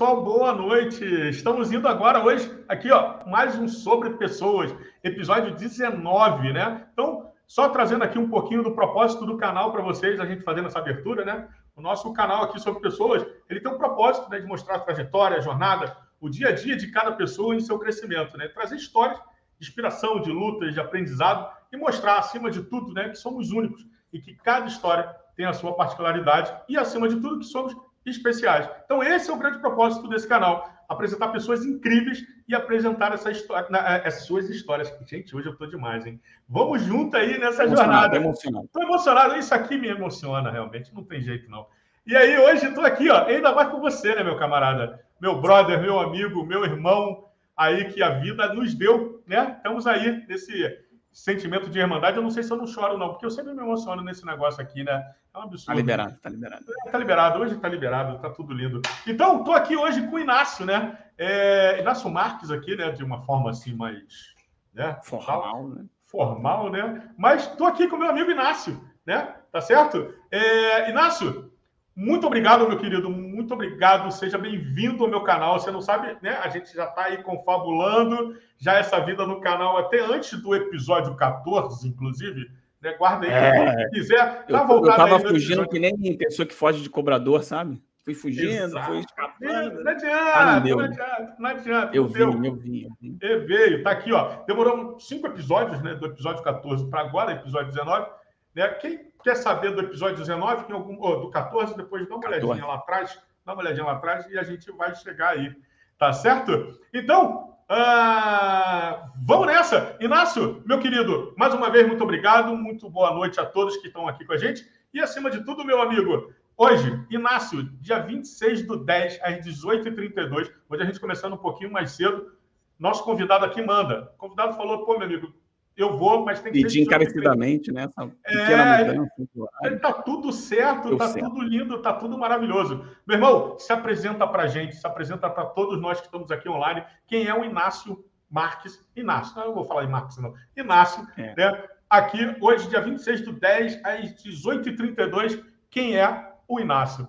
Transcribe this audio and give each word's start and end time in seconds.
pessoal, 0.00 0.24
boa 0.24 0.54
noite. 0.54 1.04
Estamos 1.28 1.70
indo 1.70 1.86
agora 1.86 2.24
hoje 2.24 2.50
aqui, 2.66 2.90
ó, 2.90 3.18
mais 3.26 3.58
um 3.58 3.68
sobre 3.68 4.08
pessoas, 4.14 4.74
episódio 5.04 5.54
19, 5.54 6.54
né? 6.54 6.86
Então, 6.90 7.30
só 7.46 7.68
trazendo 7.68 8.02
aqui 8.02 8.18
um 8.18 8.30
pouquinho 8.30 8.62
do 8.62 8.74
propósito 8.74 9.26
do 9.26 9.36
canal 9.36 9.70
para 9.70 9.82
vocês, 9.82 10.18
a 10.18 10.24
gente 10.24 10.42
fazendo 10.42 10.68
essa 10.68 10.78
abertura, 10.78 11.22
né? 11.22 11.46
O 11.76 11.82
nosso 11.82 12.10
canal 12.14 12.44
aqui 12.44 12.58
sobre 12.58 12.80
pessoas, 12.80 13.26
ele 13.46 13.60
tem 13.60 13.70
um 13.70 13.76
propósito, 13.76 14.30
né, 14.30 14.40
de 14.40 14.46
mostrar 14.46 14.76
a 14.76 14.80
trajetória, 14.80 15.36
a 15.36 15.42
jornada, 15.42 15.94
o 16.18 16.30
dia 16.30 16.48
a 16.48 16.52
dia 16.52 16.78
de 16.78 16.90
cada 16.90 17.12
pessoa 17.12 17.54
em 17.54 17.60
seu 17.60 17.78
crescimento, 17.78 18.38
né? 18.38 18.48
Trazer 18.48 18.76
histórias 18.76 19.18
de 19.58 19.68
inspiração, 19.68 20.22
de 20.22 20.32
lutas, 20.32 20.72
de 20.72 20.80
aprendizado 20.80 21.46
e 21.70 21.76
mostrar 21.76 22.16
acima 22.16 22.50
de 22.50 22.62
tudo, 22.62 22.94
né, 22.94 23.10
que 23.10 23.16
somos 23.16 23.50
únicos 23.50 23.86
e 24.14 24.18
que 24.18 24.34
cada 24.34 24.66
história 24.66 25.14
tem 25.36 25.44
a 25.44 25.52
sua 25.52 25.74
particularidade 25.74 26.54
e 26.70 26.78
acima 26.78 27.06
de 27.06 27.16
tudo 27.16 27.40
que 27.40 27.44
somos 27.44 27.76
especiais. 28.04 28.68
Então, 28.84 29.02
esse 29.02 29.30
é 29.30 29.32
o 29.32 29.38
grande 29.38 29.58
propósito 29.58 30.08
desse 30.08 30.26
canal: 30.26 30.70
apresentar 30.88 31.28
pessoas 31.28 31.64
incríveis 31.64 32.24
e 32.48 32.54
apresentar 32.54 33.12
essa 33.12 33.30
história, 33.30 33.66
eh, 33.72 34.02
essas 34.04 34.24
suas 34.24 34.48
histórias. 34.48 34.92
Gente, 35.06 35.34
hoje 35.36 35.48
eu 35.48 35.52
estou 35.52 35.68
demais, 35.68 36.06
hein? 36.06 36.20
Vamos 36.48 36.82
junto 36.82 37.16
aí 37.16 37.38
nessa 37.38 37.68
jornada. 37.68 38.16
Emocionado. 38.16 38.66
Estou 38.66 38.82
emocionado. 38.82 39.36
Isso 39.36 39.54
aqui 39.54 39.78
me 39.78 39.88
emociona, 39.88 40.50
realmente. 40.50 40.94
Não 40.94 41.04
tem 41.04 41.20
jeito, 41.20 41.50
não. 41.50 41.66
E 42.06 42.16
aí, 42.16 42.38
hoje 42.38 42.66
estou 42.66 42.84
aqui, 42.84 43.10
ó, 43.10 43.26
ainda 43.26 43.54
mais 43.54 43.68
com 43.68 43.80
você, 43.80 44.14
né, 44.14 44.24
meu 44.24 44.36
camarada? 44.36 45.00
Meu 45.20 45.40
brother, 45.40 45.80
meu 45.80 46.00
amigo, 46.00 46.44
meu 46.44 46.64
irmão, 46.64 47.28
aí 47.56 47.92
que 47.92 48.02
a 48.02 48.18
vida 48.18 48.52
nos 48.54 48.74
deu, 48.74 49.22
né? 49.26 49.54
Estamos 49.58 49.86
aí 49.86 50.24
nesse 50.26 50.78
sentimento 51.12 51.68
de 51.68 51.78
irmandade. 51.78 52.16
Eu 52.16 52.22
não 52.22 52.30
sei 52.30 52.42
se 52.42 52.50
eu 52.50 52.56
não 52.56 52.66
choro, 52.66 52.96
não, 52.96 53.10
porque 53.10 53.26
eu 53.26 53.30
sempre 53.30 53.52
me 53.52 53.60
emociono 53.60 54.02
nesse 54.02 54.24
negócio 54.24 54.62
aqui, 54.62 54.82
né? 54.82 55.04
É 55.32 55.38
um 55.38 55.42
absurdo. 55.42 55.66
Tá 55.66 55.74
liberado, 55.74 56.18
tá 56.20 56.28
liberado. 56.28 56.64
É, 56.86 56.90
tá 56.90 56.98
liberado, 56.98 57.38
hoje 57.40 57.56
tá 57.56 57.68
liberado, 57.68 58.18
tá 58.18 58.30
tudo 58.30 58.52
lindo. 58.52 58.82
Então, 59.06 59.44
tô 59.44 59.52
aqui 59.52 59.76
hoje 59.76 60.06
com 60.08 60.16
o 60.16 60.18
Inácio, 60.18 60.66
né? 60.66 60.98
É, 61.16 61.80
Inácio 61.80 62.10
Marques 62.10 62.50
aqui, 62.50 62.76
né? 62.76 62.90
De 62.90 63.04
uma 63.04 63.22
forma 63.22 63.50
assim 63.50 63.74
mais. 63.74 64.34
Né? 64.74 64.98
Formal, 65.02 65.68
né? 65.68 65.84
Formal, 66.06 66.70
né? 66.70 67.10
Mas 67.16 67.46
tô 67.46 67.64
aqui 67.64 67.86
com 67.86 67.96
meu 67.96 68.10
amigo 68.10 68.30
Inácio, 68.30 68.80
né? 69.06 69.34
Tá 69.52 69.60
certo? 69.60 70.12
É, 70.30 70.90
Inácio, 70.90 71.52
muito 71.94 72.26
obrigado, 72.26 72.66
meu 72.68 72.78
querido. 72.78 73.10
Muito 73.10 73.54
obrigado. 73.54 74.10
Seja 74.10 74.38
bem-vindo 74.38 75.04
ao 75.04 75.10
meu 75.10 75.22
canal. 75.22 75.60
Você 75.60 75.70
não 75.70 75.80
sabe, 75.80 76.16
né? 76.22 76.38
A 76.42 76.48
gente 76.48 76.74
já 76.74 76.86
está 76.86 77.04
aí 77.04 77.22
confabulando 77.22 78.36
já 78.58 78.74
essa 78.74 78.98
vida 79.00 79.26
no 79.26 79.40
canal 79.40 79.76
até 79.76 80.00
antes 80.00 80.40
do 80.40 80.54
episódio 80.54 81.14
14, 81.14 81.86
inclusive. 81.86 82.50
Né? 82.82 82.94
Guarda 82.94 83.26
aí, 83.26 83.32
é, 83.32 83.76
quem 83.76 83.90
quiser. 83.90 84.46
Tá 84.46 84.66
eu, 84.68 84.76
eu 84.76 84.82
tava 84.82 85.20
fugindo 85.20 85.68
que 85.68 85.78
nem 85.78 86.16
pessoa 86.16 86.46
que 86.46 86.54
foge 86.54 86.82
de 86.82 86.90
cobrador, 86.90 87.42
sabe? 87.42 87.82
Fui 88.04 88.14
fugindo, 88.14 88.50
Exato. 88.50 88.86
fui 88.86 88.98
escapando. 89.00 89.84
Não 89.84 89.90
adianta, 89.90 90.34
ah, 90.34 90.60
não, 90.60 90.76
não, 90.76 90.84
adianta, 90.84 91.36
não 91.38 91.50
adianta. 91.50 91.96
Eu 91.96 92.06
vi, 92.06 92.20
eu 92.20 92.32
vi, 92.54 92.84
eu. 92.84 93.20
E 93.20 93.38
veio, 93.40 93.82
tá 93.82 93.90
aqui, 93.90 94.12
ó. 94.12 94.42
Demorou 94.46 94.98
cinco 94.98 95.26
episódios, 95.26 95.82
né? 95.82 95.94
Do 95.94 96.06
episódio 96.06 96.42
14 96.42 96.88
para 96.88 97.00
agora, 97.00 97.32
episódio 97.32 97.70
19. 97.72 98.10
Né? 98.54 98.68
Quem 98.68 99.12
quer 99.22 99.36
saber 99.36 99.74
do 99.74 99.82
episódio 99.82 100.16
19, 100.16 100.64
tem 100.64 100.74
algum, 100.74 100.96
oh, 101.00 101.16
do 101.16 101.30
14, 101.30 101.76
depois 101.76 102.08
dá 102.08 102.14
uma 102.14 102.22
14. 102.22 102.44
olhadinha 102.46 102.66
lá 102.66 102.74
atrás, 102.76 103.20
dá 103.44 103.52
uma 103.52 103.62
olhadinha 103.62 103.84
lá 103.84 103.92
atrás 103.92 104.26
e 104.30 104.38
a 104.38 104.42
gente 104.42 104.72
vai 104.72 104.94
chegar 104.94 105.30
aí. 105.30 105.54
Tá 105.98 106.12
certo? 106.14 106.80
Então, 106.94 107.49
ah, 107.72 109.12
vamos 109.24 109.46
nessa! 109.46 109.96
Inácio, 110.00 110.60
meu 110.66 110.80
querido, 110.80 111.32
mais 111.36 111.54
uma 111.54 111.70
vez, 111.70 111.86
muito 111.86 112.02
obrigado, 112.02 112.56
muito 112.56 112.90
boa 112.90 113.14
noite 113.14 113.38
a 113.38 113.46
todos 113.46 113.76
que 113.76 113.86
estão 113.86 114.08
aqui 114.08 114.24
com 114.24 114.32
a 114.32 114.36
gente. 114.36 114.68
E 114.92 114.98
acima 114.98 115.30
de 115.30 115.44
tudo, 115.44 115.64
meu 115.64 115.80
amigo, 115.80 116.34
hoje, 116.56 117.06
Inácio, 117.08 117.62
dia 117.80 118.00
26 118.00 118.66
do 118.66 118.76
10, 118.84 119.20
às 119.22 119.46
18h32, 119.46 120.52
hoje 120.68 120.82
a 120.82 120.84
gente 120.84 120.98
começando 120.98 121.34
um 121.34 121.38
pouquinho 121.38 121.70
mais 121.70 121.92
cedo, 121.92 122.32
nosso 122.76 123.04
convidado 123.04 123.44
aqui 123.44 123.62
manda. 123.62 124.10
O 124.16 124.18
convidado 124.18 124.56
falou, 124.56 124.84
pô, 124.84 124.98
meu 124.98 125.06
amigo, 125.06 125.32
eu 125.80 125.96
vou, 125.96 126.24
mas 126.24 126.40
tem 126.40 126.52
que 126.52 126.62
Pedir 126.62 126.82
encarecidamente, 126.82 127.72
né? 127.72 127.88
Essa 128.24 128.52
é, 128.52 128.84
mudança. 128.84 129.78
Tá 129.80 129.92
tudo 129.92 130.32
certo, 130.32 130.96
tá 130.96 131.08
certo. 131.08 131.28
tudo 131.28 131.42
lindo, 131.42 131.80
tá 131.80 131.92
tudo 131.92 132.18
maravilhoso. 132.18 132.84
Meu 133.06 133.16
irmão, 133.16 133.58
se 133.58 133.72
apresenta 133.72 134.26
pra 134.26 134.46
gente, 134.46 134.76
se 134.76 134.86
apresenta 134.86 135.30
para 135.30 135.46
todos 135.46 135.80
nós 135.80 136.00
que 136.00 136.06
estamos 136.06 136.30
aqui 136.30 136.48
online. 136.48 136.84
Quem 137.06 137.26
é 137.26 137.34
o 137.34 137.44
Inácio 137.44 138.04
Marques? 138.30 138.84
Inácio, 138.94 139.36
não, 139.36 139.46
eu 139.46 139.54
vou 139.54 139.64
falar 139.64 139.84
em 139.84 139.88
Marques, 139.88 140.18
não. 140.18 140.34
Inácio, 140.56 141.06
é. 141.16 141.34
né? 141.36 141.64
Aqui, 141.88 142.18
hoje, 142.40 142.68
dia 142.68 142.80
26 142.80 143.22
do 143.22 143.32
10, 143.32 143.84
às 143.84 144.22
18h32, 144.22 145.42
quem 145.70 145.96
é 145.96 146.32
o 146.46 146.60
Inácio? 146.60 147.08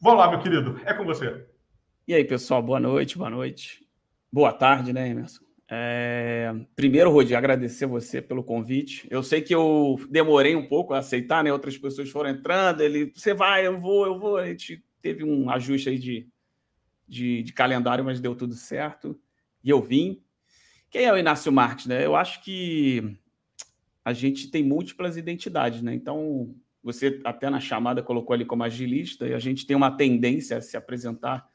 Vamos 0.00 0.20
lá, 0.20 0.30
meu 0.30 0.40
querido, 0.40 0.80
é 0.84 0.94
com 0.94 1.04
você. 1.04 1.46
E 2.08 2.14
aí, 2.14 2.24
pessoal, 2.24 2.62
boa 2.62 2.80
noite, 2.80 3.18
boa 3.18 3.28
noite. 3.28 3.86
Boa 4.32 4.52
tarde, 4.52 4.92
né, 4.92 5.08
Emerson? 5.08 5.49
É... 5.72 6.52
Primeiro, 6.74 7.12
Rodi, 7.12 7.34
agradecer 7.34 7.86
você 7.86 8.20
pelo 8.20 8.42
convite. 8.42 9.06
Eu 9.08 9.22
sei 9.22 9.40
que 9.40 9.54
eu 9.54 10.00
demorei 10.10 10.56
um 10.56 10.66
pouco 10.66 10.92
a 10.92 10.98
aceitar, 10.98 11.44
né? 11.44 11.52
Outras 11.52 11.78
pessoas 11.78 12.10
foram 12.10 12.30
entrando, 12.30 12.80
ele, 12.80 13.12
você 13.14 13.32
vai, 13.32 13.66
eu 13.66 13.78
vou, 13.78 14.04
eu 14.04 14.18
vou. 14.18 14.36
A 14.36 14.46
gente 14.46 14.82
teve 15.00 15.22
um 15.22 15.48
ajuste 15.48 15.88
aí 15.88 15.98
de, 15.98 16.28
de, 17.06 17.42
de 17.44 17.52
calendário, 17.52 18.04
mas 18.04 18.20
deu 18.20 18.34
tudo 18.34 18.54
certo. 18.54 19.18
E 19.62 19.70
eu 19.70 19.80
vim. 19.80 20.20
Quem 20.90 21.04
é 21.04 21.12
o 21.12 21.18
Inácio 21.18 21.52
Marques, 21.52 21.86
né? 21.86 22.04
Eu 22.04 22.16
acho 22.16 22.42
que 22.42 23.16
a 24.04 24.12
gente 24.12 24.50
tem 24.50 24.64
múltiplas 24.64 25.16
identidades, 25.16 25.82
né? 25.82 25.94
Então, 25.94 26.52
você 26.82 27.20
até 27.24 27.48
na 27.48 27.60
chamada 27.60 28.02
colocou 28.02 28.34
ali 28.34 28.44
como 28.44 28.64
agilista, 28.64 29.28
e 29.28 29.34
a 29.34 29.38
gente 29.38 29.64
tem 29.64 29.76
uma 29.76 29.96
tendência 29.96 30.56
a 30.56 30.60
se 30.60 30.76
apresentar 30.76 31.48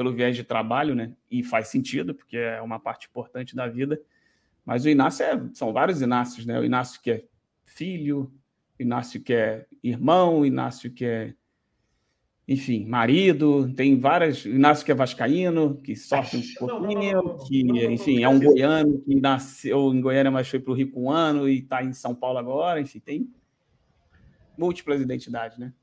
pelo 0.00 0.14
viés 0.14 0.34
de 0.34 0.42
trabalho, 0.42 0.94
né? 0.94 1.12
E 1.30 1.42
faz 1.42 1.68
sentido, 1.68 2.14
porque 2.14 2.38
é 2.38 2.62
uma 2.62 2.80
parte 2.80 3.06
importante 3.06 3.54
da 3.54 3.68
vida. 3.68 4.00
Mas 4.64 4.86
o 4.86 4.88
Inácio 4.88 5.26
é, 5.26 5.38
são 5.52 5.74
vários 5.74 6.00
Inácios, 6.00 6.46
né? 6.46 6.58
O 6.58 6.64
Inácio 6.64 7.02
que 7.02 7.10
é 7.10 7.24
filho, 7.66 8.32
o 8.78 8.82
Inácio 8.82 9.20
que 9.20 9.34
é 9.34 9.66
irmão, 9.82 10.40
o 10.40 10.46
Inácio 10.46 10.90
que 10.90 11.04
é, 11.04 11.34
enfim, 12.48 12.86
marido, 12.86 13.70
tem 13.74 14.00
várias. 14.00 14.42
O 14.46 14.48
Inácio 14.48 14.86
que 14.86 14.90
é 14.90 14.94
vascaíno, 14.94 15.76
que 15.76 15.94
sofre 15.94 16.38
um 16.38 16.66
pouquinho, 16.66 17.36
que, 17.46 17.60
enfim, 17.84 18.22
é 18.22 18.28
um 18.30 18.40
goiano 18.40 19.02
que 19.02 19.14
nasceu 19.20 19.92
em 19.92 20.00
Goiânia, 20.00 20.30
mas 20.30 20.48
foi 20.48 20.60
para 20.60 20.72
o 20.72 20.74
Rio 20.74 20.90
com 20.90 21.04
um 21.04 21.10
ano 21.10 21.46
e 21.46 21.58
está 21.58 21.84
em 21.84 21.92
São 21.92 22.14
Paulo 22.14 22.38
agora, 22.38 22.80
enfim, 22.80 23.00
tem 23.00 23.30
múltiplas 24.56 24.98
identidades, 25.02 25.58
né? 25.58 25.74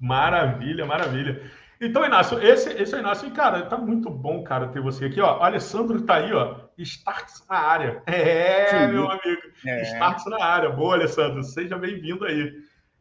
Maravilha, 0.00 0.84
maravilha. 0.84 1.63
Então, 1.84 2.04
Inácio, 2.04 2.42
esse, 2.42 2.70
esse 2.70 2.94
é 2.94 2.96
o 2.96 3.00
Inácio. 3.00 3.28
E, 3.28 3.30
cara, 3.30 3.66
tá 3.66 3.76
muito 3.76 4.08
bom, 4.08 4.42
cara, 4.42 4.68
ter 4.68 4.80
você 4.80 5.04
aqui, 5.04 5.20
ó. 5.20 5.38
O 5.38 5.42
Alessandro 5.42 6.00
tá 6.00 6.16
aí, 6.16 6.32
ó. 6.32 6.56
Starks 6.78 7.46
na 7.48 7.56
área. 7.56 8.02
É, 8.06 8.68
Sim. 8.68 8.92
meu 8.92 9.10
amigo. 9.10 9.42
É. 9.66 9.82
Starks 9.82 10.24
na 10.26 10.42
área. 10.42 10.70
Boa, 10.70 10.94
Alessandro. 10.94 11.42
Seja 11.42 11.76
bem-vindo 11.76 12.24
aí. 12.24 12.52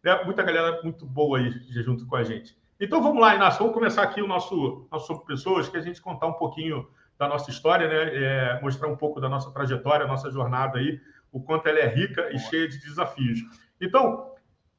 É, 0.03 0.25
muita 0.25 0.43
galera 0.43 0.81
muito 0.83 1.05
boa 1.05 1.37
aí 1.37 1.49
junto 1.69 2.05
com 2.05 2.17
a 2.17 2.23
gente. 2.23 2.57
Então, 2.77 3.01
vamos 3.01 3.21
lá, 3.21 3.35
Inácio. 3.35 3.59
Vamos 3.59 3.73
começar 3.73 4.03
aqui 4.03 4.21
o 4.21 4.27
nosso, 4.27 4.85
nosso 4.91 5.07
Sobre 5.07 5.25
Pessoas, 5.25 5.69
que 5.69 5.77
a 5.77 5.81
gente 5.81 6.01
contar 6.01 6.27
um 6.27 6.33
pouquinho 6.33 6.85
da 7.17 7.27
nossa 7.27 7.49
história, 7.49 7.87
né? 7.87 8.11
É, 8.13 8.61
mostrar 8.61 8.89
um 8.89 8.97
pouco 8.97 9.21
da 9.21 9.29
nossa 9.29 9.49
trajetória, 9.51 10.05
nossa 10.05 10.29
jornada 10.29 10.79
aí, 10.79 10.99
o 11.31 11.39
quanto 11.39 11.67
ela 11.67 11.79
é 11.79 11.87
rica 11.87 12.29
e 12.33 12.37
cheia 12.37 12.67
de 12.67 12.77
desafios. 12.79 13.39
Então, 13.79 14.32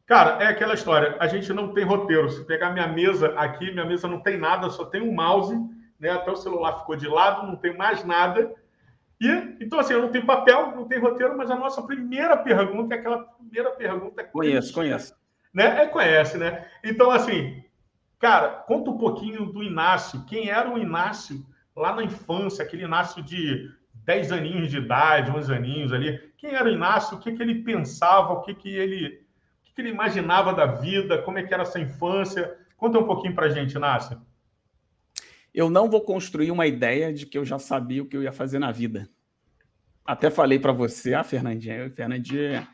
Cara, 0.06 0.42
é 0.42 0.46
aquela 0.46 0.74
história. 0.74 1.16
A 1.18 1.26
gente 1.26 1.52
não 1.52 1.72
tem 1.72 1.84
roteiro. 1.84 2.30
Se 2.30 2.44
pegar 2.44 2.70
minha 2.70 2.86
mesa 2.86 3.28
aqui, 3.38 3.70
minha 3.70 3.86
mesa 3.86 4.06
não 4.06 4.20
tem 4.20 4.36
nada, 4.36 4.68
só 4.68 4.84
tem 4.84 5.00
um 5.00 5.14
mouse, 5.14 5.56
né? 5.98 6.10
Até 6.10 6.30
o 6.30 6.36
celular 6.36 6.80
ficou 6.80 6.94
de 6.94 7.08
lado, 7.08 7.46
não 7.46 7.56
tem 7.56 7.76
mais 7.76 8.04
nada. 8.04 8.54
E 9.20 9.56
então 9.60 9.78
assim, 9.78 9.94
eu 9.94 10.02
não 10.02 10.10
tenho 10.10 10.26
papel, 10.26 10.72
não 10.76 10.86
tem 10.86 10.98
roteiro, 10.98 11.36
mas 11.36 11.50
a 11.50 11.56
nossa 11.56 11.82
primeira 11.82 12.36
pergunta 12.36 12.94
é 12.94 12.98
aquela 12.98 13.18
primeira 13.22 13.70
pergunta. 13.70 14.24
Conheço, 14.24 14.74
conheço. 14.74 15.14
Né? 15.52 15.82
É, 15.82 15.86
conhece, 15.86 16.36
né? 16.36 16.66
Então 16.82 17.10
assim, 17.10 17.64
cara, 18.18 18.48
conta 18.48 18.90
um 18.90 18.98
pouquinho 18.98 19.46
do 19.46 19.62
Inácio. 19.62 20.24
Quem 20.26 20.50
era 20.50 20.68
o 20.68 20.76
Inácio 20.76 21.46
lá 21.74 21.94
na 21.94 22.02
infância, 22.02 22.62
aquele 22.62 22.84
Inácio 22.84 23.22
de 23.22 23.70
10 24.04 24.32
aninhos 24.32 24.70
de 24.70 24.76
idade, 24.76 25.30
11 25.30 25.54
aninhos 25.54 25.92
ali. 25.94 26.18
Quem 26.36 26.54
era 26.54 26.68
o 26.68 26.72
Inácio? 26.72 27.16
O 27.16 27.20
que, 27.20 27.32
que 27.32 27.42
ele 27.42 27.62
pensava? 27.62 28.34
O 28.34 28.42
que, 28.42 28.54
que 28.54 28.68
ele 28.68 29.23
que 29.74 29.82
ele 29.82 29.90
imaginava 29.90 30.52
da 30.52 30.66
vida, 30.66 31.22
como 31.22 31.38
é 31.38 31.42
que 31.42 31.52
era 31.52 31.64
essa 31.64 31.80
infância. 31.80 32.56
Conta 32.76 32.98
um 32.98 33.06
pouquinho 33.06 33.34
para 33.34 33.46
a 33.46 33.48
gente, 33.48 33.74
Inácio. 33.74 34.20
Eu 35.52 35.70
não 35.70 35.90
vou 35.90 36.00
construir 36.02 36.50
uma 36.50 36.66
ideia 36.66 37.12
de 37.12 37.26
que 37.26 37.38
eu 37.38 37.44
já 37.44 37.58
sabia 37.58 38.02
o 38.02 38.06
que 38.06 38.16
eu 38.16 38.22
ia 38.22 38.32
fazer 38.32 38.58
na 38.58 38.72
vida. 38.72 39.08
Até 40.04 40.30
falei 40.30 40.58
para 40.58 40.72
você, 40.72 41.14
ah, 41.14 41.24
Fernandinha, 41.24 41.90
Fernandinha, 41.90 42.68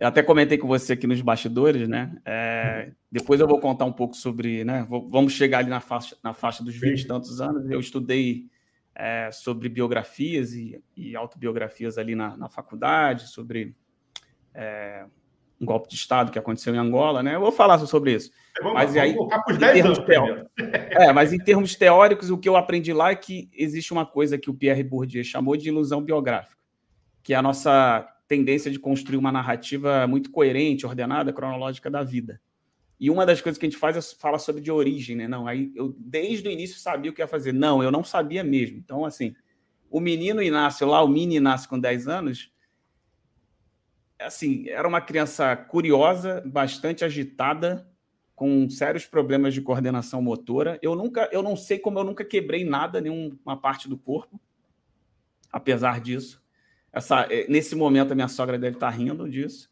eu 0.00 0.06
até 0.06 0.22
comentei 0.22 0.58
com 0.58 0.66
você 0.66 0.92
aqui 0.92 1.06
nos 1.06 1.20
bastidores, 1.20 1.88
né? 1.88 2.16
É, 2.24 2.92
depois 3.10 3.40
eu 3.40 3.46
vou 3.46 3.60
contar 3.60 3.84
um 3.84 3.92
pouco 3.92 4.14
sobre, 4.14 4.64
né? 4.64 4.86
Vamos 4.88 5.32
chegar 5.32 5.58
ali 5.58 5.70
na 5.70 5.80
faixa, 5.80 6.16
na 6.22 6.32
faixa 6.32 6.62
dos 6.62 6.74
20 6.74 7.00
e 7.00 7.06
tantos 7.06 7.40
anos. 7.40 7.68
Eu 7.70 7.80
estudei 7.80 8.46
é, 8.94 9.30
sobre 9.30 9.68
biografias 9.68 10.52
e, 10.52 10.82
e 10.96 11.16
autobiografias 11.16 11.98
ali 11.98 12.14
na, 12.14 12.36
na 12.36 12.48
faculdade, 12.48 13.28
sobre 13.28 13.76
é, 14.54 15.04
um 15.60 15.66
golpe 15.66 15.88
de 15.88 15.96
Estado 15.96 16.30
que 16.30 16.38
aconteceu 16.38 16.74
em 16.74 16.78
Angola, 16.78 17.22
né? 17.22 17.34
Eu 17.34 17.40
vou 17.40 17.52
falar 17.52 17.78
sobre 17.78 18.14
isso. 18.14 18.30
Vamos, 18.60 18.74
mas 18.74 18.94
vamos 18.94 19.02
aí, 19.02 19.10
em 19.10 19.58
termos 19.58 19.98
teóricos, 19.98 20.50
é, 20.90 21.12
mas 21.12 21.32
em 21.32 21.38
termos 21.38 21.74
teóricos, 21.74 22.30
o 22.30 22.38
que 22.38 22.48
eu 22.48 22.56
aprendi 22.56 22.92
lá 22.92 23.10
é 23.10 23.16
que 23.16 23.48
existe 23.52 23.92
uma 23.92 24.06
coisa 24.06 24.38
que 24.38 24.50
o 24.50 24.54
Pierre 24.54 24.82
Bourdieu 24.82 25.24
chamou 25.24 25.56
de 25.56 25.68
ilusão 25.68 26.02
biográfica, 26.02 26.60
que 27.22 27.34
é 27.34 27.36
a 27.36 27.42
nossa 27.42 28.06
tendência 28.26 28.70
de 28.70 28.78
construir 28.78 29.16
uma 29.16 29.32
narrativa 29.32 30.06
muito 30.06 30.30
coerente, 30.30 30.86
ordenada, 30.86 31.32
cronológica 31.32 31.90
da 31.90 32.02
vida. 32.02 32.40
E 33.00 33.10
uma 33.10 33.24
das 33.24 33.40
coisas 33.40 33.58
que 33.58 33.64
a 33.64 33.68
gente 33.68 33.78
faz 33.78 33.96
é 33.96 34.16
falar 34.18 34.38
sobre 34.38 34.60
de 34.60 34.72
origem, 34.72 35.16
né? 35.16 35.28
Não, 35.28 35.46
aí 35.46 35.72
eu 35.74 35.94
desde 35.96 36.48
o 36.48 36.50
início 36.50 36.78
sabia 36.78 37.10
o 37.10 37.14
que 37.14 37.22
ia 37.22 37.28
fazer. 37.28 37.52
Não, 37.52 37.82
eu 37.82 37.92
não 37.92 38.02
sabia 38.02 38.42
mesmo. 38.42 38.76
Então, 38.76 39.04
assim, 39.04 39.34
o 39.88 40.00
menino 40.00 40.42
Inácio 40.42 40.86
lá, 40.86 41.02
o 41.02 41.08
mini 41.08 41.36
Inácio 41.36 41.68
com 41.68 41.78
10 41.78 42.08
anos, 42.08 42.50
assim, 44.18 44.68
era 44.68 44.86
uma 44.86 45.00
criança 45.00 45.56
curiosa, 45.56 46.42
bastante 46.46 47.04
agitada, 47.04 47.86
com 48.34 48.70
sérios 48.70 49.04
problemas 49.04 49.52
de 49.52 49.60
coordenação 49.60 50.22
motora. 50.22 50.78
Eu 50.80 50.94
nunca, 50.94 51.28
eu 51.32 51.42
não 51.42 51.56
sei 51.56 51.78
como 51.78 51.98
eu 51.98 52.04
nunca 52.04 52.24
quebrei 52.24 52.64
nada, 52.64 53.00
nenhuma 53.00 53.56
parte 53.56 53.88
do 53.88 53.98
corpo, 53.98 54.40
apesar 55.52 56.00
disso. 56.00 56.42
Essa, 56.92 57.26
eh, 57.30 57.46
nesse 57.48 57.74
momento 57.74 58.12
a 58.12 58.14
minha 58.14 58.28
sogra 58.28 58.58
deve 58.58 58.76
estar 58.76 58.90
rindo 58.90 59.28
disso, 59.28 59.68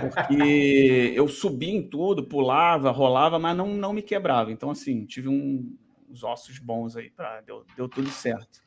porque 0.00 1.12
eu 1.14 1.28
subia 1.28 1.72
em 1.72 1.88
tudo, 1.88 2.24
pulava, 2.24 2.90
rolava, 2.90 3.38
mas 3.38 3.56
não, 3.56 3.68
não 3.68 3.92
me 3.92 4.02
quebrava. 4.02 4.50
Então, 4.50 4.70
assim, 4.70 5.06
tive 5.06 5.28
um, 5.28 5.76
uns 6.10 6.24
ossos 6.24 6.58
bons 6.58 6.96
aí, 6.96 7.10
pra, 7.10 7.40
deu, 7.42 7.64
deu 7.76 7.88
tudo 7.88 8.10
certo. 8.10 8.60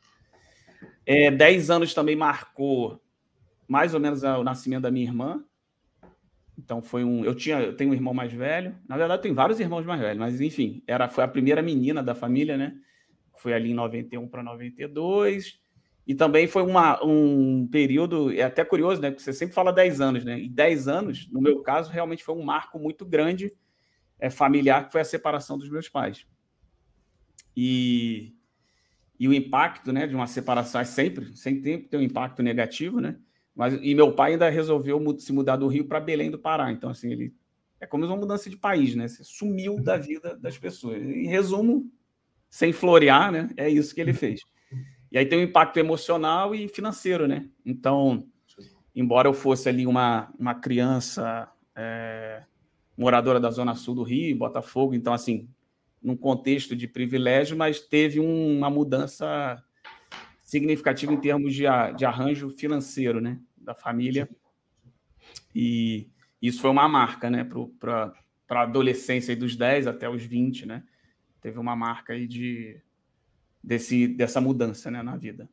É, 1.04 1.30
dez 1.30 1.70
anos 1.70 1.92
também 1.92 2.16
marcou 2.16 3.00
mais 3.68 3.92
ou 3.92 4.00
menos 4.00 4.22
o 4.22 4.42
nascimento 4.42 4.82
da 4.82 4.90
minha 4.90 5.06
irmã. 5.06 5.44
Então 6.58 6.82
foi 6.82 7.04
um. 7.04 7.24
Eu 7.24 7.34
tinha, 7.34 7.60
eu 7.60 7.76
tenho 7.76 7.90
um 7.90 7.94
irmão 7.94 8.14
mais 8.14 8.32
velho. 8.32 8.74
Na 8.88 8.96
verdade, 8.96 9.22
tem 9.22 9.32
vários 9.32 9.60
irmãos 9.60 9.84
mais 9.84 10.00
velhos, 10.00 10.18
mas 10.18 10.40
enfim, 10.40 10.82
era, 10.86 11.06
foi 11.06 11.22
a 11.22 11.28
primeira 11.28 11.62
menina 11.62 12.02
da 12.02 12.14
família, 12.14 12.56
né? 12.56 12.74
Foi 13.36 13.52
ali 13.52 13.70
em 13.70 13.74
91 13.74 14.26
para 14.26 14.42
92. 14.42 15.60
E 16.04 16.14
também 16.14 16.48
foi 16.48 16.62
uma, 16.62 17.04
um 17.04 17.68
período, 17.70 18.32
é 18.32 18.42
até 18.42 18.64
curioso, 18.64 19.00
né? 19.00 19.10
Porque 19.10 19.22
você 19.22 19.32
sempre 19.32 19.54
fala 19.54 19.70
10 19.70 20.00
anos, 20.00 20.24
né? 20.24 20.40
E 20.40 20.48
10 20.48 20.88
anos, 20.88 21.28
no 21.30 21.38
meu 21.38 21.60
caso, 21.60 21.92
realmente 21.92 22.24
foi 22.24 22.34
um 22.34 22.42
marco 22.42 22.78
muito 22.78 23.04
grande 23.04 23.52
é, 24.18 24.30
familiar, 24.30 24.86
que 24.86 24.92
foi 24.92 25.02
a 25.02 25.04
separação 25.04 25.58
dos 25.58 25.68
meus 25.68 25.86
pais. 25.86 26.26
E, 27.54 28.34
e 29.20 29.28
o 29.28 29.34
impacto 29.34 29.92
né, 29.92 30.06
de 30.06 30.14
uma 30.14 30.26
separação 30.26 30.80
é 30.80 30.84
sempre, 30.84 31.36
sempre 31.36 31.78
tem 31.82 32.00
um 32.00 32.02
impacto 32.02 32.42
negativo, 32.42 33.00
né? 33.00 33.16
Mas, 33.58 33.76
e 33.82 33.92
meu 33.92 34.12
pai 34.12 34.34
ainda 34.34 34.48
resolveu 34.48 35.04
se 35.18 35.32
mudar 35.32 35.56
do 35.56 35.66
Rio 35.66 35.84
para 35.84 35.98
Belém 35.98 36.30
do 36.30 36.38
Pará. 36.38 36.70
Então, 36.70 36.90
assim, 36.90 37.10
ele 37.10 37.34
é 37.80 37.86
como 37.86 38.06
uma 38.06 38.16
mudança 38.16 38.48
de 38.48 38.56
país, 38.56 38.94
né? 38.94 39.08
Você 39.08 39.24
sumiu 39.24 39.82
da 39.82 39.96
vida 39.96 40.36
das 40.36 40.56
pessoas. 40.56 41.02
Em 41.02 41.26
resumo, 41.26 41.90
sem 42.48 42.72
florear, 42.72 43.32
né? 43.32 43.50
É 43.56 43.68
isso 43.68 43.92
que 43.92 44.00
ele 44.00 44.12
fez. 44.14 44.42
E 45.10 45.18
aí 45.18 45.26
tem 45.26 45.40
um 45.40 45.42
impacto 45.42 45.76
emocional 45.76 46.54
e 46.54 46.68
financeiro, 46.68 47.26
né? 47.26 47.48
Então, 47.66 48.28
embora 48.94 49.26
eu 49.26 49.34
fosse 49.34 49.68
ali 49.68 49.88
uma, 49.88 50.32
uma 50.38 50.54
criança 50.54 51.50
é, 51.74 52.44
moradora 52.96 53.40
da 53.40 53.50
Zona 53.50 53.74
Sul 53.74 53.96
do 53.96 54.04
Rio, 54.04 54.38
Botafogo, 54.38 54.94
então, 54.94 55.12
assim, 55.12 55.48
num 56.00 56.16
contexto 56.16 56.76
de 56.76 56.86
privilégio, 56.86 57.56
mas 57.56 57.80
teve 57.80 58.20
um, 58.20 58.58
uma 58.58 58.70
mudança 58.70 59.60
significativa 60.44 61.12
em 61.12 61.20
termos 61.20 61.52
de, 61.54 61.64
de 61.96 62.04
arranjo 62.04 62.50
financeiro, 62.50 63.20
né? 63.20 63.40
Da 63.68 63.74
família. 63.74 64.26
E 65.54 66.08
isso 66.40 66.60
foi 66.60 66.70
uma 66.70 66.88
marca, 66.88 67.28
né, 67.28 67.44
para 67.78 68.14
a 68.48 68.62
adolescência 68.62 69.36
dos 69.36 69.54
10 69.54 69.86
até 69.86 70.08
os 70.08 70.24
20, 70.24 70.64
né? 70.64 70.82
Teve 71.40 71.58
uma 71.58 71.76
marca 71.76 72.14
aí 72.14 72.26
de, 72.26 72.80
desse, 73.62 74.08
dessa 74.08 74.40
mudança 74.40 74.90
né, 74.90 75.02
na 75.02 75.16
vida. 75.16 75.48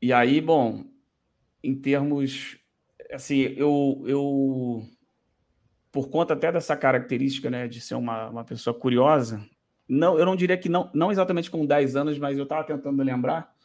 E 0.00 0.12
aí, 0.12 0.40
bom, 0.40 0.84
em 1.62 1.74
termos. 1.74 2.56
Assim, 3.12 3.40
eu, 3.56 4.04
eu. 4.06 4.88
Por 5.90 6.08
conta 6.08 6.34
até 6.34 6.52
dessa 6.52 6.76
característica, 6.76 7.50
né, 7.50 7.66
de 7.66 7.80
ser 7.80 7.94
uma, 7.96 8.28
uma 8.28 8.44
pessoa 8.44 8.78
curiosa, 8.78 9.44
não, 9.88 10.18
eu 10.18 10.26
não 10.26 10.36
diria 10.36 10.58
que 10.58 10.68
não, 10.68 10.90
não 10.94 11.10
exatamente 11.10 11.50
com 11.50 11.66
10 11.66 11.96
anos, 11.96 12.18
mas 12.18 12.36
eu 12.36 12.44
estava 12.44 12.64
tentando 12.64 13.02
lembrar 13.02 13.55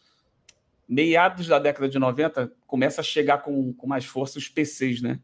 meados 0.92 1.48
da 1.48 1.58
década 1.58 1.88
de 1.88 1.98
90, 1.98 2.52
começa 2.68 3.00
a 3.00 3.04
chegar 3.04 3.38
com, 3.38 3.72
com 3.72 3.88
mais 3.88 4.04
força 4.04 4.38
os 4.38 4.50
PCs, 4.50 5.02
né? 5.02 5.22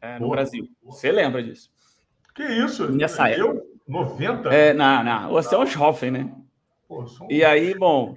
É, 0.00 0.18
no 0.18 0.30
Brasil. 0.30 0.66
Você 0.82 1.12
lembra 1.12 1.42
disso? 1.42 1.70
Que 2.34 2.42
isso? 2.42 2.90
Nessa 2.90 3.30
eu, 3.30 3.50
época. 3.50 3.66
90? 3.86 4.48
É, 4.48 4.72
não, 4.72 5.04
não. 5.04 5.30
Você 5.32 5.54
é 5.54 5.58
um 5.58 5.66
jovem, 5.66 6.10
né? 6.10 6.34
Um... 6.88 7.04
E 7.28 7.44
aí, 7.44 7.74
bom, 7.74 8.14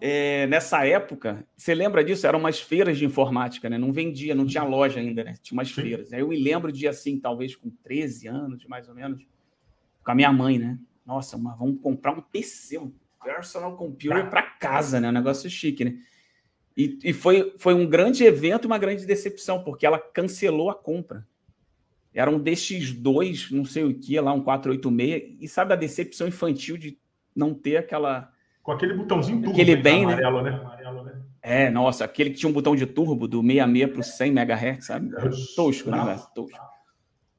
é, 0.00 0.46
nessa 0.46 0.86
época, 0.86 1.44
você 1.56 1.74
lembra 1.74 2.04
disso? 2.04 2.28
Eram 2.28 2.38
umas 2.38 2.60
feiras 2.60 2.96
de 2.96 3.04
informática, 3.04 3.68
né? 3.68 3.76
Não 3.76 3.92
vendia, 3.92 4.36
não 4.36 4.46
tinha 4.46 4.62
loja 4.62 5.00
ainda, 5.00 5.24
né? 5.24 5.34
Tinha 5.42 5.58
umas 5.58 5.68
Sim. 5.68 5.82
feiras. 5.82 6.12
Aí 6.12 6.20
eu 6.20 6.28
me 6.28 6.38
lembro 6.38 6.70
de, 6.70 6.86
assim, 6.86 7.18
talvez 7.18 7.56
com 7.56 7.70
13 7.82 8.28
anos, 8.28 8.64
mais 8.66 8.88
ou 8.88 8.94
menos, 8.94 9.26
com 10.04 10.12
a 10.12 10.14
minha 10.14 10.32
mãe, 10.32 10.60
né? 10.60 10.78
Nossa, 11.04 11.36
uma, 11.36 11.56
vamos 11.56 11.80
comprar 11.80 12.12
um 12.12 12.20
PC, 12.20 12.78
um 12.78 12.92
personal 13.22 13.76
computer 13.76 14.28
para 14.28 14.42
casa, 14.42 15.00
né? 15.00 15.08
Um 15.08 15.12
negócio 15.12 15.48
chique, 15.50 15.84
né? 15.84 15.98
E, 16.76 16.98
e, 17.02 17.12
foi, 17.12 17.54
foi 17.58 17.74
um 17.74 17.86
grande 17.86 18.22
evento 18.24 18.64
e 18.64 18.68
uma 18.68 18.78
grande 18.78 19.04
decepção, 19.04 19.64
porque 19.64 19.84
ela 19.84 19.98
cancelou 19.98 20.70
a 20.70 20.74
compra. 20.74 21.26
Era 22.14 22.30
um 22.30 22.38
DX2, 22.38 23.50
não 23.50 23.64
sei 23.64 23.84
o 23.84 23.94
que, 23.98 24.18
lá, 24.20 24.32
um 24.32 24.42
486, 24.42 25.36
e 25.40 25.48
sabe 25.48 25.72
a 25.72 25.76
decepção 25.76 26.28
infantil 26.28 26.76
de 26.76 26.96
não 27.34 27.52
ter 27.52 27.78
aquela. 27.78 28.32
Com 28.62 28.72
aquele 28.72 28.94
botãozinho 28.94 29.38
turbo 29.38 29.52
aquele 29.52 29.76
bem, 29.76 30.06
né? 30.06 30.14
amarelo, 30.14 30.42
né? 30.42 30.50
Amarelo, 30.50 31.02
né? 31.04 31.22
É, 31.42 31.70
nossa, 31.70 32.04
aquele 32.04 32.30
que 32.30 32.36
tinha 32.36 32.50
um 32.50 32.52
botão 32.52 32.76
de 32.76 32.86
turbo 32.86 33.26
do 33.26 33.40
66 33.40 33.90
para 33.90 34.00
o 34.00 34.02
100 34.02 34.30
MHz, 34.30 34.84
sabe? 34.84 35.10
Tosco, 35.56 35.90
né? 35.90 36.20
Tosco. 36.34 36.67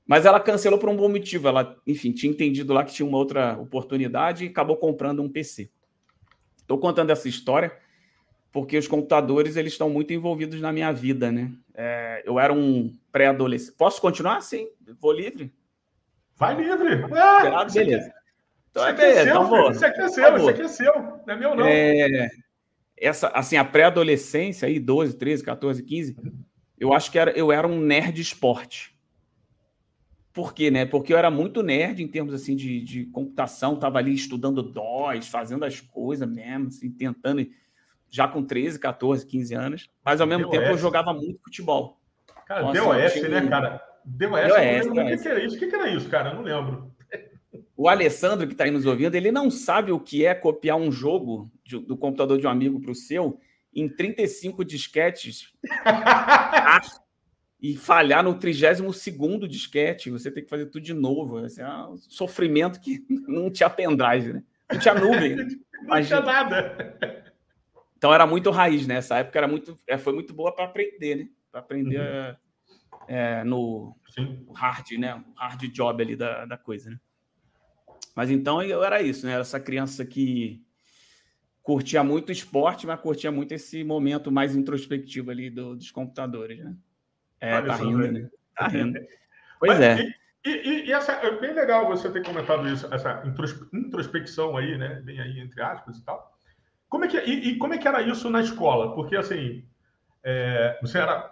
Mas 0.10 0.26
ela 0.26 0.40
cancelou 0.40 0.80
por 0.80 0.90
um 0.90 0.96
bom 0.96 1.08
motivo. 1.08 1.48
Ela, 1.48 1.78
enfim, 1.86 2.12
tinha 2.12 2.32
entendido 2.32 2.74
lá 2.74 2.84
que 2.84 2.92
tinha 2.92 3.08
uma 3.08 3.20
outra 3.20 3.56
oportunidade 3.60 4.44
e 4.44 4.48
acabou 4.48 4.76
comprando 4.76 5.22
um 5.22 5.30
PC. 5.30 5.70
Estou 6.58 6.80
contando 6.80 7.12
essa 7.12 7.30
história 7.30 7.72
porque 8.52 8.76
os 8.76 8.88
computadores 8.88 9.56
eles 9.56 9.74
estão 9.74 9.88
muito 9.88 10.12
envolvidos 10.12 10.60
na 10.62 10.74
minha 10.74 10.92
vida, 10.92 11.32
né? 11.32 11.52
É, 11.76 12.24
eu 12.26 12.40
era 12.40 12.52
um 12.52 12.92
pré-adolescente. 13.12 13.78
Posso 13.78 14.02
continuar? 14.02 14.42
Sim, 14.42 14.68
vou 15.00 15.12
livre. 15.12 15.54
Vai 16.36 16.56
livre. 16.56 17.06
Ah, 17.16 17.64
beleza. 17.72 18.12
Então 18.72 18.88
é 18.88 18.94
beleza. 18.94 19.30
Então 19.30 19.48
vou. 19.48 19.70
Isso 19.70 19.86
aqui 19.86 20.02
é 20.02 20.08
seu, 20.08 20.38
isso 20.38 20.50
aqui 20.50 20.62
é 20.64 20.68
seu. 20.68 20.94
Não 20.96 21.24
é 21.28 21.36
meu, 21.36 21.56
não. 21.56 21.68
É, 21.68 22.32
essa, 22.98 23.28
assim, 23.28 23.58
a 23.58 23.64
pré-adolescência 23.64 24.68
aí, 24.68 24.80
12, 24.80 25.20
13, 25.20 25.44
14, 25.44 25.84
15, 25.84 26.18
eu 26.80 26.94
acho 26.94 27.12
que 27.12 27.20
era, 27.20 27.30
eu 27.38 27.52
era 27.52 27.68
um 27.68 27.80
nerd 27.80 28.20
esporte. 28.20 28.98
Por 30.34 30.54
quê, 30.54 30.70
né? 30.70 30.86
Porque 30.86 31.12
eu 31.12 31.18
era 31.18 31.32
muito 31.32 31.64
nerd 31.64 32.04
em 32.04 32.08
termos 32.08 32.34
assim 32.34 32.56
de, 32.56 32.82
de 32.82 33.06
computação, 33.08 33.74
estava 33.74 33.98
ali 33.98 34.14
estudando 34.14 34.62
DOS, 34.62 35.28
fazendo 35.28 35.66
as 35.66 35.82
coisas 35.82 36.30
mesmo, 36.30 36.68
assim, 36.68 36.92
tentando, 36.92 37.46
já 38.10 38.28
com 38.28 38.44
13, 38.44 38.80
14, 38.80 39.26
15 39.26 39.56
anos, 39.56 39.90
mas 40.04 40.22
ao 40.22 40.28
mesmo 40.28 40.44
DOS. 40.44 40.52
tempo 40.52 40.66
eu 40.66 40.78
jogava 40.78 41.14
muito 41.14 41.42
futebol. 41.44 42.00
Cara, 42.46 42.62
Nossa, 42.62 42.82
DOS, 42.82 43.14
tinha... 43.14 43.30
né, 43.30 43.48
cara? 43.48 43.82
DOS, 44.06 44.30
DOS, 44.30 44.86
eu 44.86 44.94
não 44.94 45.04
lembro 45.04 45.16
o 45.16 45.22
que 45.22 45.28
era 45.28 45.44
isso. 45.44 45.56
O 45.56 45.60
que 45.60 45.76
era 45.76 45.90
isso, 45.90 46.10
cara? 46.10 46.30
Eu 46.30 46.36
não 46.36 46.44
lembro. 46.44 46.92
O 47.76 47.88
Alessandro, 47.88 48.46
que 48.46 48.54
está 48.54 48.66
aí 48.66 48.72
nos 48.72 48.86
ouvindo, 48.86 49.16
ele 49.16 49.32
não 49.32 49.50
sabe 49.50 49.92
o 49.92 50.00
que 50.00 50.26
é 50.26 50.36
copiar 50.36 50.78
um 50.78 50.92
jogo 50.92 51.50
de, 51.64 51.80
do 51.80 51.96
computador 51.96 52.38
de 52.38 52.46
um 52.46 52.50
amigo 52.50 52.80
para 52.82 52.92
o 52.92 52.96
seu 52.96 53.40
em 53.74 53.88
35 53.88 54.66
disquetes 54.66 55.54
e 57.62 57.76
falhar 57.76 58.24
no 58.24 58.36
32 58.36 59.06
disquete, 59.50 60.10
você 60.10 60.32
tem 60.32 60.44
que 60.44 60.50
fazer 60.50 60.68
tudo 60.68 60.82
de 60.82 60.94
novo. 60.94 61.46
Esse 61.46 61.62
é 61.62 61.68
um 61.68 61.98
sofrimento 61.98 62.80
que 62.80 63.06
não 63.28 63.52
tinha 63.52 63.70
pendrive, 63.70 64.34
né? 64.34 64.44
Não 64.72 64.80
tinha 64.80 64.94
nuvem. 64.94 65.36
Né? 65.36 65.48
não 65.84 66.02
tinha 66.02 66.22
nada. 66.22 66.98
Então 67.98 68.14
era 68.14 68.26
muito 68.26 68.50
raiz, 68.50 68.88
né? 68.88 68.96
Essa 68.96 69.18
época 69.18 69.38
era 69.38 69.48
muito, 69.48 69.78
é, 69.86 69.98
foi 69.98 70.14
muito 70.14 70.34
boa 70.34 70.56
para 70.56 70.66
aprender, 70.66 71.16
né? 71.16 71.30
Para 71.52 71.60
aprender 71.60 72.00
uhum. 72.00 72.36
é, 73.08 73.44
no 73.44 73.96
hard, 74.56 74.92
né? 74.92 75.16
O 75.16 75.34
hard 75.36 75.62
job 75.70 76.02
ali 76.02 76.16
da, 76.16 76.46
da 76.46 76.58
coisa, 76.58 76.90
né? 76.90 77.00
Mas 78.16 78.30
então 78.30 78.62
eu 78.62 78.84
era 78.84 79.02
isso, 79.02 79.26
né? 79.26 79.38
Essa 79.38 79.60
criança 79.60 80.06
que 80.06 80.64
curtia 81.62 82.04
muito 82.04 82.32
esporte, 82.32 82.88
mas 82.88 83.02
curtia 83.02 83.32
muito 83.32 83.52
esse 83.52 83.84
momento 83.84 84.32
mais 84.32 84.56
introspectivo 84.56 85.30
ali 85.30 85.50
do, 85.50 85.76
dos 85.76 85.92
computadores, 85.92 86.64
né? 86.64 86.74
É, 87.42 87.62
tá 87.62 87.76
rindo, 87.76 88.12
né? 88.12 88.30
Tá 88.56 88.68
rindo. 88.68 89.00
Pois 89.60 89.78
Mas, 89.78 89.82
é. 89.82 90.14
E, 90.46 90.50
e, 90.50 90.86
e, 90.86 90.94
essa, 90.94 91.12
é 91.12 91.38
bem 91.38 91.54
legal 91.54 91.86
você 91.86 92.10
ter 92.10 92.24
comentado 92.24 92.66
isso, 92.70 92.88
essa 92.94 93.22
introspecção 93.74 94.56
aí, 94.56 94.78
né? 94.78 95.02
Bem 95.04 95.20
aí, 95.20 95.38
entre 95.42 95.62
aspas 95.62 95.98
e 95.98 96.06
tal. 96.06 96.32
Como 96.88 97.04
é 97.04 97.10
que, 97.10 97.18
e, 97.18 97.50
e 97.50 97.58
como 97.58 97.74
é 97.74 97.78
que 97.78 97.88
era 97.88 98.02
isso 98.02 98.30
na 98.30 98.40
escola? 98.40 98.96
Porque, 98.96 99.18
assim, 99.18 99.66
é, 100.24 100.80
você 100.82 100.98
era... 100.98 101.30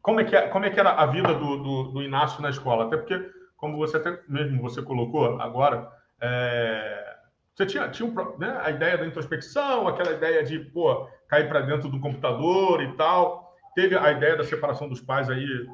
como 0.00 0.20
é 0.20 0.24
que, 0.24 0.40
como 0.48 0.64
é 0.64 0.70
que 0.70 0.80
era 0.80 0.92
a 0.92 1.06
vida 1.06 1.34
do, 1.34 1.56
do, 1.58 1.82
do, 1.92 2.02
Inácio 2.02 2.40
na 2.40 2.48
escola? 2.48 2.86
Até 2.86 2.96
porque, 2.96 3.30
como 3.56 3.76
você 3.76 3.98
até 3.98 4.18
mesmo 4.26 4.62
você 4.62 4.80
colocou 4.80 5.38
agora, 5.40 5.86
é, 6.18 7.16
você 7.54 7.66
tinha, 7.66 7.88
tinha 7.90 8.08
um, 8.08 8.38
né, 8.38 8.60
a 8.62 8.70
ideia 8.70 8.96
da 8.96 9.06
introspecção, 9.06 9.86
aquela 9.86 10.12
ideia 10.12 10.42
de 10.42 10.58
pô, 10.58 11.06
cair 11.28 11.48
para 11.48 11.60
dentro 11.60 11.88
do 11.88 12.00
computador 12.00 12.82
e 12.82 12.96
tal. 12.96 13.47
Teve 13.74 13.96
a 13.96 14.10
ideia 14.12 14.36
da 14.36 14.44
separação 14.44 14.88
dos 14.88 15.00
pais 15.00 15.28
aí 15.30 15.68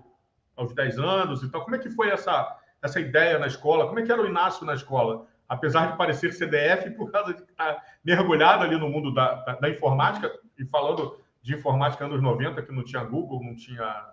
aos 0.56 0.74
10 0.74 0.98
anos 0.98 1.42
e 1.42 1.50
tal. 1.50 1.62
Como 1.62 1.76
é 1.76 1.78
que 1.78 1.90
foi 1.90 2.10
essa, 2.10 2.56
essa 2.82 3.00
ideia 3.00 3.38
na 3.38 3.46
escola? 3.46 3.86
Como 3.86 3.98
é 3.98 4.02
que 4.02 4.12
era 4.12 4.22
o 4.22 4.26
Inácio 4.26 4.66
na 4.66 4.74
escola? 4.74 5.26
Apesar 5.48 5.92
de 5.92 5.98
parecer 5.98 6.32
CDF, 6.32 6.90
por 6.96 7.10
causa 7.10 7.34
de 7.34 7.42
estar 7.42 7.82
mergulhado 8.04 8.64
ali 8.64 8.76
no 8.76 8.88
mundo 8.88 9.12
da, 9.12 9.34
da, 9.34 9.54
da 9.54 9.68
informática, 9.68 10.32
e 10.58 10.64
falando 10.64 11.18
de 11.42 11.54
informática 11.54 12.04
anos 12.04 12.22
90, 12.22 12.62
que 12.62 12.72
não 12.72 12.84
tinha 12.84 13.04
Google, 13.04 13.42
não 13.42 13.54
tinha 13.54 14.12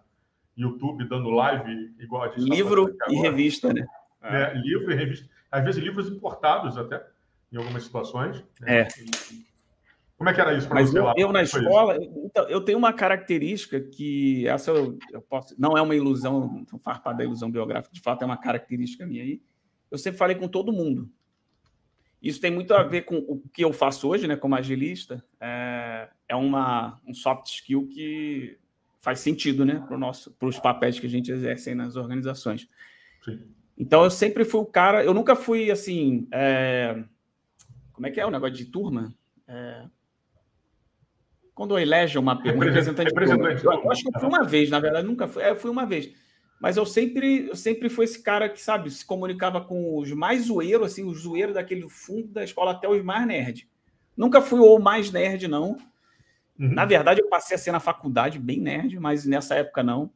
YouTube 0.58 1.08
dando 1.08 1.30
live 1.30 1.96
igual 2.00 2.24
a 2.24 2.28
gente 2.28 2.48
tá 2.48 2.56
Livro 2.56 2.94
tá 2.96 3.06
e 3.10 3.16
revista, 3.16 3.74
né? 3.74 3.88
É, 4.22 4.54
livro 4.54 4.92
e 4.92 4.96
revista. 4.96 5.28
Às 5.52 5.64
vezes 5.64 5.84
livros 5.84 6.08
importados 6.10 6.78
até 6.78 7.04
em 7.52 7.58
algumas 7.58 7.84
situações. 7.84 8.44
Né? 8.60 8.82
É. 8.82 8.88
Como 10.22 10.30
é 10.30 10.36
que 10.36 10.42
era 10.42 10.54
isso 10.56 10.68
para 10.68 10.86
você 10.86 11.00
eu, 11.00 11.04
lá? 11.04 11.14
Eu 11.18 11.32
na 11.32 11.42
escola, 11.42 11.98
então, 12.00 12.48
eu 12.48 12.62
tenho 12.62 12.78
uma 12.78 12.94
característica 12.94 13.82
que 13.82 14.48
essa 14.48 14.70
eu, 14.70 15.00
eu 15.12 15.20
posso, 15.20 15.56
não 15.58 15.76
é 15.76 15.82
uma 15.82 15.96
ilusão, 15.96 16.64
faz 16.84 17.00
parte 17.00 17.18
da 17.18 17.24
ilusão 17.24 17.50
biográfica, 17.50 17.92
de 17.92 18.02
fato 18.02 18.22
é 18.22 18.26
uma 18.28 18.38
característica 18.38 19.04
minha 19.04 19.24
aí. 19.24 19.42
Eu 19.90 19.98
sempre 19.98 20.20
falei 20.20 20.36
com 20.36 20.48
todo 20.48 20.72
mundo. 20.72 21.10
Isso 22.22 22.40
tem 22.40 22.52
muito 22.52 22.72
a 22.72 22.84
ver 22.84 23.02
com 23.02 23.18
o 23.18 23.42
que 23.52 23.66
eu 23.66 23.74
faço 23.74 24.08
hoje, 24.08 24.28
né, 24.28 24.36
como 24.36 24.54
agilista. 24.54 25.26
É, 25.40 26.08
é 26.30 26.36
uma, 26.36 27.02
um 27.04 27.16
soft 27.16 27.48
skill 27.48 27.88
que 27.88 28.60
faz 29.00 29.22
sentido, 29.22 29.66
né, 29.66 29.84
para 29.88 29.98
nosso, 29.98 30.30
para 30.34 30.48
os 30.48 30.60
papéis 30.60 31.00
que 31.00 31.08
a 31.08 31.10
gente 31.10 31.32
exerce 31.32 31.74
nas 31.74 31.96
organizações. 31.96 32.70
Sim. 33.26 33.42
Então 33.76 34.04
eu 34.04 34.12
sempre 34.12 34.46
fui 34.46 34.62
o 34.62 34.66
cara, 34.68 35.04
eu 35.04 35.16
nunca 35.16 35.36
fui 35.36 35.72
assim, 35.72 36.28
é, 36.32 37.04
como 37.92 38.06
é 38.06 38.12
que 38.12 38.22
é 38.22 38.26
o 38.28 38.30
negócio 38.30 38.56
de 38.56 38.66
turma? 38.66 39.12
É... 39.48 39.84
Quando 41.54 41.78
elege 41.78 42.18
uma 42.18 42.34
um 42.34 42.60
representante, 42.60 43.10
representante 43.10 43.64
eu, 43.64 43.72
eu 43.72 43.92
acho 43.92 44.04
que 44.04 44.10
eu 44.16 44.20
fui 44.20 44.30
uma 44.30 44.44
vez, 44.44 44.70
na 44.70 44.80
verdade, 44.80 45.06
nunca 45.06 45.28
fui, 45.28 45.44
é, 45.44 45.54
fui 45.54 45.70
uma 45.70 45.86
vez. 45.86 46.12
Mas 46.62 46.78
eu 46.78 46.86
sempre, 46.86 47.48
eu 47.48 47.56
sempre 47.56 47.90
fui 47.90 48.06
esse 48.06 48.22
cara 48.22 48.48
que, 48.48 48.62
sabe, 48.62 48.90
se 48.92 49.04
comunicava 49.04 49.62
com 49.62 49.98
os 49.98 50.12
mais 50.12 50.46
zoeiros, 50.46 50.92
assim, 50.92 51.04
os 51.04 51.22
zoeiros 51.22 51.56
daquele 51.56 51.90
fundo 51.90 52.28
da 52.28 52.44
escola 52.44 52.72
até 52.72 52.88
os 52.88 53.04
mais 53.04 53.26
nerd. 53.26 53.68
Nunca 54.16 54.42
fui 54.42 54.60
o 54.60 54.78
mais 54.78 55.12
nerd, 55.12 55.48
não. 55.48 55.78
Uhum. 56.60 56.74
Na 56.74 56.86
verdade, 56.86 57.20
eu 57.20 57.28
passei 57.28 57.56
a 57.56 57.58
ser 57.58 57.72
na 57.72 57.80
faculdade 57.80 58.38
bem 58.38 58.60
nerd, 58.60 59.00
mas 59.00 59.26
nessa 59.26 59.56
época 59.56 59.82
não. 59.82 60.12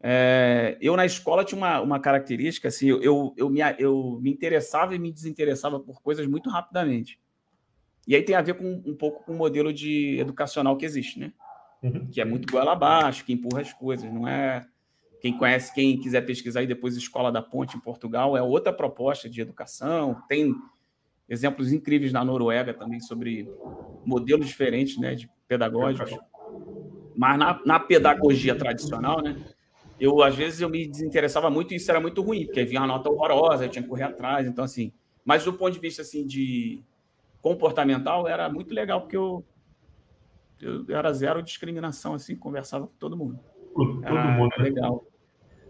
É, 0.00 0.76
eu 0.80 0.96
na 0.96 1.06
escola 1.06 1.44
tinha 1.44 1.56
uma, 1.56 1.80
uma 1.80 2.00
característica, 2.00 2.68
assim, 2.68 2.88
eu, 2.88 3.00
eu, 3.02 3.34
eu, 3.36 3.48
me, 3.48 3.60
eu 3.78 4.18
me 4.20 4.30
interessava 4.30 4.94
e 4.94 4.98
me 4.98 5.12
desinteressava 5.12 5.78
por 5.78 6.02
coisas 6.02 6.26
muito 6.26 6.50
rapidamente. 6.50 7.20
E 8.06 8.14
aí 8.14 8.22
tem 8.22 8.34
a 8.36 8.42
ver 8.42 8.54
com 8.54 8.82
um 8.84 8.94
pouco 8.94 9.24
com 9.24 9.32
o 9.32 9.36
modelo 9.36 9.72
de 9.72 10.18
educacional 10.18 10.76
que 10.76 10.84
existe, 10.84 11.18
né? 11.18 11.32
Uhum. 11.82 12.06
Que 12.06 12.20
é 12.20 12.24
muito 12.24 12.50
goela 12.50 12.72
abaixo, 12.72 13.24
que 13.24 13.32
empurra 13.32 13.60
as 13.60 13.72
coisas, 13.72 14.12
não 14.12 14.26
é... 14.26 14.66
Quem 15.20 15.36
conhece, 15.36 15.74
quem 15.74 15.98
quiser 15.98 16.20
pesquisar 16.20 16.60
aí 16.60 16.66
depois 16.66 16.96
Escola 16.96 17.32
da 17.32 17.42
Ponte 17.42 17.76
em 17.76 17.80
Portugal, 17.80 18.36
é 18.36 18.42
outra 18.42 18.72
proposta 18.72 19.28
de 19.28 19.40
educação. 19.40 20.22
Tem 20.28 20.54
exemplos 21.28 21.72
incríveis 21.72 22.12
na 22.12 22.24
Noruega 22.24 22.72
também 22.72 23.00
sobre 23.00 23.50
modelos 24.04 24.46
diferentes, 24.46 24.98
né, 24.98 25.14
de 25.14 25.28
pedagógicos. 25.48 26.16
Mas 27.16 27.38
na, 27.38 27.60
na 27.64 27.80
pedagogia 27.80 28.54
tradicional, 28.54 29.22
né, 29.22 29.36
eu 29.98 30.22
às 30.22 30.36
vezes 30.36 30.60
eu 30.60 30.68
me 30.68 30.86
desinteressava 30.86 31.50
muito 31.50 31.72
e 31.72 31.76
isso 31.76 31.90
era 31.90 32.00
muito 32.00 32.22
ruim, 32.22 32.44
porque 32.44 32.64
vinha 32.64 32.80
uma 32.80 32.86
nota 32.86 33.10
horrorosa, 33.10 33.64
eu 33.64 33.68
tinha 33.68 33.82
que 33.82 33.88
correr 33.88 34.04
atrás, 34.04 34.46
então 34.46 34.64
assim. 34.64 34.92
Mas 35.24 35.42
do 35.44 35.52
ponto 35.52 35.72
de 35.72 35.80
vista 35.80 36.02
assim 36.02 36.26
de 36.26 36.80
comportamental 37.46 38.26
era 38.26 38.48
muito 38.48 38.74
legal 38.74 39.02
porque 39.02 39.16
eu 39.16 39.44
eu 40.60 40.84
era 40.88 41.12
zero 41.12 41.42
discriminação 41.42 42.14
assim, 42.14 42.34
conversava 42.34 42.86
com 42.86 42.94
todo 42.98 43.16
mundo. 43.16 43.38
Todo 43.74 44.04
era 44.04 44.24
mundo, 44.32 44.50
né? 44.56 44.64
legal. 44.64 45.04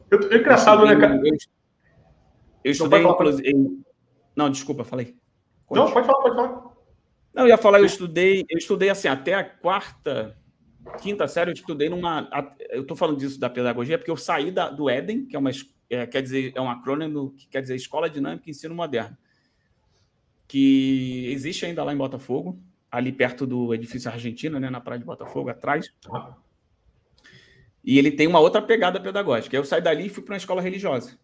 Eu, 0.09 0.31
é 0.31 0.37
engraçado, 0.37 0.83
eu 0.83 0.87
né, 0.87 0.97
cara? 0.97 1.17
Eu, 1.17 1.37
eu 2.65 2.73
estudei 2.73 3.03
inclusive. 3.03 3.83
Não, 4.35 4.49
desculpa, 4.49 4.85
falei. 4.85 5.17
Conte. 5.67 5.79
Não, 5.79 5.93
pode 5.93 6.07
falar, 6.07 6.23
pode 6.23 6.37
falar. 6.37 6.77
Não, 7.35 7.43
eu 7.43 7.49
ia 7.49 7.59
falar, 7.59 7.81
eu 7.81 7.85
estudei, 7.85 8.47
eu 8.49 8.57
estudei 8.57 8.89
assim 8.89 9.09
até 9.09 9.35
a 9.35 9.45
quarta 9.45 10.39
quinta 11.01 11.27
série 11.27 11.51
eu 11.51 11.55
estudei 11.55 11.89
numa. 11.89 12.29
Eu 12.71 12.83
estou 12.83 12.97
falando 12.97 13.19
disso 13.19 13.41
da 13.41 13.51
pedagogia 13.51 13.99
porque 13.99 14.11
eu 14.11 14.17
saí 14.17 14.53
da, 14.53 14.71
do 14.71 14.89
Éden, 14.89 15.27
que 15.27 15.35
é 15.35 15.39
uma 15.39 15.51
é, 15.91 16.07
quer 16.07 16.23
dizer 16.23 16.53
é 16.55 16.61
um 16.61 16.71
acrônimo 16.71 17.33
que 17.33 17.49
quer 17.49 17.61
dizer 17.61 17.75
Escola 17.75 18.09
Dinâmica 18.09 18.45
e 18.47 18.51
Ensino 18.53 18.75
Moderno, 18.75 19.17
que 20.47 21.31
existe 21.33 21.67
ainda 21.67 21.83
lá 21.83 21.93
em 21.93 21.97
Botafogo, 21.97 22.59
ali 22.91 23.13
perto 23.13 23.47
do 23.47 23.75
edifício 23.75 24.11
Argentina, 24.11 24.61
né, 24.61 24.71
na 24.71 24.81
praia 24.81 24.99
de 24.99 25.05
Botafogo, 25.05 25.51
atrás. 25.51 25.93
E 27.85 27.99
ele 27.99 28.11
tem 28.11 28.27
uma 28.27 28.41
outra 28.41 28.61
pegada 28.61 29.01
pedagógica. 29.01 29.57
Eu 29.57 29.65
saí 29.65 29.81
dali 29.81 30.07
e 30.07 30.09
fui 30.09 30.23
para 30.23 30.35
uma 30.35 30.39
escola 30.39 30.61
religiosa. 30.61 31.19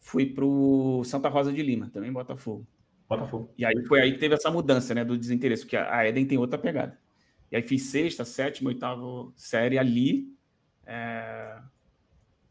Fui 0.00 0.26
para 0.26 0.44
o 0.44 1.02
Santa 1.04 1.28
Rosa 1.28 1.52
de 1.52 1.62
Lima, 1.62 1.90
também 1.92 2.10
em 2.10 2.12
Botafogo. 2.12 2.66
Botafogo. 3.08 3.52
E 3.56 3.64
aí 3.64 3.84
foi 3.86 4.00
aí 4.00 4.12
que 4.12 4.18
teve 4.18 4.34
essa 4.34 4.50
mudança, 4.50 4.94
né, 4.94 5.04
do 5.04 5.16
desinteresse, 5.16 5.62
porque 5.62 5.76
a 5.76 6.06
Eden 6.06 6.26
tem 6.26 6.38
outra 6.38 6.58
pegada. 6.58 6.98
E 7.50 7.56
aí 7.56 7.62
fiz 7.62 7.82
sexta, 7.82 8.24
sétima, 8.24 8.70
oitava 8.70 9.04
série 9.36 9.78
ali. 9.78 10.28
É... 10.84 11.58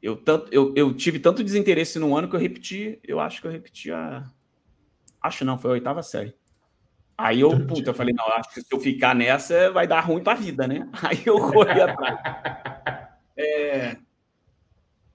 Eu, 0.02 0.16
tanto, 0.16 0.54
eu, 0.54 0.74
eu 0.76 0.94
tive 0.94 1.20
tanto 1.20 1.44
desinteresse 1.44 1.98
no 1.98 2.16
ano 2.16 2.30
que 2.30 2.36
eu 2.36 2.40
repeti, 2.40 3.00
eu 3.04 3.20
acho 3.20 3.42
que 3.42 3.48
eu 3.48 3.52
repeti 3.52 3.92
a. 3.92 4.30
Acho 5.26 5.46
não, 5.46 5.58
foi 5.58 5.72
a 5.72 5.74
oitava 5.74 6.04
série. 6.04 6.34
Aí 7.18 7.42
eu, 7.42 7.66
puta, 7.66 7.92
eu 7.92 7.94
falei, 7.94 8.14
não, 8.14 8.28
acho 8.34 8.54
que 8.54 8.62
se 8.62 8.68
eu 8.70 8.80
ficar 8.80 9.16
nessa 9.16 9.72
vai 9.72 9.88
dar 9.88 10.02
ruim 10.02 10.22
pra 10.22 10.34
vida, 10.34 10.68
né? 10.68 10.88
Aí 11.02 11.22
eu 11.26 11.38
corri 11.40 11.82
atrás. 11.82 12.20
É... 13.38 13.98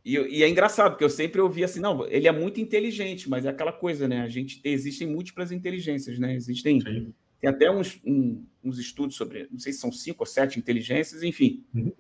E, 0.05 0.15
e, 0.15 0.43
é 0.43 0.49
engraçado, 0.49 0.91
porque 0.91 1.05
eu 1.05 1.09
sempre 1.09 1.41
ouvi 1.41 1.65
assim, 1.65 1.81
não, 1.81 2.07
ele 2.07 2.29
é 2.29 2.33
muito 2.33 2.61
inteligente, 2.61 3.31
mas 3.31 3.47
é 3.47 3.49
aquela 3.49 3.73
coisa, 3.73 4.07
né? 4.07 4.21
A 4.21 4.29
gente 4.29 4.61
existem 4.63 5.07
múltiplas 5.07 5.51
inteligências, 5.51 6.19
né? 6.19 6.35
Existem 6.35 6.83
Sim. 6.83 7.15
Tem 7.41 7.49
até 7.49 7.71
uns, 7.71 7.99
um, 8.05 8.45
uns 8.63 8.79
estudos 8.79 9.17
sobre, 9.17 9.49
não 9.51 9.59
sei 9.59 9.73
se 9.73 9.79
são 9.79 9.91
cinco 9.91 10.23
ou 10.23 10.27
sete 10.27 10.59
inteligências, 10.59 11.23
enfim. 11.23 11.65
Uhum. 11.75 11.93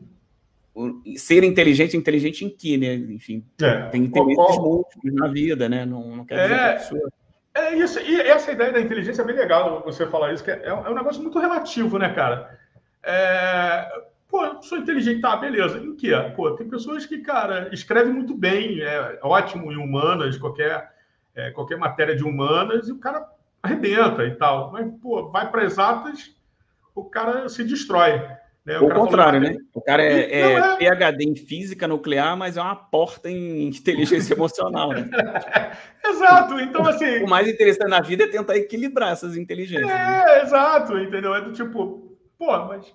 O, 0.74 1.02
ser 1.16 1.42
inteligente, 1.42 1.96
inteligente 1.96 2.44
em 2.44 2.50
que, 2.50 2.76
né? 2.76 2.94
Enfim, 2.94 3.42
é. 3.60 3.88
tem 3.88 4.04
inteligências 4.04 4.58
múltiplos 4.58 5.14
na 5.14 5.28
vida, 5.28 5.68
né? 5.68 5.86
Não, 5.86 6.16
não 6.16 6.24
quer 6.26 6.42
dizer 6.42 6.54
é... 6.54 6.58
que 6.58 6.64
a 6.64 6.74
pessoa... 6.74 7.12
É 7.52 7.74
isso, 7.74 7.98
e 7.98 8.20
essa 8.20 8.52
ideia 8.52 8.72
da 8.72 8.80
inteligência 8.80 9.22
é 9.22 9.24
bem 9.24 9.34
legal 9.34 9.82
você 9.84 10.06
falar 10.06 10.32
isso, 10.32 10.44
que 10.44 10.50
é, 10.50 10.66
é 10.66 10.72
um 10.72 10.94
negócio 10.94 11.20
muito 11.20 11.38
relativo, 11.38 11.98
né, 11.98 12.12
cara? 12.14 12.58
É, 13.02 13.90
pô, 14.28 14.44
eu 14.44 14.62
sou 14.62 14.78
inteligente, 14.78 15.20
tá, 15.20 15.36
beleza. 15.36 15.78
Em 15.78 15.96
que? 15.96 16.10
Pô, 16.36 16.52
tem 16.52 16.68
pessoas 16.68 17.06
que, 17.06 17.18
cara, 17.18 17.68
escrevem 17.72 18.12
muito 18.12 18.34
bem, 18.34 18.80
é 18.80 19.18
ótimo 19.22 19.72
em 19.72 19.76
humanas, 19.76 20.38
qualquer, 20.38 20.92
é, 21.34 21.50
qualquer 21.50 21.76
matéria 21.76 22.14
de 22.14 22.22
humanas, 22.22 22.88
e 22.88 22.92
o 22.92 22.98
cara 22.98 23.26
arrebenta 23.62 24.24
e 24.24 24.34
tal. 24.36 24.70
Mas, 24.70 24.88
pô, 25.02 25.28
vai 25.30 25.50
para 25.50 25.64
exatas, 25.64 26.32
o 26.94 27.04
cara 27.04 27.48
se 27.48 27.64
destrói. 27.64 28.22
Né? 28.64 28.78
O, 28.78 28.86
o 28.86 28.94
contrário, 28.94 29.40
né? 29.40 29.56
O 29.74 29.80
cara 29.80 30.02
é, 30.02 30.30
é, 30.30 30.52
é, 30.52 30.76
PHD 30.76 31.24
em 31.24 31.34
física 31.34 31.88
nuclear, 31.88 32.36
mas 32.36 32.56
é 32.56 32.62
uma 32.62 32.76
porta 32.76 33.30
em 33.30 33.68
inteligência 33.68 34.34
emocional, 34.34 34.90
né? 34.90 35.08
exato. 36.04 36.60
Então, 36.60 36.86
assim. 36.86 37.22
O 37.22 37.28
mais 37.28 37.48
interessante 37.48 37.88
na 37.88 38.00
vida 38.00 38.24
é 38.24 38.28
tentar 38.28 38.56
equilibrar 38.56 39.12
essas 39.12 39.36
inteligências. 39.36 39.88
É, 39.88 39.94
né? 39.94 40.42
exato, 40.42 40.98
entendeu? 40.98 41.34
É 41.34 41.40
do 41.40 41.52
tipo, 41.52 42.16
pô, 42.38 42.66
mas 42.66 42.92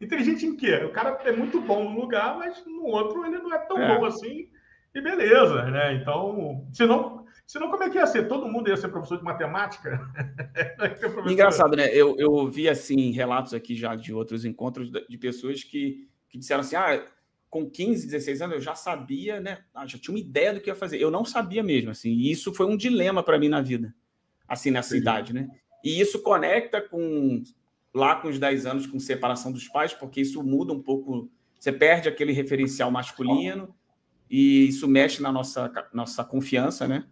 inteligente 0.00 0.46
em 0.46 0.56
quê? 0.56 0.84
O 0.84 0.90
cara 0.90 1.18
é 1.24 1.32
muito 1.32 1.60
bom 1.60 1.84
num 1.84 2.00
lugar, 2.00 2.36
mas 2.36 2.64
no 2.66 2.84
outro 2.84 3.24
ele 3.24 3.38
não 3.38 3.52
é 3.52 3.58
tão 3.58 3.78
é. 3.78 3.96
bom 3.96 4.04
assim. 4.04 4.48
E 4.94 5.00
beleza, 5.00 5.64
né? 5.64 5.94
Então, 5.94 6.66
se 6.72 6.86
não, 6.86 7.17
Senão, 7.46 7.70
como 7.70 7.82
é 7.82 7.90
que 7.90 7.98
ia 7.98 8.06
ser? 8.06 8.28
Todo 8.28 8.48
mundo 8.48 8.68
ia 8.68 8.76
ser 8.76 8.88
professor 8.88 9.18
de 9.18 9.24
matemática? 9.24 10.00
professor... 10.76 11.30
Engraçado, 11.30 11.76
né? 11.76 11.88
Eu, 11.92 12.16
eu 12.18 12.48
vi, 12.48 12.68
assim, 12.68 13.10
relatos 13.10 13.54
aqui 13.54 13.74
já 13.74 13.94
de 13.94 14.12
outros 14.12 14.44
encontros 14.44 14.90
de 14.90 15.18
pessoas 15.18 15.64
que, 15.64 16.08
que 16.28 16.38
disseram 16.38 16.60
assim, 16.60 16.76
ah, 16.76 17.04
com 17.50 17.68
15, 17.68 18.06
16 18.06 18.42
anos 18.42 18.54
eu 18.56 18.60
já 18.60 18.74
sabia, 18.74 19.40
né? 19.40 19.58
Ah, 19.74 19.86
já 19.86 19.98
tinha 19.98 20.14
uma 20.14 20.20
ideia 20.20 20.52
do 20.52 20.60
que 20.60 20.68
ia 20.68 20.74
fazer. 20.74 21.00
Eu 21.00 21.10
não 21.10 21.24
sabia 21.24 21.62
mesmo, 21.62 21.90
assim. 21.90 22.10
E 22.10 22.30
isso 22.30 22.52
foi 22.52 22.66
um 22.66 22.76
dilema 22.76 23.22
para 23.22 23.38
mim 23.38 23.48
na 23.48 23.60
vida, 23.60 23.94
assim, 24.46 24.70
nessa 24.70 24.90
Sim. 24.90 24.98
idade, 24.98 25.32
né? 25.32 25.48
E 25.82 26.00
isso 26.00 26.22
conecta 26.22 26.80
com 26.80 27.42
lá 27.94 28.16
com 28.16 28.28
os 28.28 28.38
10 28.38 28.66
anos, 28.66 28.86
com 28.86 28.98
separação 28.98 29.50
dos 29.50 29.66
pais, 29.68 29.92
porque 29.92 30.20
isso 30.20 30.42
muda 30.42 30.72
um 30.72 30.82
pouco. 30.82 31.30
Você 31.58 31.72
perde 31.72 32.08
aquele 32.08 32.32
referencial 32.32 32.90
masculino 32.90 33.74
e 34.30 34.68
isso 34.68 34.86
mexe 34.86 35.22
na 35.22 35.32
nossa, 35.32 35.72
nossa 35.92 36.24
confiança, 36.24 36.86
né? 36.86 37.06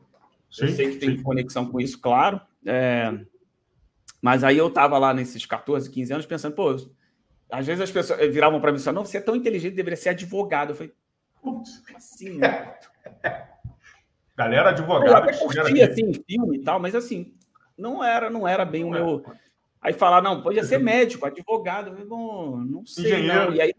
Sim, 0.51 0.67
eu 0.67 0.69
sei 0.73 0.91
que 0.91 0.97
tem 0.97 1.17
sim. 1.17 1.23
conexão 1.23 1.67
com 1.67 1.81
isso, 1.81 2.01
claro. 2.01 2.41
É, 2.65 3.13
mas 4.21 4.43
aí 4.43 4.57
eu 4.59 4.69
estava 4.69 4.99
lá 4.99 5.13
nesses 5.15 5.45
14, 5.45 5.91
15 5.91 6.13
anos 6.13 6.27
pensando, 6.27 6.55
pô, 6.55 6.75
às 7.51 7.67
vezes 7.67 7.81
as 7.81 7.91
pessoas 7.91 8.21
viravam 8.33 8.61
para 8.61 8.73
mim 8.73 8.79
e 8.79 8.81
falavam, 8.81 9.03
não, 9.03 9.07
você 9.07 9.19
é 9.19 9.21
tão 9.21 9.37
inteligente, 9.37 9.75
deveria 9.75 9.97
ser 9.97 10.11
advogado. 10.11 10.71
Eu 10.71 10.77
falei, 10.77 10.93
Assim, 11.95 12.39
né? 12.39 12.75
Galera 14.37 14.71
advogada. 14.71 15.11
Eu 15.11 15.17
até 15.17 15.33
curtia, 15.33 15.87
assim, 15.87 16.13
filme 16.13 16.59
e 16.59 16.63
tal, 16.63 16.79
mas 16.79 16.95
assim, 16.95 17.35
não 17.77 18.05
era, 18.05 18.29
não 18.29 18.47
era 18.47 18.65
bem 18.65 18.83
não 18.83 18.89
o 18.89 18.93
meu. 18.93 19.25
Aí 19.81 19.93
falar, 19.93 20.21
não, 20.21 20.43
podia 20.43 20.65
ser 20.65 20.79
médico, 20.79 21.25
advogado. 21.25 22.05
Bom, 22.07 22.59
não 22.59 22.85
sei, 22.85 23.05
Engenheiro. 23.05 23.51
não. 23.51 23.55
E 23.55 23.61
aí, 23.61 23.75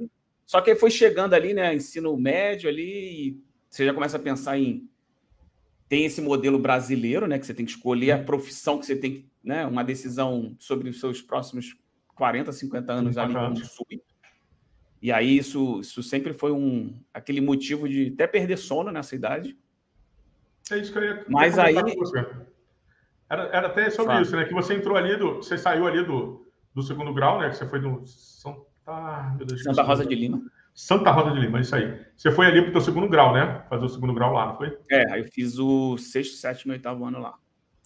só 0.45 0.61
que 0.61 0.71
aí 0.71 0.77
foi 0.77 0.89
chegando 0.89 1.33
ali, 1.33 1.53
né? 1.53 1.75
Ensino 1.75 2.15
médio 2.17 2.69
ali, 2.69 3.29
e 3.29 3.41
você 3.69 3.85
já 3.85 3.93
começa 3.93 4.17
a 4.17 4.19
pensar 4.19 4.57
em. 4.57 4.89
Tem 5.89 6.05
esse 6.05 6.21
modelo 6.21 6.59
brasileiro, 6.59 7.27
né? 7.27 7.39
Que 7.39 7.45
você 7.45 7.53
tem 7.53 7.65
que 7.65 7.71
escolher 7.71 8.11
a 8.11 8.23
profissão 8.23 8.77
que 8.77 8.85
você 8.85 8.95
tem 8.95 9.13
que. 9.13 9.27
Né, 9.43 9.65
uma 9.65 9.81
decisão 9.81 10.53
sobre 10.59 10.89
os 10.89 10.99
seus 10.99 11.21
próximos 11.21 11.77
40, 12.15 12.51
50 12.51 12.91
anos 12.91 13.17
ali 13.17 13.33
como 13.33 13.55
sub. 13.55 14.03
E 15.01 15.09
aí 15.09 15.37
isso, 15.37 15.79
isso 15.79 16.03
sempre 16.03 16.33
foi 16.33 16.51
um 16.51 16.99
aquele 17.13 17.39
motivo 17.39 17.87
de 17.87 18.11
até 18.13 18.27
perder 18.27 18.57
sono 18.57 18.91
nessa 18.91 19.15
idade. 19.15 19.57
É 20.69 20.77
isso 20.79 20.91
que 20.91 20.97
eu 20.97 21.03
ia 21.03 21.25
Mas 21.29 21.57
aí 21.57 21.75
era, 23.29 23.43
era 23.47 23.67
até 23.67 23.89
sobre 23.89 24.13
Fala. 24.13 24.21
isso, 24.21 24.35
né? 24.35 24.45
Que 24.45 24.53
você 24.53 24.73
entrou 24.73 24.95
ali 24.95 25.15
do. 25.17 25.37
Você 25.37 25.57
saiu 25.57 25.85
ali 25.85 26.03
do, 26.03 26.45
do 26.73 26.81
segundo 26.81 27.13
grau, 27.13 27.39
né? 27.39 27.49
Que 27.49 27.57
você 27.57 27.67
foi 27.67 27.79
do 27.79 28.05
Santa. 28.05 28.65
Meu 29.37 29.45
Deus, 29.45 29.63
Santa 29.63 29.83
Rosa 29.83 30.05
de 30.05 30.15
Lima. 30.15 30.41
Santa 30.77 31.09
Rosa 31.09 31.31
de 31.31 31.39
Lima, 31.39 31.59
isso 31.59 31.75
aí. 31.75 31.99
Você 32.15 32.29
foi 32.29 32.45
ali 32.45 32.61
para 32.61 32.69
o 32.69 32.73
teu 32.73 32.81
segundo 32.81 33.09
grau, 33.09 33.33
né? 33.33 33.63
Fazer 33.67 33.83
o 33.83 33.89
segundo 33.89 34.13
grau 34.13 34.31
lá, 34.31 34.45
não 34.45 34.57
foi? 34.57 34.77
É, 34.91 35.11
aí 35.11 35.21
eu 35.21 35.25
fiz 35.25 35.57
o 35.57 35.97
sexto, 35.97 36.35
sétimo 36.35 36.71
e 36.71 36.75
oitavo 36.75 37.03
ano 37.03 37.19
lá. 37.19 37.33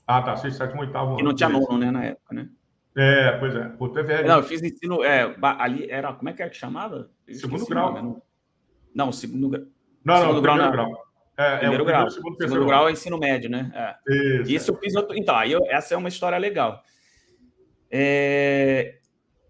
Ah, 0.06 0.22
tá. 0.22 0.36
Sexto, 0.36 0.58
sétimo, 0.58 0.82
oitavo 0.82 1.12
ano. 1.12 1.22
E 1.22 1.24
não 1.24 1.34
tinha 1.34 1.48
nono, 1.48 1.78
né, 1.78 1.90
na 1.90 2.04
época, 2.04 2.36
né? 2.36 2.50
É, 2.98 3.32
pois 3.40 3.56
é. 3.56 3.70
Pô, 3.70 3.98
é 3.98 4.04
velho. 4.04 4.28
Não, 4.28 4.36
eu 4.36 4.44
fiz 4.44 4.62
ensino. 4.62 5.06
É, 5.06 5.34
ali 5.42 5.90
era. 5.90 6.12
Como 6.12 6.28
é 6.28 6.34
que 6.34 6.44
é 6.44 6.50
que 6.50 6.58
chamava? 6.58 7.10
Segundo 7.32 7.66
grau. 7.66 7.94
Não. 7.94 8.22
não, 8.94 9.12
segundo 9.14 9.48
grau. 9.48 9.64
Não, 10.04 10.18
segundo 10.18 10.36
não, 10.36 10.42
grau, 10.42 10.58
não. 10.58 10.72
grau. 10.72 10.92
É, 11.38 11.58
primeiro 11.60 11.84
é 11.84 11.88
grau. 11.88 12.06
Primeiro, 12.08 12.12
segundo, 12.12 12.38
segundo 12.42 12.66
grau 12.66 12.90
é 12.90 12.92
ensino 12.92 13.18
médio, 13.18 13.50
né? 13.50 13.72
É. 13.74 14.42
Isso, 14.42 14.52
Isso 14.52 14.72
eu 14.72 14.78
fiz. 14.78 14.96
Outro... 14.96 15.18
Então, 15.18 15.34
aí 15.34 15.54
eu... 15.54 15.62
essa 15.68 15.94
é 15.94 15.98
uma 15.98 16.10
história 16.10 16.38
legal. 16.38 16.84
É... 17.90 18.98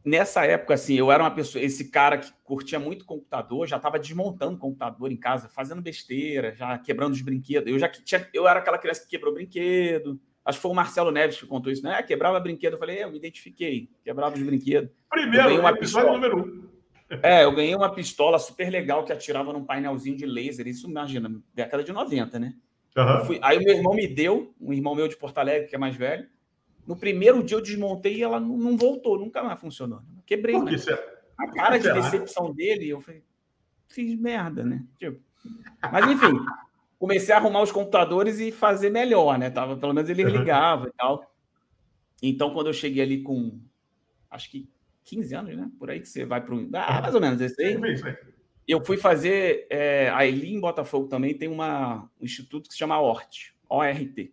Nessa 0.04 0.46
época, 0.46 0.74
assim, 0.74 0.96
eu 0.96 1.12
era 1.12 1.22
uma 1.22 1.32
pessoa, 1.32 1.64
esse 1.64 1.92
cara 1.92 2.18
que 2.18 2.32
curtia 2.44 2.80
muito 2.80 3.06
computador, 3.06 3.68
já 3.68 3.78
estava 3.78 4.00
desmontando 4.00 4.58
computador 4.58 5.12
em 5.12 5.18
casa, 5.18 5.48
fazendo 5.48 5.82
besteira, 5.82 6.56
já 6.56 6.78
quebrando 6.80 7.14
os 7.14 7.22
brinquedos. 7.22 7.72
Eu 7.72 7.78
já 7.78 7.88
tinha, 7.88 8.28
eu 8.34 8.48
era 8.48 8.60
aquela 8.60 8.80
criança 8.80 9.02
que 9.02 9.10
quebrou 9.10 9.34
brinquedo. 9.34 10.20
Acho 10.44 10.58
que 10.58 10.62
foi 10.64 10.72
o 10.72 10.76
Marcelo 10.76 11.12
Neves 11.12 11.40
que 11.40 11.46
contou 11.46 11.72
isso, 11.72 11.84
né? 11.84 11.96
Ah, 12.00 12.04
quebrava 12.04 12.40
brinquedo. 12.40 12.74
Eu 12.74 12.80
falei, 12.80 12.98
é, 12.98 13.04
eu 13.04 13.12
me 13.12 13.18
identifiquei, 13.18 13.90
quebrava 14.04 14.36
os 14.36 14.42
brinquedos. 14.42 14.90
Primeiro, 15.10 15.60
uma 15.60 15.70
episódio 15.70 16.14
número 16.14 16.40
um. 16.40 16.72
É, 17.22 17.44
eu 17.44 17.54
ganhei 17.54 17.76
uma 17.76 17.94
pistola 17.94 18.40
super 18.40 18.70
legal 18.70 19.04
que 19.04 19.12
atirava 19.12 19.52
num 19.52 19.66
painelzinho 19.66 20.16
de 20.16 20.26
laser. 20.26 20.66
Isso, 20.68 20.90
imagina, 20.90 21.30
década 21.54 21.84
de 21.84 21.92
90, 21.92 22.40
né? 22.40 22.54
Uhum. 22.98 23.26
Fui, 23.26 23.40
aí 23.42 23.58
o 23.58 23.64
meu 23.64 23.76
irmão 23.76 23.94
me 23.94 24.08
deu, 24.08 24.54
um 24.60 24.74
irmão 24.74 24.96
meu 24.96 25.08
de 25.08 25.18
Porto 25.18 25.38
Alegre, 25.38 25.68
que 25.68 25.76
é 25.76 25.78
mais 25.78 25.96
velho. 25.96 26.26
No 26.86 26.96
primeiro 26.96 27.44
dia 27.44 27.58
eu 27.58 27.62
desmontei 27.62 28.18
e 28.18 28.24
ela 28.24 28.40
não, 28.40 28.76
voltou, 28.78 29.20
nunca 29.20 29.44
mais 29.44 29.60
funcionou. 29.60 30.02
Quebrei, 30.26 30.60
né? 30.60 30.72
A 31.38 31.52
cara 31.52 31.78
de 31.78 31.92
decepção 31.92 32.54
dele, 32.54 32.90
eu 32.90 33.02
falei, 33.02 33.24
fiz 33.88 34.20
merda, 34.20 34.64
né? 34.64 34.86
Tipo, 34.98 35.20
mas 35.92 36.08
enfim, 36.08 36.34
comecei 37.00 37.34
a 37.34 37.38
arrumar 37.38 37.62
os 37.62 37.72
computadores 37.72 38.40
e 38.40 38.52
fazer 38.52 38.90
melhor, 38.90 39.38
né? 39.38 39.50
Tava, 39.50 39.78
pelo 39.78 39.94
menos 39.94 40.10
ele 40.10 40.24
ligava 40.24 40.88
e 40.88 40.92
tal. 40.92 41.32
Então, 42.22 42.54
quando 42.54 42.68
eu 42.68 42.74
cheguei 42.74 43.02
ali 43.02 43.24
com, 43.24 43.60
acho 44.30 44.52
que 44.52 44.70
15 45.06 45.36
anos, 45.36 45.58
né? 45.58 45.72
Por 45.80 45.90
aí 45.90 46.00
que 46.00 46.08
você 46.08 46.26
vai 46.26 46.42
para 46.42 46.54
o. 46.54 46.70
Ah, 46.74 47.02
mais 47.02 47.16
ou 47.16 47.22
menos 47.22 47.42
esse 47.42 47.62
aí. 47.62 47.78
Eu 48.68 48.84
fui 48.86 48.98
fazer. 48.98 49.66
É, 49.70 50.10
ali 50.10 50.54
em 50.54 50.60
Botafogo 50.60 51.08
também 51.08 51.36
tem 51.36 51.50
uma, 51.50 52.10
um 52.20 52.24
instituto 52.24 52.68
que 52.68 52.74
se 52.74 52.80
chama 52.80 53.02
ORT, 53.02 53.54
ORT 53.68 54.32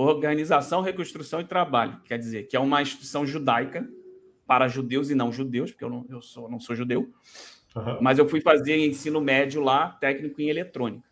Organização, 0.00 0.80
Reconstrução 0.80 1.40
e 1.40 1.44
Trabalho. 1.44 2.00
Quer 2.04 2.18
dizer, 2.18 2.44
que 2.44 2.56
é 2.56 2.60
uma 2.60 2.80
instituição 2.80 3.26
judaica 3.26 3.84
para 4.46 4.68
judeus 4.68 5.10
e 5.10 5.14
não 5.14 5.32
judeus, 5.32 5.72
porque 5.72 5.84
eu 5.84 5.90
não, 5.90 6.06
eu 6.08 6.22
sou, 6.22 6.48
não 6.48 6.60
sou 6.60 6.76
judeu. 6.76 7.12
Uhum. 7.74 7.98
Mas 8.00 8.16
eu 8.16 8.28
fui 8.28 8.40
fazer 8.40 8.76
ensino 8.76 9.20
médio 9.20 9.60
lá, 9.60 9.90
técnico 9.90 10.40
em 10.40 10.48
eletrônica. 10.48 11.08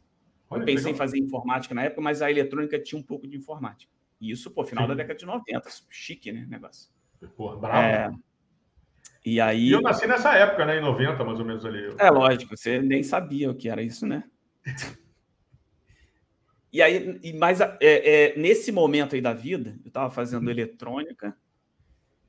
Olha, 0.48 0.60
eu 0.60 0.64
pensei 0.64 0.92
em 0.92 0.94
fazer 0.94 1.18
informática 1.18 1.74
na 1.74 1.82
época, 1.82 2.00
mas 2.00 2.22
a 2.22 2.30
eletrônica 2.30 2.78
tinha 2.78 2.96
um 2.96 3.02
pouco 3.02 3.26
de 3.26 3.36
informática. 3.36 3.90
E 4.20 4.30
isso, 4.30 4.52
pô, 4.52 4.62
final 4.62 4.84
Sim. 4.84 4.88
da 4.90 4.94
década 4.94 5.18
de 5.18 5.26
90. 5.26 5.68
Chique, 5.90 6.30
né? 6.30 6.46
Negócio. 6.48 6.88
Pô, 7.36 7.56
bravo. 7.56 7.78
É, 7.78 8.10
e 9.24 9.40
aí. 9.40 9.68
E 9.68 9.72
eu 9.72 9.82
nasci 9.82 10.06
nessa 10.06 10.32
época, 10.36 10.64
né? 10.64 10.78
Em 10.78 10.80
90, 10.80 11.24
mais 11.24 11.40
ou 11.40 11.44
menos 11.44 11.66
ali. 11.66 11.92
É 11.98 12.08
lógico, 12.08 12.56
você 12.56 12.80
nem 12.80 13.02
sabia 13.02 13.50
o 13.50 13.54
que 13.56 13.68
era 13.68 13.82
isso, 13.82 14.06
né? 14.06 14.22
e 16.76 16.82
aí, 16.82 17.18
e 17.22 17.32
mais 17.32 17.60
é, 17.60 17.76
é, 17.80 18.38
nesse 18.38 18.70
momento 18.70 19.14
aí 19.14 19.20
da 19.20 19.32
vida, 19.32 19.78
eu 19.82 19.88
estava 19.88 20.10
fazendo 20.10 20.44
uhum. 20.44 20.50
eletrônica, 20.50 21.34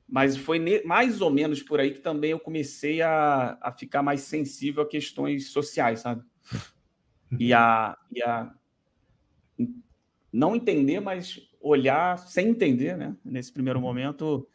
mas 0.08 0.38
foi 0.38 0.58
ne, 0.58 0.82
mais 0.84 1.20
ou 1.20 1.30
menos 1.30 1.62
por 1.62 1.78
aí 1.78 1.90
que 1.90 2.00
também 2.00 2.30
eu 2.30 2.40
comecei 2.40 3.02
a, 3.02 3.58
a 3.60 3.70
ficar 3.70 4.02
mais 4.02 4.22
sensível 4.22 4.82
a 4.82 4.88
questões 4.88 5.50
sociais, 5.50 6.00
sabe? 6.00 6.22
E 7.38 7.52
a, 7.52 7.94
e 8.10 8.22
a 8.22 8.50
não 10.32 10.56
entender, 10.56 10.98
mas 10.98 11.38
olhar 11.60 12.16
sem 12.16 12.48
entender, 12.48 12.96
né? 12.96 13.14
Nesse 13.22 13.52
primeiro 13.52 13.78
momento, 13.78 14.48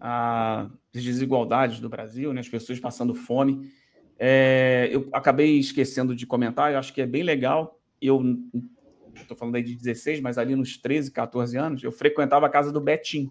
a 0.00 0.68
as 0.92 1.04
desigualdades 1.04 1.78
do 1.78 1.88
Brasil, 1.88 2.32
né, 2.32 2.40
as 2.40 2.48
pessoas 2.48 2.80
passando 2.80 3.14
fome. 3.14 3.70
É, 4.18 4.88
eu 4.90 5.08
acabei 5.12 5.58
esquecendo 5.58 6.16
de 6.16 6.26
comentar, 6.26 6.72
eu 6.72 6.78
acho 6.78 6.92
que 6.92 7.00
é 7.00 7.06
bem 7.06 7.22
legal. 7.22 7.80
Eu 8.00 8.20
estou 9.28 9.36
falando 9.36 9.56
aí 9.56 9.62
de 9.62 9.74
16, 9.74 10.20
mas 10.20 10.38
ali 10.38 10.54
nos 10.56 10.76
13, 10.76 11.10
14 11.10 11.56
anos, 11.56 11.82
eu 11.82 11.92
frequentava 11.92 12.46
a 12.46 12.48
casa 12.48 12.72
do 12.72 12.80
Betim, 12.80 13.30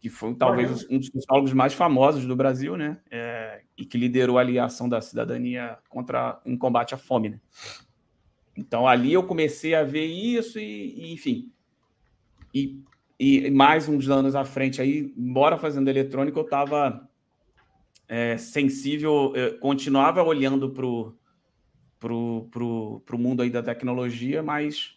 que 0.00 0.08
foi 0.08 0.34
talvez 0.34 0.86
um 0.90 0.98
dos 0.98 1.08
psicólogos 1.08 1.52
mais 1.52 1.74
famosos 1.74 2.24
do 2.24 2.36
Brasil, 2.36 2.76
né? 2.76 2.98
É, 3.10 3.62
e 3.76 3.84
que 3.84 3.98
liderou 3.98 4.38
ali 4.38 4.58
a 4.58 4.66
ação 4.66 4.88
da 4.88 5.00
cidadania 5.00 5.78
contra 5.88 6.40
em 6.44 6.56
combate 6.56 6.94
à 6.94 6.96
fome. 6.96 7.30
Né? 7.30 7.40
Então 8.56 8.86
ali 8.86 9.12
eu 9.12 9.24
comecei 9.24 9.74
a 9.74 9.82
ver 9.82 10.06
isso 10.06 10.58
e, 10.58 10.94
e 10.96 11.12
enfim. 11.12 11.52
E 12.54 12.82
e 13.18 13.50
mais 13.50 13.88
uns 13.88 14.08
anos 14.08 14.36
à 14.36 14.44
frente 14.44 14.80
aí, 14.80 15.12
embora 15.16 15.58
fazendo 15.58 15.88
eletrônica, 15.88 16.38
eu 16.38 16.44
estava 16.44 17.08
é, 18.06 18.36
sensível, 18.36 19.32
eu 19.34 19.58
continuava 19.58 20.22
olhando 20.22 20.70
para 20.70 20.86
o 20.86 21.12
pro, 21.98 22.48
pro, 22.50 23.02
pro 23.04 23.18
mundo 23.18 23.42
aí 23.42 23.50
da 23.50 23.62
tecnologia, 23.62 24.42
mas, 24.42 24.96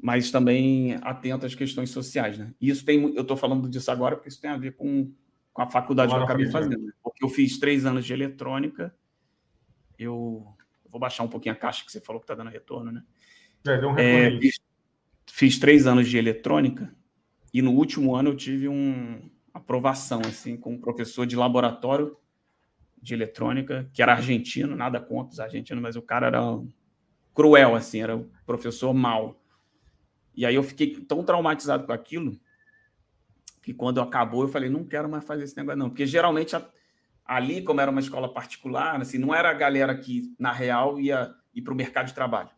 mas 0.00 0.30
também 0.30 0.94
atento 1.02 1.46
às 1.46 1.54
questões 1.54 1.90
sociais. 1.90 2.38
Né? 2.38 2.52
E 2.60 2.70
isso 2.70 2.84
tem, 2.84 3.14
eu 3.14 3.22
estou 3.22 3.36
falando 3.36 3.68
disso 3.68 3.90
agora 3.90 4.16
porque 4.16 4.28
isso 4.28 4.40
tem 4.40 4.50
a 4.50 4.56
ver 4.56 4.76
com, 4.76 5.12
com 5.52 5.62
a 5.62 5.70
faculdade 5.70 6.12
que 6.12 6.18
eu 6.18 6.22
acabei 6.22 6.50
fazendo. 6.50 6.86
Né? 6.86 6.92
Porque 7.02 7.24
eu 7.24 7.28
fiz 7.28 7.58
três 7.58 7.84
anos 7.84 8.04
de 8.04 8.12
eletrônica, 8.12 8.94
eu, 9.98 10.46
eu 10.84 10.90
vou 10.90 11.00
baixar 11.00 11.22
um 11.22 11.28
pouquinho 11.28 11.54
a 11.54 11.58
caixa 11.58 11.84
que 11.84 11.92
você 11.92 12.00
falou 12.00 12.20
que 12.20 12.24
está 12.24 12.34
dando 12.34 12.50
retorno, 12.50 12.90
né? 12.90 13.02
É, 13.66 13.78
deu 13.78 13.90
um 13.90 13.92
retorno 13.92 14.36
é, 14.36 14.40
fiz, 14.40 14.60
fiz 15.26 15.58
três 15.58 15.86
anos 15.86 16.08
de 16.08 16.16
eletrônica 16.16 16.94
e 17.52 17.60
no 17.60 17.72
último 17.72 18.14
ano 18.14 18.30
eu 18.30 18.36
tive 18.36 18.68
uma 18.68 19.20
aprovação 19.52 20.22
assim 20.24 20.56
com 20.56 20.72
um 20.72 20.80
professor 20.80 21.26
de 21.26 21.36
laboratório 21.36 22.16
de 23.00 23.14
eletrônica, 23.14 23.88
que 23.92 24.02
era 24.02 24.12
argentino, 24.12 24.76
nada 24.76 25.00
contra 25.00 25.32
os 25.32 25.40
argentinos, 25.40 25.82
mas 25.82 25.96
o 25.96 26.02
cara 26.02 26.26
era 26.28 26.40
cruel 27.34 27.74
assim, 27.74 28.02
era 28.02 28.16
um 28.16 28.28
professor 28.44 28.92
mau. 28.92 29.40
E 30.34 30.44
aí 30.44 30.54
eu 30.54 30.62
fiquei 30.62 30.94
tão 31.00 31.22
traumatizado 31.22 31.86
com 31.86 31.92
aquilo 31.92 32.38
que 33.62 33.74
quando 33.74 34.00
acabou 34.00 34.42
eu 34.42 34.48
falei, 34.48 34.70
não 34.70 34.84
quero 34.84 35.08
mais 35.08 35.24
fazer 35.24 35.44
esse 35.44 35.56
negócio 35.56 35.78
não, 35.78 35.88
porque 35.88 36.06
geralmente 36.06 36.56
ali, 37.24 37.62
como 37.62 37.80
era 37.80 37.90
uma 37.90 38.00
escola 38.00 38.32
particular, 38.32 39.00
assim, 39.00 39.18
não 39.18 39.34
era 39.34 39.50
a 39.50 39.54
galera 39.54 39.96
que 39.96 40.34
na 40.38 40.52
real 40.52 40.98
ia 41.00 41.34
ir 41.54 41.62
para 41.62 41.72
o 41.72 41.76
mercado 41.76 42.06
de 42.06 42.14
trabalho 42.14 42.50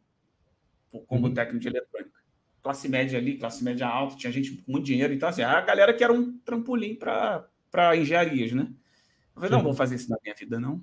como 1.07 1.27
uhum. 1.27 1.35
técnico 1.35 1.61
de 1.61 1.69
eletrônica 1.69 2.23
classe 2.63 2.89
média 2.89 3.19
ali, 3.19 3.37
classe 3.37 3.65
média 3.65 3.87
alta, 3.87 4.17
tinha 4.17 4.33
gente 4.33 4.53
com 4.53 4.73
muito 4.73 4.85
dinheiro. 4.85 5.13
Então, 5.13 5.29
assim, 5.29 5.43
a 5.43 5.61
galera 5.61 5.93
que 5.93 6.05
era 6.05 6.13
um 6.13 6.39
trampolim 6.39 6.95
para 6.95 7.97
engenharias, 7.97 8.53
né? 8.53 8.69
Eu 9.35 9.43
falei, 9.43 9.51
não 9.51 9.63
vou 9.63 9.75
fazer 9.75 9.97
isso 9.97 10.11
na 10.11 10.19
minha 10.23 10.35
vida, 10.35 10.61
não. 10.61 10.83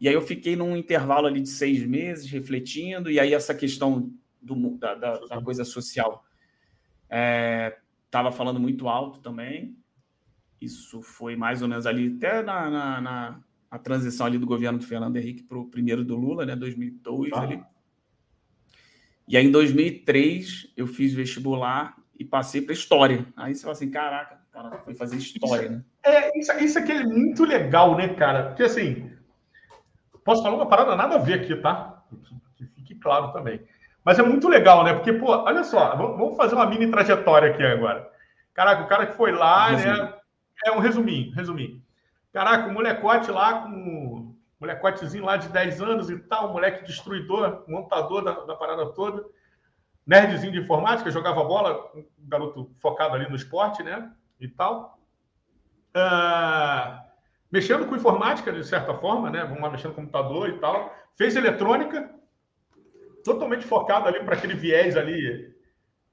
E 0.00 0.08
aí 0.08 0.14
eu 0.14 0.22
fiquei 0.22 0.56
num 0.56 0.76
intervalo 0.76 1.26
ali 1.26 1.40
de 1.40 1.48
seis 1.48 1.84
meses, 1.86 2.30
refletindo, 2.30 3.10
e 3.10 3.18
aí 3.18 3.32
essa 3.32 3.54
questão 3.54 4.12
do, 4.40 4.76
da, 4.76 4.94
da, 4.94 5.18
da 5.18 5.42
coisa 5.42 5.64
social 5.64 6.24
estava 7.04 8.28
é, 8.28 8.32
falando 8.32 8.60
muito 8.60 8.88
alto 8.88 9.20
também. 9.20 9.76
Isso 10.60 11.02
foi 11.02 11.36
mais 11.36 11.62
ou 11.62 11.68
menos 11.68 11.86
ali, 11.86 12.14
até 12.16 12.42
na, 12.42 12.70
na, 12.70 13.00
na 13.00 13.44
a 13.70 13.78
transição 13.78 14.26
ali 14.26 14.38
do 14.38 14.46
governo 14.46 14.78
do 14.78 14.86
Fernando 14.86 15.16
Henrique 15.16 15.42
para 15.42 15.58
o 15.58 15.68
primeiro 15.68 16.04
do 16.04 16.14
Lula, 16.14 16.46
né, 16.46 16.54
2002 16.54 17.32
ah. 17.32 17.40
ali. 17.40 17.62
E 19.26 19.36
aí, 19.36 19.46
em 19.46 19.50
2003, 19.50 20.72
eu 20.76 20.86
fiz 20.86 21.12
vestibular 21.12 21.96
e 22.16 22.24
passei 22.24 22.60
para 22.60 22.74
História. 22.74 23.26
Aí 23.34 23.54
você 23.54 23.62
fala 23.62 23.72
assim, 23.72 23.90
caraca, 23.90 24.38
cara, 24.54 24.78
foi 24.78 24.94
fazer 24.94 25.16
História, 25.16 25.68
né? 25.68 25.84
É, 26.04 26.38
isso, 26.38 26.52
isso 26.58 26.78
aqui 26.78 26.92
é 26.92 27.02
muito 27.02 27.44
legal, 27.44 27.96
né, 27.96 28.14
cara? 28.14 28.44
Porque, 28.44 28.62
assim, 28.62 29.10
posso 30.24 30.42
falar 30.42 30.54
uma 30.54 30.68
parada 30.68 30.94
nada 30.94 31.16
a 31.16 31.18
ver 31.18 31.34
aqui, 31.34 31.56
tá? 31.56 32.02
Que 32.56 32.64
fique 32.66 32.94
claro 32.94 33.32
também. 33.32 33.66
Mas 34.04 34.18
é 34.18 34.22
muito 34.22 34.48
legal, 34.48 34.84
né? 34.84 34.94
Porque, 34.94 35.12
pô, 35.12 35.30
olha 35.30 35.64
só, 35.64 35.96
vamos 35.96 36.36
fazer 36.36 36.54
uma 36.54 36.66
mini 36.66 36.88
trajetória 36.88 37.50
aqui 37.50 37.64
agora. 37.64 38.08
Caraca, 38.52 38.84
o 38.84 38.86
cara 38.86 39.06
que 39.06 39.16
foi 39.16 39.32
lá, 39.32 39.72
né? 39.72 40.14
É 40.64 40.70
um 40.70 40.78
resuminho, 40.78 41.34
resuminho. 41.34 41.82
Caraca, 42.32 42.68
o 42.68 42.72
molecote 42.72 43.30
lá 43.30 43.62
com. 43.62 44.32
Molecotezinho 44.60 45.24
lá 45.24 45.36
de 45.36 45.48
10 45.48 45.82
anos 45.82 46.08
e 46.08 46.16
tal, 46.16 46.50
moleque 46.50 46.86
destruidor, 46.86 47.64
montador 47.68 48.24
da, 48.24 48.32
da 48.32 48.54
parada 48.54 48.86
toda. 48.92 49.22
Nerdzinho 50.06 50.52
de 50.52 50.60
informática, 50.60 51.10
jogava 51.10 51.44
bola, 51.44 51.90
um 51.94 52.04
garoto 52.20 52.70
focado 52.80 53.14
ali 53.14 53.28
no 53.28 53.36
esporte, 53.36 53.82
né? 53.82 54.10
E 54.40 54.48
tal. 54.48 54.98
Uh, 55.96 56.98
mexendo 57.50 57.86
com 57.86 57.96
informática, 57.96 58.52
de 58.52 58.64
certa 58.64 58.94
forma, 58.94 59.30
né? 59.30 59.44
Vamos 59.44 59.62
lá, 59.62 59.70
mexendo 59.70 59.94
com 59.94 60.02
computador 60.02 60.48
e 60.48 60.58
tal. 60.58 60.94
Fez 61.16 61.36
eletrônica, 61.36 62.10
totalmente 63.24 63.64
focado 63.64 64.08
ali 64.08 64.20
para 64.24 64.34
aquele 64.34 64.54
viés 64.54 64.96
ali 64.96 65.54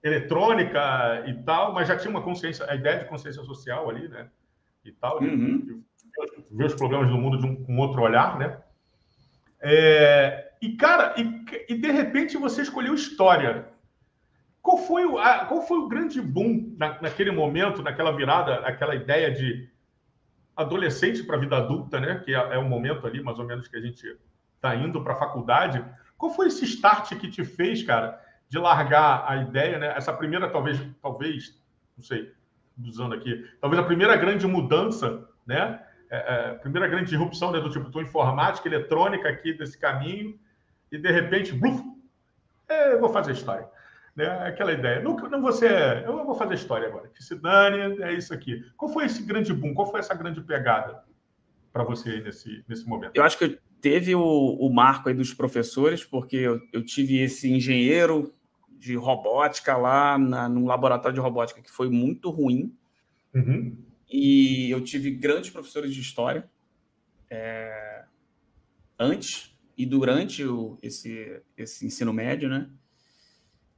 eletrônica 0.04 1.24
e 1.28 1.34
tal, 1.44 1.74
mas 1.74 1.88
já 1.88 1.96
tinha 1.96 2.10
uma 2.10 2.24
consciência, 2.24 2.66
a 2.70 2.76
ideia 2.76 3.00
de 3.00 3.06
consciência 3.06 3.44
social 3.44 3.90
ali, 3.90 4.08
né? 4.08 4.30
E 4.84 4.92
tal, 4.92 5.22
uhum. 5.22 5.60
de, 5.60 5.76
de 5.76 6.58
ver 6.58 6.66
os 6.66 6.74
problemas 6.74 7.10
do 7.10 7.18
mundo 7.18 7.38
de 7.38 7.46
um, 7.46 7.64
com 7.64 7.78
outro 7.78 8.02
olhar, 8.02 8.38
né? 8.40 8.58
É, 9.62 10.52
e, 10.60 10.76
cara, 10.76 11.14
e, 11.18 11.46
e, 11.70 11.76
de 11.76 11.92
repente 11.92 12.36
você 12.36 12.64
escolheu 12.64 12.96
história. 12.96 13.68
Qual 14.62 14.78
foi 14.78 15.06
o, 15.06 15.18
a, 15.18 15.46
qual 15.46 15.62
foi 15.64 15.80
o 15.80 15.88
grande 15.88 16.22
boom 16.22 16.76
na, 16.78 17.02
naquele 17.02 17.32
momento, 17.32 17.82
naquela 17.82 18.16
virada, 18.16 18.56
aquela 18.60 18.96
ideia 18.96 19.32
de 19.32 19.70
adolescente 20.56 21.24
para 21.24 21.36
a 21.36 21.40
vida 21.40 21.58
adulta, 21.58 22.00
né? 22.00 22.22
Que 22.24 22.36
é, 22.36 22.38
é 22.38 22.58
o 22.58 22.64
momento 22.64 23.08
ali, 23.08 23.22
mais 23.22 23.40
ou 23.40 23.46
menos, 23.46 23.68
que 23.68 23.76
a 23.76 23.82
gente 23.82 24.18
está 24.56 24.76
indo 24.76 25.04
para 25.04 25.14
a 25.14 25.18
faculdade. 25.18 25.84
Qual 26.18 26.32
foi 26.34 26.48
esse 26.48 26.66
start 26.66 27.16
que 27.16 27.30
te 27.30 27.44
fez, 27.44 27.82
cara, 27.82 28.22
de 28.48 28.60
largar 28.60 29.26
a 29.28 29.38
ideia, 29.38 29.80
né? 29.80 29.94
Essa 29.96 30.14
primeira, 30.14 30.50
talvez, 30.50 30.80
talvez, 31.02 31.60
não 31.98 32.04
sei, 32.04 32.32
usando 32.86 33.16
aqui, 33.16 33.50
talvez 33.60 33.82
a 33.82 33.86
primeira 33.86 34.16
grande 34.16 34.46
mudança, 34.46 35.28
né? 35.46 35.82
É, 36.10 36.18
é, 36.18 36.54
primeira 36.56 36.88
grande 36.88 37.10
disrupção, 37.10 37.52
né? 37.52 37.60
Do 37.60 37.70
tipo, 37.70 37.90
tô 37.90 38.02
informática, 38.02 38.68
eletrônica 38.68 39.28
aqui 39.28 39.54
desse 39.54 39.80
caminho, 39.80 40.38
e 40.92 40.98
de 40.98 41.12
repente, 41.12 41.54
bluf, 41.54 41.82
é, 42.68 42.98
vou 42.98 43.10
fazer 43.10 43.32
história. 43.32 43.68
Né? 44.16 44.26
Aquela 44.48 44.74
ideia. 44.74 45.02
Não, 45.02 45.16
não 45.16 45.42
você, 45.42 45.68
eu 46.06 46.26
vou 46.26 46.36
fazer 46.36 46.56
história 46.56 46.88
agora. 46.88 47.08
Que 47.10 47.24
se 47.24 47.36
dane, 47.36 48.02
é 48.02 48.14
isso 48.14 48.34
aqui. 48.34 48.64
Qual 48.76 48.92
foi 48.92 49.06
esse 49.06 49.24
grande 49.24 49.54
boom? 49.54 49.74
Qual 49.74 49.90
foi 49.90 50.00
essa 50.00 50.14
grande 50.14 50.42
pegada 50.42 51.04
para 51.72 51.84
você 51.84 52.20
nesse, 52.20 52.64
nesse 52.68 52.88
momento? 52.88 53.16
Eu 53.16 53.24
acho 53.24 53.38
que 53.38 53.60
teve 53.80 54.14
o, 54.14 54.22
o 54.22 54.74
marco 54.74 55.10
aí 55.10 55.16
dos 55.16 55.34
professores, 55.34 56.04
porque 56.04 56.38
eu, 56.38 56.60
eu 56.72 56.86
tive 56.86 57.20
esse 57.20 57.52
engenheiro 57.52 58.34
de 58.70 58.96
robótica 58.96 59.78
lá 59.78 60.18
na, 60.18 60.50
num 60.50 60.66
laboratório 60.66 61.16
de 61.16 61.22
robótica 61.22 61.62
que 61.62 61.72
foi 61.72 61.90
muito 61.90 62.30
ruim. 62.30 62.76
Uhum. 63.34 63.78
E 64.10 64.70
eu 64.70 64.82
tive 64.82 65.12
grandes 65.12 65.50
professores 65.50 65.94
de 65.94 66.02
história 66.02 66.50
é, 67.30 68.04
antes 69.00 69.56
e 69.78 69.86
durante 69.86 70.44
o, 70.44 70.78
esse, 70.82 71.42
esse 71.56 71.86
ensino 71.86 72.12
médio, 72.12 72.50
né? 72.50 72.70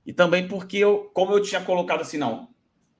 E 0.05 0.11
também 0.11 0.47
porque 0.47 0.77
eu, 0.77 1.09
como 1.13 1.33
eu 1.33 1.41
tinha 1.41 1.61
colocado 1.61 2.01
assim, 2.01 2.17
não, 2.17 2.49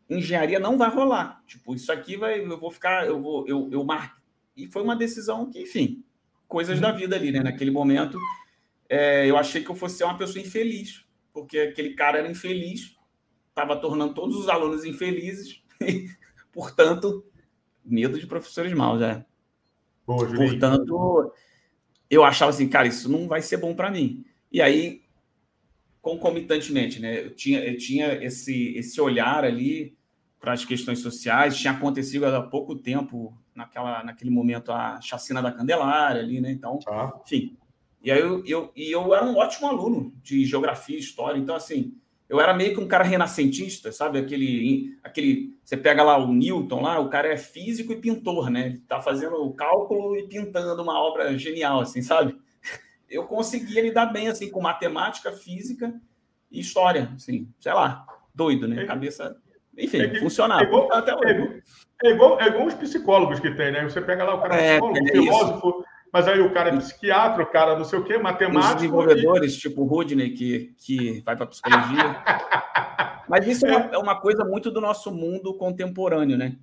engenharia 0.09 0.59
não 0.59 0.77
vai 0.77 0.89
rolar. 0.89 1.43
Tipo, 1.45 1.75
isso 1.75 1.91
aqui 1.91 2.15
vai, 2.15 2.39
eu 2.39 2.59
vou 2.59 2.71
ficar, 2.71 3.05
eu 3.05 3.21
vou, 3.21 3.47
eu, 3.47 3.69
eu 3.71 3.83
marco. 3.83 4.21
E 4.55 4.67
foi 4.67 4.81
uma 4.81 4.95
decisão 4.95 5.49
que, 5.49 5.61
enfim, 5.61 6.03
coisas 6.47 6.79
da 6.79 6.91
vida 6.91 7.15
ali, 7.15 7.31
né? 7.31 7.41
Naquele 7.41 7.71
momento, 7.71 8.17
é, 8.87 9.29
eu 9.29 9.37
achei 9.37 9.63
que 9.63 9.69
eu 9.69 9.75
fosse 9.75 9.97
ser 9.97 10.03
uma 10.03 10.17
pessoa 10.17 10.43
infeliz, 10.43 11.05
porque 11.33 11.59
aquele 11.59 11.93
cara 11.95 12.19
era 12.19 12.29
infeliz, 12.29 12.95
estava 13.49 13.75
tornando 13.75 14.13
todos 14.13 14.35
os 14.37 14.47
alunos 14.47 14.85
infelizes, 14.85 15.63
e, 15.81 16.07
portanto, 16.51 17.25
medo 17.83 18.19
de 18.19 18.27
professores 18.27 18.73
maus, 18.73 19.01
é. 19.01 19.25
Boa, 20.05 20.27
portanto, 20.27 21.33
eu 22.09 22.23
achava 22.23 22.51
assim, 22.51 22.67
cara, 22.67 22.87
isso 22.87 23.09
não 23.09 23.27
vai 23.27 23.41
ser 23.41 23.57
bom 23.57 23.73
para 23.73 23.89
mim. 23.89 24.23
E 24.51 24.61
aí, 24.61 25.02
concomitantemente, 26.03 26.99
né? 26.99 27.23
Eu 27.23 27.33
tinha, 27.33 27.63
eu 27.63 27.77
tinha 27.77 28.13
esse, 28.21 28.75
esse 28.75 28.99
olhar 28.99 29.45
ali 29.45 29.95
para 30.37 30.51
as 30.51 30.65
questões 30.65 30.99
sociais, 30.99 31.57
tinha 31.57 31.71
acontecido 31.71 32.25
há 32.25 32.41
pouco 32.41 32.75
tempo 32.75 33.33
naquela, 33.55 34.03
naquele 34.03 34.29
momento 34.29 34.73
a 34.73 34.99
chacina 34.99 35.41
da 35.41 35.49
Candelária 35.49 36.21
ali, 36.21 36.41
né? 36.41 36.51
Então, 36.51 36.77
ah. 36.89 37.13
enfim. 37.25 37.57
E 38.03 38.11
aí 38.11 38.19
eu, 38.19 38.43
eu, 38.45 38.69
e 38.75 38.91
eu 38.91 39.15
era 39.15 39.25
um 39.25 39.37
ótimo 39.37 39.65
aluno 39.65 40.13
de 40.21 40.43
geografia 40.45 40.97
e 40.97 40.99
história, 40.99 41.39
então 41.39 41.55
assim, 41.55 41.95
eu 42.27 42.37
era 42.37 42.53
meio 42.53 42.73
que 42.73 42.81
um 42.81 42.87
cara 42.87 43.05
renascentista, 43.05 43.89
sabe? 43.93 44.19
Aquele, 44.19 44.97
aquele, 45.01 45.57
você 45.63 45.77
pega 45.77 46.03
lá 46.03 46.17
o 46.17 46.33
Newton 46.33 46.81
lá, 46.81 46.99
o 46.99 47.09
cara 47.09 47.29
é 47.29 47.37
físico 47.37 47.93
e 47.93 48.01
pintor, 48.01 48.49
né? 48.49 48.65
Ele 48.65 48.79
tá 48.79 48.99
fazendo 48.99 49.35
o 49.35 49.53
cálculo 49.53 50.17
e 50.17 50.27
pintando 50.27 50.83
uma 50.83 50.99
obra 50.99 51.37
genial, 51.37 51.79
assim, 51.79 52.01
sabe? 52.01 52.35
Eu 53.13 53.26
conseguia 53.26 53.82
lidar 53.82 54.08
bem 54.08 54.28
assim 54.28 54.49
com 54.49 54.62
matemática, 54.62 55.32
física 55.32 55.93
e 56.52 56.60
história, 56.60 57.12
assim, 57.15 57.47
sei 57.60 57.73
lá, 57.73 58.06
doido, 58.34 58.67
né? 58.67 58.86
Cabeça 58.86 59.36
enfim, 59.78 60.02
é, 60.02 60.19
funcionava. 60.19 60.63
É 60.63 60.65
igual, 60.65 60.93
até 60.93 61.15
hoje. 61.15 61.63
É, 62.04 62.10
igual, 62.12 62.39
é 62.39 62.47
igual 62.47 62.67
os 62.67 62.73
psicólogos 62.73 63.39
que 63.39 63.52
tem, 63.52 63.71
né? 63.71 63.84
Você 63.84 64.02
pega 64.02 64.23
lá 64.23 64.36
o 64.36 64.41
cara 64.41 64.56
é, 64.56 64.71
psicólogo, 64.73 64.97
é 64.97 65.12
filósofo, 65.12 65.86
mas 66.12 66.28
aí 66.28 66.39
o 66.41 66.54
cara 66.54 66.69
é 66.69 66.78
psiquiatra, 66.78 67.43
o 67.43 67.47
cara 67.47 67.78
não 67.78 67.86
sei 67.86 67.99
o 67.99 68.04
quê, 68.04 68.17
matemático. 68.17 68.76
Os 68.76 68.76
desenvolvedores, 68.76 69.54
e... 69.56 69.60
tipo 69.60 69.82
o 69.82 69.86
Rudney, 69.86 70.32
que, 70.32 70.73
que 70.78 71.21
vai 71.21 71.36
para 71.36 71.47
psicologia. 71.47 72.23
mas 73.28 73.47
isso 73.47 73.65
é 73.65 73.76
uma, 73.76 73.95
é 73.95 73.97
uma 73.97 74.19
coisa 74.19 74.45
muito 74.45 74.69
do 74.69 74.80
nosso 74.80 75.12
mundo 75.12 75.56
contemporâneo, 75.56 76.38
né? 76.38 76.58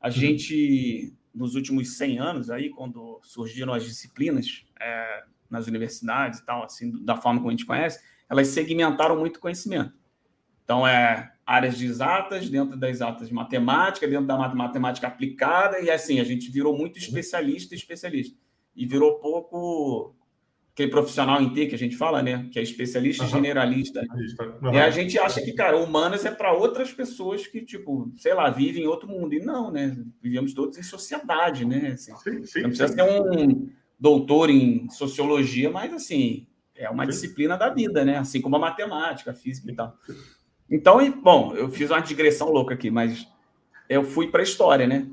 A 0.00 0.08
uhum. 0.08 0.12
gente, 0.12 1.14
nos 1.34 1.54
últimos 1.54 1.96
100 1.96 2.18
anos, 2.18 2.50
aí, 2.50 2.70
quando 2.70 3.20
surgiram 3.22 3.72
as 3.72 3.84
disciplinas 3.84 4.64
é, 4.80 5.22
nas 5.50 5.66
universidades 5.66 6.40
e 6.40 6.46
tal, 6.46 6.64
assim, 6.64 6.92
da 7.04 7.16
forma 7.16 7.38
como 7.38 7.50
a 7.50 7.52
gente 7.52 7.66
conhece, 7.66 8.00
elas 8.28 8.48
segmentaram 8.48 9.18
muito 9.18 9.40
conhecimento. 9.40 9.92
Então, 10.64 10.86
é 10.86 11.32
áreas 11.46 11.78
de 11.78 11.86
exatas, 11.86 12.50
dentro 12.50 12.76
das 12.76 12.90
exatas 12.90 13.28
de 13.28 13.34
matemática, 13.34 14.08
dentro 14.08 14.26
da 14.26 14.36
matemática 14.36 15.06
aplicada, 15.06 15.80
e 15.80 15.90
assim, 15.90 16.18
a 16.18 16.24
gente 16.24 16.50
virou 16.50 16.76
muito 16.76 16.98
especialista 16.98 17.74
especialista. 17.74 18.36
E 18.74 18.84
virou 18.84 19.20
pouco 19.20 20.14
aquele 20.72 20.90
profissional 20.90 21.40
em 21.40 21.50
T 21.54 21.66
que 21.66 21.74
a 21.74 21.78
gente 21.78 21.96
fala, 21.96 22.22
né? 22.22 22.48
Que 22.52 22.58
é 22.58 22.62
especialista 22.62 23.24
uhum. 23.24 23.30
generalista. 23.30 24.02
Uhum. 24.60 24.74
E 24.74 24.78
a 24.78 24.90
gente 24.90 25.18
acha 25.18 25.40
que, 25.40 25.54
cara, 25.54 25.78
humanas 25.78 26.26
é 26.26 26.30
para 26.30 26.52
outras 26.52 26.92
pessoas 26.92 27.46
que, 27.46 27.62
tipo, 27.62 28.12
sei 28.18 28.34
lá, 28.34 28.50
vivem 28.50 28.82
em 28.82 28.86
outro 28.86 29.08
mundo. 29.08 29.32
E 29.32 29.40
não, 29.40 29.70
né? 29.70 29.96
Vivemos 30.20 30.52
todos 30.52 30.76
em 30.76 30.82
sociedade, 30.82 31.64
né? 31.64 31.92
Assim, 31.94 32.14
sim, 32.16 32.44
sim, 32.44 32.60
não 32.60 32.68
precisa 32.68 32.88
sim. 32.88 32.94
ser 32.94 33.02
um 33.02 33.70
doutor 33.98 34.50
em 34.50 34.88
sociologia, 34.90 35.70
mas, 35.70 35.92
assim, 35.92 36.46
é 36.74 36.88
uma 36.90 37.06
disciplina 37.06 37.56
da 37.56 37.68
vida, 37.70 38.04
né? 38.04 38.18
Assim 38.18 38.40
como 38.40 38.56
a 38.56 38.58
matemática, 38.58 39.30
a 39.30 39.34
física 39.34 39.70
e 39.70 39.74
tal. 39.74 39.94
Então, 40.70 40.98
bom, 41.22 41.54
eu 41.54 41.70
fiz 41.70 41.90
uma 41.90 42.00
digressão 42.00 42.50
louca 42.50 42.74
aqui, 42.74 42.90
mas 42.90 43.26
eu 43.88 44.02
fui 44.02 44.28
para 44.28 44.40
a 44.40 44.44
história, 44.44 44.86
né? 44.86 45.06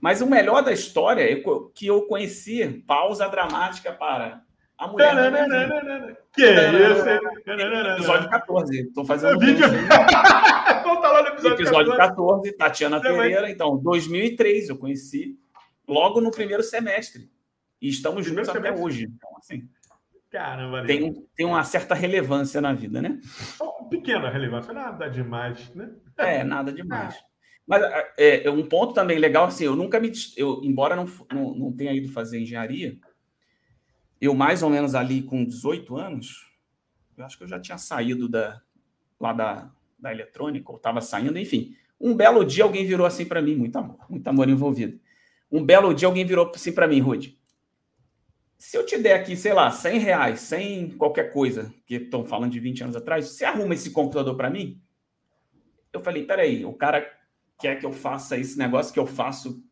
Mas 0.00 0.20
o 0.20 0.26
melhor 0.26 0.62
da 0.62 0.72
história 0.72 1.22
é 1.22 1.42
que 1.74 1.86
eu 1.86 2.02
conheci 2.02 2.84
pausa 2.86 3.28
dramática 3.28 3.92
para 3.92 4.42
a 4.78 4.86
mulher. 4.86 5.14
que 6.32 6.44
é 6.44 6.92
isso? 6.92 7.08
Episódio 7.94 8.30
14. 8.30 8.80
Estou 8.80 9.04
fazendo. 9.04 9.38
Vídeo. 9.38 9.64
então 9.66 11.00
tá 11.00 11.12
lá 11.12 11.22
no 11.22 11.28
episódio, 11.28 11.56
episódio 11.56 11.96
14. 11.96 11.96
14 11.96 12.52
Tatiana 12.52 13.00
Pereira. 13.00 13.50
Então, 13.50 13.76
2003 13.76 14.68
eu 14.68 14.76
conheci 14.76 15.36
logo 15.88 16.20
no 16.20 16.30
primeiro 16.30 16.62
semestre. 16.62 17.28
E 17.80 17.88
estamos 17.88 18.26
juntos 18.26 18.48
até 18.48 18.72
hoje. 18.72 19.04
Então, 19.04 19.30
assim. 19.38 19.68
Caramba, 20.30 20.84
tem, 20.84 21.26
tem 21.34 21.46
uma 21.46 21.62
certa 21.64 21.94
relevância 21.94 22.60
na 22.60 22.72
vida, 22.72 23.00
né? 23.00 23.20
Pequena 23.88 24.28
relevância, 24.28 24.72
nada 24.72 25.08
demais, 25.08 25.72
né? 25.74 25.90
É, 26.18 26.42
nada 26.42 26.72
demais. 26.72 27.14
Ah. 27.14 27.26
Mas 27.66 27.82
é, 28.18 28.46
é, 28.46 28.50
um 28.50 28.66
ponto 28.66 28.92
também 28.92 29.18
legal, 29.18 29.46
assim, 29.46 29.64
eu 29.64 29.76
nunca 29.76 29.98
me. 29.98 30.12
Eu, 30.36 30.60
embora 30.62 30.94
não, 30.94 31.06
não, 31.32 31.54
não 31.54 31.72
tenha 31.72 31.92
ido 31.92 32.12
fazer 32.12 32.40
engenharia, 32.40 32.98
eu 34.20 34.34
mais 34.34 34.62
ou 34.62 34.70
menos 34.70 34.94
ali 34.94 35.22
com 35.22 35.44
18 35.44 35.96
anos, 35.96 36.52
eu 37.16 37.24
acho 37.24 37.38
que 37.38 37.44
eu 37.44 37.48
já 37.48 37.58
tinha 37.58 37.78
saído 37.78 38.28
da, 38.28 38.60
lá 39.18 39.32
da, 39.32 39.70
da 39.98 40.12
eletrônica, 40.12 40.70
ou 40.70 40.76
estava 40.76 41.00
saindo, 41.00 41.38
enfim. 41.38 41.74
Um 42.00 42.14
belo 42.14 42.44
dia 42.44 42.64
alguém 42.64 42.84
virou 42.84 43.06
assim 43.06 43.24
para 43.24 43.40
mim, 43.40 43.56
muito 43.56 43.76
amor, 43.76 43.98
muito 44.08 44.26
amor 44.28 44.48
envolvido. 44.48 45.00
Um 45.50 45.64
belo 45.64 45.94
dia 45.94 46.08
alguém 46.08 46.24
virou 46.24 46.50
assim 46.54 46.72
para 46.72 46.86
mim, 46.86 47.00
Rude 47.00 47.38
se 48.58 48.76
eu 48.76 48.84
te 48.84 48.98
der 48.98 49.14
aqui, 49.14 49.36
sei 49.36 49.52
lá, 49.52 49.70
100 49.70 49.98
reais, 49.98 50.40
sem 50.40 50.90
qualquer 50.90 51.32
coisa, 51.32 51.72
que 51.86 51.96
estão 51.96 52.24
falando 52.24 52.52
de 52.52 52.60
20 52.60 52.84
anos 52.84 52.96
atrás, 52.96 53.28
você 53.28 53.44
arruma 53.44 53.74
esse 53.74 53.90
computador 53.90 54.36
para 54.36 54.50
mim? 54.50 54.80
Eu 55.92 56.00
falei, 56.00 56.24
peraí, 56.24 56.64
o 56.64 56.72
cara 56.72 57.06
quer 57.58 57.78
que 57.78 57.86
eu 57.86 57.92
faça 57.92 58.36
esse 58.36 58.58
negócio 58.58 58.92
que 58.92 58.98
eu 58.98 59.06
faço, 59.06 59.62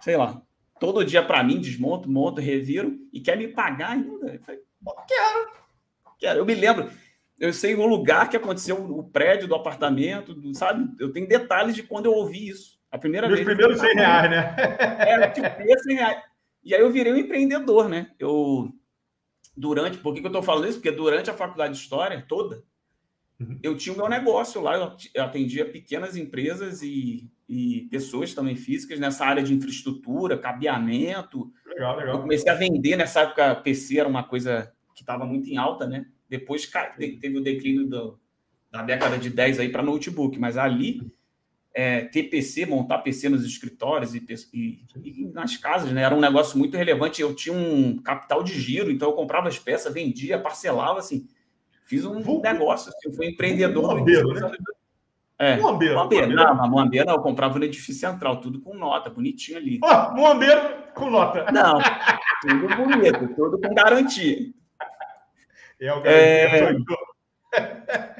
sei 0.00 0.16
lá, 0.16 0.42
todo 0.78 1.04
dia 1.04 1.22
para 1.22 1.42
mim, 1.42 1.60
desmonto, 1.60 2.10
monto, 2.10 2.40
reviro, 2.40 2.98
e 3.12 3.20
quer 3.20 3.36
me 3.36 3.48
pagar 3.48 3.90
ainda. 3.90 4.32
Eu 4.32 4.40
falei, 4.40 4.60
quero, 5.06 5.50
quero. 6.18 6.38
Eu 6.40 6.46
me 6.46 6.54
lembro, 6.54 6.90
eu 7.38 7.52
sei 7.52 7.74
o 7.74 7.86
lugar 7.86 8.30
que 8.30 8.36
aconteceu, 8.36 8.76
o 8.76 9.04
prédio 9.04 9.48
do 9.48 9.54
apartamento, 9.54 10.34
do, 10.34 10.54
sabe? 10.54 10.90
Eu 10.98 11.12
tenho 11.12 11.28
detalhes 11.28 11.74
de 11.74 11.82
quando 11.82 12.06
eu 12.06 12.12
ouvi 12.12 12.48
isso. 12.48 12.76
A 12.90 12.98
primeira 12.98 13.26
Os 13.26 13.34
vez. 13.34 13.46
Os 13.46 13.54
primeiros 13.54 13.80
100 13.80 13.94
reais, 13.94 14.30
né? 14.30 14.56
Era 15.00 15.30
tipo 15.30 15.48
100 15.84 15.96
reais. 15.96 16.22
E 16.66 16.74
aí 16.74 16.80
eu 16.80 16.90
virei 16.90 17.12
um 17.12 17.16
empreendedor, 17.16 17.88
né? 17.88 18.10
Eu, 18.18 18.74
durante, 19.56 19.98
por 19.98 20.12
que, 20.12 20.20
que 20.20 20.26
eu 20.26 20.30
estou 20.30 20.42
falando 20.42 20.66
isso? 20.66 20.78
Porque 20.78 20.90
durante 20.90 21.30
a 21.30 21.34
faculdade 21.34 21.74
de 21.74 21.78
História 21.78 22.24
toda, 22.26 22.64
uhum. 23.38 23.56
eu 23.62 23.76
tinha 23.76 23.94
o 23.94 23.96
meu 23.96 24.08
negócio 24.08 24.60
lá, 24.60 24.98
eu 25.14 25.22
atendia 25.22 25.64
pequenas 25.64 26.16
empresas 26.16 26.82
e, 26.82 27.30
e 27.48 27.82
pessoas 27.88 28.34
também 28.34 28.56
físicas 28.56 28.98
nessa 28.98 29.24
área 29.24 29.44
de 29.44 29.54
infraestrutura, 29.54 30.36
cabeamento. 30.36 31.52
Legal, 31.64 31.98
legal. 31.98 32.16
Eu 32.16 32.20
comecei 32.22 32.50
a 32.50 32.56
vender, 32.56 32.96
nessa 32.96 33.20
época, 33.20 33.54
PC 33.54 34.00
era 34.00 34.08
uma 34.08 34.24
coisa 34.24 34.72
que 34.92 35.02
estava 35.02 35.24
muito 35.24 35.48
em 35.48 35.56
alta, 35.56 35.86
né? 35.86 36.06
Depois 36.28 36.68
teve 36.98 37.38
o 37.38 37.44
declínio 37.44 37.86
do, 37.86 38.18
da 38.72 38.82
década 38.82 39.16
de 39.16 39.30
10 39.30 39.60
aí 39.60 39.68
para 39.68 39.84
notebook, 39.84 40.36
mas 40.36 40.58
ali 40.58 41.00
é, 41.78 42.06
ter 42.06 42.22
PC, 42.22 42.64
montar 42.64 43.00
PC 43.00 43.28
nos 43.28 43.44
escritórios 43.44 44.14
e, 44.14 44.24
e, 44.54 44.80
e, 45.04 45.30
nas 45.34 45.58
casas, 45.58 45.92
né? 45.92 46.00
Era 46.00 46.14
um 46.14 46.20
negócio 46.20 46.58
muito 46.58 46.74
relevante. 46.74 47.20
Eu 47.20 47.34
tinha 47.34 47.54
um 47.54 47.98
capital 47.98 48.42
de 48.42 48.58
giro, 48.58 48.90
então 48.90 49.10
eu 49.10 49.14
comprava 49.14 49.48
as 49.48 49.58
peças, 49.58 49.92
vendia, 49.92 50.38
parcelava, 50.38 51.00
assim. 51.00 51.28
Fiz 51.84 52.06
um 52.06 52.22
Vou... 52.22 52.40
negócio, 52.40 52.88
assim, 52.88 53.10
eu 53.10 53.12
fui 53.12 53.26
empreendedor. 53.26 53.94
Moambeiro, 53.94 54.32
né? 54.32 54.52
É, 55.38 55.56
Moambeiro. 55.58 55.94
Moambeiro. 55.96 56.34
Não, 56.34 56.54
mas 56.54 56.70
Moambeiro 56.70 57.10
eu 57.10 57.20
comprava 57.20 57.58
no 57.58 57.64
edifício 57.66 58.08
central, 58.08 58.40
tudo 58.40 58.58
com 58.58 58.74
nota, 58.74 59.10
bonitinho 59.10 59.58
ali. 59.58 59.78
Oh, 59.84 60.14
Moambeiro 60.14 60.62
com 60.94 61.10
nota. 61.10 61.44
Não, 61.52 61.78
tudo 62.40 62.74
bonito, 62.74 63.34
tudo 63.34 63.60
com 63.60 63.74
garantia. 63.74 64.38
É, 65.78 65.92
o 65.92 66.06
é... 66.06 66.74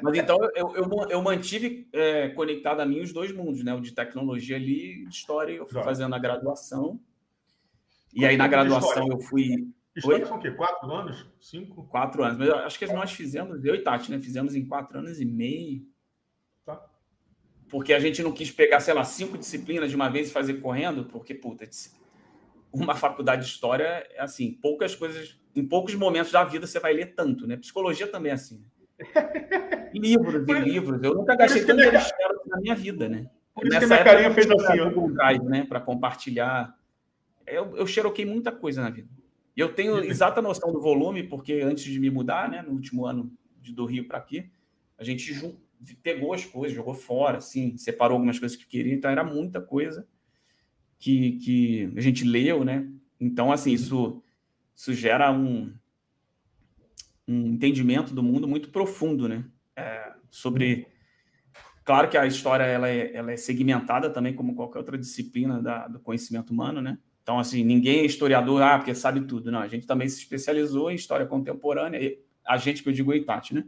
Mas 0.01 0.17
então 0.17 0.37
eu, 0.55 0.75
eu, 0.75 1.09
eu 1.09 1.21
mantive 1.21 1.87
é, 1.91 2.29
conectado 2.29 2.79
a 2.79 2.85
mim 2.85 3.01
os 3.01 3.11
dois 3.11 3.31
mundos, 3.31 3.63
né? 3.63 3.73
O 3.73 3.81
de 3.81 3.91
tecnologia 3.91 4.55
ali, 4.55 5.05
de 5.05 5.13
história, 5.13 5.53
eu 5.53 5.67
fui 5.67 5.81
fazendo 5.83 6.13
a 6.15 6.19
graduação. 6.19 6.99
E 8.13 8.25
aí 8.25 8.37
na 8.37 8.47
graduação 8.47 9.07
eu 9.07 9.19
fui. 9.19 9.67
História 9.95 10.25
são 10.25 10.37
o 10.37 10.39
quê? 10.39 10.51
Quatro 10.51 10.91
anos? 10.91 11.25
Cinco? 11.39 11.83
Quatro 11.87 12.23
anos. 12.23 12.37
Mas 12.37 12.49
acho 12.49 12.79
que 12.79 12.85
nós 12.87 13.11
fizemos, 13.11 13.65
eu 13.65 13.73
e 13.73 13.79
Tati, 13.79 14.11
né? 14.11 14.19
Fizemos 14.19 14.55
em 14.55 14.65
quatro 14.65 14.99
anos 14.99 15.19
e 15.19 15.25
meio. 15.25 15.85
Tá. 16.63 16.83
Porque 17.67 17.93
a 17.93 17.99
gente 17.99 18.21
não 18.21 18.31
quis 18.31 18.51
pegar, 18.51 18.79
sei 18.79 18.93
lá, 18.93 19.03
cinco 19.03 19.37
disciplinas 19.37 19.89
de 19.89 19.95
uma 19.95 20.09
vez 20.09 20.29
e 20.29 20.31
fazer 20.31 20.55
correndo, 20.55 21.05
porque, 21.05 21.33
puta, 21.33 21.67
uma 22.71 22.95
faculdade 22.95 23.43
de 23.43 23.49
história 23.49 24.07
é 24.11 24.21
assim, 24.21 24.51
poucas 24.51 24.95
coisas, 24.95 25.39
em 25.55 25.65
poucos 25.65 25.95
momentos 25.95 26.31
da 26.31 26.43
vida 26.43 26.67
você 26.67 26.79
vai 26.79 26.93
ler 26.93 27.15
tanto, 27.15 27.47
né? 27.47 27.57
Psicologia 27.57 28.07
também 28.07 28.31
é 28.31 28.35
assim. 28.35 28.63
Livros 29.93 30.47
e 30.47 30.53
livros. 30.53 31.03
Eu 31.03 31.15
nunca 31.15 31.35
gastei 31.35 31.65
tanto 31.65 31.77
dinheiro 31.77 31.97
minha... 31.97 32.37
na 32.47 32.57
minha 32.59 32.75
vida, 32.75 33.07
né? 33.07 33.29
Por 33.53 33.65
isso 33.65 33.73
Nessa 33.73 33.87
que 33.87 33.93
minha 33.93 34.03
carinha 34.03 34.33
fez 34.33 34.49
assim, 34.49 34.79
ó. 34.79 35.07
Drive, 35.07 35.43
né? 35.43 35.65
Para 35.65 35.79
compartilhar. 35.79 36.75
Eu, 37.45 37.75
eu 37.75 37.87
xeroquei 37.87 38.25
muita 38.25 38.51
coisa 38.51 38.81
na 38.81 38.89
vida. 38.89 39.09
E 39.55 39.59
eu 39.59 39.73
tenho 39.73 39.97
exata 40.03 40.41
noção 40.41 40.71
do 40.71 40.79
volume, 40.79 41.23
porque 41.23 41.53
antes 41.53 41.83
de 41.85 41.99
me 41.99 42.11
mudar, 42.11 42.47
né, 42.47 42.61
no 42.61 42.73
último 42.73 43.07
ano 43.07 43.31
de, 43.59 43.73
do 43.73 43.85
Rio 43.85 44.07
para 44.07 44.19
aqui, 44.19 44.51
a 44.97 45.03
gente 45.03 45.33
pegou 46.03 46.33
as 46.33 46.45
coisas, 46.45 46.75
jogou 46.75 46.93
fora, 46.93 47.39
assim, 47.39 47.75
separou 47.75 48.15
algumas 48.15 48.37
coisas 48.37 48.55
que 48.55 48.67
queria, 48.67 48.93
então 48.93 49.09
era 49.09 49.23
muita 49.23 49.59
coisa 49.59 50.07
que, 50.99 51.39
que 51.39 51.93
a 51.95 52.01
gente 52.01 52.23
leu, 52.23 52.63
né? 52.63 52.87
Então, 53.19 53.51
assim, 53.51 53.71
isso, 53.71 54.21
isso 54.75 54.93
gera 54.93 55.31
um, 55.31 55.73
um 57.27 57.47
entendimento 57.47 58.13
do 58.13 58.23
mundo 58.23 58.47
muito 58.47 58.69
profundo, 58.69 59.27
né? 59.27 59.43
É, 59.75 60.13
sobre. 60.29 60.87
Claro 61.83 62.09
que 62.09 62.17
a 62.17 62.25
história 62.25 62.63
ela 62.63 62.89
é, 62.89 63.13
ela 63.13 63.31
é 63.31 63.37
segmentada 63.37 64.09
também, 64.09 64.33
como 64.33 64.55
qualquer 64.55 64.79
outra 64.79 64.97
disciplina 64.97 65.61
da, 65.61 65.87
do 65.87 65.99
conhecimento 65.99 66.51
humano, 66.51 66.81
né? 66.81 66.97
Então, 67.23 67.39
assim, 67.39 67.63
ninguém 67.63 67.99
é 67.99 68.05
historiador, 68.05 68.61
ah, 68.61 68.77
porque 68.77 68.95
sabe 68.95 69.21
tudo. 69.21 69.51
Não, 69.51 69.59
a 69.59 69.67
gente 69.67 69.85
também 69.85 70.07
se 70.07 70.19
especializou 70.19 70.89
em 70.89 70.95
história 70.95 71.25
contemporânea. 71.25 72.01
E 72.01 72.19
a 72.45 72.57
gente, 72.57 72.81
que 72.81 72.89
eu 72.89 72.93
digo, 72.93 73.13
é 73.13 73.21
Tati, 73.21 73.53
né? 73.53 73.65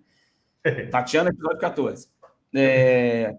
Tatiana, 0.89 1.29
episódio 1.29 1.59
14. 1.59 2.07
É, 2.55 3.35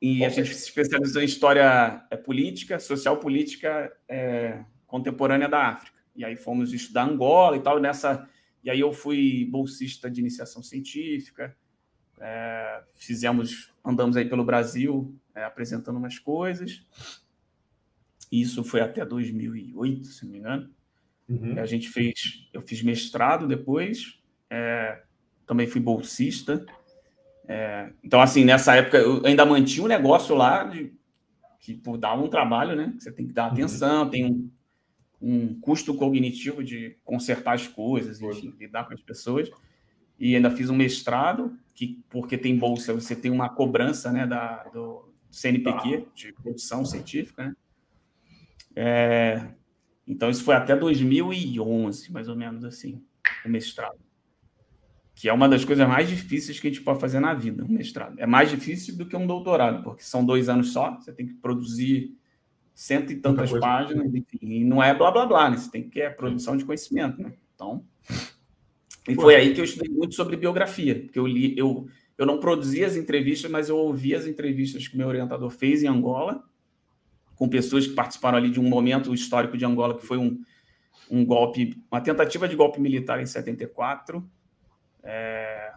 e 0.00 0.24
a 0.24 0.28
gente 0.28 0.54
se 0.54 0.68
especializou 0.68 1.22
em 1.22 1.24
história 1.24 2.04
é, 2.10 2.16
política, 2.16 2.78
social 2.78 3.16
política 3.16 3.92
é, 4.08 4.64
contemporânea 4.86 5.48
da 5.48 5.68
África. 5.68 5.98
E 6.14 6.24
aí 6.24 6.36
fomos 6.36 6.72
estudar 6.72 7.08
Angola 7.08 7.56
e 7.56 7.60
tal, 7.60 7.80
nessa 7.80 8.28
e 8.64 8.70
aí 8.70 8.80
eu 8.80 8.92
fui 8.92 9.46
bolsista 9.50 10.10
de 10.10 10.20
iniciação 10.20 10.62
científica, 10.62 11.54
é, 12.18 12.82
fizemos, 12.94 13.72
andamos 13.84 14.16
aí 14.16 14.24
pelo 14.24 14.44
Brasil 14.44 15.14
é, 15.34 15.44
apresentando 15.44 15.96
umas 15.96 16.18
coisas. 16.18 16.82
Isso 18.32 18.64
foi 18.64 18.80
até 18.80 19.04
2008, 19.04 20.06
se 20.06 20.24
não 20.24 20.32
me 20.32 20.38
engano. 20.38 20.70
Uhum. 21.28 21.58
A 21.58 21.66
gente 21.66 21.88
fez, 21.88 22.48
eu 22.52 22.62
fiz 22.62 22.82
mestrado 22.82 23.46
depois, 23.46 24.18
é, 24.48 25.02
também 25.46 25.66
fui 25.66 25.80
bolsista. 25.80 26.64
É, 27.46 27.92
então, 28.02 28.20
assim, 28.20 28.44
nessa 28.44 28.74
época 28.74 28.96
eu 28.96 29.24
ainda 29.26 29.44
mantinha 29.44 29.84
um 29.84 29.88
negócio 29.88 30.34
lá 30.34 30.64
de, 30.64 30.92
que 31.60 31.80
dá 31.98 32.14
um 32.14 32.28
trabalho, 32.28 32.74
né? 32.74 32.94
Você 32.98 33.12
tem 33.12 33.26
que 33.26 33.32
dar 33.32 33.46
uhum. 33.46 33.52
atenção, 33.52 34.04
uhum. 34.04 34.10
tem 34.10 34.24
um, 34.24 34.50
um 35.20 35.58
custo 35.60 35.94
cognitivo 35.94 36.62
de 36.62 36.96
consertar 37.04 37.54
as 37.54 37.66
coisas, 37.66 38.20
enfim, 38.20 38.54
lidar 38.58 38.84
com 38.84 38.94
as 38.94 39.00
pessoas. 39.00 39.50
E 40.18 40.36
ainda 40.36 40.50
fiz 40.50 40.70
um 40.70 40.76
mestrado, 40.76 41.56
que 41.74 42.02
porque 42.08 42.38
tem 42.38 42.56
bolsa, 42.56 42.92
você 42.92 43.16
tem 43.16 43.30
uma 43.30 43.48
cobrança 43.48 44.12
né, 44.12 44.26
da, 44.26 44.64
do 44.64 45.12
CNPq, 45.30 45.98
tá. 45.98 46.10
de 46.14 46.32
produção 46.32 46.84
científica. 46.84 47.44
Né? 47.44 47.56
É, 48.76 49.48
então, 50.06 50.30
isso 50.30 50.44
foi 50.44 50.54
até 50.54 50.76
2011, 50.76 52.12
mais 52.12 52.28
ou 52.28 52.36
menos 52.36 52.64
assim, 52.64 53.02
o 53.44 53.48
mestrado. 53.48 53.98
Que 55.14 55.28
é 55.28 55.32
uma 55.32 55.48
das 55.48 55.64
coisas 55.64 55.86
mais 55.88 56.08
difíceis 56.08 56.58
que 56.60 56.66
a 56.66 56.70
gente 56.70 56.82
pode 56.82 57.00
fazer 57.00 57.20
na 57.20 57.34
vida, 57.34 57.64
um 57.64 57.68
mestrado. 57.68 58.18
É 58.18 58.26
mais 58.26 58.50
difícil 58.50 58.96
do 58.96 59.06
que 59.06 59.16
um 59.16 59.26
doutorado, 59.26 59.82
porque 59.82 60.02
são 60.02 60.24
dois 60.24 60.48
anos 60.48 60.72
só, 60.72 60.96
você 60.96 61.12
tem 61.12 61.26
que 61.26 61.34
produzir 61.34 62.16
cento 62.74 63.12
e 63.12 63.16
tantas 63.16 63.52
páginas, 63.52 64.12
enfim, 64.12 64.38
e 64.42 64.64
não 64.64 64.82
é 64.82 64.92
blá 64.92 65.10
blá 65.10 65.24
blá, 65.24 65.48
né? 65.48 65.56
Você 65.56 65.70
tem 65.70 65.88
que 65.88 66.00
é 66.00 66.10
produção 66.10 66.56
de 66.56 66.64
conhecimento, 66.64 67.22
né? 67.22 67.32
Então, 67.54 67.84
e 69.08 69.14
foi 69.14 69.36
aí 69.36 69.54
que 69.54 69.60
eu 69.60 69.64
estudei 69.64 69.90
muito 69.90 70.14
sobre 70.14 70.36
biografia, 70.36 70.94
porque 71.00 71.18
eu 71.18 71.26
li, 71.26 71.56
eu, 71.56 71.86
eu 72.16 72.26
não 72.26 72.40
produzia 72.40 72.86
as 72.86 72.96
entrevistas, 72.96 73.50
mas 73.50 73.68
eu 73.68 73.76
ouvi 73.76 74.14
as 74.14 74.26
entrevistas 74.26 74.88
que 74.88 74.96
meu 74.96 75.06
orientador 75.06 75.50
fez 75.50 75.82
em 75.82 75.86
Angola, 75.86 76.42
com 77.36 77.48
pessoas 77.48 77.86
que 77.86 77.92
participaram 77.92 78.38
ali 78.38 78.50
de 78.50 78.58
um 78.58 78.68
momento 78.68 79.12
histórico 79.12 79.56
de 79.56 79.64
Angola, 79.64 79.96
que 79.96 80.06
foi 80.06 80.16
um, 80.16 80.40
um 81.10 81.24
golpe, 81.24 81.80
uma 81.90 82.00
tentativa 82.00 82.48
de 82.48 82.56
golpe 82.56 82.80
militar 82.80 83.20
em 83.20 83.26
74, 83.26 84.26
é, 85.02 85.72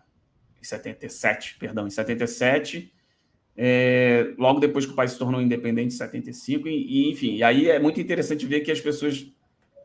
em 0.62 0.64
77, 0.64 1.58
perdão, 1.60 1.86
em 1.86 1.90
77, 1.90 2.94
é, 3.58 4.36
logo 4.38 4.60
depois 4.60 4.86
que 4.86 4.92
o 4.92 4.96
país 4.96 5.12
se 5.12 5.18
tornou 5.18 5.42
independente, 5.42 5.96
em 5.96 5.98
75, 5.98 6.68
e, 6.68 6.72
e, 6.72 7.12
enfim, 7.12 7.36
e 7.36 7.44
aí 7.44 7.68
é 7.70 7.80
muito 7.80 8.00
interessante 8.00 8.46
ver 8.46 8.62
que 8.62 8.72
as 8.72 8.80
pessoas. 8.80 9.26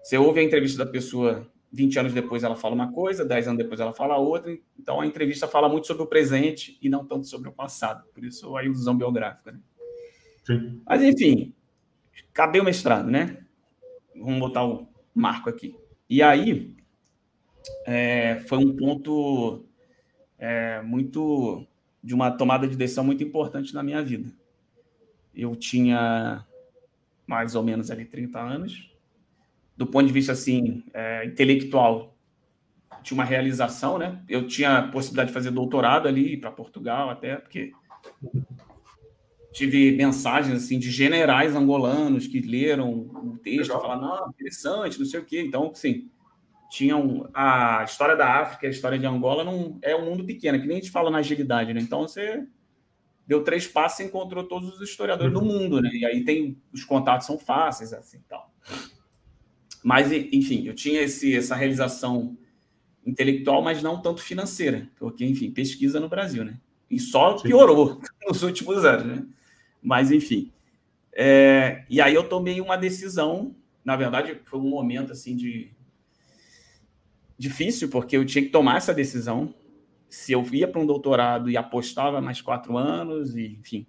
Você 0.02 0.18
ouve 0.18 0.40
a 0.40 0.42
entrevista 0.42 0.84
da 0.84 0.90
pessoa 0.90 1.48
20 1.72 1.98
anos 1.98 2.12
depois 2.12 2.44
ela 2.44 2.54
fala 2.54 2.74
uma 2.74 2.92
coisa, 2.92 3.24
10 3.24 3.48
anos 3.48 3.58
depois 3.62 3.80
ela 3.80 3.92
fala 3.92 4.18
outra, 4.18 4.54
então 4.78 5.00
a 5.00 5.06
entrevista 5.06 5.48
fala 5.48 5.68
muito 5.68 5.86
sobre 5.86 6.02
o 6.02 6.06
presente 6.06 6.76
e 6.82 6.88
não 6.88 7.06
tanto 7.06 7.26
sobre 7.26 7.48
o 7.48 7.52
passado, 7.52 8.04
por 8.12 8.22
isso 8.22 8.54
a 8.56 8.62
ilusão 8.62 8.96
biográfica. 8.96 9.52
Né? 9.52 9.60
Sim. 10.44 10.82
Mas 10.84 11.02
enfim, 11.02 11.54
cadê 12.32 12.60
o 12.60 12.64
mestrado, 12.64 13.10
né? 13.10 13.38
Vamos 14.14 14.38
botar 14.38 14.66
o 14.66 14.86
marco 15.14 15.48
aqui. 15.48 15.74
E 16.10 16.22
aí, 16.22 16.76
é, 17.86 18.40
foi 18.46 18.58
um 18.58 18.76
ponto 18.76 19.64
é, 20.38 20.82
muito 20.82 21.66
de 22.02 22.14
uma 22.14 22.30
tomada 22.30 22.66
de 22.66 22.76
decisão 22.76 23.04
muito 23.04 23.22
importante 23.22 23.74
na 23.74 23.82
minha 23.82 24.02
vida. 24.02 24.30
Eu 25.34 25.54
tinha 25.54 26.44
mais 27.26 27.54
ou 27.54 27.62
menos 27.62 27.90
ali 27.90 28.04
30 28.04 28.40
anos. 28.40 28.90
Do 29.76 29.86
ponto 29.86 30.06
de 30.06 30.12
vista 30.12 30.32
assim, 30.32 30.84
é, 30.92 31.24
intelectual, 31.24 32.14
tinha 33.02 33.16
uma 33.16 33.24
realização, 33.24 33.98
né? 33.98 34.22
Eu 34.28 34.46
tinha 34.46 34.78
a 34.78 34.88
possibilidade 34.88 35.28
de 35.28 35.34
fazer 35.34 35.50
doutorado 35.50 36.06
ali 36.06 36.36
para 36.36 36.50
Portugal 36.50 37.10
até, 37.10 37.36
porque 37.36 37.72
tive 39.52 39.92
mensagens 39.92 40.56
assim 40.56 40.78
de 40.78 40.90
generais 40.90 41.54
angolanos 41.54 42.26
que 42.26 42.40
leram 42.40 42.90
o 42.92 43.38
texto, 43.42 43.72
falaram, 43.72 44.00
não, 44.00 44.30
interessante, 44.30 44.98
não 44.98 45.06
sei 45.06 45.20
o 45.20 45.24
quê. 45.24 45.42
Então, 45.42 45.70
assim, 45.70 46.10
tinham 46.72 47.28
a 47.34 47.84
história 47.84 48.16
da 48.16 48.40
África, 48.40 48.66
a 48.66 48.70
história 48.70 48.98
de 48.98 49.04
Angola 49.04 49.44
não 49.44 49.78
é 49.82 49.94
um 49.94 50.06
mundo 50.06 50.24
pequeno, 50.24 50.58
que 50.58 50.66
nem 50.66 50.78
a 50.78 50.80
gente 50.80 50.90
fala 50.90 51.10
na 51.10 51.18
agilidade, 51.18 51.74
né? 51.74 51.80
Então 51.82 52.08
você 52.08 52.46
deu 53.26 53.44
três 53.44 53.66
passos 53.66 54.00
e 54.00 54.04
encontrou 54.04 54.44
todos 54.44 54.80
os 54.80 54.88
historiadores 54.88 55.34
do 55.34 55.42
mundo, 55.42 55.82
né? 55.82 55.90
E 55.92 56.06
aí 56.06 56.24
tem 56.24 56.56
os 56.72 56.82
contatos 56.82 57.26
são 57.26 57.38
fáceis 57.38 57.92
assim, 57.92 58.20
tal. 58.26 58.50
Mas, 59.84 60.10
enfim, 60.10 60.66
eu 60.66 60.72
tinha 60.74 61.02
esse, 61.02 61.36
essa 61.36 61.54
realização 61.54 62.38
intelectual, 63.04 63.60
mas 63.60 63.82
não 63.82 64.00
tanto 64.00 64.22
financeira, 64.22 64.88
porque, 64.96 65.26
enfim, 65.26 65.50
pesquisa 65.50 66.00
no 66.00 66.08
Brasil, 66.08 66.42
né? 66.42 66.58
E 66.90 66.98
só 66.98 67.34
piorou 67.34 68.00
nos 68.26 68.42
últimos 68.42 68.82
anos, 68.82 69.06
né? 69.06 69.26
Mas, 69.82 70.10
enfim. 70.10 70.50
É, 71.12 71.84
e 71.90 72.00
aí 72.00 72.14
eu 72.14 72.26
tomei 72.26 72.62
uma 72.62 72.76
decisão, 72.76 73.54
na 73.84 73.94
verdade, 73.94 74.40
foi 74.46 74.58
um 74.58 74.70
momento, 74.70 75.12
assim, 75.12 75.36
de... 75.36 75.70
Difícil, 77.42 77.88
porque 77.88 78.16
eu 78.16 78.24
tinha 78.24 78.44
que 78.44 78.50
tomar 78.50 78.76
essa 78.76 78.94
decisão, 78.94 79.52
se 80.08 80.30
eu 80.30 80.44
ia 80.52 80.68
para 80.68 80.80
um 80.80 80.86
doutorado 80.86 81.50
e 81.50 81.56
apostava 81.56 82.20
mais 82.20 82.40
quatro 82.40 82.78
anos, 82.78 83.34
e, 83.34 83.58
enfim. 83.58 83.84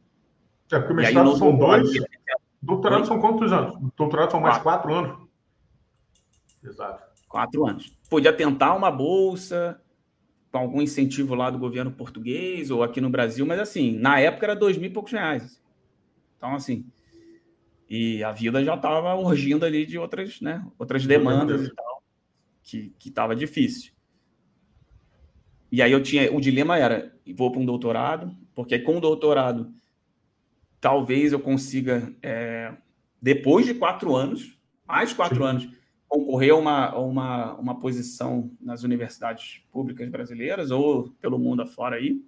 É, 0.71 0.79
porque 0.79 0.91
o 0.91 0.95
mestrado 0.95 1.37
são 1.37 1.55
dois, 1.55 1.87
doutorado 2.59 3.05
são 3.05 3.19
quantos 3.19 3.53
anos? 3.53 3.77
Doutorado 3.95 4.31
são 4.31 4.41
mais 4.41 4.57
quatro, 4.57 4.89
quatro 4.89 5.11
anos. 5.11 5.29
Exato. 6.63 7.03
Quatro 7.27 7.67
anos. 7.67 7.95
Podia 8.09 8.33
tentar 8.33 8.73
uma 8.73 8.89
bolsa, 8.89 9.79
com 10.51 10.57
algum 10.57 10.81
incentivo 10.81 11.35
lá 11.35 11.51
do 11.51 11.59
governo 11.59 11.91
português 11.91 12.71
ou 12.71 12.81
aqui 12.81 12.99
no 12.99 13.11
Brasil, 13.11 13.45
mas 13.45 13.59
assim, 13.59 13.95
na 13.99 14.19
época 14.19 14.47
era 14.47 14.55
dois 14.55 14.79
mil 14.79 14.89
e 14.89 14.93
poucos 14.93 15.11
reais. 15.11 15.61
Então, 16.37 16.55
assim, 16.55 16.87
e 17.87 18.23
a 18.23 18.31
vida 18.31 18.65
já 18.65 18.73
estava 18.73 19.13
urgindo 19.13 19.63
ali 19.63 19.85
de 19.85 19.99
outras, 19.99 20.41
né, 20.41 20.65
outras 20.79 21.05
demandas 21.05 21.67
e 21.67 21.75
tal, 21.75 21.92
que 22.63 22.93
estava 23.05 23.35
difícil. 23.35 23.93
E 25.71 25.81
aí 25.81 25.91
eu 25.91 26.03
tinha, 26.03 26.31
o 26.31 26.39
dilema 26.39 26.77
era, 26.77 27.11
vou 27.35 27.51
para 27.51 27.59
um 27.59 27.65
doutorado, 27.65 28.31
porque 28.53 28.77
com 28.77 28.97
o 28.97 29.01
doutorado, 29.01 29.73
talvez 30.79 31.33
eu 31.33 31.39
consiga, 31.39 32.13
é, 32.21 32.71
depois 33.19 33.65
de 33.65 33.73
quatro 33.73 34.15
anos, 34.15 34.55
mais 34.87 35.13
quatro 35.13 35.37
Sim. 35.37 35.43
anos, 35.43 35.69
concorrer 36.07 36.51
a 36.51 36.55
uma, 36.55 36.95
uma, 36.95 37.53
uma 37.55 37.79
posição 37.79 38.51
nas 38.61 38.83
universidades 38.83 39.63
públicas 39.71 40.07
brasileiras 40.09 40.69
ou 40.69 41.09
pelo 41.19 41.39
mundo 41.39 41.63
afora 41.63 41.95
aí, 41.95 42.23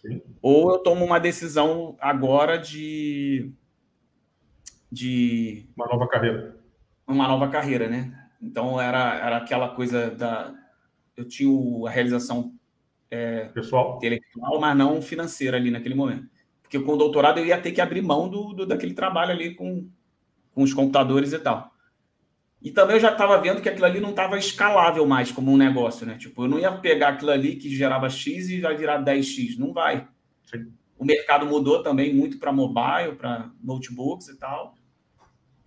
Sim. 0.00 0.22
ou 0.40 0.70
eu 0.70 0.78
tomo 0.78 1.04
uma 1.04 1.18
decisão 1.18 1.96
agora 1.98 2.56
de, 2.56 3.50
de... 4.88 5.66
Uma 5.76 5.88
nova 5.88 6.06
carreira. 6.06 6.60
Uma 7.08 7.26
nova 7.26 7.48
carreira, 7.48 7.88
né? 7.88 8.23
Então, 8.44 8.80
era, 8.80 9.14
era 9.16 9.36
aquela 9.38 9.68
coisa 9.70 10.10
da... 10.10 10.54
Eu 11.16 11.26
tinha 11.26 11.50
a 11.86 11.90
realização 11.90 12.54
é, 13.10 13.44
pessoal 13.46 13.96
intelectual, 13.96 14.60
mas 14.60 14.76
não 14.76 15.00
financeira 15.00 15.56
ali 15.56 15.70
naquele 15.70 15.94
momento. 15.94 16.28
Porque 16.62 16.80
com 16.80 16.92
o 16.92 16.96
doutorado 16.96 17.38
eu 17.38 17.46
ia 17.46 17.60
ter 17.60 17.72
que 17.72 17.80
abrir 17.80 18.02
mão 18.02 18.28
do, 18.28 18.52
do 18.52 18.66
daquele 18.66 18.94
trabalho 18.94 19.30
ali 19.30 19.54
com, 19.54 19.88
com 20.52 20.62
os 20.62 20.74
computadores 20.74 21.32
e 21.32 21.38
tal. 21.38 21.72
E 22.60 22.70
também 22.70 22.96
eu 22.96 23.00
já 23.00 23.12
estava 23.12 23.38
vendo 23.38 23.60
que 23.60 23.68
aquilo 23.68 23.84
ali 23.84 24.00
não 24.00 24.10
estava 24.10 24.38
escalável 24.38 25.06
mais 25.06 25.30
como 25.30 25.52
um 25.52 25.56
negócio, 25.56 26.06
né? 26.06 26.16
Tipo, 26.16 26.44
eu 26.44 26.48
não 26.48 26.58
ia 26.58 26.72
pegar 26.72 27.10
aquilo 27.10 27.30
ali 27.30 27.56
que 27.56 27.68
gerava 27.68 28.08
X 28.08 28.48
e 28.48 28.60
vai 28.60 28.74
virar 28.74 29.04
10X. 29.04 29.58
Não 29.58 29.72
vai. 29.72 30.08
Sim. 30.50 30.72
O 30.98 31.04
mercado 31.04 31.44
mudou 31.44 31.82
também 31.82 32.14
muito 32.14 32.38
para 32.38 32.52
mobile, 32.52 33.16
para 33.16 33.50
notebooks 33.62 34.28
e 34.28 34.38
tal. 34.38 34.74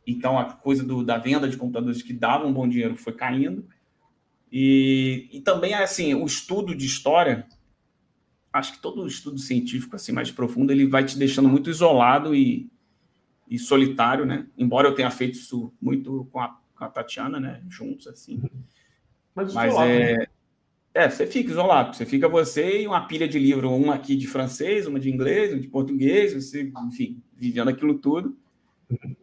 Então, 0.07 0.39
a 0.39 0.45
coisa 0.45 0.83
do, 0.83 1.03
da 1.03 1.17
venda 1.17 1.47
de 1.47 1.57
computadores 1.57 2.01
que 2.01 2.13
davam 2.13 2.53
bom 2.53 2.67
dinheiro 2.67 2.95
foi 2.95 3.13
caindo. 3.13 3.67
E, 4.51 5.27
e 5.31 5.41
também, 5.41 5.73
assim, 5.73 6.13
o 6.13 6.25
estudo 6.25 6.73
de 6.73 6.85
história, 6.85 7.45
acho 8.53 8.73
que 8.73 8.79
todo 8.79 9.05
estudo 9.05 9.37
científico 9.37 9.95
assim 9.95 10.13
mais 10.13 10.31
profundo, 10.31 10.71
ele 10.71 10.85
vai 10.85 11.03
te 11.03 11.17
deixando 11.17 11.49
muito 11.49 11.69
isolado 11.69 12.33
e, 12.33 12.71
e 13.49 13.59
solitário, 13.59 14.25
né? 14.25 14.47
Embora 14.57 14.87
eu 14.87 14.95
tenha 14.95 15.11
feito 15.11 15.35
isso 15.35 15.73
muito 15.81 16.27
com 16.31 16.39
a 16.39 16.57
com 16.77 16.85
a 16.85 16.89
Tatiana, 16.89 17.39
né? 17.39 17.61
Juntos, 17.67 18.07
assim. 18.07 18.41
Mas, 19.33 19.53
Mas 19.53 19.71
isolado, 19.71 19.91
é. 19.91 20.17
Né? 20.17 20.27
É, 20.93 21.09
você 21.09 21.27
fica 21.27 21.51
isolado. 21.51 21.95
Você 21.95 22.05
fica 22.05 22.27
você 22.27 22.81
e 22.81 22.87
uma 22.87 23.05
pilha 23.07 23.27
de 23.27 23.37
livro, 23.37 23.71
uma 23.71 23.95
aqui 23.95 24.15
de 24.15 24.27
francês, 24.27 24.87
uma 24.87 24.99
de 24.99 25.09
inglês, 25.09 25.51
uma 25.51 25.59
de 25.59 25.67
português, 25.67 26.33
você, 26.33 26.71
enfim, 26.87 27.21
vivendo 27.35 27.69
aquilo 27.69 27.99
tudo. 27.99 28.37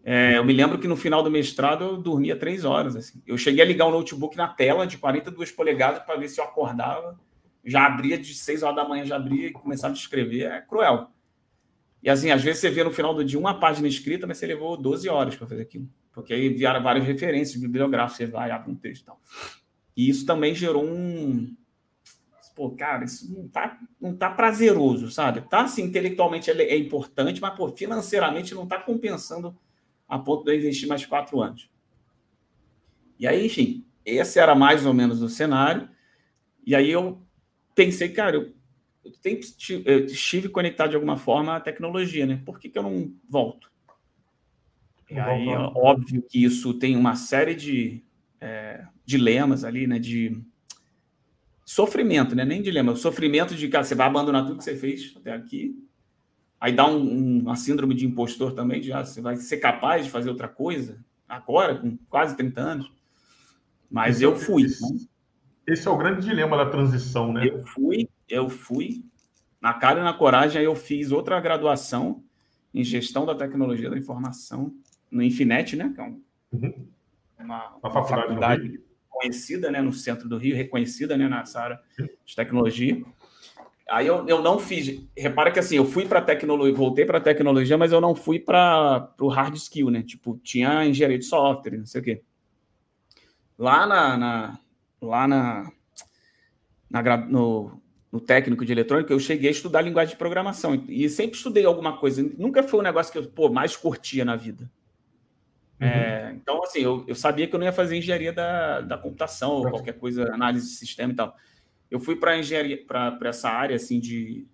É, 0.05 0.37
eu 0.37 0.45
me 0.45 0.53
lembro 0.53 0.79
que 0.79 0.87
no 0.87 0.97
final 0.97 1.23
do 1.23 1.31
mestrado 1.31 1.85
eu 1.85 1.97
dormia 1.97 2.37
três 2.37 2.65
horas. 2.65 2.97
Assim. 2.97 3.23
Eu 3.27 3.39
cheguei 3.39 3.63
a 3.63 3.67
ligar 3.67 3.87
o 3.87 3.91
notebook 3.91 4.37
na 4.37 4.49
tela 4.49 4.87
de 4.87 4.99
42 4.99 5.51
polegadas 5.51 6.03
para 6.03 6.17
ver 6.17 6.29
se 6.29 6.41
eu 6.41 6.45
acordava. 6.45 7.19
Já 7.65 7.87
abria 7.87 8.19
de 8.19 8.35
6 8.35 8.63
horas 8.63 8.77
da 8.77 8.87
manhã, 8.87 9.05
já 9.07 9.17
abria 9.17 9.49
e 9.49 9.53
começava 9.53 9.95
a 9.95 9.97
escrever. 9.97 10.51
É 10.51 10.61
cruel. 10.61 11.09
E 12.03 12.11
assim, 12.11 12.31
às 12.31 12.43
vezes 12.43 12.61
você 12.61 12.71
vê 12.71 12.85
no 12.85 12.91
final 12.91 13.15
do 13.15 13.25
dia 13.25 13.39
uma 13.39 13.59
página 13.59 13.89
escrita, 13.89 14.27
mas 14.27 14.37
você 14.37 14.47
levou 14.47 14.77
12 14.77 15.09
horas 15.09 15.35
para 15.35 15.47
fazer 15.47 15.63
aquilo 15.63 15.89
porque 16.15 16.33
aí 16.33 16.49
vieram 16.49 16.83
várias 16.83 17.05
referências 17.05 17.61
bibliográficas, 17.61 18.17
você 18.17 18.27
vai, 18.27 18.51
abre 18.51 18.71
um 18.71 18.77
texto 18.77 19.03
e 19.03 19.07
tal. 19.07 19.21
E 19.97 20.09
isso 20.09 20.25
também 20.25 20.55
gerou 20.55 20.85
um. 20.85 21.55
Pô, 22.55 22.71
cara, 22.71 23.05
isso 23.05 23.33
não 23.33 23.49
tá, 23.49 23.79
não 24.01 24.15
tá 24.15 24.31
prazeroso, 24.31 25.11
sabe? 25.11 25.41
Tá, 25.43 25.63
assim, 25.63 25.83
intelectualmente 25.83 26.51
é 26.51 26.77
importante, 26.77 27.41
mas, 27.41 27.55
pô, 27.57 27.69
financeiramente 27.69 28.55
não 28.55 28.67
tá 28.67 28.79
compensando 28.79 29.57
a 30.09 30.19
ponto 30.19 30.45
de 30.45 30.53
eu 30.53 30.57
investir 30.57 30.89
mais 30.89 31.05
quatro 31.05 31.41
anos. 31.41 31.69
E 33.19 33.27
aí, 33.27 33.47
enfim, 33.47 33.85
esse 34.05 34.39
era 34.39 34.55
mais 34.55 34.87
ou 34.87 34.95
menos 34.95 35.21
o 35.23 35.29
cenário. 35.29 35.89
E 36.65 36.75
aí 36.75 36.91
eu 36.91 37.21
pensei, 37.75 38.09
cara, 38.11 38.37
eu, 38.37 38.55
eu, 39.05 39.83
eu 39.85 40.05
estive 40.07 40.49
conectado 40.49 40.91
de 40.91 40.97
alguma 40.97 41.17
forma 41.17 41.57
à 41.57 41.61
tecnologia, 41.61 42.27
né? 42.27 42.41
Por 42.45 42.59
que, 42.61 42.69
que 42.69 42.79
eu 42.79 42.83
não 42.83 43.13
volto? 43.29 43.73
E 45.11 45.19
aí, 45.19 45.49
óbvio 45.49 46.23
que 46.23 46.43
isso 46.43 46.75
tem 46.75 46.97
uma 46.97 47.15
série 47.15 47.55
de 47.55 48.03
é, 48.41 48.85
dilemas 49.05 49.65
ali, 49.65 49.87
né? 49.87 49.99
De 49.99 50.41
sofrimento, 51.65 52.35
né? 52.35 52.45
Nem 52.45 52.61
dilema, 52.61 52.93
o 52.93 52.97
sofrimento 52.97 53.55
de, 53.55 53.69
cara, 53.69 53.85
você 53.85 53.95
vai 53.95 54.07
abandonar 54.07 54.45
tudo 54.45 54.59
que 54.59 54.65
você 54.65 54.77
fez 54.77 55.15
até 55.17 55.33
aqui. 55.33 55.75
Aí 56.61 56.73
dá 56.73 56.87
um, 56.87 56.97
um, 56.97 57.39
uma 57.41 57.57
síndrome 57.57 57.95
de 57.95 58.07
impostor 58.07 58.53
também, 58.53 58.83
já 58.83 59.01
ah, 59.01 59.05
você 59.05 59.21
vai 59.21 59.37
ser 59.37 59.59
capaz 59.59 60.05
de 60.05 60.11
fazer 60.11 60.31
outra 60.31 60.49
coisa 60.49 60.99
agora, 61.29 61.77
com 61.77 61.97
quase 62.09 62.37
30 62.37 62.61
anos. 62.61 62.93
Mas 63.91 64.17
esse 64.17 64.25
eu 64.25 64.33
é 64.33 64.37
fui. 64.37 64.65
Esse, 64.65 64.93
né? 64.93 65.01
esse 65.67 65.89
é 65.89 65.91
o 65.91 65.97
grande 65.97 66.27
dilema 66.27 66.57
da 66.57 66.67
transição, 66.67 67.33
né? 67.33 67.49
Eu 67.49 67.65
fui, 67.67 68.09
eu 68.29 68.49
fui. 68.49 69.05
Na 69.61 69.73
cara 69.73 70.01
e 70.01 70.05
na 70.05 70.13
coragem, 70.13 70.59
aí 70.59 70.65
eu 70.65 70.75
fiz 70.75 71.11
outra 71.11 71.41
graduação 71.41 72.23
em 72.73 72.85
gestão 72.85 73.25
da 73.25 73.35
tecnologia 73.35 73.89
da 73.89 73.97
informação 73.97 74.75
no 75.11 75.23
Infinet, 75.23 75.77
né? 75.77 75.93
Que 75.95 76.01
é 76.01 76.05
um, 76.05 76.23
uhum. 76.53 76.87
uma, 77.39 77.77
uma, 77.77 77.91
faculdade, 77.91 78.23
faculdade 78.23 78.81
conhecida 79.15 79.71
né, 79.71 79.81
no 79.81 79.93
centro 79.93 80.29
do 80.29 80.37
Rio, 80.37 80.57
reconhecida 80.57 81.17
né, 81.17 81.29
nessa 81.29 81.61
área 81.61 81.81
de 82.25 82.37
tecnologia. 82.37 83.03
Aí 83.89 84.07
eu, 84.07 84.27
eu 84.27 84.43
não 84.43 84.59
fiz. 84.59 85.03
Repara 85.17 85.51
que 85.51 85.59
assim, 85.59 85.77
eu 85.77 85.85
fui 85.85 86.07
para 86.07 86.21
tecnologia, 86.21 86.75
voltei 86.75 87.05
para 87.05 87.21
tecnologia, 87.21 87.77
mas 87.77 87.93
eu 87.93 88.01
não 88.01 88.15
fui 88.15 88.41
para 88.41 89.15
o 89.21 89.29
hard 89.29 89.55
skill, 89.57 89.91
né? 89.91 90.03
Tipo, 90.03 90.41
tinha 90.43 90.87
engenharia 90.87 91.19
de 91.19 91.25
software, 91.25 91.79
não 91.79 91.87
sei 91.87 92.01
o 92.01 92.05
quê. 92.05 92.23
Lá 93.59 93.87
na, 93.87 94.17
na 94.17 94.59
lá 95.01 95.29
na, 95.29 95.71
na 96.91 97.17
no, 97.29 97.81
no 98.11 98.21
técnico 98.21 98.65
de 98.65 98.73
eletrônica, 98.73 99.13
eu 99.13 99.21
cheguei 99.21 99.49
a 99.49 99.53
estudar 99.53 99.83
linguagem 99.83 100.13
de 100.13 100.19
programação 100.19 100.83
e 100.89 101.09
sempre 101.09 101.37
estudei 101.37 101.65
alguma 101.65 101.99
coisa. 101.99 102.23
Nunca 102.39 102.63
foi 102.63 102.81
um 102.81 102.85
negócio 102.85 103.13
que 103.13 103.19
eu 103.19 103.27
pô, 103.29 103.51
mais 103.51 103.77
curtia 103.77 104.25
na 104.25 104.35
vida. 104.35 104.71
Uhum. 105.81 105.87
É, 105.87 106.33
então, 106.35 106.63
assim, 106.63 106.81
eu, 106.81 107.05
eu 107.07 107.15
sabia 107.15 107.47
que 107.47 107.55
eu 107.55 107.59
não 107.59 107.67
ia 107.67 107.73
fazer 107.73 107.97
engenharia 107.97 108.33
da, 108.33 108.81
da 108.81 108.99
computação 108.99 109.53
ou 109.53 109.71
qualquer 109.71 109.95
coisa, 109.95 110.33
análise 110.33 110.67
de 110.67 110.77
sistema 110.77 111.13
e 111.13 111.17
tal. 111.17 111.37
Eu 111.91 112.01
fui 112.01 112.17
para 112.17 112.39
engenharia, 112.39 112.85
para 112.85 113.19
essa 113.25 113.49
área 113.49 113.77
assim 113.77 114.01
de, 114.01 114.47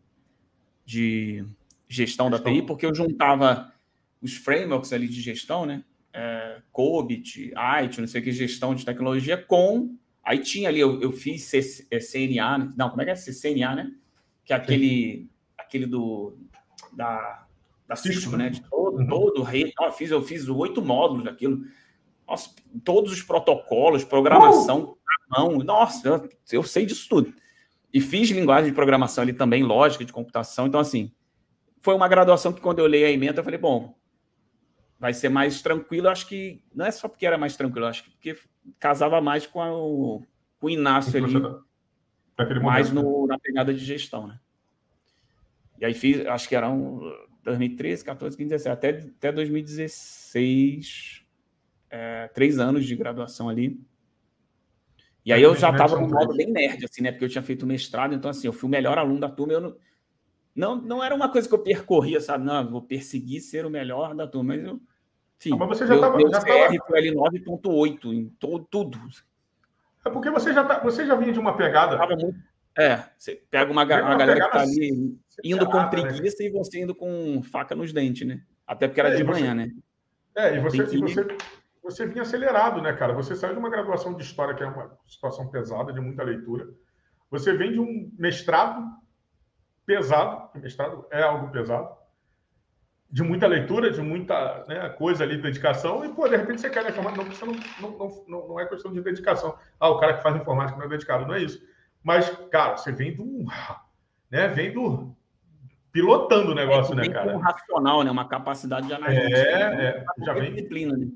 de 0.84 1.44
gestão, 1.88 2.28
gestão, 2.28 2.30
da 2.30 2.38
TI, 2.38 2.62
porque 2.62 2.86
eu 2.86 2.94
juntava 2.94 3.72
os 4.20 4.36
frameworks 4.36 4.92
ali 4.92 5.08
de 5.08 5.20
gestão, 5.20 5.64
né? 5.64 5.84
É, 6.12 6.60
COBIT, 6.72 7.52
IT, 7.82 8.00
não 8.00 8.08
sei 8.08 8.20
o 8.20 8.24
que, 8.24 8.32
gestão 8.32 8.74
de 8.74 8.84
tecnologia, 8.84 9.36
com. 9.36 9.96
Aí 10.22 10.38
tinha 10.38 10.68
ali, 10.68 10.80
eu, 10.80 11.00
eu 11.00 11.12
fiz 11.12 11.44
C, 11.44 11.62
CNA, 11.62 12.58
né? 12.58 12.72
não, 12.76 12.90
como 12.90 13.00
é 13.02 13.04
que 13.04 13.10
é? 13.10 13.14
CNA, 13.14 13.74
né? 13.74 13.94
Que 14.44 14.52
é 14.52 14.56
aquele, 14.56 15.30
aquele 15.56 15.86
do. 15.86 16.36
Da, 16.92 17.46
da 17.90 17.96
Cisco, 17.96 18.36
né? 18.36 18.50
De 18.50 18.62
todo, 18.62 18.98
uhum. 18.98 19.06
todo 19.08 19.42
rei. 19.42 19.72
Eu 19.78 19.90
fiz, 19.90 20.10
eu 20.12 20.22
fiz 20.22 20.48
oito 20.48 20.80
módulos 20.80 21.24
daquilo. 21.24 21.64
Nossa, 22.26 22.50
todos 22.84 23.12
os 23.12 23.20
protocolos, 23.20 24.04
programação, 24.04 24.96
mão. 25.28 25.58
Nossa, 25.58 26.08
eu, 26.08 26.28
eu 26.52 26.62
sei 26.62 26.86
disso 26.86 27.08
tudo. 27.08 27.34
E 27.92 28.00
fiz 28.00 28.30
linguagem 28.30 28.70
de 28.70 28.76
programação 28.76 29.22
ali 29.22 29.32
também, 29.32 29.64
lógica 29.64 30.04
de 30.04 30.12
computação. 30.12 30.68
Então, 30.68 30.78
assim, 30.78 31.10
foi 31.80 31.92
uma 31.92 32.06
graduação 32.06 32.52
que 32.52 32.60
quando 32.60 32.78
eu 32.78 32.84
olhei 32.84 33.04
a 33.04 33.10
emenda, 33.10 33.40
eu 33.40 33.44
falei, 33.44 33.58
bom, 33.58 33.92
vai 34.96 35.12
ser 35.12 35.28
mais 35.28 35.60
tranquilo. 35.60 36.08
Acho 36.08 36.28
que 36.28 36.62
não 36.72 36.86
é 36.86 36.92
só 36.92 37.08
porque 37.08 37.26
era 37.26 37.36
mais 37.36 37.56
tranquilo, 37.56 37.86
acho 37.86 38.04
que 38.04 38.10
porque 38.10 38.38
casava 38.78 39.20
mais 39.20 39.48
com, 39.48 39.60
a, 39.60 39.76
o, 39.76 40.22
com 40.60 40.68
o 40.68 40.70
Inácio 40.70 41.24
ali, 41.24 42.62
mais 42.62 42.92
no, 42.92 43.26
na 43.26 43.36
pegada 43.36 43.74
de 43.74 43.84
gestão, 43.84 44.28
né? 44.28 44.38
E 45.80 45.84
aí 45.84 45.94
fiz, 45.94 46.24
acho 46.26 46.48
que 46.48 46.54
eram 46.54 47.00
2013, 47.42 48.04
14, 48.04 48.36
15, 48.36 48.48
17, 48.48 48.68
até, 48.72 48.88
até 48.88 49.32
2016. 49.32 51.24
é, 51.90 52.28
três 52.28 52.58
anos 52.58 52.86
de 52.86 52.94
graduação 52.94 53.48
ali. 53.48 53.80
E 55.24 55.32
aí 55.32 55.42
eu 55.42 55.54
já 55.54 55.70
estava 55.70 56.00
no 56.00 56.08
modo 56.08 56.34
bem 56.34 56.50
nerd, 56.50 56.84
assim, 56.84 57.02
né? 57.02 57.10
Porque 57.10 57.24
eu 57.24 57.28
tinha 57.28 57.42
feito 57.42 57.66
mestrado, 57.66 58.14
então 58.14 58.30
assim, 58.30 58.46
eu 58.46 58.52
fui 58.52 58.68
o 58.68 58.70
melhor 58.70 58.96
aluno 58.96 59.20
da 59.20 59.28
turma. 59.28 59.52
Eu 59.52 59.60
não, 59.60 59.76
não, 60.54 60.76
não 60.76 61.04
era 61.04 61.14
uma 61.14 61.28
coisa 61.28 61.46
que 61.46 61.54
eu 61.54 61.62
percorria, 61.62 62.20
sabe? 62.20 62.44
Não, 62.44 62.70
vou 62.70 62.82
perseguir 62.82 63.40
ser 63.40 63.66
o 63.66 63.70
melhor 63.70 64.14
da 64.14 64.26
turma, 64.26 64.54
mas 64.54 64.64
eu. 64.64 64.80
Enfim, 65.38 65.54
ah, 65.54 65.56
mas 65.56 65.68
você 65.68 65.86
já 65.86 65.94
estava. 65.94 66.16
Meu, 66.16 66.30
meu 66.30 66.40
CR 66.40 66.46
tava... 66.46 66.86
foi 66.86 66.98
ali 66.98 67.14
9,8 67.14 68.12
em 68.12 68.28
todo, 68.38 68.64
tudo. 68.70 68.98
É 70.04 70.10
porque 70.10 70.30
você 70.30 70.52
já, 70.52 70.64
tá, 70.64 70.78
você 70.80 71.06
já 71.06 71.14
vinha 71.14 71.32
de 71.32 71.38
uma 71.38 71.56
pegada. 71.56 71.98
Muito, 72.16 72.38
é, 72.78 73.04
você 73.18 73.42
pega 73.50 73.70
uma, 73.70 73.84
uma, 73.84 74.00
uma 74.02 74.16
galera 74.16 74.40
que 74.40 74.52
tá 74.52 74.60
ali 74.60 75.18
indo 75.44 75.66
com 75.66 75.76
né? 75.76 75.88
preguiça 75.88 76.42
né? 76.42 76.48
e 76.48 76.50
você 76.50 76.80
indo 76.80 76.94
com 76.94 77.42
faca 77.42 77.74
nos 77.74 77.92
dentes, 77.92 78.26
né? 78.26 78.42
Até 78.66 78.86
porque 78.86 79.00
era 79.00 79.10
é, 79.12 79.16
de 79.16 79.24
manhã, 79.24 79.54
né? 79.54 79.70
É, 80.34 80.56
e 80.56 80.60
você, 80.60 80.82
e 80.82 81.00
você, 81.00 81.26
você 81.82 82.06
vinha 82.06 82.22
acelerado, 82.22 82.80
né, 82.80 82.92
cara? 82.92 83.12
Você 83.14 83.34
saiu 83.34 83.54
de 83.54 83.58
uma 83.58 83.70
graduação 83.70 84.14
de 84.14 84.22
história, 84.22 84.54
que 84.54 84.62
é 84.62 84.66
uma 84.66 84.96
situação 85.06 85.48
pesada, 85.48 85.92
de 85.92 86.00
muita 86.00 86.22
leitura. 86.22 86.68
Você 87.30 87.52
vem 87.52 87.72
de 87.72 87.80
um 87.80 88.10
mestrado 88.18 88.84
pesado, 89.84 90.50
mestrado 90.60 91.06
é 91.10 91.22
algo 91.22 91.50
pesado, 91.50 91.96
de 93.10 93.24
muita 93.24 93.46
leitura, 93.46 93.90
de 93.90 94.00
muita 94.00 94.64
né, 94.68 94.88
coisa 94.90 95.24
ali, 95.24 95.36
dedicação, 95.36 96.04
e, 96.04 96.14
pô, 96.14 96.28
de 96.28 96.36
repente 96.36 96.60
você 96.60 96.70
quer 96.70 96.88
informática, 96.88 97.44
não, 97.44 97.54
não, 97.80 97.98
não, 97.98 98.24
não, 98.28 98.48
não 98.48 98.60
é 98.60 98.66
questão 98.66 98.92
de 98.92 99.00
dedicação. 99.00 99.58
Ah, 99.80 99.88
o 99.88 99.98
cara 99.98 100.14
que 100.14 100.22
faz 100.22 100.36
informática 100.36 100.78
não 100.78 100.86
é 100.86 100.88
dedicado, 100.88 101.26
não 101.26 101.34
é 101.34 101.42
isso. 101.42 101.60
Mas, 102.02 102.30
cara, 102.50 102.76
você 102.76 102.92
vem 102.92 103.14
do. 103.14 103.44
Né, 104.30 104.46
vem 104.46 104.72
do. 104.72 105.16
Pilotando 105.92 106.52
o 106.52 106.54
negócio, 106.54 106.92
é, 106.94 106.96
né, 106.96 107.08
cara? 107.08 107.36
Um 107.36 107.40
racional, 107.40 108.02
né? 108.02 108.10
Uma 108.10 108.28
capacidade 108.28 108.86
de 108.86 108.94
análise. 108.94 109.20
É, 109.20 109.62
é, 109.62 110.04
já 110.24 110.32
vem. 110.34 110.54
Disciplina, 110.54 110.96
né? 110.96 111.08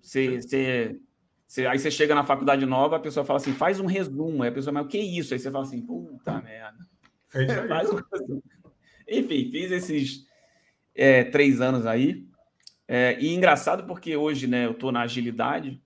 Você, 0.00 0.40
você, 0.40 1.00
você, 1.46 1.66
aí 1.66 1.78
você 1.78 1.90
chega 1.90 2.14
na 2.14 2.24
faculdade 2.24 2.64
nova, 2.64 2.96
a 2.96 3.00
pessoa 3.00 3.24
fala 3.24 3.38
assim, 3.38 3.52
faz 3.52 3.80
um 3.80 3.86
resumo. 3.86 4.42
Aí 4.42 4.48
a 4.48 4.52
pessoa, 4.52 4.72
mas 4.72 4.86
o 4.86 4.88
que 4.88 4.98
é 4.98 5.02
isso? 5.02 5.34
Aí 5.34 5.40
você 5.40 5.50
fala 5.50 5.64
assim, 5.64 5.82
puta 5.82 6.40
merda. 6.40 6.86
É 7.34 7.46
faz 7.68 7.90
um 7.90 8.00
resumo. 8.12 8.42
Enfim, 9.08 9.50
fiz 9.50 9.70
esses 9.70 10.26
é, 10.94 11.24
três 11.24 11.60
anos 11.60 11.86
aí. 11.86 12.26
É, 12.88 13.16
e 13.20 13.34
engraçado 13.34 13.84
porque 13.84 14.16
hoje, 14.16 14.46
né, 14.46 14.66
eu 14.66 14.70
estou 14.70 14.92
na 14.92 15.02
agilidade, 15.02 15.80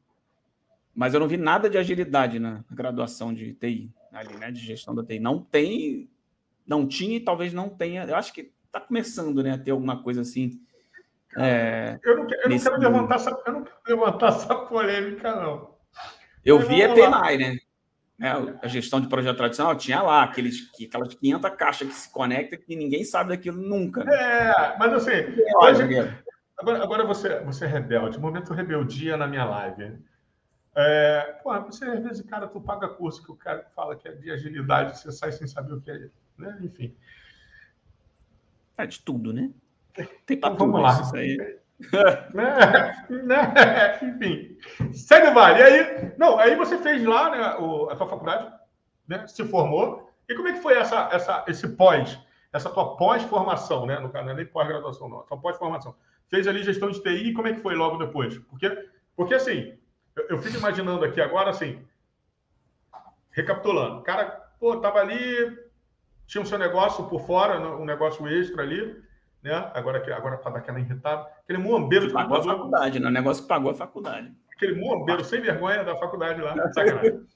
mas 0.95 1.15
eu 1.15 1.21
não 1.21 1.29
vi 1.29 1.37
nada 1.37 1.69
de 1.69 1.79
agilidade 1.79 2.39
na 2.39 2.63
graduação 2.71 3.33
de 3.33 3.55
TI, 3.55 3.91
ali, 4.13 4.37
né, 4.37 4.51
de 4.51 4.61
gestão 4.61 4.95
da 4.95 5.03
TI. 5.03 5.19
Não 5.19 5.41
tem, 5.41 6.10
não 6.71 6.87
tinha 6.87 7.17
e 7.17 7.21
talvez 7.21 7.53
não 7.53 7.69
tenha. 7.69 8.05
Eu 8.05 8.17
acho 8.17 8.33
que 8.33 8.51
está 8.65 8.81
começando, 8.81 9.43
né, 9.43 9.53
a 9.53 9.59
ter 9.59 9.73
alguma 9.73 10.03
coisa 10.03 10.23
assim 10.23 10.59
é, 11.37 11.99
eu 12.03 12.17
não, 12.17 12.29
eu 12.29 12.51
não 12.51 12.59
quero 12.59 12.79
levantar 12.79 13.15
essa, 13.15 13.43
eu 13.47 13.53
não 13.53 13.63
quero 13.65 13.81
levantar 13.87 14.29
essa 14.29 14.55
polêmica, 14.55 15.37
não. 15.37 15.71
Eu 16.45 16.59
vi 16.59 16.83
a 16.83 16.89
PMI, 16.93 17.39
né? 17.39 17.59
É, 18.23 18.29
a 18.63 18.69
gestão 18.69 19.01
de 19.01 19.09
projeto 19.09 19.37
tradicional 19.37 19.75
tinha 19.77 20.03
lá 20.03 20.23
aqueles, 20.23 20.69
aquelas 20.87 21.15
500 21.15 21.51
caixas 21.53 21.89
que 21.89 21.95
se 21.95 22.13
conectam 22.13 22.59
que 22.59 22.77
ninguém 22.77 23.05
sabe 23.05 23.31
daquilo 23.31 23.63
nunca. 23.63 24.05
Né? 24.05 24.15
É, 24.15 24.79
mas 24.79 24.93
assim, 24.93 25.13
é, 25.13 25.57
hoje, 25.57 25.83
agora, 26.59 26.83
agora 26.83 27.05
você, 27.05 27.41
você 27.41 27.65
é 27.65 27.69
rebelde, 27.69 28.19
momento 28.19 28.53
rebeldia 28.53 29.17
na 29.17 29.27
minha 29.27 29.45
live. 29.45 29.97
É, 30.75 31.39
pô, 31.43 31.59
você 31.63 31.85
às 31.85 32.03
vezes, 32.03 32.23
cara, 32.23 32.47
tu 32.47 32.61
paga 32.61 32.89
curso 32.89 33.25
que 33.25 33.33
o 33.33 33.37
cara 33.37 33.67
fala 33.75 33.97
que 33.97 34.07
é 34.07 34.13
de 34.13 34.31
agilidade, 34.31 34.99
você 34.99 35.11
sai 35.11 35.33
sem 35.33 35.47
saber 35.47 35.75
o 35.75 35.81
que 35.81 35.91
é, 35.91 36.09
né? 36.41 36.59
Enfim. 36.63 36.95
É 38.79 38.87
de 38.87 39.01
tudo, 39.01 39.33
né? 39.33 39.51
Tem 40.27 40.37
então, 40.37 40.57
vamos 40.57 40.81
lá. 40.81 41.01
Isso 41.01 41.17
aí. 41.17 41.37
né? 42.35 43.23
né? 43.25 43.99
Enfim, 44.03 44.59
segue 44.93 45.29
o 45.29 45.35
vale. 45.35 45.61
E 45.61 45.63
aí, 45.63 46.13
não, 46.19 46.39
aí 46.39 46.55
você 46.57 46.79
fez 46.79 47.03
lá 47.05 47.31
né, 47.31 47.57
o, 47.59 47.89
a 47.91 47.97
tua 47.97 48.09
faculdade, 48.09 48.53
né, 49.09 49.27
se 49.27 49.45
formou. 49.45 50.11
E 50.29 50.35
como 50.35 50.49
é 50.49 50.53
que 50.53 50.63
foi 50.63 50.75
essa, 50.75 51.09
essa, 51.13 51.45
esse 51.49 51.69
pós, 51.69 52.19
essa 52.53 52.71
tua 52.71 52.97
pós-formação, 52.97 53.87
né? 53.87 53.99
No 53.99 54.11
caso, 54.11 54.25
não 54.25 54.33
é 54.33 54.37
nem 54.37 54.47
pós-graduação, 54.47 55.09
não, 55.09 55.23
tua 55.23 55.39
pós-formação. 55.39 55.95
Fez 56.29 56.47
ali 56.47 56.63
gestão 56.63 56.91
de 56.91 57.03
TI 57.03 57.31
e 57.31 57.33
como 57.33 57.49
é 57.49 57.55
que 57.55 57.61
foi 57.61 57.75
logo 57.75 57.97
depois? 57.97 58.39
Porque, 58.39 58.89
porque 59.17 59.35
assim, 59.35 59.75
eu, 60.15 60.29
eu 60.29 60.39
fico 60.39 60.57
imaginando 60.57 61.05
aqui 61.05 61.21
agora, 61.21 61.51
assim, 61.51 61.83
recapitulando, 63.33 63.99
o 63.99 64.03
cara, 64.03 64.27
pô, 64.59 64.77
tava 64.77 65.01
ali, 65.01 65.59
tinha 66.31 66.43
o 66.43 66.47
seu 66.47 66.57
negócio 66.57 67.05
por 67.09 67.23
fora, 67.23 67.59
um 67.77 67.85
negócio 67.85 68.27
extra 68.29 68.63
ali, 68.63 69.03
né? 69.43 69.69
Agora, 69.75 69.99
agora 70.15 70.39
para 70.39 70.53
dar 70.53 70.59
aquela 70.61 70.79
irritada. 70.79 71.27
Aquele 71.43 71.59
muambeiro 71.59 72.07
de 72.07 72.13
pagou 72.13 72.37
computador. 72.37 72.55
a 72.55 72.59
faculdade, 72.59 73.01
né? 73.01 73.09
O 73.09 73.11
negócio 73.11 73.43
que 73.43 73.49
pagou 73.49 73.71
a 73.73 73.75
faculdade. 73.75 74.33
Aquele 74.55 74.81
muambeiro 74.81 75.25
sem 75.25 75.41
vergonha 75.41 75.83
da 75.83 75.97
faculdade 75.97 76.41
lá. 76.41 76.55
Sacanagem. 76.73 77.27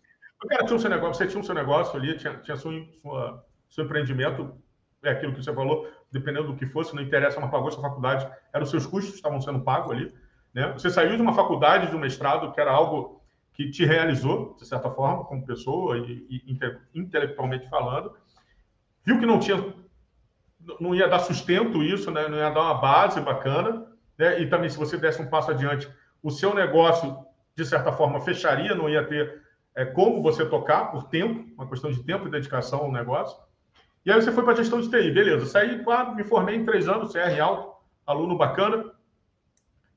o 0.44 0.46
cara 0.46 0.64
tinha 0.64 0.76
o 0.76 0.78
seu 0.78 0.90
negócio, 0.90 1.14
você 1.14 1.26
tinha 1.26 1.40
o 1.40 1.44
seu 1.44 1.54
negócio 1.56 1.98
ali, 1.98 2.16
tinha, 2.16 2.36
tinha 2.36 2.56
sua, 2.56 2.72
sua, 3.02 3.44
seu 3.68 3.84
empreendimento, 3.84 4.54
é 5.02 5.10
aquilo 5.10 5.32
que 5.32 5.42
você 5.42 5.52
falou, 5.52 5.90
dependendo 6.12 6.46
do 6.46 6.56
que 6.56 6.64
fosse, 6.64 6.94
não 6.94 7.02
interessa, 7.02 7.40
mas 7.40 7.50
pagou 7.50 7.72
sua 7.72 7.82
faculdade, 7.82 8.30
eram 8.52 8.62
os 8.62 8.70
seus 8.70 8.86
custos 8.86 9.10
que 9.10 9.16
estavam 9.16 9.40
sendo 9.40 9.60
pagos 9.60 9.90
ali. 9.90 10.14
Né? 10.54 10.72
Você 10.74 10.88
saiu 10.88 11.16
de 11.16 11.22
uma 11.22 11.34
faculdade, 11.34 11.90
de 11.90 11.96
um 11.96 11.98
mestrado, 12.00 12.52
que 12.52 12.60
era 12.60 12.70
algo 12.70 13.20
que 13.54 13.70
te 13.70 13.84
realizou, 13.84 14.54
de 14.56 14.66
certa 14.66 14.88
forma, 14.88 15.24
como 15.24 15.44
pessoa 15.44 15.98
e, 15.98 16.26
e 16.28 16.58
intelectualmente 16.94 17.68
falando, 17.68 18.14
viu 19.04 19.18
que 19.18 19.26
não 19.26 19.38
tinha 19.38 19.74
não 20.80 20.94
ia 20.94 21.08
dar 21.08 21.18
sustento 21.18 21.82
isso, 21.82 22.10
né? 22.10 22.28
não 22.28 22.38
ia 22.38 22.50
dar 22.50 22.62
uma 22.62 22.74
base 22.74 23.20
bacana. 23.20 23.86
Né? 24.18 24.40
E 24.40 24.48
também, 24.48 24.70
se 24.70 24.78
você 24.78 24.96
desse 24.96 25.20
um 25.20 25.28
passo 25.28 25.50
adiante, 25.50 25.88
o 26.22 26.30
seu 26.30 26.54
negócio, 26.54 27.16
de 27.54 27.64
certa 27.64 27.92
forma, 27.92 28.20
fecharia, 28.20 28.74
não 28.74 28.88
ia 28.88 29.04
ter 29.04 29.42
é, 29.74 29.84
como 29.84 30.22
você 30.22 30.46
tocar 30.46 30.90
por 30.90 31.04
tempo, 31.04 31.52
uma 31.54 31.68
questão 31.68 31.90
de 31.90 32.02
tempo 32.02 32.26
e 32.26 32.30
dedicação 32.30 32.80
ao 32.80 32.92
negócio. 32.92 33.36
E 34.06 34.12
aí 34.12 34.20
você 34.20 34.32
foi 34.32 34.44
para 34.44 34.52
a 34.52 34.56
gestão 34.56 34.80
de 34.80 34.88
TI, 34.88 35.10
beleza. 35.10 35.46
Saí, 35.46 35.82
claro, 35.82 36.14
me 36.14 36.24
formei 36.24 36.56
em 36.56 36.64
três 36.64 36.88
anos, 36.88 37.12
CR 37.12 37.40
alto, 37.40 37.74
aluno 38.06 38.36
bacana. 38.36 38.92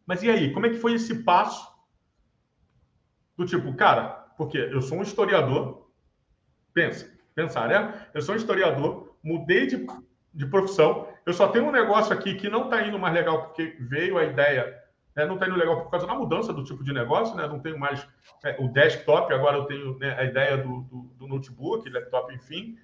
Mas 0.05 0.23
e 0.23 0.29
aí, 0.29 0.53
como 0.53 0.65
é 0.65 0.69
que 0.69 0.77
foi 0.77 0.93
esse 0.93 1.23
passo 1.23 1.67
do 3.37 3.45
tipo, 3.45 3.73
cara, 3.75 4.25
porque 4.37 4.57
eu 4.57 4.81
sou 4.81 4.97
um 4.97 5.03
historiador, 5.03 5.89
pensa, 6.73 7.16
pensar, 7.37 7.69
né? 7.69 8.07
Eu 8.13 8.21
sou 8.21 8.35
historiador, 8.35 9.15
mudei 9.23 9.67
de 9.67 9.85
de 10.37 10.45
profissão. 10.45 11.07
Eu 11.25 11.33
só 11.33 11.47
tenho 11.47 11.65
um 11.65 11.71
negócio 11.71 12.13
aqui 12.13 12.35
que 12.35 12.47
não 12.47 12.65
está 12.65 12.85
indo 12.85 12.99
mais 12.99 13.13
legal 13.13 13.41
porque 13.41 13.75
veio 13.79 14.19
a 14.19 14.23
ideia, 14.23 14.83
né? 15.15 15.25
não 15.25 15.33
está 15.33 15.47
indo 15.47 15.55
legal 15.55 15.81
por 15.81 15.89
causa 15.89 16.05
da 16.05 16.13
mudança 16.13 16.53
do 16.53 16.63
tipo 16.63 16.83
de 16.83 16.93
negócio, 16.93 17.35
né? 17.35 17.47
Não 17.47 17.59
tenho 17.59 17.77
mais 17.79 18.07
é, 18.45 18.55
o 18.59 18.67
desktop, 18.67 19.33
agora 19.33 19.57
eu 19.57 19.65
tenho 19.65 19.97
né, 19.97 20.15
a 20.17 20.23
ideia 20.23 20.57
do, 20.57 20.81
do, 20.81 21.01
do, 21.17 21.27
notebook, 21.27 21.89
laptop, 21.89 22.31
enfim. 22.35 22.77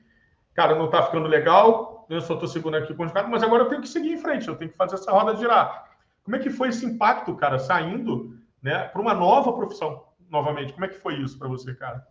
Cara, 0.56 0.74
não 0.74 0.86
está 0.86 1.04
ficando 1.04 1.28
legal, 1.28 2.08
eu 2.10 2.22
só 2.22 2.34
estou 2.34 2.49
segurando 2.49 2.84
aqui 2.84 2.93
os 2.93 3.12
caras, 3.12 3.30
mas 3.30 3.43
agora 3.43 3.64
eu 3.64 3.70
tenho 3.70 3.82
que 3.82 3.88
seguir 3.88 4.14
em 4.14 4.18
frente, 4.18 4.47
eu 4.47 4.56
tenho 4.56 4.72
que 4.72 4.78
fazer 4.78 4.95
essa 4.95 5.12
roda 5.12 5.36
girar. 5.36 5.91
Como 6.24 6.36
é 6.36 6.39
que 6.39 6.49
foi 6.49 6.70
esse 6.70 6.86
impacto, 6.86 7.36
cara, 7.36 7.60
saindo 7.60 8.36
né, 8.64 8.86
para 8.86 9.01
uma 9.01 9.14
nova 9.14 9.54
profissão, 9.54 10.04
novamente? 10.28 10.74
Como 10.74 10.86
é 10.86 10.88
que 10.88 10.95
foi 10.95 11.16
isso 11.16 11.38
para 11.38 11.47
você, 11.47 11.76
cara? 11.76 12.04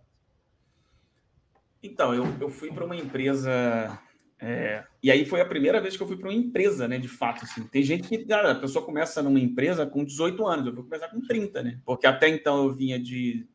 Então, 1.82 2.14
eu, 2.14 2.24
eu 2.40 2.48
fui 2.48 2.70
para 2.70 2.84
uma 2.84 2.96
empresa 2.96 3.98
é, 4.44 4.84
e 5.00 5.08
aí 5.08 5.24
foi 5.24 5.40
a 5.40 5.44
primeira 5.44 5.80
vez 5.80 5.96
que 5.96 6.02
eu 6.02 6.06
fui 6.06 6.16
para 6.16 6.28
uma 6.28 6.34
empresa, 6.34 6.88
né? 6.88 6.98
De 6.98 7.06
fato, 7.06 7.44
assim. 7.44 7.64
Tem 7.68 7.80
gente 7.80 8.08
que, 8.08 8.18
cara, 8.24 8.50
a 8.50 8.54
pessoa 8.56 8.84
começa 8.84 9.22
numa 9.22 9.38
empresa 9.38 9.86
com 9.86 10.04
18 10.04 10.44
anos, 10.44 10.66
eu 10.66 10.74
vou 10.74 10.82
começar 10.82 11.08
com 11.08 11.20
30, 11.20 11.62
né? 11.62 11.80
Porque 11.84 12.08
até 12.08 12.28
então 12.28 12.64
eu 12.64 12.72
vinha 12.72 12.98
de 12.98 13.46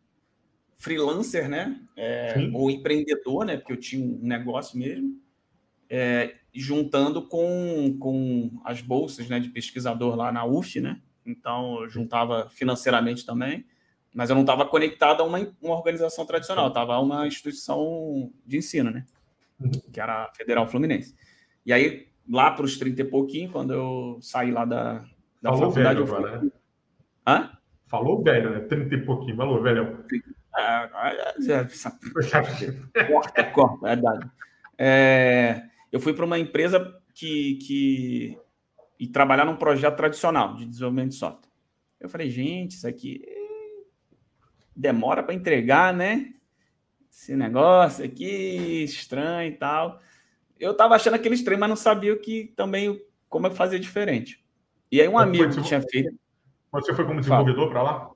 freelancer, 0.78 1.50
né? 1.50 1.78
É, 1.98 2.36
ou 2.54 2.72
empreendedor, 2.72 3.44
né? 3.46 3.58
Porque 3.58 3.74
eu 3.74 3.78
tinha 3.78 4.02
um 4.02 4.20
negócio 4.22 4.80
mesmo. 4.80 5.20
É, 5.90 6.36
juntando 6.54 7.28
com, 7.28 7.98
com 8.00 8.62
as 8.64 8.82
bolsas 8.82 9.28
né, 9.28 9.40
de 9.40 9.50
pesquisador 9.50 10.16
lá 10.16 10.32
na 10.32 10.46
UF, 10.46 10.80
né? 10.80 11.02
Então 11.26 11.82
eu 11.82 11.90
juntava 11.90 12.50
financeiramente 12.50 13.26
também, 13.26 13.66
mas 14.14 14.30
eu 14.30 14.36
não 14.36 14.44
estava 14.44 14.66
conectado 14.66 15.22
a 15.22 15.26
uma, 15.26 15.40
uma 15.62 15.76
organização 15.76 16.26
tradicional, 16.26 16.70
estava 16.70 16.94
a 16.94 17.00
uma 17.00 17.28
instituição 17.28 18.32
de 18.46 18.58
ensino, 18.58 18.92
né? 18.92 19.06
Uhum. 19.60 19.72
que 19.92 20.00
era 20.00 20.26
a 20.26 20.34
Federal 20.34 20.68
Fluminense. 20.68 21.16
E 21.66 21.74
aí, 21.74 22.08
lá 22.30 22.52
para 22.52 22.66
os 22.66 22.78
30 22.78 23.02
e 23.02 23.06
pouquinho, 23.06 23.52
quando 23.52 23.74
eu 23.74 24.20
saí 24.22 24.52
lá 24.52 24.66
da, 24.66 25.04
da 25.42 25.52
Falou 25.52 25.72
faculdade. 25.72 26.00
Velho, 26.00 26.00
eu 26.00 26.08
fui... 26.08 26.22
né? 26.22 26.52
Hã? 27.28 27.58
Falou 27.88 28.24
velho, 28.24 28.50
né? 28.52 28.60
30 28.62 28.96
e 28.96 29.06
pouquinho, 29.06 29.36
falou 29.36 29.62
velho. 29.62 30.06
corta, 33.08 33.44
corta, 33.52 33.88
é 33.88 33.96
verdade. 33.96 34.32
É, 34.78 35.64
eu 35.92 36.00
fui 36.00 36.14
para 36.14 36.26
uma 36.26 36.38
empresa 36.38 36.96
que, 37.14 37.56
que 37.56 38.38
e 39.00 39.08
trabalhar 39.08 39.46
num 39.46 39.56
projeto 39.56 39.96
tradicional 39.96 40.56
de 40.56 40.66
desenvolvimento 40.66 41.10
de 41.10 41.16
software. 41.16 41.50
Eu 42.00 42.10
falei, 42.10 42.30
gente, 42.30 42.72
isso 42.72 42.88
aqui 42.88 43.22
demora 44.78 45.24
para 45.24 45.34
entregar, 45.34 45.94
né? 45.94 46.34
esse 47.18 47.36
negócio 47.36 48.06
aqui, 48.06 48.84
estranho 48.84 49.50
e 49.50 49.56
tal. 49.56 50.00
Eu 50.60 50.76
tava 50.76 50.96
achando 50.96 51.16
aquele 51.16 51.34
estranho, 51.34 51.60
mas 51.60 51.70
não 51.70 51.76
sabia 51.76 52.14
o 52.14 52.20
que 52.20 52.54
também 52.56 53.02
como 53.28 53.48
é 53.48 53.52
fazer 53.52 53.80
diferente. 53.80 54.46
E 54.92 55.02
aí 55.02 55.08
um 55.08 55.18
amigo 55.18 55.54
que 55.54 55.64
tinha 55.64 55.82
feito. 55.82 56.16
Você 56.72 56.94
foi 56.94 57.06
como 57.06 57.20
desenvolvedor 57.20 57.70
para 57.70 57.82
lá? 57.82 58.12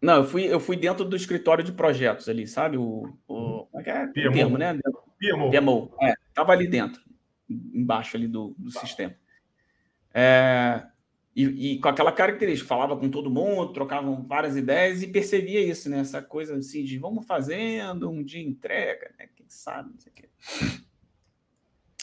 Não, 0.00 0.16
eu 0.16 0.24
fui, 0.24 0.44
eu 0.44 0.60
fui 0.60 0.76
dentro 0.76 1.04
do 1.04 1.16
escritório 1.16 1.62
de 1.62 1.72
projetos 1.72 2.28
ali, 2.28 2.46
sabe? 2.46 2.76
O, 2.76 3.14
o 3.26 3.66
como 3.66 3.80
é 3.80 3.82
que 3.82 3.90
é? 3.90 4.06
PMO. 4.06 4.32
termo, 4.32 4.58
né? 4.58 4.78
PMO. 5.18 5.50
PMO. 5.50 5.96
É, 6.02 6.14
tava 6.34 6.52
ali 6.52 6.66
dentro, 6.66 7.00
embaixo 7.48 8.16
ali 8.16 8.26
do, 8.26 8.54
do 8.58 8.72
tá. 8.72 8.80
sistema. 8.80 9.14
É, 10.12 10.82
e, 11.36 11.72
e, 11.72 11.78
com 11.80 11.88
aquela 11.88 12.12
característica, 12.12 12.68
falava 12.68 12.96
com 12.96 13.10
todo 13.10 13.30
mundo, 13.30 13.72
trocavam 13.72 14.22
várias 14.22 14.56
ideias 14.56 15.02
e 15.02 15.08
percebia 15.08 15.60
isso, 15.60 15.90
né? 15.90 15.98
Essa 15.98 16.22
coisa 16.22 16.56
assim 16.56 16.84
de 16.84 16.96
vamos 16.96 17.26
fazendo, 17.26 18.08
um 18.08 18.22
dia 18.22 18.40
entrega, 18.40 19.12
né? 19.18 19.28
Quem 19.34 19.46
sabe, 19.48 19.90
não 19.90 19.98
sei 19.98 20.12
o 20.12 20.14
quê. 20.14 20.28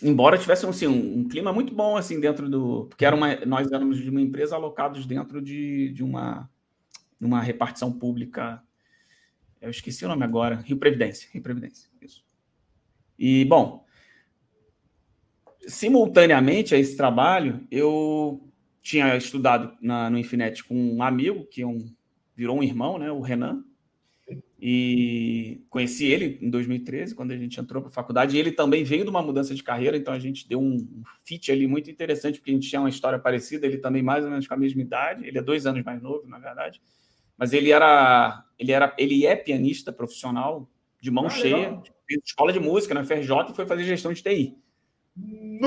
Embora 0.04 0.38
tivesse 0.38 0.66
assim, 0.66 0.88
um, 0.88 1.20
um, 1.20 1.28
clima 1.30 1.54
muito 1.54 1.74
bom 1.74 1.96
assim 1.96 2.20
dentro 2.20 2.50
do. 2.50 2.88
Porque 2.90 3.06
era 3.06 3.16
uma, 3.16 3.36
nós 3.46 3.72
éramos 3.72 4.00
de 4.00 4.10
uma 4.10 4.20
empresa 4.20 4.56
alocados 4.56 5.06
dentro 5.06 5.42
de, 5.42 5.94
de 5.94 6.04
uma, 6.04 6.50
uma 7.22 7.42
repartição 7.42 7.94
pública. 7.94 8.62
Eu 9.62 9.70
esqueci 9.70 10.04
o 10.04 10.10
nome 10.10 10.26
agora. 10.26 10.56
Rio 10.56 10.78
Previdência. 10.78 11.30
Rio 11.32 11.42
Previdência, 11.42 11.88
isso. 12.02 12.26
E, 13.18 13.46
bom, 13.46 13.86
simultaneamente 15.68 16.74
a 16.76 16.80
esse 16.80 16.98
trabalho, 16.98 17.66
eu 17.70 18.51
tinha 18.82 19.16
estudado 19.16 19.78
na, 19.82 20.10
no 20.10 20.18
Infinet 20.18 20.64
com 20.64 20.76
um 20.76 21.04
amigo 21.04 21.46
que 21.46 21.62
é 21.62 21.68
um, 21.68 21.80
virou 22.36 22.58
um 22.58 22.64
irmão, 22.64 22.98
né, 22.98 23.12
o 23.12 23.22
Renan, 23.22 23.64
e 24.60 25.66
conheci 25.70 26.06
ele 26.06 26.38
em 26.42 26.50
2013, 26.50 27.16
quando 27.16 27.32
a 27.32 27.38
gente 27.38 27.60
entrou 27.60 27.82
para 27.82 27.90
a 27.90 27.94
faculdade, 27.94 28.36
e 28.36 28.40
ele 28.40 28.52
também 28.52 28.84
veio 28.84 29.04
de 29.04 29.10
uma 29.10 29.22
mudança 29.22 29.56
de 29.56 29.64
carreira, 29.64 29.98
então 29.98 30.14
a 30.14 30.20
gente 30.20 30.48
deu 30.48 30.62
um 30.62 31.04
fit 31.26 31.52
ali 31.52 31.68
muito 31.68 31.90
interessante, 31.90 32.38
porque 32.38 32.52
a 32.52 32.54
gente 32.54 32.70
tinha 32.70 32.80
uma 32.80 32.90
história 32.90 33.18
parecida, 33.20 33.66
ele 33.66 33.78
também 33.78 34.04
mais 34.04 34.24
ou 34.24 34.30
menos 34.30 34.48
com 34.48 34.54
a 34.54 34.58
mesma 34.58 34.82
idade, 34.82 35.28
ele 35.28 35.38
é 35.38 35.42
dois 35.42 35.66
anos 35.66 35.84
mais 35.84 36.02
novo, 36.02 36.28
na 36.28 36.38
verdade, 36.38 36.82
mas 37.38 37.54
ele 37.54 37.72
era, 37.72 38.46
ele 38.58 38.72
era, 38.72 38.96
ele 38.98 39.26
é 39.26 39.36
pianista 39.36 39.92
profissional, 39.92 40.70
de 41.02 41.10
mão 41.10 41.26
ah, 41.26 41.30
cheia, 41.30 41.82
fez 42.08 42.22
escola 42.24 42.54
de 42.54 42.60
música 42.60 42.94
na 42.94 43.04
FRJ 43.04 43.50
e 43.50 43.56
foi 43.56 43.66
fazer 43.66 43.84
gestão 43.84 44.14
de 44.14 44.22
TI. 44.22 44.56
E, 45.18 45.60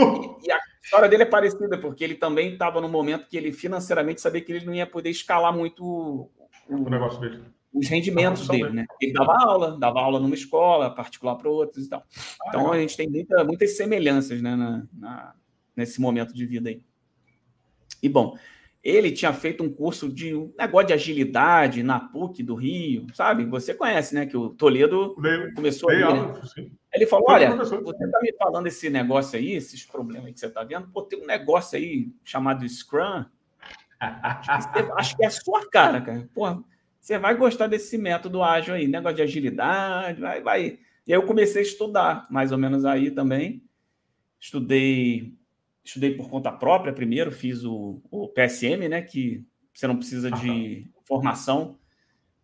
e 0.46 0.52
a 0.52 0.60
história 0.84 1.08
dele 1.08 1.22
é 1.22 1.26
parecida, 1.26 1.78
porque 1.78 2.04
ele 2.04 2.14
também 2.14 2.52
estava 2.52 2.80
no 2.80 2.88
momento 2.88 3.26
que 3.26 3.36
ele 3.36 3.52
financeiramente 3.52 4.20
sabia 4.20 4.40
que 4.40 4.52
ele 4.52 4.66
não 4.66 4.74
ia 4.74 4.86
poder 4.86 5.10
escalar 5.10 5.56
muito 5.56 5.82
o, 5.82 6.30
o 6.68 6.90
negócio 6.90 7.20
dele. 7.20 7.42
Os 7.72 7.88
rendimentos 7.88 8.46
dele, 8.46 8.70
né? 8.70 8.86
Ele 9.00 9.12
dava 9.12 9.32
aula, 9.32 9.78
dava 9.78 10.00
aula 10.00 10.20
numa 10.20 10.34
escola, 10.34 10.94
particular 10.94 11.34
para 11.34 11.50
outros 11.50 11.86
e 11.86 11.88
tal. 11.88 12.04
Ah, 12.42 12.48
então 12.48 12.72
a 12.72 12.78
gente 12.78 12.96
tem 12.96 13.08
muita, 13.08 13.42
muitas 13.42 13.76
semelhanças 13.76 14.40
né, 14.40 14.54
na, 14.54 14.86
na, 14.92 15.34
nesse 15.74 16.00
momento 16.00 16.32
de 16.32 16.46
vida 16.46 16.68
aí. 16.68 16.84
E 18.00 18.08
bom, 18.08 18.36
ele 18.84 19.10
tinha 19.10 19.32
feito 19.32 19.64
um 19.64 19.72
curso 19.72 20.12
de 20.12 20.34
um 20.34 20.52
negócio 20.58 20.88
de 20.88 20.92
agilidade 20.92 21.82
na 21.82 21.98
PUC 21.98 22.42
do 22.42 22.54
Rio, 22.54 23.06
sabe? 23.14 23.46
Você 23.46 23.72
conhece, 23.72 24.14
né? 24.14 24.26
Que 24.26 24.36
o 24.36 24.50
Toledo 24.50 25.16
Bem, 25.18 25.54
começou 25.54 25.88
bem 25.88 26.02
ali, 26.02 26.20
né? 26.20 26.70
Ele 26.92 27.06
falou: 27.06 27.24
olha, 27.30 27.56
você 27.56 27.76
está 27.76 28.20
me 28.20 28.32
falando 28.38 28.66
esse 28.66 28.90
negócio 28.90 29.38
aí, 29.38 29.52
esses 29.52 29.86
problemas 29.86 30.30
que 30.32 30.38
você 30.38 30.46
está 30.46 30.62
vendo, 30.62 30.86
pô, 30.88 31.02
tem 31.02 31.18
um 31.18 31.26
negócio 31.26 31.78
aí 31.78 32.12
chamado 32.22 32.68
Scrum. 32.68 33.24
Acho 33.98 34.70
que, 34.70 34.82
você, 34.82 34.92
acho 34.98 35.16
que 35.16 35.24
é 35.24 35.26
a 35.28 35.30
sua 35.30 35.66
cara, 35.70 36.02
cara. 36.02 36.28
Pô, 36.34 36.62
você 37.00 37.18
vai 37.18 37.34
gostar 37.34 37.68
desse 37.68 37.96
método 37.96 38.42
ágil 38.42 38.74
aí, 38.74 38.86
negócio 38.86 39.16
de 39.16 39.22
agilidade, 39.22 40.20
vai, 40.20 40.42
vai. 40.42 40.78
E 41.06 41.12
aí 41.12 41.18
eu 41.18 41.24
comecei 41.24 41.62
a 41.62 41.64
estudar, 41.64 42.26
mais 42.30 42.52
ou 42.52 42.58
menos 42.58 42.84
aí 42.84 43.10
também. 43.10 43.62
Estudei 44.38 45.34
estudei 45.84 46.16
por 46.16 46.30
conta 46.30 46.50
própria 46.50 46.92
primeiro, 46.92 47.30
fiz 47.30 47.64
o, 47.64 48.00
o 48.10 48.28
PSM, 48.28 48.88
né? 48.88 49.02
Que 49.02 49.44
você 49.72 49.86
não 49.86 49.96
precisa 49.96 50.30
de 50.30 50.88
formação, 51.04 51.78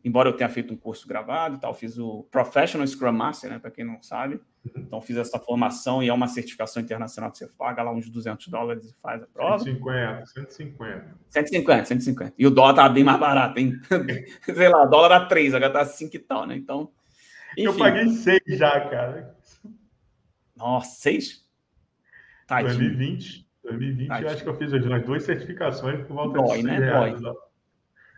embora 0.05 0.28
eu 0.28 0.36
tenha 0.36 0.51
feito 0.51 0.74
um 0.74 0.76
curso 0.76 1.07
gravado 1.07 1.57
e 1.57 1.61
tal, 1.61 1.72
fiz 1.74 1.99
o 1.99 2.24
Professional 2.30 2.86
Scrum 2.86 3.12
Master, 3.12 3.51
né? 3.51 3.59
Para 3.59 3.70
quem 3.70 3.84
não 3.84 4.03
sabe. 4.03 4.41
Uhum. 4.64 4.82
Então, 4.82 5.01
fiz 5.01 5.16
essa 5.16 5.38
formação 5.38 6.03
e 6.03 6.09
é 6.09 6.12
uma 6.12 6.28
certificação 6.28 6.82
internacional 6.82 7.30
que 7.30 7.38
você 7.38 7.47
paga 7.47 7.82
lá 7.82 7.93
uns 7.93 8.11
200 8.11 8.49
dólares 8.49 8.84
e 8.84 8.95
faz 9.01 9.22
a 9.22 9.26
prova. 9.26 9.59
150, 9.59 10.26
150. 10.26 11.18
150, 11.30 11.84
150. 11.86 12.34
E 12.36 12.47
o 12.47 12.51
dólar 12.51 12.74
tá 12.74 12.88
bem 12.88 13.05
mais 13.05 13.18
barato, 13.18 13.59
hein? 13.59 13.80
Sei 14.45 14.68
lá, 14.68 14.84
dólar 14.84 15.12
a 15.12 15.26
3, 15.26 15.55
agora 15.55 15.72
tá 15.72 15.84
5 15.84 16.14
e 16.14 16.18
tal, 16.18 16.47
né? 16.47 16.57
Então. 16.57 16.91
Enfim. 17.53 17.64
Eu 17.64 17.76
paguei 17.76 18.09
6 18.09 18.41
já, 18.49 18.80
cara. 18.88 19.34
Nossa, 20.57 21.01
6? 21.01 21.39
Tadinho. 22.51 22.74
2020. 22.74 23.46
2020, 23.62 24.09
Tadinho. 24.09 24.26
eu 24.26 24.32
acho 24.32 24.42
que 24.42 24.48
eu 24.48 24.57
fiz 24.57 24.72
umas 24.72 25.05
duas 25.05 25.22
certificações 25.22 26.05
por 26.07 26.14
volta 26.14 26.42
Dói, 26.42 26.59
de 26.59 26.64
né? 26.64 26.78
Reais, 26.78 27.20
Dói. 27.20 27.34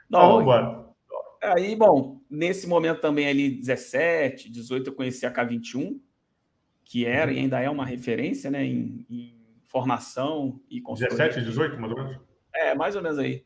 Dói. 0.09 0.43
Então, 0.43 0.93
Aí, 1.43 1.74
bom, 1.74 2.20
nesse 2.30 2.68
momento 2.68 3.01
também 3.01 3.26
ali, 3.26 3.51
17, 3.51 4.49
18, 4.49 4.89
eu 4.89 4.95
conheci 4.95 5.26
a 5.26 5.33
K21, 5.33 5.99
que 6.85 7.05
era 7.05 7.30
uhum. 7.30 7.37
e 7.37 7.41
ainda 7.41 7.61
é 7.61 7.68
uma 7.68 7.85
referência, 7.85 8.49
né, 8.49 8.64
em, 8.64 9.05
em 9.11 9.37
formação 9.64 10.61
e 10.70 10.80
consultoria. 10.80 11.26
17, 11.26 11.45
18, 11.45 11.80
mais 11.80 11.93
ou 11.93 11.99
menos? 11.99 12.20
É, 12.55 12.74
mais 12.74 12.95
ou 12.95 13.03
menos 13.03 13.18
aí. 13.18 13.45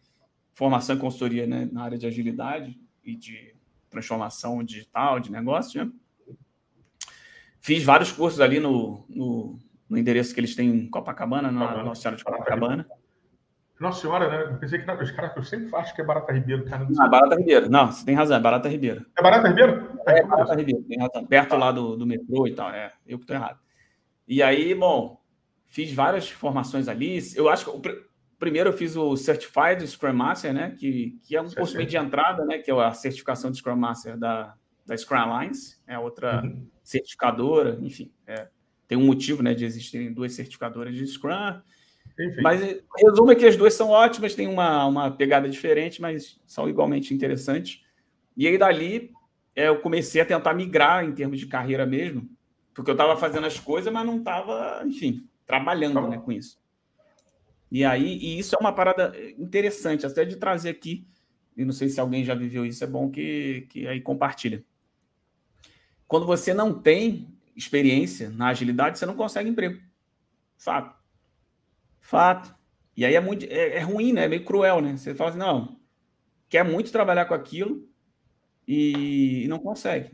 Formação 0.52 0.94
e 0.94 0.98
consultoria, 0.98 1.46
né, 1.46 1.68
na 1.72 1.84
área 1.84 1.96
de 1.96 2.06
agilidade 2.06 2.78
e 3.02 3.16
de 3.16 3.54
transformação 3.88 4.62
digital, 4.62 5.18
de 5.18 5.32
negócio, 5.32 5.84
né? 5.84 5.90
Fiz 7.60 7.82
vários 7.82 8.12
cursos 8.12 8.40
ali 8.40 8.60
no, 8.60 9.04
no, 9.08 9.58
no 9.88 9.98
endereço 9.98 10.34
que 10.34 10.40
eles 10.40 10.54
têm 10.54 10.68
em 10.68 10.90
Copacabana, 10.90 11.50
na 11.50 11.82
Nossa 11.82 12.02
Senhora 12.02 12.16
de 12.16 12.24
Copacabana. 12.24 12.86
Nossa 13.78 14.00
Senhora, 14.00 14.28
né? 14.28 14.52
Eu 14.54 14.58
pensei 14.58 14.78
que 14.78 14.86
não, 14.86 14.98
os 14.98 15.10
caras, 15.10 15.36
eu 15.36 15.42
sempre 15.44 15.74
acho 15.76 15.94
que 15.94 16.00
é 16.00 16.04
Barata 16.04 16.32
Ribeiro, 16.32 16.64
cara. 16.64 16.86
Não, 16.88 17.06
é 17.06 17.10
Barata 17.10 17.36
Ribeiro. 17.36 17.70
Não, 17.70 17.92
você 17.92 18.04
tem 18.04 18.14
razão, 18.14 18.36
é 18.36 18.40
Barata 18.40 18.68
Ribeiro. 18.68 19.04
É 19.16 19.22
Barata 19.22 19.48
Ribeiro? 19.48 20.00
É, 20.06 20.18
é 20.20 20.24
Barata 20.24 20.54
Ribeiro, 20.54 20.82
tem 20.84 20.98
razão. 20.98 21.26
Perto 21.26 21.50
tá. 21.50 21.56
lá 21.56 21.72
do, 21.72 21.96
do 21.96 22.06
metrô 22.06 22.46
e 22.46 22.54
tal, 22.54 22.70
é. 22.70 22.92
Eu 23.06 23.18
que 23.18 23.26
tô 23.26 23.34
errado. 23.34 23.58
E 24.26 24.42
aí, 24.42 24.74
bom, 24.74 25.20
fiz 25.66 25.92
várias 25.92 26.30
formações 26.30 26.88
ali. 26.88 27.18
Eu 27.34 27.48
acho 27.48 27.64
que 27.64 27.70
o 27.70 27.80
pr 27.80 28.06
primeiro 28.38 28.68
eu 28.68 28.72
fiz 28.74 28.96
o 28.96 29.16
Certified 29.16 29.86
Scrum 29.86 30.12
Master, 30.12 30.52
né? 30.52 30.74
Que, 30.78 31.18
que 31.22 31.34
é 31.34 31.40
um 31.40 31.50
curso 31.50 31.74
meio 31.76 31.88
de 31.88 31.96
entrada, 31.96 32.44
né? 32.44 32.58
Que 32.58 32.70
é 32.70 32.74
a 32.74 32.92
certificação 32.92 33.50
de 33.50 33.58
Scrum 33.58 33.76
Master 33.76 34.16
da, 34.16 34.54
da 34.84 34.96
Scrum 34.96 35.18
Alliance, 35.18 35.78
é 35.86 35.98
outra 35.98 36.42
uhum. 36.42 36.66
certificadora, 36.82 37.78
enfim. 37.80 38.12
É, 38.26 38.48
tem 38.88 38.96
um 38.96 39.04
motivo, 39.04 39.42
né, 39.42 39.54
de 39.54 39.64
existirem 39.64 40.12
duas 40.12 40.32
certificadoras 40.32 40.94
de 40.94 41.06
Scrum. 41.06 41.60
Enfim. 42.18 42.40
Mas 42.42 42.60
resumo 42.96 43.32
é 43.32 43.34
que 43.34 43.46
as 43.46 43.56
duas 43.56 43.74
são 43.74 43.90
ótimas, 43.90 44.34
têm 44.34 44.46
uma, 44.46 44.86
uma 44.86 45.10
pegada 45.10 45.48
diferente, 45.48 46.00
mas 46.00 46.40
são 46.46 46.68
igualmente 46.68 47.12
interessantes. 47.12 47.82
E 48.36 48.46
aí 48.46 48.56
dali 48.56 49.12
é, 49.54 49.68
eu 49.68 49.80
comecei 49.80 50.20
a 50.20 50.26
tentar 50.26 50.54
migrar 50.54 51.04
em 51.04 51.12
termos 51.12 51.40
de 51.40 51.46
carreira 51.46 51.86
mesmo, 51.86 52.28
porque 52.74 52.90
eu 52.90 52.94
estava 52.94 53.16
fazendo 53.16 53.46
as 53.46 53.58
coisas, 53.58 53.92
mas 53.92 54.06
não 54.06 54.18
estava, 54.18 54.82
enfim, 54.86 55.26
trabalhando 55.46 55.94
tá 55.94 56.08
né, 56.08 56.18
com 56.18 56.30
isso. 56.30 56.58
E 57.70 57.84
aí, 57.84 58.18
e 58.18 58.38
isso 58.38 58.54
é 58.54 58.58
uma 58.60 58.72
parada 58.72 59.14
interessante, 59.38 60.06
até 60.06 60.24
de 60.24 60.36
trazer 60.36 60.68
aqui, 60.68 61.06
e 61.56 61.64
não 61.64 61.72
sei 61.72 61.88
se 61.88 61.98
alguém 61.98 62.24
já 62.24 62.34
viveu 62.34 62.64
isso, 62.64 62.84
é 62.84 62.86
bom 62.86 63.10
que, 63.10 63.66
que 63.70 63.88
aí 63.88 64.00
compartilha. 64.00 64.62
Quando 66.06 66.26
você 66.26 66.54
não 66.54 66.72
tem 66.72 67.35
experiência 67.56 68.28
na 68.30 68.48
agilidade, 68.48 68.98
você 68.98 69.06
não 69.06 69.16
consegue 69.16 69.48
emprego. 69.48 69.80
Fato. 70.58 70.94
Fato. 72.00 72.54
E 72.96 73.04
aí 73.04 73.14
é 73.14 73.20
muito 73.20 73.44
é, 73.46 73.76
é 73.76 73.80
ruim, 73.80 74.12
né? 74.12 74.24
É 74.24 74.28
meio 74.28 74.44
cruel, 74.44 74.80
né? 74.80 74.96
Você 74.96 75.14
fala 75.14 75.30
assim, 75.30 75.38
não, 75.38 75.80
quer 76.48 76.64
muito 76.64 76.92
trabalhar 76.92 77.24
com 77.24 77.34
aquilo 77.34 77.88
e, 78.68 79.44
e 79.44 79.48
não 79.48 79.58
consegue. 79.58 80.10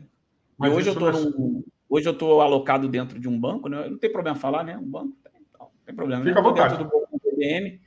Mas 0.57 0.73
hoje 0.73 0.89
eu 0.89 0.95
tô 0.95 1.11
num, 1.11 1.63
hoje 1.89 2.07
eu 2.07 2.17
tô 2.17 2.41
alocado 2.41 2.87
dentro 2.87 3.19
de 3.19 3.27
um 3.27 3.39
banco, 3.39 3.67
né? 3.67 3.89
Não 3.89 3.97
tem 3.97 4.11
problema 4.11 4.37
falar, 4.37 4.63
né? 4.63 4.77
Um 4.77 4.89
banco, 4.89 5.15
não, 5.59 5.69
tem 5.85 5.95
problema. 5.95 6.23
Fica 6.23 6.41
né? 6.41 6.53
dentro 6.53 6.77
do 6.77 6.83
banco 6.85 7.19
PBM 7.19 7.81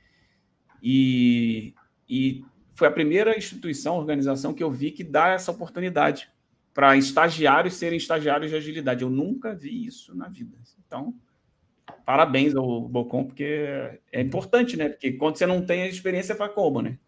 e, 0.81 1.73
e 2.07 2.45
foi 2.75 2.87
a 2.87 2.91
primeira 2.91 3.37
instituição, 3.37 3.97
organização 3.97 4.53
que 4.53 4.63
eu 4.63 4.69
vi 4.69 4.91
que 4.91 5.03
dá 5.03 5.29
essa 5.29 5.51
oportunidade 5.51 6.29
para 6.77 6.95
estagiários 6.95 7.73
serem 7.73 7.97
estagiários 7.97 8.51
de 8.51 8.55
agilidade. 8.55 9.01
Eu 9.01 9.09
nunca 9.09 9.55
vi 9.55 9.87
isso 9.87 10.15
na 10.15 10.27
vida. 10.27 10.55
Então, 10.85 11.11
parabéns 12.05 12.55
ao 12.55 12.81
Bocom, 12.81 13.25
porque 13.25 13.99
é 14.11 14.21
importante, 14.21 14.77
né? 14.77 14.89
Porque 14.89 15.13
quando 15.13 15.37
você 15.37 15.47
não 15.47 15.65
tem 15.65 15.81
a 15.81 15.87
experiência, 15.87 16.35
faz 16.35 16.53
como, 16.53 16.83
né? 16.83 16.99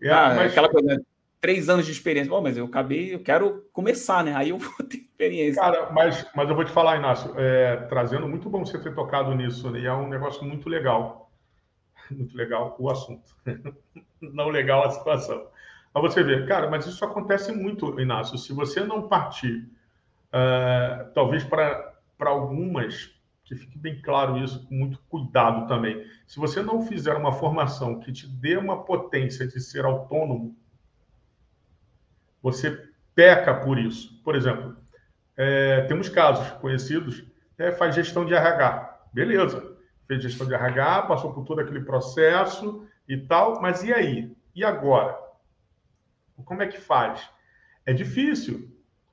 É, 0.00 0.12
ah, 0.12 0.32
mas... 0.36 0.52
Aquela 0.52 0.68
coisa, 0.68 0.94
né? 0.94 1.02
três 1.40 1.68
anos 1.68 1.86
de 1.86 1.90
experiência. 1.90 2.30
Bom, 2.30 2.40
mas 2.40 2.56
eu 2.56 2.66
acabei, 2.66 3.12
eu 3.12 3.18
quero 3.18 3.68
começar, 3.72 4.22
né? 4.22 4.32
Aí 4.36 4.50
eu 4.50 4.58
vou 4.58 4.86
ter 4.86 4.98
experiência. 4.98 5.60
Cara, 5.60 5.90
mas, 5.90 6.24
mas 6.32 6.48
eu 6.48 6.54
vou 6.54 6.64
te 6.64 6.70
falar, 6.70 6.98
Inácio, 6.98 7.34
é, 7.36 7.78
trazendo 7.88 8.28
muito 8.28 8.48
bom 8.48 8.64
você 8.64 8.78
ter 8.78 8.94
tocado 8.94 9.34
nisso, 9.34 9.68
né? 9.72 9.80
e 9.80 9.86
é 9.86 9.92
um 9.92 10.08
negócio 10.08 10.44
muito 10.44 10.68
legal. 10.68 11.24
Muito 12.08 12.36
legal 12.36 12.76
o 12.78 12.88
assunto. 12.88 13.34
não 14.22 14.48
legal 14.48 14.84
a 14.84 14.90
situação. 14.92 15.48
Para 15.96 16.10
você 16.10 16.22
ver, 16.22 16.46
cara, 16.46 16.68
mas 16.68 16.84
isso 16.84 17.02
acontece 17.06 17.50
muito, 17.52 17.98
Inácio. 17.98 18.36
Se 18.36 18.52
você 18.52 18.84
não 18.84 19.08
partir, 19.08 19.66
uh, 20.26 21.10
talvez 21.14 21.42
para 21.42 21.96
algumas 22.20 23.10
que 23.42 23.56
fique 23.56 23.78
bem 23.78 24.02
claro 24.02 24.36
isso, 24.36 24.66
com 24.66 24.74
muito 24.74 24.98
cuidado 25.08 25.66
também. 25.66 26.06
Se 26.26 26.38
você 26.38 26.60
não 26.60 26.82
fizer 26.82 27.14
uma 27.14 27.32
formação 27.32 27.98
que 27.98 28.12
te 28.12 28.28
dê 28.28 28.58
uma 28.58 28.84
potência 28.84 29.48
de 29.48 29.58
ser 29.58 29.86
autônomo, 29.86 30.54
você 32.42 32.78
peca 33.14 33.54
por 33.54 33.78
isso. 33.78 34.20
Por 34.22 34.34
exemplo, 34.36 34.76
é, 35.34 35.80
temos 35.88 36.10
casos 36.10 36.50
conhecidos, 36.58 37.24
é, 37.56 37.72
faz 37.72 37.94
gestão 37.94 38.26
de 38.26 38.34
RH. 38.34 39.08
Beleza, 39.14 39.74
fez 40.06 40.22
gestão 40.22 40.46
de 40.46 40.52
RH, 40.52 41.04
passou 41.04 41.32
por 41.32 41.46
todo 41.46 41.62
aquele 41.62 41.80
processo 41.80 42.86
e 43.08 43.16
tal, 43.16 43.62
mas 43.62 43.82
e 43.82 43.94
aí? 43.94 44.36
E 44.54 44.62
agora? 44.62 45.24
Como 46.44 46.62
é 46.62 46.66
que 46.66 46.78
faz? 46.78 47.28
É 47.84 47.92
difícil. 47.92 48.70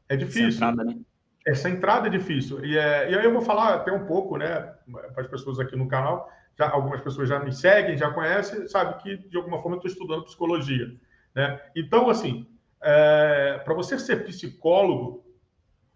É 0.10 0.16
difícil. 0.16 0.48
Essa 0.48 0.66
entrada, 0.66 0.84
né? 0.84 1.00
Essa 1.46 1.70
entrada 1.70 2.08
é 2.08 2.10
difícil. 2.10 2.64
E, 2.66 2.78
é, 2.78 3.12
e 3.12 3.16
aí 3.16 3.24
eu 3.24 3.34
vou 3.34 3.42
falar 3.42 3.76
até 3.76 3.92
um 3.92 4.06
pouco, 4.06 4.38
né, 4.38 4.74
para 5.14 5.24
as 5.24 5.28
pessoas 5.28 5.60
aqui 5.60 5.76
no 5.76 5.88
canal. 5.88 6.30
Já, 6.58 6.70
algumas 6.70 7.02
pessoas 7.02 7.28
já 7.28 7.40
me 7.40 7.52
seguem, 7.52 7.98
já 7.98 8.12
conhecem, 8.12 8.68
sabe 8.68 9.02
que 9.02 9.18
de 9.18 9.38
alguma 9.38 9.58
forma 9.58 9.76
eu 9.76 9.78
estou 9.78 9.92
estudando 9.92 10.26
psicologia. 10.26 10.96
Né? 11.36 11.60
Então, 11.76 12.10
assim, 12.10 12.48
é, 12.82 13.60
para 13.64 13.74
você 13.74 13.98
ser 13.98 14.24
psicólogo, 14.24 15.26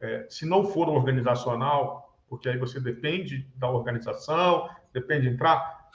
é, 0.02 0.26
se 0.30 0.46
não 0.46 0.66
for 0.66 0.90
organizacional, 0.90 2.18
porque 2.28 2.50
aí 2.50 2.58
você 2.58 2.80
depende 2.80 3.48
da 3.56 3.70
organização, 3.70 4.70
depende 4.94 5.28
de 5.28 5.36
entrar, 5.36 5.90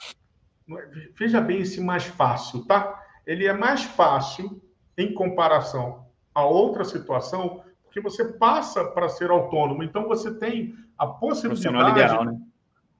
é, 0.69 1.09
veja 1.17 1.41
bem 1.41 1.61
esse 1.61 1.81
mais 1.81 2.05
fácil, 2.05 2.65
tá? 2.65 3.03
Ele 3.25 3.45
é 3.45 3.53
mais 3.53 3.83
fácil 3.83 4.61
em 4.97 5.13
comparação 5.13 6.05
a 6.33 6.45
outra 6.45 6.83
situação, 6.83 7.63
porque 7.83 8.01
você 8.01 8.25
passa 8.25 8.83
para 8.85 9.07
ser 9.07 9.29
autônomo. 9.29 9.83
Então, 9.83 10.07
você 10.07 10.33
tem 10.33 10.75
a 10.97 11.05
possibilidade 11.05 11.89
liberal, 11.89 12.25
né? 12.25 12.39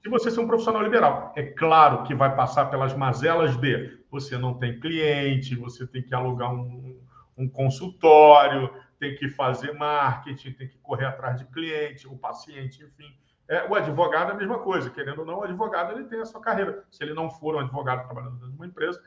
de 0.04 0.10
você 0.10 0.30
ser 0.30 0.41
um 0.41 0.48
profissional 0.48 0.84
liberal. 0.84 1.34
É 1.36 1.44
claro 1.44 2.04
que 2.04 2.14
vai 2.14 2.36
passar 2.36 2.66
pelas 2.66 2.96
mazelas 2.96 3.56
de 3.58 3.98
você 4.12 4.38
não 4.38 4.54
tem 4.54 4.80
cliente, 4.80 5.56
você 5.56 5.88
tem 5.88 6.04
que 6.04 6.14
alugar 6.14 6.54
um, 6.54 7.00
um 7.38 7.50
consultório, 7.50 8.70
tem 9.00 9.16
que 9.16 9.30
fazer 9.30 9.74
marketing, 9.74 10.52
tem 10.52 10.68
que 10.68 10.78
correr 10.78 11.06
atrás 11.06 11.39
de 11.39 11.46
cliente, 11.46 12.08
o 12.08 12.18
paciente, 12.18 12.84
enfim. 12.84 13.18
É, 13.48 13.68
o 13.70 13.76
advogado 13.76 14.32
é 14.32 14.34
a 14.34 14.38
mesma 14.38 14.60
coisa, 14.60 14.89
querendo 14.89 15.20
ou 15.20 15.26
não, 15.26 15.39
o 15.39 15.44
advogado 15.44 15.94
ele 15.94 16.06
tem 16.06 16.20
a 16.20 16.26
sua 16.26 16.41
carreira. 16.41 16.84
Se 16.91 17.04
ele 17.04 17.14
não 17.14 17.30
for 17.30 17.56
um 17.56 17.60
advogado 17.60 18.06
trabalhando 18.06 18.34
dentro 18.34 18.52
de 18.52 18.56
uma 18.56 18.68
empresa, 18.68 19.02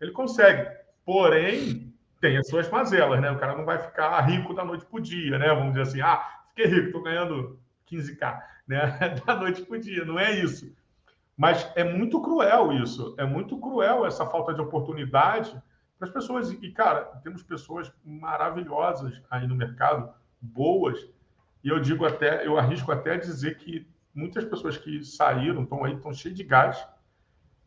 ele 0.00 0.12
consegue. 0.12 0.68
Porém, 1.04 1.92
tem 2.20 2.36
as 2.36 2.48
suas 2.48 2.68
mazelas, 2.70 3.20
né? 3.20 3.30
O 3.30 3.38
cara 3.38 3.56
não 3.56 3.64
vai 3.64 3.78
ficar 3.78 4.18
rico 4.20 4.54
da 4.54 4.64
noite 4.64 4.84
para 4.86 4.96
o 4.96 5.02
dia, 5.02 5.38
né? 5.38 5.48
Vamos 5.48 5.74
dizer 5.74 5.82
assim, 5.82 6.00
ah, 6.00 6.24
fiquei 6.48 6.66
rico, 6.66 6.86
estou 6.86 7.02
ganhando 7.02 7.58
15k, 7.90 8.42
né? 8.66 8.98
Da 9.26 9.36
noite 9.36 9.62
para 9.62 9.76
o 9.76 9.80
dia, 9.80 10.04
não 10.04 10.18
é 10.18 10.32
isso. 10.32 10.74
Mas 11.36 11.70
é 11.76 11.84
muito 11.84 12.20
cruel 12.22 12.72
isso, 12.72 13.14
é 13.18 13.24
muito 13.24 13.58
cruel 13.58 14.06
essa 14.06 14.24
falta 14.26 14.54
de 14.54 14.60
oportunidade 14.60 15.60
para 15.98 16.08
as 16.08 16.14
pessoas. 16.14 16.50
E, 16.50 16.70
cara, 16.70 17.04
temos 17.22 17.42
pessoas 17.42 17.92
maravilhosas 18.02 19.20
aí 19.30 19.46
no 19.46 19.54
mercado, 19.54 20.10
boas, 20.40 20.98
e 21.62 21.68
eu 21.68 21.80
digo 21.80 22.06
até, 22.06 22.46
eu 22.46 22.58
arrisco 22.58 22.90
até 22.92 23.18
dizer 23.18 23.58
que 23.58 23.86
muitas 24.14 24.44
pessoas 24.44 24.78
que 24.78 25.04
saíram 25.04 25.64
estão 25.64 25.84
aí, 25.84 25.94
estão 25.94 26.12
cheias 26.12 26.36
de 26.36 26.44
gás, 26.44 26.86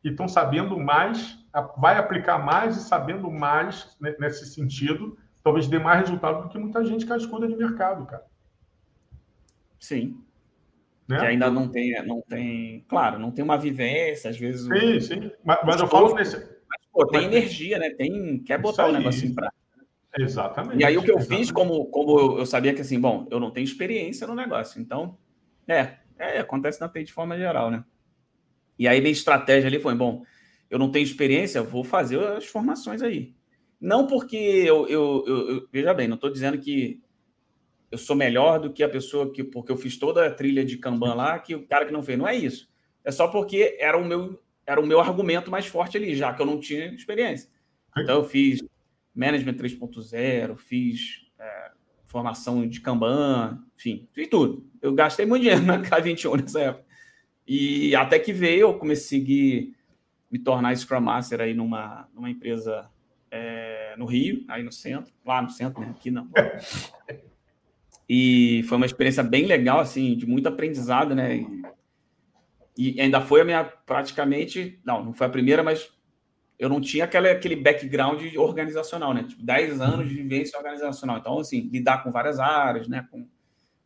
e 0.03 0.09
estão 0.09 0.27
sabendo 0.27 0.79
mais, 0.79 1.37
vai 1.77 1.97
aplicar 1.97 2.37
mais 2.37 2.77
e 2.77 2.81
sabendo 2.81 3.29
mais 3.31 3.97
nesse 4.19 4.45
sentido, 4.47 5.17
talvez 5.43 5.67
dê 5.67 5.79
mais 5.79 6.01
resultado 6.01 6.43
do 6.43 6.49
que 6.49 6.57
muita 6.57 6.83
gente 6.85 7.05
que 7.05 7.13
escuta 7.13 7.47
de 7.47 7.55
mercado, 7.55 8.05
cara. 8.05 8.25
Sim. 9.79 10.21
Né? 11.07 11.17
Que 11.17 11.25
ainda 11.25 11.49
não 11.49 11.67
tem, 11.67 12.05
não 12.05 12.21
tem, 12.21 12.85
claro, 12.87 13.17
não 13.17 13.31
tem 13.31 13.43
uma 13.43 13.57
vivência, 13.57 14.29
às 14.29 14.37
vezes. 14.37 14.61
Sim, 14.61 14.97
o... 14.97 15.01
sim. 15.01 15.31
Mas, 15.43 15.59
mas 15.65 15.81
eu 15.81 15.87
falo 15.87 16.13
nesse. 16.13 16.37
Mas, 16.37 16.85
pô, 16.91 17.07
tem 17.07 17.21
mas, 17.21 17.33
energia, 17.33 17.79
né? 17.79 17.89
Tem, 17.89 18.39
quer 18.43 18.59
botar 18.59 18.87
o 18.87 18.91
negócio 18.91 19.27
em 19.27 19.33
prática. 19.33 19.57
Exatamente. 20.17 20.79
E 20.79 20.85
aí 20.85 20.97
o 20.97 21.03
que 21.03 21.09
eu 21.09 21.17
exatamente. 21.17 21.45
fiz, 21.45 21.51
como, 21.51 21.85
como 21.87 22.39
eu 22.39 22.45
sabia 22.45 22.73
que 22.73 22.81
assim, 22.81 22.99
bom, 22.99 23.27
eu 23.31 23.39
não 23.39 23.51
tenho 23.51 23.63
experiência 23.63 24.27
no 24.27 24.35
negócio, 24.35 24.81
então, 24.81 25.17
é, 25.67 25.95
é 26.17 26.39
acontece 26.39 26.79
na 26.81 26.89
TI 26.89 27.05
de 27.05 27.13
forma 27.13 27.37
geral, 27.37 27.71
né? 27.71 27.83
E 28.77 28.87
aí 28.87 29.01
minha 29.01 29.11
estratégia 29.11 29.67
ali 29.67 29.79
foi, 29.79 29.95
bom, 29.95 30.23
eu 30.69 30.77
não 30.77 30.91
tenho 30.91 31.03
experiência, 31.03 31.61
vou 31.61 31.83
fazer 31.83 32.19
as 32.19 32.45
formações 32.45 33.01
aí. 33.01 33.33
Não 33.79 34.05
porque 34.05 34.35
eu, 34.35 34.87
eu, 34.87 35.23
eu, 35.25 35.49
eu 35.49 35.67
veja 35.71 35.93
bem, 35.93 36.07
não 36.07 36.15
estou 36.15 36.31
dizendo 36.31 36.59
que 36.59 37.01
eu 37.91 37.97
sou 37.97 38.15
melhor 38.15 38.59
do 38.59 38.71
que 38.71 38.83
a 38.83 38.89
pessoa 38.89 39.31
que, 39.31 39.43
porque 39.43 39.71
eu 39.71 39.77
fiz 39.77 39.97
toda 39.97 40.25
a 40.25 40.31
trilha 40.31 40.63
de 40.63 40.77
Kanban 40.77 41.15
lá, 41.15 41.39
que 41.39 41.55
o 41.55 41.65
cara 41.65 41.85
que 41.85 41.93
não 41.93 42.03
fez. 42.03 42.17
Não 42.17 42.27
é 42.27 42.35
isso. 42.35 42.69
É 43.03 43.11
só 43.11 43.27
porque 43.27 43.77
era 43.79 43.97
o 43.97 44.05
meu, 44.05 44.39
era 44.65 44.79
o 44.79 44.85
meu 44.85 44.99
argumento 44.99 45.49
mais 45.49 45.65
forte 45.65 45.97
ali, 45.97 46.15
já 46.15 46.33
que 46.33 46.41
eu 46.41 46.45
não 46.45 46.59
tinha 46.59 46.93
experiência. 46.93 47.49
Então 47.97 48.17
eu 48.17 48.23
fiz 48.23 48.61
Management 49.15 49.55
3.0, 49.55 50.57
fiz 50.57 51.21
é, 51.39 51.71
formação 52.05 52.67
de 52.67 52.79
Kanban, 52.81 53.63
enfim, 53.75 54.07
fiz 54.11 54.27
tudo. 54.27 54.69
Eu 54.81 54.93
gastei 54.93 55.25
muito 55.25 55.41
dinheiro 55.41 55.63
na 55.63 55.81
K21 55.81 56.41
nessa 56.41 56.61
época. 56.61 56.85
E 57.47 57.95
até 57.95 58.19
que 58.19 58.31
veio, 58.31 58.61
eu 58.61 58.77
comecei 58.77 59.17
a 59.17 59.21
seguir, 59.21 59.75
me 60.31 60.39
tornar 60.39 60.75
Scrum 60.75 61.01
Master 61.01 61.41
aí 61.41 61.53
numa, 61.53 62.07
numa 62.13 62.29
empresa 62.29 62.89
é, 63.31 63.95
no 63.97 64.05
Rio, 64.05 64.43
aí 64.47 64.63
no 64.63 64.71
centro, 64.71 65.13
lá 65.25 65.41
no 65.41 65.49
centro, 65.49 65.81
né? 65.81 65.89
Aqui 65.89 66.11
não. 66.11 66.29
E 68.07 68.63
foi 68.67 68.77
uma 68.77 68.87
experiência 68.87 69.21
bem 69.21 69.45
legal, 69.45 69.79
assim, 69.79 70.17
de 70.17 70.25
muito 70.25 70.47
aprendizado, 70.47 71.13
né? 71.13 71.37
E, 71.37 72.95
e 72.95 73.01
ainda 73.01 73.21
foi 73.21 73.41
a 73.41 73.45
minha, 73.45 73.63
praticamente, 73.63 74.79
não, 74.83 75.05
não 75.05 75.13
foi 75.13 75.27
a 75.27 75.29
primeira, 75.29 75.61
mas 75.61 75.91
eu 76.57 76.67
não 76.67 76.81
tinha 76.81 77.03
aquele, 77.03 77.29
aquele 77.29 77.55
background 77.55 78.21
organizacional, 78.35 79.13
né? 79.13 79.23
Tipo, 79.23 79.43
10 79.43 79.79
anos 79.79 80.09
de 80.09 80.15
vivência 80.15 80.57
organizacional. 80.57 81.19
Então, 81.19 81.37
assim, 81.37 81.69
lidar 81.71 82.03
com 82.03 82.11
várias 82.11 82.39
áreas, 82.39 82.87
né? 82.87 83.07
Com, 83.11 83.27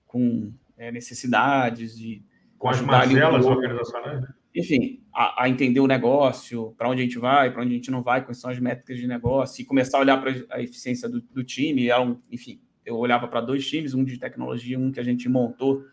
com 0.07 0.53
é, 0.77 0.89
necessidades 0.89 1.97
de 1.97 2.23
com 2.57 2.69
as 2.69 2.79
mazelas 2.79 3.45
organizacionais, 3.45 4.21
né? 4.21 4.33
Enfim, 4.55 5.02
a, 5.13 5.43
a, 5.43 5.49
entender 5.49 5.79
o 5.79 5.87
negócio, 5.87 6.73
para 6.77 6.89
onde 6.89 7.01
a 7.01 7.03
gente 7.03 7.19
vai, 7.19 7.51
para 7.51 7.61
onde 7.61 7.73
a 7.73 7.75
gente 7.75 7.91
não 7.91 8.01
vai, 8.01 8.23
quais 8.23 8.39
são 8.39 8.49
as 8.49 8.59
métricas 8.59 8.97
de 8.97 9.07
negócio, 9.07 9.61
e 9.61 9.65
começar 9.65 9.97
a 9.97 10.01
olhar 10.01 10.17
para 10.17 10.33
a 10.49 10.61
eficiência 10.61 11.07
do, 11.07 11.21
do 11.21 11.43
time. 11.43 11.87
Era 11.87 12.01
um, 12.01 12.19
enfim, 12.31 12.59
eu 12.85 12.97
olhava 12.97 13.27
para 13.27 13.39
dois 13.39 13.67
times, 13.67 13.93
um 13.93 14.03
de 14.03 14.17
tecnologia, 14.17 14.79
um 14.79 14.91
que 14.91 14.99
a 14.99 15.03
gente 15.03 15.29
montou 15.29 15.83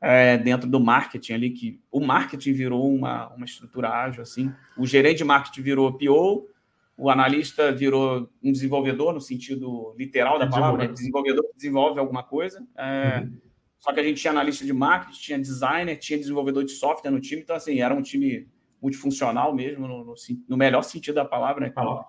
é, 0.00 0.38
dentro 0.38 0.68
do 0.68 0.78
marketing 0.78 1.32
ali, 1.32 1.50
que 1.50 1.80
o 1.90 2.00
marketing 2.00 2.52
virou 2.52 2.94
uma, 2.94 3.28
uma 3.34 3.44
estrutura 3.44 3.90
ágil, 3.90 4.22
assim. 4.22 4.52
O 4.78 4.86
gerente 4.86 5.18
de 5.18 5.24
marketing 5.24 5.62
virou 5.62 5.92
PO, 5.92 6.48
o 6.96 7.10
analista 7.10 7.72
virou 7.72 8.30
um 8.42 8.52
desenvolvedor, 8.52 9.12
no 9.12 9.20
sentido 9.20 9.94
literal 9.98 10.38
da 10.38 10.46
palavra, 10.46 10.86
né? 10.86 10.92
desenvolvedor 10.92 11.42
que 11.48 11.56
desenvolve 11.56 11.98
alguma 11.98 12.22
coisa. 12.22 12.64
É, 12.76 13.22
uhum 13.24 13.52
só 13.82 13.92
que 13.92 13.98
a 13.98 14.04
gente 14.04 14.20
tinha 14.20 14.30
analista 14.30 14.64
de 14.64 14.72
marketing, 14.72 15.20
tinha 15.20 15.38
designer, 15.40 15.96
tinha 15.96 16.16
desenvolvedor 16.16 16.64
de 16.64 16.70
software 16.70 17.10
no 17.10 17.20
time. 17.20 17.42
Então, 17.42 17.56
assim, 17.56 17.80
era 17.80 17.92
um 17.92 18.00
time 18.00 18.48
multifuncional 18.82 19.54
mesmo, 19.54 19.86
no, 19.86 20.04
no, 20.04 20.14
no 20.48 20.56
melhor 20.56 20.82
sentido 20.82 21.14
da 21.14 21.24
palavra, 21.24 21.66
né? 21.66 21.70
Com 21.70 22.04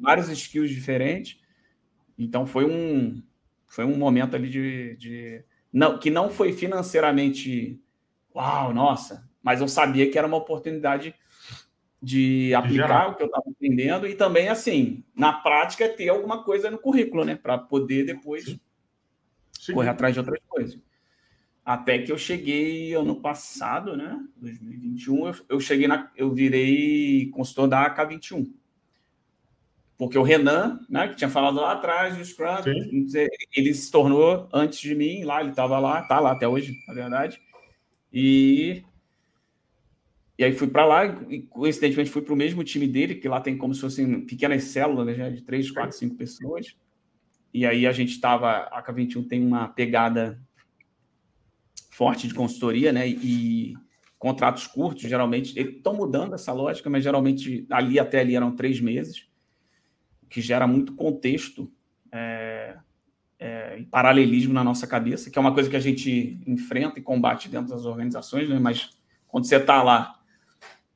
vários 0.00 0.28
skills 0.28 0.70
diferentes. 0.70 1.40
Então, 2.18 2.46
foi 2.46 2.64
um, 2.64 3.22
foi 3.66 3.84
um 3.84 3.96
momento 3.96 4.36
ali 4.36 4.50
de, 4.50 4.96
de... 4.96 5.44
Não, 5.72 5.98
que 5.98 6.10
não 6.10 6.28
foi 6.28 6.52
financeiramente 6.52 7.80
uau, 8.34 8.72
nossa, 8.72 9.28
mas 9.42 9.60
eu 9.60 9.68
sabia 9.68 10.10
que 10.10 10.16
era 10.16 10.26
uma 10.26 10.36
oportunidade 10.36 11.14
de 12.00 12.54
aplicar 12.54 13.08
o 13.08 13.14
que 13.16 13.22
eu 13.22 13.26
estava 13.26 13.50
aprendendo 13.50 14.06
e 14.06 14.14
também, 14.14 14.48
assim, 14.48 15.02
na 15.16 15.32
prática, 15.32 15.88
ter 15.88 16.08
alguma 16.08 16.44
coisa 16.44 16.70
no 16.70 16.78
currículo, 16.78 17.24
né? 17.24 17.34
Para 17.34 17.58
poder 17.58 18.04
depois 18.04 18.56
Sim. 19.58 19.72
correr 19.72 19.88
atrás 19.88 20.14
de 20.14 20.20
outras 20.20 20.38
coisas. 20.46 20.78
Até 21.68 21.98
que 21.98 22.10
eu 22.10 22.16
cheguei 22.16 22.94
ano 22.94 23.16
passado, 23.16 23.94
né? 23.94 24.18
2021, 24.38 25.26
eu, 25.26 25.34
eu 25.50 25.60
cheguei 25.60 25.86
na. 25.86 26.10
Eu 26.16 26.32
virei 26.32 27.28
consultor 27.28 27.68
da 27.68 27.94
AK21. 27.94 28.50
Porque 29.98 30.16
o 30.16 30.22
Renan, 30.22 30.80
né, 30.88 31.08
que 31.08 31.16
tinha 31.16 31.28
falado 31.28 31.56
lá 31.56 31.72
atrás 31.72 32.16
do 32.16 32.24
Scrum, 32.24 32.46
ele 33.54 33.74
se 33.74 33.90
tornou 33.90 34.48
antes 34.50 34.80
de 34.80 34.94
mim, 34.94 35.24
lá, 35.24 35.42
ele 35.42 35.50
estava 35.50 35.78
lá, 35.78 36.00
tá 36.00 36.18
lá 36.18 36.32
até 36.32 36.48
hoje, 36.48 36.72
na 36.88 36.94
verdade. 36.94 37.38
E 38.10 38.82
e 40.38 40.44
aí 40.44 40.54
fui 40.54 40.68
para 40.68 40.86
lá 40.86 41.04
e 41.28 41.42
coincidentemente 41.42 42.08
fui 42.08 42.22
para 42.22 42.32
o 42.32 42.36
mesmo 42.36 42.64
time 42.64 42.88
dele, 42.88 43.16
que 43.16 43.28
lá 43.28 43.42
tem 43.42 43.58
como 43.58 43.74
se 43.74 43.82
fossem 43.82 44.22
pequenas 44.22 44.64
células 44.64 45.18
né, 45.18 45.28
de 45.32 45.42
três, 45.42 45.70
quatro, 45.70 45.94
cinco 45.94 46.14
pessoas. 46.14 46.74
E 47.52 47.66
aí 47.66 47.86
a 47.86 47.92
gente 47.92 48.12
estava, 48.12 48.60
a 48.72 48.82
K21 48.82 49.28
tem 49.28 49.46
uma 49.46 49.68
pegada 49.68 50.40
forte 51.98 52.28
de 52.28 52.34
consultoria, 52.34 52.92
né? 52.92 53.08
E 53.08 53.74
contratos 54.20 54.68
curtos, 54.68 55.02
geralmente, 55.02 55.58
eles 55.58 55.78
estão 55.78 55.94
mudando 55.94 56.32
essa 56.32 56.52
lógica, 56.52 56.88
mas 56.88 57.02
geralmente 57.02 57.66
ali 57.68 57.98
até 57.98 58.20
ali 58.20 58.36
eram 58.36 58.54
três 58.54 58.80
meses, 58.80 59.26
que 60.28 60.40
gera 60.40 60.64
muito 60.64 60.94
contexto 60.94 61.68
é, 62.12 62.76
é, 63.36 63.80
e 63.80 63.84
paralelismo 63.84 64.54
na 64.54 64.62
nossa 64.62 64.86
cabeça, 64.86 65.28
que 65.28 65.36
é 65.36 65.40
uma 65.40 65.52
coisa 65.52 65.68
que 65.68 65.74
a 65.74 65.80
gente 65.80 66.40
enfrenta 66.46 67.00
e 67.00 67.02
combate 67.02 67.48
dentro 67.48 67.70
das 67.70 67.84
organizações, 67.84 68.48
né? 68.48 68.60
Mas 68.60 68.90
quando 69.26 69.46
você 69.46 69.56
está 69.56 69.82
lá, 69.82 70.20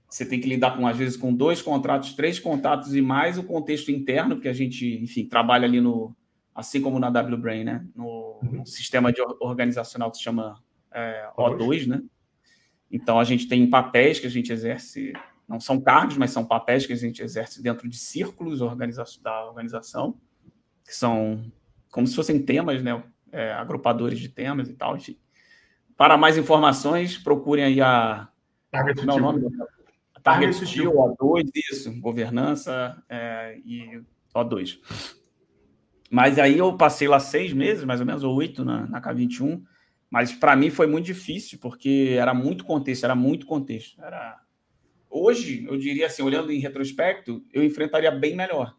você 0.08 0.24
tem 0.24 0.38
que 0.38 0.48
lidar 0.48 0.76
com, 0.76 0.86
às 0.86 0.96
vezes, 0.96 1.16
com 1.16 1.34
dois 1.34 1.60
contratos, 1.60 2.12
três 2.12 2.38
contratos 2.38 2.94
e 2.94 3.02
mais 3.02 3.38
o 3.38 3.42
contexto 3.42 3.90
interno, 3.90 4.38
que 4.38 4.46
a 4.46 4.52
gente, 4.52 5.02
enfim, 5.02 5.26
trabalha 5.26 5.64
ali 5.64 5.80
no, 5.80 6.14
assim 6.54 6.80
como 6.80 7.00
na 7.00 7.08
WBrain, 7.08 7.64
né? 7.64 7.84
No, 7.92 8.38
uhum. 8.40 8.58
no 8.58 8.66
sistema 8.66 9.12
de 9.12 9.20
organizacional 9.40 10.08
que 10.08 10.18
se 10.18 10.22
chama 10.22 10.62
é, 10.94 11.28
O2, 11.36 11.86
né? 11.86 12.02
Então 12.90 13.18
a 13.18 13.24
gente 13.24 13.48
tem 13.48 13.68
papéis 13.68 14.20
que 14.20 14.26
a 14.26 14.30
gente 14.30 14.52
exerce, 14.52 15.12
não 15.48 15.58
são 15.58 15.80
cargos, 15.80 16.16
mas 16.16 16.30
são 16.30 16.44
papéis 16.44 16.86
que 16.86 16.92
a 16.92 16.96
gente 16.96 17.22
exerce 17.22 17.62
dentro 17.62 17.88
de 17.88 17.96
círculos 17.96 18.60
organiza 18.60 19.04
da 19.22 19.46
organização, 19.46 20.18
que 20.84 20.94
são 20.94 21.50
como 21.90 22.06
se 22.06 22.16
fossem 22.16 22.42
temas, 22.42 22.82
né? 22.82 23.02
É, 23.30 23.52
agrupadores 23.52 24.18
de 24.18 24.28
temas 24.28 24.68
e 24.68 24.74
tal, 24.74 24.96
enfim. 24.96 25.18
Para 25.96 26.18
mais 26.18 26.36
informações, 26.36 27.16
procurem 27.16 27.64
aí 27.64 27.80
a. 27.80 28.28
Target 28.70 29.06
não, 29.06 29.18
é 29.18 29.20
nome 29.20 29.50
Target 30.22 30.66
Steel, 30.66 30.92
O2, 30.92 31.50
isso, 31.70 32.00
governança 32.00 33.02
é, 33.08 33.58
e 33.64 34.02
O2. 34.34 34.78
Mas 36.10 36.38
aí 36.38 36.58
eu 36.58 36.76
passei 36.76 37.08
lá 37.08 37.18
seis 37.18 37.52
meses, 37.52 37.84
mais 37.84 38.00
ou 38.00 38.06
menos, 38.06 38.22
ou 38.22 38.34
oito 38.36 38.64
na, 38.64 38.86
na 38.86 39.00
K21. 39.00 39.62
Mas 40.12 40.30
para 40.30 40.54
mim 40.54 40.68
foi 40.68 40.86
muito 40.86 41.06
difícil, 41.06 41.58
porque 41.58 42.16
era 42.18 42.34
muito 42.34 42.66
contexto, 42.66 43.04
era 43.04 43.14
muito 43.14 43.46
contexto. 43.46 43.98
Era... 44.04 44.38
Hoje, 45.08 45.64
eu 45.66 45.78
diria 45.78 46.04
assim, 46.04 46.22
olhando 46.22 46.52
em 46.52 46.58
retrospecto, 46.58 47.42
eu 47.50 47.64
enfrentaria 47.64 48.10
bem 48.10 48.36
melhor. 48.36 48.76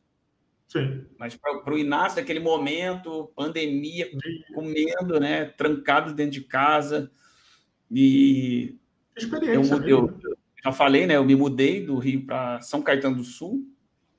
Sim. 0.68 1.04
Mas 1.18 1.36
para 1.36 1.74
o 1.74 1.78
Inácio, 1.78 2.20
naquele 2.20 2.40
momento, 2.40 3.34
pandemia, 3.36 4.12
comendo, 4.54 5.20
né? 5.20 5.46
Trancado 5.46 6.14
dentro 6.14 6.34
de 6.34 6.42
casa. 6.42 7.12
E. 7.90 8.78
Experiência. 9.18 9.74
Eu, 9.74 9.82
eu, 9.88 10.20
eu, 10.22 10.38
já 10.64 10.72
falei, 10.72 11.08
né? 11.08 11.16
Eu 11.16 11.26
me 11.26 11.36
mudei 11.36 11.84
do 11.84 11.98
Rio 11.98 12.28
para 12.28 12.62
São 12.62 12.84
Caetano 12.84 13.16
do 13.16 13.24
Sul 13.24 13.68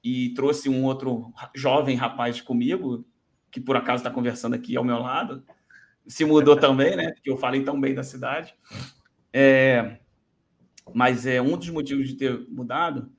e 0.03 0.31
trouxe 0.31 0.69
um 0.69 0.85
outro 0.85 1.33
jovem 1.55 1.95
rapaz 1.95 2.41
comigo, 2.41 3.07
que 3.53 3.61
por 3.61 3.77
acaso 3.77 4.01
está 4.01 4.11
conversando 4.11 4.55
aqui 4.55 4.77
ao 4.77 4.83
meu 4.83 4.99
lado 4.99 5.45
se 6.07 6.25
mudou 6.25 6.57
também, 6.57 6.97
né? 6.97 7.13
Porque 7.13 7.31
eu 7.31 7.37
falei 7.37 7.63
tão 7.63 7.81
bem 7.81 7.95
da 7.95 8.03
cidade. 8.03 8.55
É, 9.33 9.99
mas 10.93 11.27
é 11.27 11.41
um 11.41 11.57
dos 11.57 11.71
motivos 11.71 12.09
de 12.09 12.15
ter 12.15 12.47
mudado. 12.49 13.11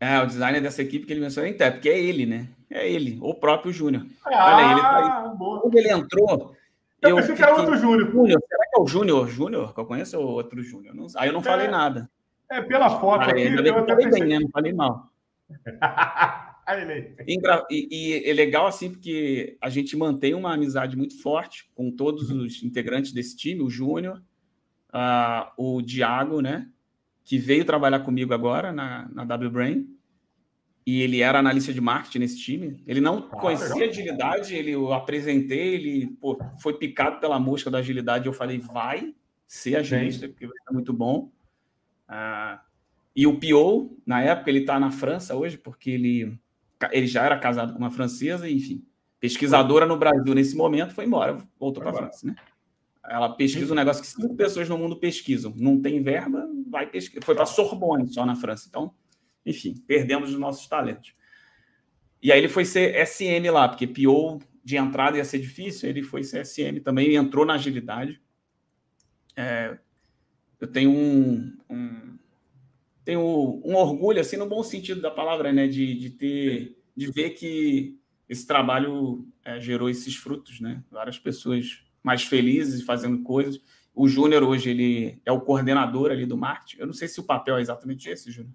É, 0.00 0.20
o 0.20 0.26
designer 0.26 0.60
dessa 0.60 0.82
equipe 0.82 1.06
que 1.06 1.12
ele 1.12 1.20
mencionou 1.20 1.50
é 1.50 1.70
porque 1.70 1.88
é 1.88 1.98
ele, 1.98 2.24
né? 2.24 2.48
É 2.70 2.88
ele, 2.88 3.18
o 3.20 3.34
próprio 3.34 3.72
Júnior. 3.72 4.06
Ah, 4.24 4.56
Olha, 4.56 4.72
ele 4.72 4.80
tá 4.80 4.96
aí. 4.96 5.36
Quando 5.60 5.74
ele 5.76 5.90
entrou. 5.90 6.56
Eu, 7.00 7.10
eu 7.10 7.16
pensei 7.16 7.34
que 7.34 7.42
era 7.42 7.56
outro 7.56 7.76
Júnior. 7.76 8.40
Será 8.48 8.64
que 8.70 8.78
é 8.78 8.82
o 8.82 8.86
Júnior? 8.86 9.28
Júnior 9.28 9.74
que 9.74 9.80
eu 9.80 9.86
conheço 9.86 10.18
ou 10.18 10.26
outro 10.28 10.62
Júnior? 10.62 10.94
Aí 11.16 11.28
eu 11.28 11.32
não 11.32 11.42
falei 11.42 11.66
é, 11.66 11.70
nada. 11.70 12.10
É, 12.50 12.60
pela 12.62 12.90
foto 13.00 13.24
falei, 13.24 13.48
aqui. 13.48 13.68
Eu 13.68 13.78
até 13.78 13.92
falei 13.92 14.10
bem, 14.10 14.24
né? 14.24 14.38
Não 14.40 14.50
falei 14.50 14.72
mal. 14.72 15.10
E, 17.70 17.88
e, 17.90 18.30
é 18.30 18.32
legal 18.32 18.66
assim 18.66 18.90
porque 18.90 19.56
a 19.60 19.70
gente 19.70 19.96
mantém 19.96 20.34
uma 20.34 20.52
amizade 20.52 20.96
muito 20.96 21.20
forte 21.22 21.70
com 21.74 21.90
todos 21.90 22.30
uhum. 22.30 22.44
os 22.44 22.62
integrantes 22.62 23.12
desse 23.12 23.36
time, 23.36 23.62
o 23.62 23.70
Júnior, 23.70 24.22
uh, 24.92 25.50
o 25.56 25.80
Diago, 25.80 26.40
né? 26.42 26.68
Que 27.24 27.38
veio 27.38 27.64
trabalhar 27.64 28.00
comigo 28.00 28.34
agora 28.34 28.72
na, 28.72 29.08
na 29.12 29.24
W 29.24 29.50
Brain. 29.50 29.88
E 30.86 31.02
ele 31.02 31.20
era 31.20 31.38
analista 31.38 31.72
de 31.72 31.80
marketing 31.80 32.18
nesse 32.20 32.38
time. 32.38 32.82
Ele 32.86 33.00
não 33.00 33.18
ah, 33.18 33.36
conhecia 33.36 33.74
legal. 33.74 33.90
agilidade, 33.90 34.54
ele 34.54 34.70
eu 34.70 34.92
apresentei, 34.92 35.74
ele 35.74 36.06
pô, 36.20 36.38
foi 36.62 36.78
picado 36.78 37.20
pela 37.20 37.38
mosca 37.38 37.70
da 37.70 37.78
agilidade. 37.78 38.26
Eu 38.26 38.32
falei, 38.32 38.58
vai 38.58 39.14
ser 39.46 39.76
agilista, 39.76 40.26
Sim. 40.26 40.32
porque 40.32 40.46
vai 40.46 40.56
ser 40.66 40.72
muito 40.72 40.92
bom. 40.92 41.30
Uh, 42.08 42.58
e 43.14 43.26
o 43.26 43.38
Pio, 43.38 43.98
na 44.06 44.22
época, 44.22 44.48
ele 44.48 44.60
está 44.60 44.78
na 44.80 44.90
França 44.90 45.34
hoje, 45.34 45.58
porque 45.58 45.90
ele 45.90 46.38
ele 46.92 47.06
já 47.06 47.24
era 47.24 47.38
casado 47.38 47.72
com 47.72 47.78
uma 47.78 47.90
francesa, 47.90 48.48
enfim, 48.48 48.84
pesquisadora 49.20 49.86
no 49.86 49.96
Brasil 49.96 50.34
nesse 50.34 50.56
momento, 50.56 50.94
foi 50.94 51.04
embora, 51.04 51.42
voltou 51.58 51.82
para 51.82 51.90
a 51.90 51.94
França, 51.94 52.26
né? 52.26 52.36
Ela 53.04 53.30
pesquisa 53.30 53.72
um 53.72 53.76
negócio 53.76 54.02
que 54.02 54.08
cinco 54.08 54.36
pessoas 54.36 54.68
no 54.68 54.76
mundo 54.76 54.96
pesquisam. 54.96 55.54
Não 55.56 55.80
tem 55.80 56.02
verba, 56.02 56.46
vai 56.68 56.86
pesquisar. 56.86 57.24
Foi 57.24 57.34
para 57.34 57.46
Sorbonne 57.46 58.06
só 58.06 58.26
na 58.26 58.36
França. 58.36 58.66
Então, 58.68 58.92
enfim, 59.46 59.74
perdemos 59.86 60.30
os 60.30 60.38
nossos 60.38 60.66
talentos. 60.66 61.14
E 62.22 62.30
aí 62.30 62.38
ele 62.38 62.48
foi 62.48 62.66
ser 62.66 62.94
SM 63.06 63.48
lá, 63.50 63.66
porque 63.66 63.86
PO 63.86 64.40
de 64.62 64.76
entrada 64.76 65.16
ia 65.16 65.24
ser 65.24 65.38
difícil, 65.38 65.88
ele 65.88 66.02
foi 66.02 66.22
ser 66.22 66.44
SM 66.44 66.80
também, 66.84 67.14
entrou 67.14 67.46
na 67.46 67.54
agilidade. 67.54 68.20
É, 69.34 69.78
eu 70.60 70.66
tenho 70.66 70.90
um, 70.90 71.56
um 71.70 72.17
tenho 73.08 73.62
um 73.64 73.74
orgulho, 73.74 74.20
assim, 74.20 74.36
no 74.36 74.46
bom 74.46 74.62
sentido 74.62 75.00
da 75.00 75.10
palavra, 75.10 75.50
né? 75.50 75.66
De, 75.66 75.94
de 75.94 76.10
ter, 76.10 76.76
de 76.94 77.10
ver 77.10 77.30
que 77.30 77.98
esse 78.28 78.46
trabalho 78.46 79.26
é, 79.42 79.58
gerou 79.58 79.88
esses 79.88 80.14
frutos, 80.14 80.60
né? 80.60 80.84
Várias 80.90 81.18
pessoas 81.18 81.82
mais 82.02 82.22
felizes 82.24 82.82
fazendo 82.82 83.22
coisas. 83.22 83.62
O 83.94 84.06
Júnior 84.06 84.42
hoje 84.42 84.68
ele 84.68 85.22
é 85.24 85.32
o 85.32 85.40
coordenador 85.40 86.10
ali 86.10 86.26
do 86.26 86.36
marketing. 86.36 86.82
Eu 86.82 86.86
não 86.86 86.92
sei 86.92 87.08
se 87.08 87.18
o 87.18 87.22
papel 87.22 87.56
é 87.56 87.62
exatamente 87.62 88.10
esse, 88.10 88.30
Júnior, 88.30 88.52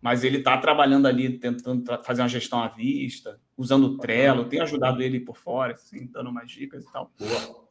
mas 0.00 0.22
ele 0.22 0.38
está 0.38 0.56
trabalhando 0.58 1.06
ali, 1.06 1.36
tentando 1.36 1.82
fazer 2.04 2.22
uma 2.22 2.28
gestão 2.28 2.60
à 2.60 2.68
vista, 2.68 3.40
usando 3.56 3.86
o 3.86 3.98
Trello. 3.98 4.44
Tem 4.44 4.60
ajudado 4.60 5.02
ele 5.02 5.18
por 5.18 5.36
fora, 5.36 5.72
assim, 5.72 6.06
dando 6.06 6.30
umas 6.30 6.48
dicas 6.48 6.84
e 6.84 6.92
tal. 6.92 7.10
Boa. 7.18 7.66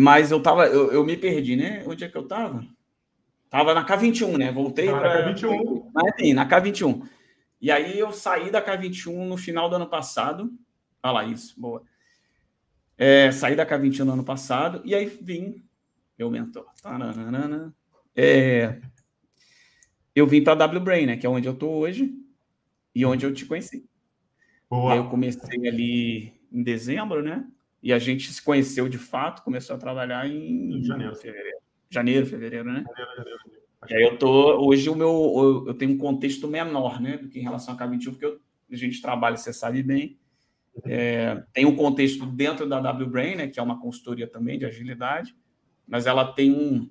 Mas 0.00 0.30
eu 0.30 0.40
tava, 0.40 0.66
eu, 0.66 0.92
eu 0.92 1.04
me 1.04 1.14
perdi, 1.14 1.56
né? 1.56 1.84
Onde 1.86 2.04
é 2.04 2.08
que 2.08 2.16
eu 2.16 2.22
estava? 2.22 2.66
Tava 3.48 3.74
na 3.74 3.86
K21, 3.86 4.36
né? 4.36 4.52
Voltei 4.52 4.86
para. 4.86 5.34
K21. 5.34 5.90
Mas 5.94 6.14
enfim, 6.14 6.34
na 6.34 6.48
K21. 6.48 7.08
E 7.60 7.70
aí 7.70 7.98
eu 7.98 8.12
saí 8.12 8.50
da 8.50 8.62
K21 8.62 9.26
no 9.26 9.36
final 9.36 9.68
do 9.68 9.76
ano 9.76 9.88
passado. 9.88 10.52
Olha 11.02 11.12
lá, 11.12 11.24
isso, 11.24 11.58
boa. 11.60 11.82
É, 12.98 13.30
saí 13.30 13.54
da 13.54 13.66
K21 13.66 14.04
no 14.04 14.12
ano 14.12 14.24
passado 14.24 14.80
e 14.84 14.94
aí 14.94 15.06
vim, 15.06 15.64
meu 16.18 16.30
mentor. 16.30 16.66
É, 18.14 18.80
eu 20.14 20.26
vim 20.26 20.42
para 20.42 20.54
a 20.54 20.56
W-Brain, 20.56 21.06
né? 21.06 21.16
Que 21.16 21.26
é 21.26 21.28
onde 21.28 21.46
eu 21.46 21.52
estou 21.52 21.74
hoje 21.74 22.14
e 22.94 23.04
onde 23.04 23.26
eu 23.26 23.34
te 23.34 23.44
conheci. 23.44 23.86
Boa. 24.68 24.92
Aí 24.92 24.98
eu 24.98 25.08
comecei 25.08 25.68
ali 25.68 26.32
em 26.50 26.62
dezembro, 26.62 27.22
né? 27.22 27.46
E 27.82 27.92
a 27.92 27.98
gente 27.98 28.32
se 28.32 28.42
conheceu 28.42 28.88
de 28.88 28.98
fato, 28.98 29.42
começou 29.42 29.76
a 29.76 29.78
trabalhar 29.78 30.26
em, 30.26 30.78
em 30.78 30.82
janeiro, 30.82 31.14
fevereiro. 31.14 31.58
Janeiro, 31.90 32.26
fevereiro, 32.26 32.70
né? 32.70 32.84
Janeiro, 32.86 33.16
janeiro. 33.16 33.56
E 33.88 33.94
aí 33.94 34.02
eu 34.02 34.18
tô. 34.18 34.66
Hoje 34.66 34.88
o 34.88 34.94
meu. 34.94 35.64
Eu 35.66 35.74
tenho 35.74 35.92
um 35.92 35.98
contexto 35.98 36.48
menor, 36.48 37.00
né? 37.00 37.16
Do 37.18 37.28
que 37.28 37.38
em 37.38 37.42
relação 37.42 37.74
a 37.74 37.76
K21, 37.76 38.10
porque 38.10 38.24
eu, 38.24 38.40
a 38.70 38.76
gente 38.76 39.00
trabalha, 39.00 39.36
você 39.36 39.52
sabe 39.52 39.82
bem. 39.82 40.18
É, 40.84 41.42
tem 41.52 41.64
um 41.64 41.76
contexto 41.76 42.26
dentro 42.26 42.68
da 42.68 42.78
WBrain, 42.78 43.36
né? 43.36 43.48
Que 43.48 43.60
é 43.60 43.62
uma 43.62 43.80
consultoria 43.80 44.26
também 44.26 44.58
de 44.58 44.66
agilidade, 44.66 45.34
mas 45.86 46.06
ela 46.06 46.32
tem 46.32 46.52
um, 46.52 46.90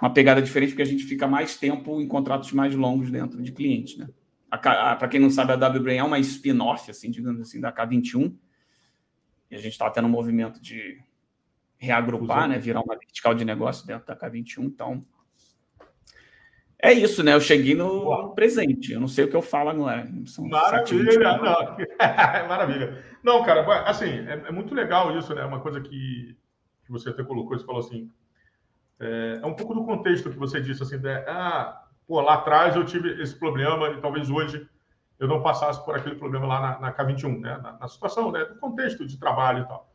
uma 0.00 0.12
pegada 0.12 0.40
diferente, 0.40 0.70
porque 0.70 0.82
a 0.82 0.86
gente 0.86 1.04
fica 1.04 1.26
mais 1.26 1.56
tempo 1.56 2.00
em 2.00 2.08
contratos 2.08 2.52
mais 2.52 2.74
longos 2.74 3.10
dentro 3.10 3.42
de 3.42 3.52
clientes, 3.52 3.98
né? 3.98 4.08
Para 4.50 5.08
quem 5.08 5.18
não 5.18 5.30
sabe, 5.30 5.52
a 5.52 5.68
WBrain 5.68 5.96
é 5.96 6.04
uma 6.04 6.18
spin-off, 6.18 6.90
assim, 6.90 7.10
digamos 7.10 7.40
assim, 7.40 7.58
da 7.58 7.72
K21. 7.72 8.34
E 9.50 9.54
a 9.54 9.58
gente 9.58 9.72
está 9.72 9.88
tendo 9.90 10.06
um 10.06 10.10
movimento 10.10 10.60
de 10.60 10.98
reagrupar, 11.82 12.48
né? 12.48 12.58
Virar 12.58 12.80
uma 12.80 12.96
vertical 12.96 13.34
de 13.34 13.44
negócio 13.44 13.84
dentro 13.84 14.06
da 14.06 14.16
K21. 14.16 14.60
Então, 14.60 15.00
é 16.80 16.92
isso, 16.92 17.24
né? 17.24 17.34
Eu 17.34 17.40
cheguei 17.40 17.74
no 17.74 18.04
Uau. 18.04 18.34
presente. 18.34 18.92
Eu 18.92 19.00
não 19.00 19.08
sei 19.08 19.24
o 19.24 19.28
que 19.28 19.34
eu 19.34 19.42
falo 19.42 19.70
agora. 19.70 20.08
São 20.26 20.48
Maravilha! 20.48 21.38
Não. 21.38 21.76
Maravilha. 22.48 23.04
Não, 23.22 23.42
cara, 23.42 23.82
assim, 23.88 24.06
é, 24.06 24.44
é, 24.46 24.52
muito 24.52 24.74
legal 24.74 25.16
isso, 25.18 25.34
né? 25.34 25.44
Uma 25.44 25.58
coisa 25.60 25.80
que, 25.80 26.36
que 26.84 26.92
você 26.92 27.10
até 27.10 27.24
colocou, 27.24 27.58
você 27.58 27.66
falou 27.66 27.80
assim. 27.80 28.08
É, 29.00 29.40
é 29.42 29.46
um 29.46 29.54
pouco 29.54 29.74
do 29.74 29.84
contexto 29.84 30.30
que 30.30 30.38
você 30.38 30.60
disse, 30.60 30.84
assim, 30.84 30.98
né? 30.98 31.24
ah, 31.26 31.84
pô, 32.06 32.20
lá 32.20 32.34
atrás 32.34 32.76
eu 32.76 32.84
tive 32.84 33.20
esse 33.20 33.36
problema 33.36 33.88
e 33.88 34.00
talvez 34.00 34.30
hoje 34.30 34.64
eu 35.18 35.26
não 35.26 35.42
passasse 35.42 35.84
por 35.84 35.96
aquele 35.96 36.14
problema 36.14 36.46
lá 36.46 36.60
na, 36.60 36.78
na 36.78 36.92
K21, 36.92 37.40
né? 37.40 37.58
Na, 37.60 37.72
na 37.72 37.88
situação, 37.88 38.30
né? 38.30 38.44
Do 38.44 38.54
contexto 38.56 39.04
de 39.04 39.18
trabalho 39.18 39.64
e 39.64 39.66
tal. 39.66 39.91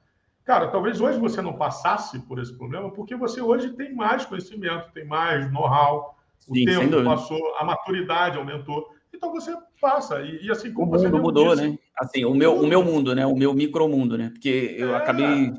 Cara, 0.48 0.70
talvez 0.70 1.02
hoje 1.02 1.20
você 1.20 1.42
não 1.42 1.58
passasse 1.58 2.18
por 2.22 2.40
esse 2.40 2.58
problema, 2.58 2.90
porque 2.90 3.18
você 3.18 3.42
hoje 3.42 3.74
tem 3.74 3.94
mais 3.94 4.26
conhecimento, 4.26 4.94
tem 4.94 5.06
mais 5.06 5.52
know-how, 5.52 6.18
o 6.48 6.56
Sim, 6.56 6.64
tempo 6.64 7.04
passou, 7.04 7.54
a 7.58 7.66
maturidade 7.66 8.38
aumentou. 8.38 8.88
Então 9.14 9.30
você 9.30 9.54
passa. 9.82 10.22
E, 10.22 10.46
e 10.46 10.50
assim 10.50 10.72
como 10.72 10.96
o 10.96 11.04
mundo 11.04 11.18
mudou, 11.20 11.54
disse, 11.54 11.68
né? 11.68 11.78
Assim, 11.98 12.24
o 12.24 12.34
meu, 12.34 12.56
o 12.62 12.66
meu 12.66 12.82
mundo, 12.82 13.14
né? 13.14 13.26
O 13.26 13.36
meu 13.36 13.54
micromundo, 13.54 14.18
né? 14.18 14.30
Porque 14.30 14.74
eu 14.78 14.96
é... 14.96 14.96
acabei. 14.96 15.52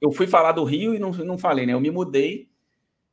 Eu 0.00 0.10
fui 0.10 0.26
falar 0.26 0.52
do 0.52 0.64
Rio 0.64 0.94
e 0.94 0.98
não, 0.98 1.10
não 1.10 1.36
falei, 1.36 1.66
né? 1.66 1.74
Eu 1.74 1.80
me 1.80 1.90
mudei 1.90 2.48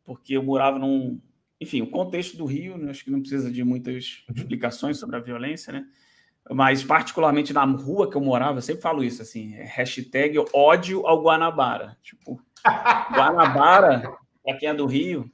porque 0.06 0.38
eu 0.38 0.44
morava 0.44 0.80
num. 0.80 1.20
Enfim, 1.60 1.82
o 1.82 1.92
contexto 1.92 2.38
do 2.38 2.46
Rio, 2.46 2.78
né? 2.78 2.90
acho 2.90 3.04
que 3.04 3.12
não 3.12 3.20
precisa 3.20 3.52
de 3.52 3.66
muitas 3.66 4.24
explicações 4.34 4.98
sobre 4.98 5.18
a 5.18 5.20
violência, 5.20 5.74
né? 5.74 5.86
Mas 6.52 6.84
particularmente 6.84 7.54
na 7.54 7.64
rua 7.64 8.10
que 8.10 8.16
eu 8.16 8.22
morava, 8.22 8.58
eu 8.58 8.62
sempre 8.62 8.82
falo 8.82 9.04
isso, 9.04 9.22
assim, 9.22 9.56
é 9.56 9.64
hashtag 9.64 10.38
ódio 10.54 11.06
ao 11.06 11.22
Guanabara. 11.22 11.98
Tipo, 12.02 12.42
Guanabara, 13.14 14.18
para 14.44 14.58
quem 14.58 14.70
é 14.70 14.74
do 14.74 14.86
Rio, 14.86 15.30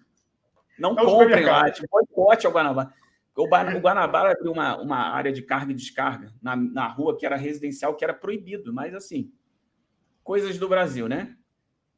não 0.77 0.93
é 0.93 1.03
comprem 1.03 1.45
lá, 1.45 1.69
tipo, 1.69 1.87
boicote 1.89 2.45
ao 2.45 2.53
Guanabara. 2.53 2.93
O, 3.35 3.47
Guanabara 3.47 4.31
abriu 4.31 4.51
uma, 4.51 4.77
uma 4.79 4.97
área 4.97 5.31
de 5.31 5.41
carga 5.41 5.71
e 5.71 5.75
descarga 5.75 6.31
na, 6.41 6.55
na 6.55 6.87
rua 6.87 7.17
que 7.17 7.25
era 7.25 7.35
residencial, 7.35 7.95
que 7.95 8.03
era 8.03 8.13
proibido, 8.13 8.71
mas 8.71 8.93
assim, 8.93 9.31
coisas 10.23 10.57
do 10.59 10.69
Brasil, 10.69 11.07
né? 11.07 11.35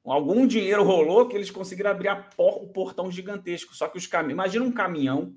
Algum 0.03 0.45
dinheiro 0.45 0.83
rolou 0.83 1.27
que 1.27 1.35
eles 1.35 1.49
conseguiram 1.49 1.89
abrir 1.89 2.15
por, 2.37 2.63
o 2.63 2.67
portão 2.67 3.11
gigantesco. 3.11 3.75
Só 3.75 3.87
que 3.87 3.97
os 3.97 4.05
caminhões. 4.05 4.33
Imagina 4.33 4.63
um 4.63 4.71
caminhão 4.71 5.35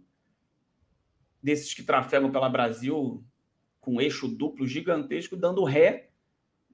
desses 1.42 1.72
que 1.72 1.82
trafegam 1.82 2.30
pela 2.30 2.50
Brasil 2.50 3.24
com 3.80 4.00
eixo 4.00 4.28
duplo 4.28 4.66
gigantesco, 4.66 5.36
dando 5.36 5.64
ré 5.64 6.10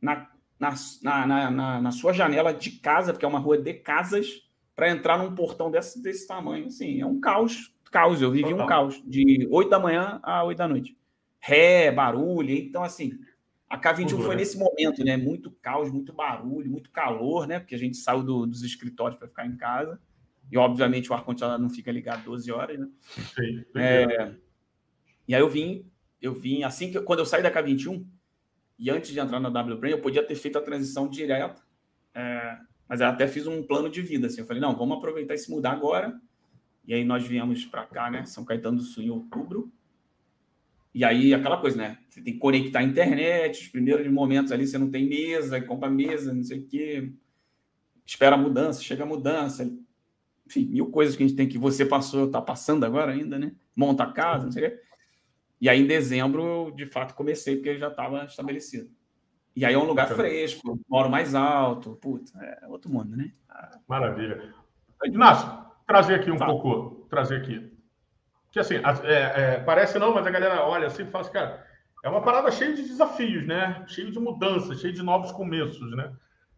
na, 0.01 0.29
na, 0.59 0.75
na, 1.03 1.51
na, 1.51 1.81
na 1.81 1.91
sua 1.91 2.13
janela 2.13 2.53
de 2.53 2.73
casa, 2.73 3.13
porque 3.13 3.25
é 3.25 3.29
uma 3.29 3.39
rua 3.39 3.59
de 3.59 3.75
casas, 3.75 4.45
para 4.75 4.91
entrar 4.91 5.19
num 5.19 5.35
portão 5.35 5.71
desse, 5.71 6.03
desse 6.03 6.27
tamanho. 6.27 6.67
Assim, 6.67 7.01
é 7.01 7.07
um 7.07 7.21
caos. 7.21 7.73
Caos, 7.91 8.21
eu 8.21 8.31
vivi 8.31 8.51
Total. 8.51 8.65
um 8.65 8.69
caos, 8.69 9.03
de 9.07 9.47
8 9.51 9.71
da 9.71 9.79
manhã 9.79 10.19
a 10.23 10.43
8 10.43 10.59
da 10.59 10.67
noite. 10.69 10.99
Ré, 11.39 11.93
barulho. 11.93 12.51
Então, 12.51 12.83
assim, 12.83 13.19
a 13.69 13.81
K21 13.81 14.21
foi 14.23 14.35
nesse 14.35 14.59
momento, 14.59 15.05
né? 15.05 15.17
Muito 15.17 15.51
caos, 15.63 15.93
muito 15.93 16.13
barulho, 16.13 16.71
muito 16.71 16.91
calor, 16.91 17.47
né? 17.47 17.61
Porque 17.61 17.75
a 17.75 17.79
gente 17.79 17.97
saiu 17.97 18.25
do, 18.25 18.47
dos 18.47 18.63
escritórios 18.63 19.17
para 19.17 19.29
ficar 19.29 19.47
em 19.47 19.57
casa. 19.57 20.01
E, 20.51 20.59
obviamente, 20.59 21.11
o 21.11 21.15
ar-condicionado 21.15 21.63
não 21.63 21.71
fica 21.71 21.93
ligado 21.93 22.25
12 22.25 22.51
horas, 22.51 22.79
né? 22.79 22.89
Sim, 23.35 23.65
é, 23.77 24.35
e 25.27 25.35
aí 25.35 25.41
eu 25.41 25.49
vim, 25.49 25.91
eu 26.27 26.35
vim, 26.35 26.62
assim 26.62 26.91
que 26.91 27.01
quando 27.01 27.20
eu 27.20 27.27
saí 27.27 27.43
da 27.43 27.53
K21, 27.53 28.05
e 28.79 28.91
antes 28.91 29.12
de 29.12 29.20
entrar 29.20 29.41
na 29.41 29.49
WBrain, 29.49 29.93
eu 29.93 30.01
podia 30.01 30.22
ter 30.22 30.35
feito 30.35 30.59
a 30.59 30.62
transição 30.62 31.09
direta, 31.09 31.62
é, 32.14 32.59
mas 32.89 33.01
eu 33.01 33.07
até 33.07 33.27
fiz 33.27 33.47
um 33.47 33.62
plano 33.62 33.89
de 33.89 34.03
vida. 34.03 34.27
Assim, 34.27 34.41
eu 34.41 34.47
falei, 34.47 34.61
não, 34.61 34.77
vamos 34.77 34.99
aproveitar 34.99 35.35
e 35.35 35.39
se 35.39 35.51
mudar 35.51 35.72
agora. 35.72 36.20
E 36.87 36.93
aí 36.93 37.05
nós 37.05 37.27
viemos 37.27 37.64
para 37.64 37.87
cá, 37.87 38.11
né? 38.11 38.25
São 38.27 38.45
Caetano 38.45 38.77
do 38.77 38.83
Sul 38.83 39.03
em 39.03 39.11
outubro. 39.11 39.72
E 40.93 41.05
aí, 41.05 41.35
aquela 41.35 41.57
coisa, 41.57 41.77
né? 41.77 41.99
Você 42.09 42.20
tem 42.20 42.35
que 42.35 42.39
conectar 42.39 42.81
a 42.81 42.83
internet, 42.83 43.62
os 43.62 43.68
primeiros 43.68 44.07
momentos 44.12 44.53
ali 44.53 44.66
você 44.66 44.79
não 44.79 44.91
tem 44.91 45.09
mesa, 45.09 45.61
compra 45.61 45.91
mesa, 45.91 46.33
não 46.33 46.45
sei 46.45 46.61
o 46.61 46.66
quê. 46.66 47.12
Espera 48.07 48.37
a 48.37 48.39
mudança, 48.39 48.83
chega 48.83 49.03
a 49.03 49.07
mudança. 49.07 49.68
Enfim, 50.47 50.66
mil 50.66 50.91
coisas 50.91 51.16
que 51.16 51.25
a 51.25 51.27
gente 51.27 51.37
tem 51.37 51.49
que 51.49 51.59
você 51.59 51.87
passou, 51.87 52.31
tá 52.31 52.41
passando 52.41 52.85
agora 52.85 53.12
ainda, 53.12 53.39
né? 53.39 53.53
Monta 53.75 54.05
a 54.05 54.12
casa, 54.12 54.45
não 54.45 54.53
sei 54.53 54.66
o 54.66 54.70
quê. 54.70 54.81
E 55.61 55.69
aí, 55.69 55.81
em 55.81 55.87
dezembro, 55.87 56.43
eu 56.43 56.71
de 56.71 56.87
fato 56.87 57.15
comecei, 57.15 57.57
porque 57.57 57.79
já 57.79 57.89
estava 57.89 58.25
estabelecido. 58.25 58.91
E 59.57 59.65
aí 59.65 59.75
é 59.75 59.79
um 59.79 59.85
lugar 59.85 60.09
fresco, 60.09 60.81
moro 60.89 61.09
mais 61.09 61.35
alto. 61.35 61.97
Putz, 61.97 62.35
é 62.35 62.67
outro 62.69 62.91
mundo, 62.91 63.17
né? 63.17 63.31
Maravilha. 63.89 64.53
Inácio, 65.05 65.49
trazer 65.87 66.15
aqui 66.15 66.31
um 66.31 66.37
tá. 66.37 66.47
pouco, 66.47 67.07
trazer 67.09 67.37
aqui 67.37 67.75
que 68.55 68.61
assim, 68.61 68.77
é, 68.77 69.57
é, 69.57 69.61
parece 69.65 69.99
não, 69.99 70.15
mas 70.15 70.25
a 70.25 70.31
galera 70.31 70.65
olha 70.65 70.87
assim 70.87 71.03
e 71.03 71.11
fala 71.11 71.23
assim, 71.25 71.33
cara, 71.33 71.67
é 72.05 72.09
uma 72.09 72.23
parada 72.23 72.53
cheia 72.53 72.73
de 72.73 72.83
desafios, 72.83 73.45
né? 73.45 73.85
Cheio 73.89 74.13
de 74.13 74.21
mudanças, 74.21 74.81
cheio 74.81 74.93
de 74.93 75.03
novos 75.03 75.33
começos, 75.33 75.91
né? 75.97 76.13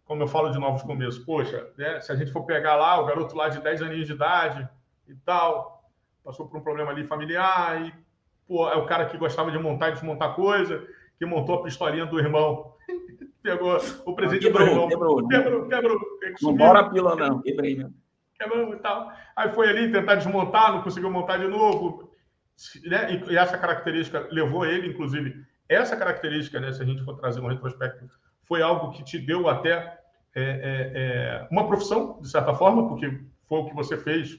Como 0.05 0.23
eu 0.23 0.29
falo 0.29 0.51
de 0.51 0.59
novos 0.59 0.83
começos, 0.83 1.25
poxa, 1.25 1.73
né? 1.79 1.99
se 2.03 2.13
a 2.13 2.15
gente 2.15 2.31
for 2.33 2.45
pegar 2.45 2.77
lá 2.77 3.01
o 3.01 3.07
garoto 3.07 3.35
lá 3.35 3.49
de 3.49 3.63
10 3.63 3.81
aninhos 3.81 4.07
de 4.07 4.13
idade 4.13 4.69
e 5.09 5.15
tal, 5.15 5.91
passou 6.23 6.47
por 6.47 6.59
um 6.59 6.63
problema 6.63 6.91
ali 6.91 7.07
familiar 7.07 7.81
e 7.87 7.95
pô, 8.47 8.69
é 8.69 8.77
o 8.77 8.87
cara 8.87 9.07
que 9.07 9.19
gostava 9.19 9.51
de 9.51 9.59
montar 9.59 9.89
e 9.89 9.93
desmontar 9.93 10.35
coisa, 10.35 10.87
que 11.19 11.27
montou 11.27 11.57
a 11.57 11.63
pistolinha 11.63 12.07
do 12.07 12.19
irmão, 12.19 12.75
pegou 13.43 13.79
o 14.05 14.15
presente 14.15 14.43
quebrou, 14.43 14.65
do 14.65 14.71
irmão, 14.71 14.89
quebrou, 14.89 15.29
quebrou, 15.29 15.69
quebrou, 15.69 15.99
quebrou 15.99 16.37
não 16.43 16.55
bora 16.55 16.81
a 16.81 16.91
pila 16.91 17.17
não, 17.17 17.41
quebrei 17.43 17.77
mesmo 17.77 17.95
quebramos 18.39 18.77
e 18.77 18.79
tal. 18.81 19.13
Aí 19.35 19.51
foi 19.53 19.69
ali 19.69 19.91
tentar 19.91 20.17
desmontar, 20.17 20.73
não 20.73 20.83
conseguiu 20.83 21.11
montar 21.11 21.39
de 21.39 21.49
novo. 21.49 22.11
Né? 22.85 23.15
E, 23.15 23.33
e, 23.33 23.37
essa 23.37 23.59
característica 23.59 24.29
levou 24.31 24.65
ele, 24.65 24.89
inclusive, 24.89 25.45
essa 25.69 25.97
característica, 25.97 26.61
né, 26.61 26.73
se 26.73 26.83
a 26.83 26.87
gente 26.87 27.05
for 27.05 27.17
trazer 27.17 27.41
um 27.41 27.49
retrospecto, 27.49 28.09
foi 28.45 28.63
algo 28.63 28.93
que 28.93 29.05
te 29.05 29.19
deu 29.19 29.49
até 29.49 29.99
é, 30.35 30.43
é, 30.43 30.93
é, 30.95 31.49
uma 31.51 31.67
profissão, 31.67 32.21
de 32.21 32.31
certa 32.31 32.55
forma, 32.55 32.89
porque 32.89 33.21
foi 33.49 33.59
o 33.61 33.67
que 33.67 33.75
você 33.75 33.97
fez 33.97 34.39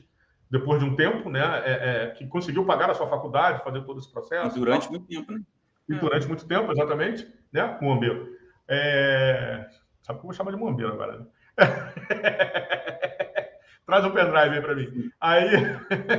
depois 0.50 0.80
de 0.80 0.86
um 0.86 0.96
tempo, 0.96 1.30
né, 1.30 1.42
é, 1.66 1.72
é, 1.72 2.08
que 2.12 2.26
conseguiu 2.28 2.66
pagar 2.66 2.90
a 2.90 2.94
sua 2.94 3.08
faculdade, 3.08 3.64
fazer 3.64 3.82
todo 3.82 4.00
esse 4.00 4.12
processo. 4.12 4.58
E 4.58 4.60
durante 4.60 4.90
muito 4.90 5.06
tempo, 5.08 5.32
né? 5.32 5.42
E 5.90 5.96
durante 5.96 6.28
muito 6.28 6.46
tempo, 6.46 6.72
exatamente, 6.72 7.28
né, 7.52 7.78
Mombeiro. 7.82 8.36
É... 8.68 9.66
Sabe 10.02 10.20
que 10.20 10.26
eu 10.26 10.28
vou 10.30 10.34
chamar 10.34 10.52
de 10.52 10.58
Mombeiro 10.58 10.94
agora, 10.94 11.20
né? 11.20 11.26
Traz 13.86 14.04
um 14.04 14.12
pendrive 14.12 14.56
aí 14.56 14.62
para 14.62 14.76
mim. 14.76 15.12
Aí, 15.20 15.50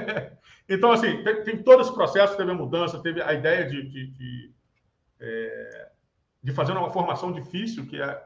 então, 0.69 0.91
assim, 0.91 1.23
tem, 1.23 1.45
tem, 1.45 1.63
todo 1.63 1.83
esse 1.83 1.93
processo, 1.93 2.37
teve 2.37 2.51
a 2.51 2.55
mudança, 2.55 3.03
teve 3.03 3.21
a 3.21 3.35
ideia 3.35 3.67
de, 3.67 3.83
de, 3.83 4.07
de, 4.07 4.55
é, 5.21 5.91
de 6.43 6.53
fazer 6.53 6.73
uma 6.73 6.91
formação 6.91 7.31
difícil, 7.31 7.87
que 7.87 8.01
é 8.01 8.23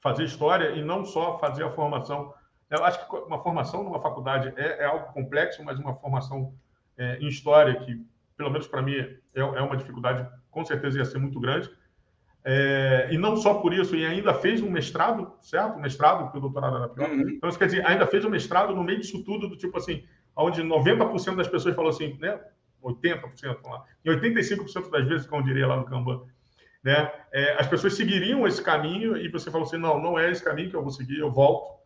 fazer 0.00 0.24
história, 0.24 0.70
e 0.70 0.82
não 0.82 1.04
só 1.04 1.38
fazer 1.38 1.64
a 1.64 1.70
formação. 1.70 2.34
Eu 2.70 2.84
acho 2.84 3.06
que 3.08 3.16
uma 3.16 3.42
formação 3.42 3.82
numa 3.82 4.00
faculdade 4.00 4.52
é, 4.56 4.82
é 4.82 4.84
algo 4.84 5.12
complexo, 5.12 5.62
mas 5.64 5.78
uma 5.78 5.94
formação 5.94 6.54
é, 6.96 7.16
em 7.18 7.26
história, 7.26 7.74
que, 7.80 8.00
pelo 8.36 8.50
menos 8.50 8.66
para 8.68 8.80
mim, 8.80 8.94
é, 8.94 9.18
é 9.34 9.42
uma 9.42 9.76
dificuldade, 9.76 10.28
com 10.50 10.64
certeza 10.64 10.98
ia 10.98 11.04
ser 11.04 11.18
muito 11.18 11.40
grande. 11.40 11.70
É, 12.44 13.08
e 13.10 13.18
não 13.18 13.36
só 13.36 13.54
por 13.54 13.74
isso, 13.74 13.94
e 13.94 14.06
ainda 14.06 14.32
fez 14.32 14.62
um 14.62 14.70
mestrado, 14.70 15.32
certo? 15.42 15.76
Um 15.76 15.80
mestrado, 15.80 16.24
porque 16.24 16.38
o 16.38 16.40
doutorado 16.40 16.76
era 16.76 16.88
pior. 16.88 17.10
Uhum. 17.10 17.28
Então, 17.28 17.48
isso 17.48 17.58
quer 17.58 17.66
dizer, 17.66 17.84
ainda 17.84 18.06
fez 18.06 18.24
um 18.24 18.30
mestrado 18.30 18.74
no 18.74 18.84
meio 18.84 19.00
disso 19.00 19.22
tudo, 19.24 19.48
do 19.48 19.56
tipo 19.56 19.76
assim, 19.76 20.04
onde 20.36 20.62
90% 20.62 21.36
das 21.36 21.48
pessoas 21.48 21.74
falou 21.74 21.90
assim, 21.90 22.16
né? 22.20 22.40
80%, 22.82 23.20
vamos 23.62 23.78
lá. 23.78 23.84
E 24.04 24.10
85% 24.10 24.90
das 24.90 25.06
vezes, 25.06 25.26
como 25.26 25.42
eu 25.42 25.46
diria 25.46 25.66
lá 25.66 25.76
no 25.76 25.84
Kanban, 25.84 26.22
né? 26.82 27.12
É, 27.32 27.60
as 27.60 27.66
pessoas 27.66 27.94
seguiriam 27.94 28.46
esse 28.46 28.62
caminho 28.62 29.16
e 29.16 29.28
você 29.28 29.50
falou 29.50 29.66
assim, 29.66 29.76
não, 29.76 30.00
não 30.00 30.18
é 30.18 30.30
esse 30.30 30.42
caminho 30.42 30.70
que 30.70 30.76
eu 30.76 30.82
vou 30.82 30.90
seguir, 30.90 31.18
eu 31.18 31.30
volto. 31.30 31.79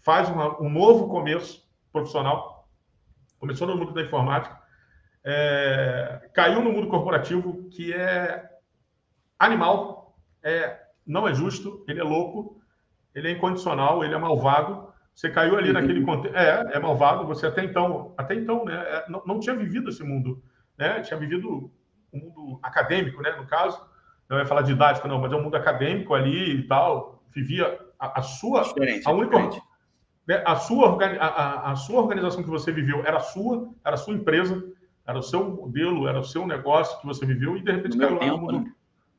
Faz 0.00 0.28
uma, 0.28 0.60
um 0.60 0.70
novo 0.70 1.08
começo 1.08 1.68
profissional. 1.92 2.68
Começou 3.38 3.66
no 3.66 3.76
mundo 3.76 3.92
da 3.92 4.02
informática. 4.02 4.58
É, 5.24 6.30
caiu 6.32 6.62
no 6.62 6.72
mundo 6.72 6.88
corporativo, 6.88 7.68
que 7.70 7.92
é 7.92 8.48
animal, 9.38 10.16
é, 10.42 10.78
não 11.06 11.26
é 11.26 11.34
justo, 11.34 11.84
ele 11.88 12.00
é 12.00 12.04
louco, 12.04 12.60
ele 13.14 13.28
é 13.28 13.30
incondicional, 13.32 14.04
ele 14.04 14.14
é 14.14 14.18
malvado. 14.18 14.88
Você 15.14 15.30
caiu 15.30 15.56
ali 15.56 15.72
naquele 15.72 16.04
contexto. 16.04 16.36
É, 16.36 16.76
é 16.76 16.78
malvado. 16.78 17.26
Você 17.26 17.46
até 17.46 17.64
então, 17.64 18.14
até 18.16 18.34
então, 18.34 18.64
né, 18.64 18.74
é, 18.74 19.04
não, 19.08 19.22
não 19.26 19.40
tinha 19.40 19.56
vivido 19.56 19.90
esse 19.90 20.04
mundo, 20.04 20.42
né? 20.78 21.00
Tinha 21.00 21.18
vivido 21.18 21.48
o 21.50 21.72
um 22.12 22.18
mundo 22.20 22.60
acadêmico, 22.62 23.20
né? 23.20 23.32
No 23.36 23.46
caso, 23.46 23.80
não 24.28 24.38
ia 24.38 24.46
falar 24.46 24.62
didático, 24.62 25.08
não, 25.08 25.20
mas 25.20 25.32
é 25.32 25.36
um 25.36 25.42
mundo 25.42 25.56
acadêmico 25.56 26.14
ali 26.14 26.60
e 26.60 26.62
tal. 26.68 27.24
Vivia 27.34 27.78
a, 27.98 28.20
a 28.20 28.22
sua, 28.22 28.62
diferente, 28.62 29.08
a 29.08 29.10
única, 29.10 29.38
né, 29.38 29.50
a 30.44 30.56
sua 30.56 30.98
a, 31.02 31.72
a, 31.72 31.76
sua 31.76 32.00
organização 32.00 32.42
que 32.42 32.50
você 32.50 32.70
viveu 32.70 33.04
era 33.06 33.20
sua, 33.20 33.70
era 33.84 33.94
a 33.94 33.98
sua 33.98 34.14
empresa, 34.14 34.62
era 35.06 35.18
o 35.18 35.22
seu 35.22 35.48
modelo, 35.48 36.06
era 36.06 36.20
o 36.20 36.24
seu 36.24 36.46
negócio 36.46 37.00
que 37.00 37.06
você 37.06 37.24
viveu 37.24 37.56
e 37.56 37.62
de 37.62 37.72
repente 37.72 37.96
no 37.96 38.02
caiu 38.02 38.18
lá 38.18 38.26
no 38.26 38.38
mundo. 38.38 38.60
Né? 38.60 38.72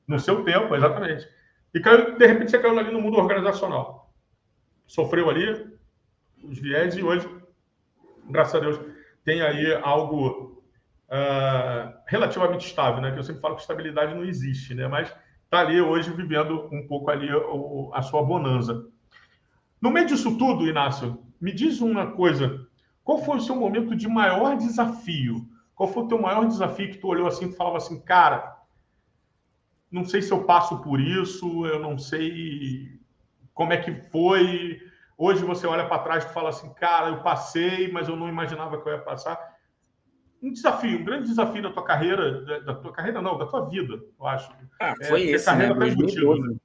no 0.10 0.20
seu 0.20 0.44
tempo, 0.44 0.76
exatamente. 0.76 1.28
E 1.74 1.80
caiu, 1.80 2.18
de 2.18 2.26
repente 2.26 2.50
você 2.50 2.58
caiu 2.58 2.78
ali 2.78 2.92
no 2.92 3.00
mundo 3.00 3.18
organizacional. 3.18 4.12
Sofreu 4.88 5.30
ali 5.30 5.72
os 6.44 6.58
viés 6.58 6.98
e 6.98 7.04
hoje, 7.04 7.30
graças 8.28 8.56
a 8.56 8.60
Deus, 8.60 8.80
tem 9.24 9.42
aí 9.42 9.72
algo 9.84 10.64
uh, 11.10 11.94
relativamente 12.08 12.66
estável, 12.66 13.02
né? 13.02 13.12
Que 13.12 13.20
eu 13.20 13.24
sempre 13.24 13.42
falo 13.42 13.56
que 13.56 13.62
estabilidade 13.62 14.16
não 14.16 14.26
existe, 14.26 14.74
né? 14.74 14.88
Mas 14.88 15.14
está 15.44 15.60
ali 15.60 15.80
hoje 15.80 16.12
vivendo 16.12 16.68
um 16.72 16.88
pouco 16.88 17.12
ali 17.12 17.30
a 17.94 18.02
sua 18.02 18.24
bonança. 18.24 18.84
No 19.82 19.92
meio 19.92 20.08
disso 20.08 20.38
tudo, 20.38 20.68
Inácio, 20.68 21.24
me 21.40 21.54
diz 21.54 21.82
uma 21.82 22.12
coisa. 22.12 22.68
Qual 23.04 23.24
foi 23.24 23.38
o 23.38 23.42
seu 23.42 23.56
momento 23.56 23.96
de 23.96 24.08
maior 24.08 24.58
desafio? 24.58 25.48
Qual 25.74 25.92
foi 25.92 26.04
o 26.04 26.08
teu 26.08 26.22
maior 26.22 26.46
desafio 26.46 26.92
que 26.92 26.98
tu 26.98 27.08
olhou 27.08 27.28
assim 27.28 27.48
e 27.48 27.56
falava 27.56 27.78
assim, 27.78 28.02
cara, 28.02 28.58
não 29.92 30.04
sei 30.04 30.22
se 30.22 30.32
eu 30.32 30.44
passo 30.44 30.82
por 30.82 31.00
isso, 31.00 31.66
eu 31.66 31.80
não 31.80 31.98
sei 31.98 33.00
como 33.54 33.74
é 33.74 33.78
que 33.78 33.94
foi. 34.10 34.80
Hoje 35.18 35.44
você 35.44 35.66
olha 35.66 35.88
para 35.88 36.04
trás 36.04 36.26
e 36.26 36.34
fala 36.34 36.50
assim, 36.50 36.74
cara, 36.74 37.10
eu 37.10 37.24
passei, 37.24 37.92
mas 37.92 38.08
eu 38.08 38.16
não 38.16 38.30
imaginava 38.30 38.82
que 38.82 38.88
eu 38.88 38.94
ia 38.94 39.00
passar. 39.00 39.58
Um 40.42 40.52
desafio, 40.52 41.00
um 41.00 41.04
grande 41.04 41.28
desafio 41.28 41.62
da 41.62 41.72
tua 41.72 41.84
carreira, 41.84 42.62
da 42.62 42.76
tua 42.76 42.92
carreira 42.94 43.22
não, 43.22 43.38
da 43.38 43.46
tua 43.46 43.68
vida, 43.68 44.02
eu 44.20 44.28
acho. 44.28 44.52
Ah, 44.80 44.94
foi 45.08 45.24
é, 45.24 45.32
esse, 45.32 45.54
né? 45.56 45.74
2012. 45.74 46.42
Né? 46.42 46.56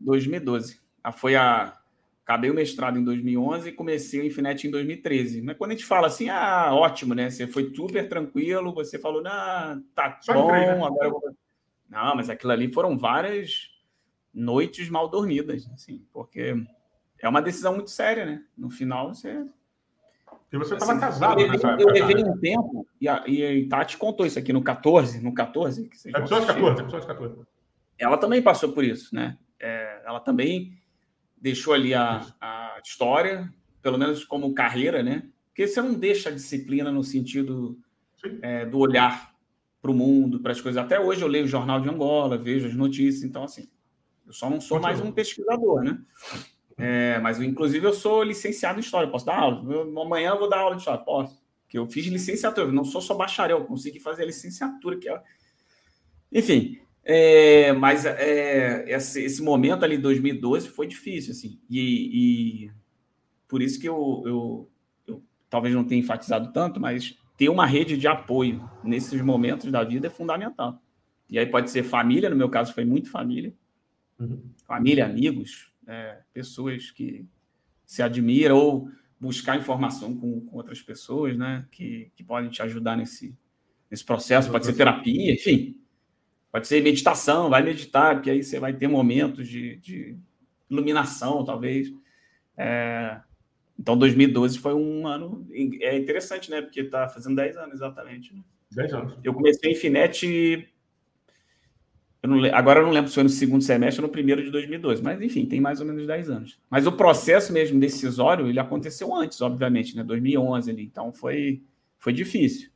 2012. 0.00 0.80
Ah, 1.02 1.10
foi 1.10 1.34
a 1.34 1.76
acabei 2.24 2.50
o 2.50 2.54
mestrado 2.54 2.98
em 2.98 3.04
2011 3.04 3.68
e 3.68 3.72
comecei 3.72 4.20
o 4.20 4.24
Infinet 4.24 4.66
em 4.66 4.70
2013. 4.70 5.42
Mas 5.42 5.56
quando 5.56 5.72
a 5.72 5.74
gente 5.74 5.86
fala 5.86 6.06
assim, 6.06 6.30
ah, 6.30 6.70
ótimo, 6.72 7.14
né? 7.14 7.30
Você 7.30 7.46
foi 7.46 7.72
super 7.74 8.08
tranquilo, 8.08 8.72
você 8.72 8.98
falou, 8.98 9.22
não, 9.22 9.82
tá 9.94 10.18
Só 10.22 10.32
bom, 10.32 10.50
né? 10.50 10.70
agora 10.70 11.06
eu 11.06 11.10
vou 11.12 11.34
não, 11.94 12.16
mas 12.16 12.28
aquilo 12.28 12.50
ali 12.50 12.72
foram 12.72 12.98
várias 12.98 13.70
noites 14.32 14.88
mal 14.88 15.08
dormidas, 15.08 15.70
assim, 15.72 16.04
porque 16.12 16.56
é 17.20 17.28
uma 17.28 17.40
decisão 17.40 17.74
muito 17.74 17.90
séria, 17.90 18.26
né? 18.26 18.42
No 18.58 18.68
final 18.68 19.14
você 19.14 19.46
E 20.52 20.58
você 20.58 20.74
estava 20.74 20.92
assim, 20.92 21.00
casado 21.00 21.40
eu 21.40 21.48
levei, 21.48 21.70
Eu 21.78 21.88
levei 21.88 22.24
um 22.24 22.36
tempo, 22.38 22.86
e 23.00 23.08
a, 23.08 23.22
e 23.28 23.64
a 23.64 23.68
Tati 23.68 23.96
contou 23.96 24.26
isso 24.26 24.38
aqui 24.38 24.52
no 24.52 24.62
14, 24.62 25.22
no 25.22 25.32
14. 25.32 25.88
Que 25.88 26.08
episódio 26.08 26.48
14, 26.48 26.82
episódio 26.82 27.06
14. 27.06 27.36
Ela 27.96 28.18
também 28.18 28.42
passou 28.42 28.72
por 28.72 28.82
isso, 28.82 29.14
né? 29.14 29.38
É, 29.60 30.02
ela 30.04 30.18
também 30.18 30.76
deixou 31.44 31.74
ali 31.74 31.92
a, 31.92 32.26
a 32.40 32.80
história, 32.82 33.52
pelo 33.82 33.98
menos 33.98 34.24
como 34.24 34.54
carreira, 34.54 35.02
né? 35.02 35.28
Porque 35.48 35.66
você 35.66 35.82
não 35.82 35.92
deixa 35.92 36.30
a 36.30 36.32
disciplina 36.32 36.90
no 36.90 37.04
sentido 37.04 37.78
é, 38.40 38.64
do 38.64 38.78
olhar 38.78 39.34
para 39.82 39.90
o 39.90 39.94
mundo, 39.94 40.40
para 40.40 40.52
as 40.52 40.60
coisas. 40.62 40.82
Até 40.82 40.98
hoje 40.98 41.20
eu 41.20 41.28
leio 41.28 41.44
o 41.44 41.48
Jornal 41.48 41.82
de 41.82 41.88
Angola, 41.90 42.38
vejo 42.38 42.66
as 42.66 42.74
notícias, 42.74 43.22
então, 43.22 43.44
assim, 43.44 43.68
eu 44.26 44.32
só 44.32 44.48
não 44.48 44.58
sou 44.58 44.80
mais 44.80 45.02
um 45.02 45.12
pesquisador, 45.12 45.82
né? 45.82 46.00
É, 46.78 47.18
mas, 47.18 47.38
inclusive, 47.38 47.86
eu 47.86 47.92
sou 47.92 48.22
licenciado 48.22 48.78
em 48.78 48.80
História, 48.80 49.10
posso 49.10 49.26
dar 49.26 49.38
aula. 49.38 49.70
Eu, 49.70 50.00
amanhã 50.00 50.30
eu 50.30 50.38
vou 50.38 50.48
dar 50.48 50.60
aula 50.60 50.76
de 50.76 50.80
História, 50.80 51.04
posso. 51.04 51.38
Porque 51.64 51.76
eu 51.76 51.86
fiz 51.86 52.06
licenciatura, 52.06 52.72
não 52.72 52.86
sou 52.86 53.02
só 53.02 53.14
bacharel, 53.14 53.66
consegui 53.66 54.00
fazer 54.00 54.22
a 54.22 54.26
licenciatura, 54.26 54.96
que 54.96 55.10
é... 55.10 55.22
Enfim, 56.32 56.80
é, 57.04 57.72
mas 57.72 58.06
é, 58.06 58.90
esse, 58.90 59.22
esse, 59.22 59.42
momento 59.42 59.84
ali, 59.84 59.98
2012, 59.98 60.68
foi 60.68 60.86
difícil, 60.86 61.32
assim. 61.32 61.60
E, 61.68 62.64
e 62.66 62.70
por 63.46 63.60
isso 63.60 63.78
que 63.78 63.86
eu, 63.86 64.22
eu, 64.24 64.70
eu, 65.06 65.22
talvez 65.50 65.74
não 65.74 65.84
tenha 65.84 66.00
enfatizado 66.00 66.50
tanto, 66.50 66.80
mas 66.80 67.18
ter 67.36 67.50
uma 67.50 67.66
rede 67.66 67.98
de 67.98 68.08
apoio 68.08 68.66
nesses 68.82 69.20
momentos 69.20 69.70
da 69.70 69.84
vida 69.84 70.06
é 70.06 70.10
fundamental. 70.10 70.82
E 71.28 71.38
aí 71.38 71.44
pode 71.44 71.70
ser 71.70 71.82
família, 71.82 72.30
no 72.30 72.36
meu 72.36 72.48
caso 72.48 72.72
foi 72.72 72.86
muito 72.86 73.10
família. 73.10 73.52
Uhum. 74.18 74.40
Família, 74.66 75.04
amigos, 75.04 75.70
é, 75.86 76.20
pessoas 76.32 76.90
que 76.90 77.26
se 77.84 78.02
admiram 78.02 78.56
ou 78.56 78.88
buscar 79.20 79.58
informação 79.58 80.16
com, 80.16 80.40
com 80.40 80.56
outras 80.56 80.80
pessoas, 80.80 81.36
né? 81.36 81.66
Que, 81.70 82.10
que 82.16 82.24
podem 82.24 82.48
te 82.48 82.62
ajudar 82.62 82.96
nesse, 82.96 83.36
nesse 83.90 84.04
processo. 84.04 84.50
Pode 84.50 84.64
ser 84.64 84.72
terapia, 84.72 85.34
enfim 85.34 85.83
Pode 86.54 86.68
ser 86.68 86.80
meditação, 86.80 87.50
vai 87.50 87.64
meditar, 87.64 88.14
porque 88.14 88.30
aí 88.30 88.40
você 88.40 88.60
vai 88.60 88.72
ter 88.72 88.86
momentos 88.86 89.48
de, 89.48 89.74
de 89.78 90.16
iluminação, 90.70 91.44
talvez. 91.44 91.92
É... 92.56 93.20
Então, 93.76 93.98
2012 93.98 94.60
foi 94.60 94.72
um 94.72 95.04
ano 95.04 95.44
é 95.80 95.96
interessante, 95.98 96.52
né? 96.52 96.62
Porque 96.62 96.82
está 96.82 97.08
fazendo 97.08 97.34
10 97.34 97.56
anos 97.56 97.74
exatamente. 97.74 98.32
Né? 98.32 98.40
10 98.70 98.94
anos. 98.94 99.18
Eu 99.24 99.34
comecei 99.34 99.72
em 99.72 99.74
Finet. 99.74 100.68
Eu 102.22 102.28
não, 102.28 102.44
agora 102.54 102.78
eu 102.78 102.86
não 102.86 102.92
lembro 102.92 103.08
se 103.08 103.16
foi 103.16 103.24
no 103.24 103.30
segundo 103.30 103.64
semestre 103.64 104.00
ou 104.00 104.06
no 104.06 104.12
primeiro 104.12 104.40
de 104.40 104.52
2012, 104.52 105.02
mas 105.02 105.20
enfim, 105.20 105.46
tem 105.46 105.60
mais 105.60 105.80
ou 105.80 105.86
menos 105.86 106.06
10 106.06 106.30
anos. 106.30 106.60
Mas 106.70 106.86
o 106.86 106.92
processo 106.92 107.52
mesmo 107.52 107.80
decisório, 107.80 108.46
ele 108.46 108.60
aconteceu 108.60 109.12
antes, 109.12 109.40
obviamente, 109.40 109.96
né? 109.96 110.04
2011 110.04 110.70
ali. 110.70 110.84
Então 110.84 111.12
foi, 111.12 111.64
foi 111.98 112.12
difícil. 112.12 112.70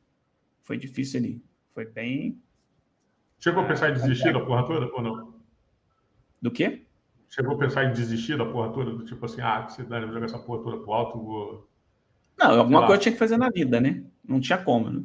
Foi 0.63 0.77
difícil 0.77 1.21
ali. 1.21 1.41
Foi 1.73 1.85
bem, 1.85 2.37
Chegou 3.39 3.63
a 3.63 3.67
pensar 3.67 3.89
em 3.89 3.93
desistir 3.93 4.33
da 4.33 4.41
porra 4.41 4.65
toda 4.67 4.85
ou 4.93 5.01
não? 5.01 5.33
Do 6.41 6.51
quê? 6.51 6.85
Chegou 7.29 7.55
a 7.55 7.57
pensar 7.57 7.85
em 7.85 7.93
desistir 7.93 8.37
da 8.37 8.45
porra 8.45 8.69
toda? 8.69 8.91
Do 8.91 9.05
tipo 9.05 9.25
assim, 9.25 9.41
ah, 9.41 9.67
se 9.69 9.83
der, 9.83 10.07
jogar 10.07 10.25
essa 10.25 10.39
porra 10.39 10.63
toda 10.63 10.77
pro 10.77 10.93
alto, 10.93 11.19
vou. 11.19 11.69
Não, 12.37 12.59
alguma 12.59 12.85
coisa 12.85 13.01
tinha 13.01 13.13
que 13.13 13.19
fazer 13.19 13.37
na 13.37 13.49
vida, 13.49 13.79
né? 13.79 14.03
Não 14.27 14.39
tinha 14.39 14.57
como, 14.57 14.89
né? 14.89 15.03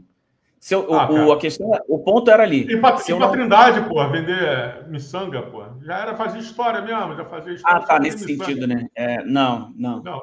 Se 0.58 0.74
eu, 0.74 0.94
ah, 0.94 1.10
o, 1.10 1.30
a 1.30 1.38
questão, 1.38 1.70
o 1.86 1.98
ponto 1.98 2.30
era 2.30 2.42
ali. 2.42 2.62
E 2.62 2.80
para 2.80 2.96
não... 3.18 3.30
Trindade, 3.30 3.86
pô, 3.86 4.08
vender 4.08 4.88
miçanga, 4.88 5.42
pô. 5.42 5.62
Já 5.82 5.98
era 5.98 6.16
fazer 6.16 6.38
história 6.38 6.80
mesmo, 6.80 7.14
já 7.14 7.24
fazia 7.26 7.52
história. 7.52 7.78
Ah, 7.78 7.84
tá, 7.84 7.98
nesse 7.98 8.20
sentido, 8.20 8.66
né? 8.66 8.88
É, 8.94 9.22
não, 9.22 9.74
não. 9.76 10.02
Não. 10.02 10.22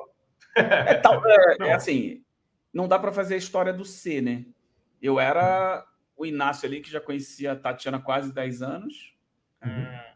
É, 0.56 0.96
tal, 0.96 1.22
é, 1.24 1.58
não. 1.60 1.66
é 1.68 1.74
assim, 1.74 2.24
não 2.74 2.88
dá 2.88 2.98
para 2.98 3.12
fazer 3.12 3.36
a 3.36 3.38
história 3.38 3.72
do 3.72 3.86
C, 3.86 4.20
né? 4.20 4.46
Eu 5.00 5.20
era 5.20 5.86
o 6.22 6.26
Inácio 6.26 6.68
ali, 6.68 6.82
que 6.82 6.92
já 6.92 7.02
conhecia 7.02 7.54
a 7.54 7.56
Tatiana 7.56 7.98
há 7.98 8.02
quase 8.02 8.32
10 8.32 8.62
anos. 8.62 9.16
Uhum. 9.64 9.70
É, 9.70 10.14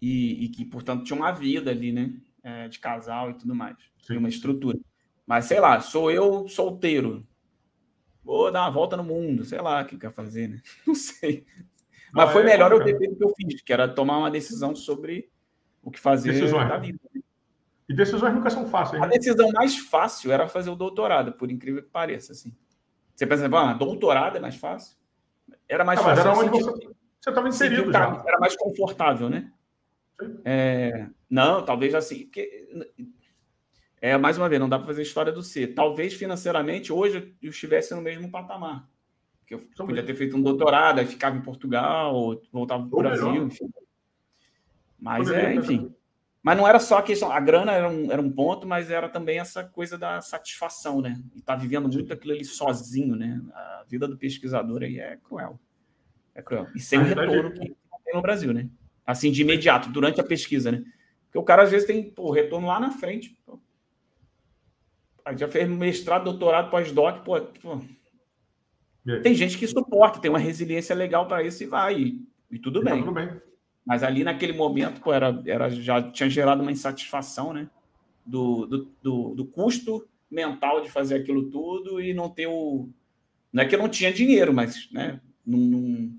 e, 0.00 0.44
e, 0.44 0.48
que, 0.48 0.64
portanto, 0.64 1.04
tinha 1.04 1.16
uma 1.16 1.30
vida 1.30 1.70
ali, 1.70 1.92
né? 1.92 2.14
É, 2.42 2.66
de 2.66 2.80
casal 2.80 3.30
e 3.30 3.34
tudo 3.34 3.54
mais. 3.54 3.76
Tinha 3.98 4.18
uma 4.18 4.28
estrutura. 4.28 4.76
Mas, 5.24 5.44
sei 5.44 5.60
lá, 5.60 5.80
sou 5.80 6.10
eu 6.10 6.48
solteiro. 6.48 7.24
Vou 8.24 8.50
dar 8.50 8.62
uma 8.62 8.70
volta 8.70 8.96
no 8.96 9.04
mundo, 9.04 9.44
sei 9.44 9.60
lá 9.60 9.82
o 9.82 9.86
que 9.86 9.96
quer 9.96 10.10
fazer, 10.10 10.48
né? 10.48 10.62
Não 10.86 10.94
sei. 10.94 11.46
Mas 12.12 12.28
ah, 12.28 12.32
foi 12.32 12.42
é, 12.42 12.46
melhor 12.46 12.72
eu 12.72 12.82
ter 12.82 12.98
feito 12.98 13.14
o 13.14 13.16
que 13.16 13.24
eu 13.24 13.34
fiz, 13.34 13.62
que 13.62 13.72
era 13.72 13.88
tomar 13.88 14.18
uma 14.18 14.30
decisão 14.30 14.74
sobre 14.74 15.30
o 15.82 15.90
que 15.90 16.00
fazer 16.00 16.32
decisões. 16.32 16.68
da 16.68 16.78
vida. 16.78 16.98
E 17.88 17.94
decisões 17.94 18.34
nunca 18.34 18.50
são 18.50 18.66
fáceis. 18.66 19.00
Né? 19.00 19.06
A 19.06 19.10
decisão 19.10 19.50
mais 19.52 19.78
fácil 19.78 20.32
era 20.32 20.48
fazer 20.48 20.70
o 20.70 20.76
doutorado, 20.76 21.32
por 21.32 21.50
incrível 21.50 21.82
que 21.82 21.90
pareça, 21.90 22.32
assim. 22.32 22.52
Você 23.14 23.26
pensa, 23.26 23.46
ah, 23.46 23.72
doutorado 23.74 24.36
é 24.36 24.40
mais 24.40 24.56
fácil? 24.56 24.96
Era 25.68 25.84
mais 25.84 26.00
ah, 26.00 26.02
fácil. 26.02 26.20
Era 26.20 26.38
onde 26.38 26.62
você 27.20 27.30
estava 27.30 27.48
inserido 27.48 27.92
já. 27.92 28.22
Era 28.26 28.38
mais 28.38 28.56
confortável, 28.56 29.28
né? 29.30 29.52
É, 30.44 31.06
não, 31.28 31.64
talvez 31.64 31.94
assim. 31.94 32.24
Porque, 32.24 32.68
é, 34.00 34.16
mais 34.16 34.36
uma 34.38 34.48
vez, 34.48 34.60
não 34.60 34.68
dá 34.68 34.78
para 34.78 34.86
fazer 34.86 35.02
história 35.02 35.32
do 35.32 35.42
C. 35.42 35.66
Talvez 35.66 36.14
financeiramente 36.14 36.92
hoje 36.92 37.34
eu 37.40 37.50
estivesse 37.50 37.94
no 37.94 38.02
mesmo 38.02 38.30
patamar. 38.30 38.88
Que 39.46 39.54
eu 39.54 39.60
podia 39.76 40.04
ter 40.04 40.14
feito 40.14 40.36
um 40.36 40.42
doutorado, 40.42 40.98
aí 40.98 41.06
ficava 41.06 41.36
em 41.36 41.42
Portugal, 41.42 42.14
ou 42.14 42.42
voltava 42.50 42.86
para 42.86 42.98
o 42.98 43.02
Brasil, 43.02 43.46
enfim. 43.46 43.70
Mas 44.98 45.30
é, 45.30 45.54
enfim. 45.54 45.94
Mas 46.42 46.56
não 46.56 46.66
era 46.66 46.80
só 46.80 46.98
a 46.98 47.02
questão, 47.02 47.30
a 47.30 47.38
grana 47.38 47.72
era 47.72 47.88
um, 47.88 48.10
era 48.10 48.20
um 48.20 48.30
ponto, 48.30 48.66
mas 48.66 48.90
era 48.90 49.08
também 49.08 49.38
essa 49.38 49.62
coisa 49.62 49.96
da 49.96 50.20
satisfação, 50.20 51.00
né? 51.00 51.22
E 51.36 51.40
tá 51.40 51.54
vivendo 51.54 51.88
muito 51.88 52.12
aquilo 52.12 52.32
ali 52.32 52.44
sozinho, 52.44 53.14
né? 53.14 53.40
A 53.52 53.84
vida 53.88 54.08
do 54.08 54.18
pesquisador 54.18 54.82
aí 54.82 54.98
é 54.98 55.16
cruel. 55.22 55.60
É 56.34 56.42
cruel. 56.42 56.66
E 56.74 56.80
sem 56.80 56.98
o 56.98 57.04
retorno 57.04 57.52
que 57.52 57.76
tem 58.04 58.14
no 58.14 58.22
Brasil, 58.22 58.52
né? 58.52 58.68
Assim, 59.06 59.30
de 59.30 59.42
imediato, 59.42 59.88
durante 59.88 60.20
a 60.20 60.24
pesquisa, 60.24 60.72
né? 60.72 60.82
Porque 61.26 61.38
o 61.38 61.44
cara 61.44 61.62
às 61.62 61.70
vezes 61.70 61.86
tem 61.86 62.12
o 62.18 62.32
retorno 62.32 62.66
lá 62.66 62.80
na 62.80 62.90
frente. 62.90 63.38
Pô. 63.46 63.60
Aí 65.24 65.38
já 65.38 65.46
fez 65.46 65.68
mestrado, 65.68 66.24
doutorado, 66.24 66.70
pós-doc, 66.70 67.24
pô, 67.24 67.40
pô. 67.40 67.80
Tem 69.22 69.34
gente 69.34 69.56
que 69.58 69.66
suporta, 69.66 70.20
tem 70.20 70.30
uma 70.30 70.38
resiliência 70.38 70.94
legal 70.94 71.26
para 71.26 71.42
isso 71.42 71.62
e 71.62 71.66
vai, 71.66 72.00
e, 72.00 72.28
e 72.50 72.58
tudo 72.58 72.80
e 72.80 72.84
tá 72.84 72.90
bem. 72.90 73.00
Tá 73.00 73.06
tudo 73.06 73.14
bem. 73.14 73.51
Mas 73.84 74.02
ali 74.02 74.22
naquele 74.22 74.52
momento, 74.52 75.00
pô, 75.00 75.12
era, 75.12 75.42
era, 75.46 75.68
já 75.70 76.00
tinha 76.10 76.30
gerado 76.30 76.62
uma 76.62 76.72
insatisfação, 76.72 77.52
né? 77.52 77.68
Do, 78.24 78.66
do, 78.66 78.92
do, 79.02 79.34
do, 79.34 79.44
custo 79.46 80.06
mental 80.30 80.80
de 80.80 80.88
fazer 80.88 81.16
aquilo 81.16 81.50
tudo 81.50 82.00
e 82.00 82.14
não 82.14 82.28
ter 82.28 82.46
o. 82.46 82.88
Não 83.52 83.62
é 83.62 83.66
que 83.66 83.74
eu 83.74 83.78
não 83.80 83.88
tinha 83.88 84.12
dinheiro, 84.12 84.52
mas 84.54 84.88
né, 84.92 85.20
num, 85.44 86.16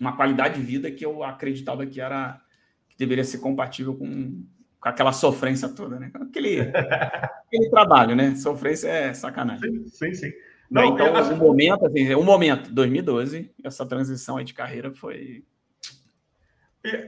uma 0.00 0.16
qualidade 0.16 0.58
de 0.58 0.66
vida 0.66 0.90
que 0.90 1.06
eu 1.06 1.22
acreditava 1.22 1.86
que 1.86 2.00
era 2.00 2.40
que 2.88 2.96
deveria 2.98 3.22
ser 3.22 3.38
compatível 3.38 3.94
com, 3.94 4.44
com 4.80 4.88
aquela 4.88 5.12
sofrência 5.12 5.68
toda, 5.68 6.00
né? 6.00 6.10
Aquele, 6.14 6.60
aquele 7.46 7.70
trabalho, 7.70 8.16
né? 8.16 8.34
Sofrência 8.34 8.88
é 8.88 9.14
sacanagem. 9.14 9.86
Sim, 9.86 10.12
sim. 10.12 10.14
sim. 10.14 10.32
Não, 10.68 10.84
então, 10.86 11.06
eu... 11.06 11.32
um 11.32 11.36
momento, 11.36 11.86
assim, 11.86 12.14
um 12.16 12.24
momento, 12.24 12.72
2012, 12.72 13.50
essa 13.62 13.86
transição 13.86 14.36
aí 14.36 14.44
de 14.44 14.52
carreira 14.52 14.92
foi 14.92 15.44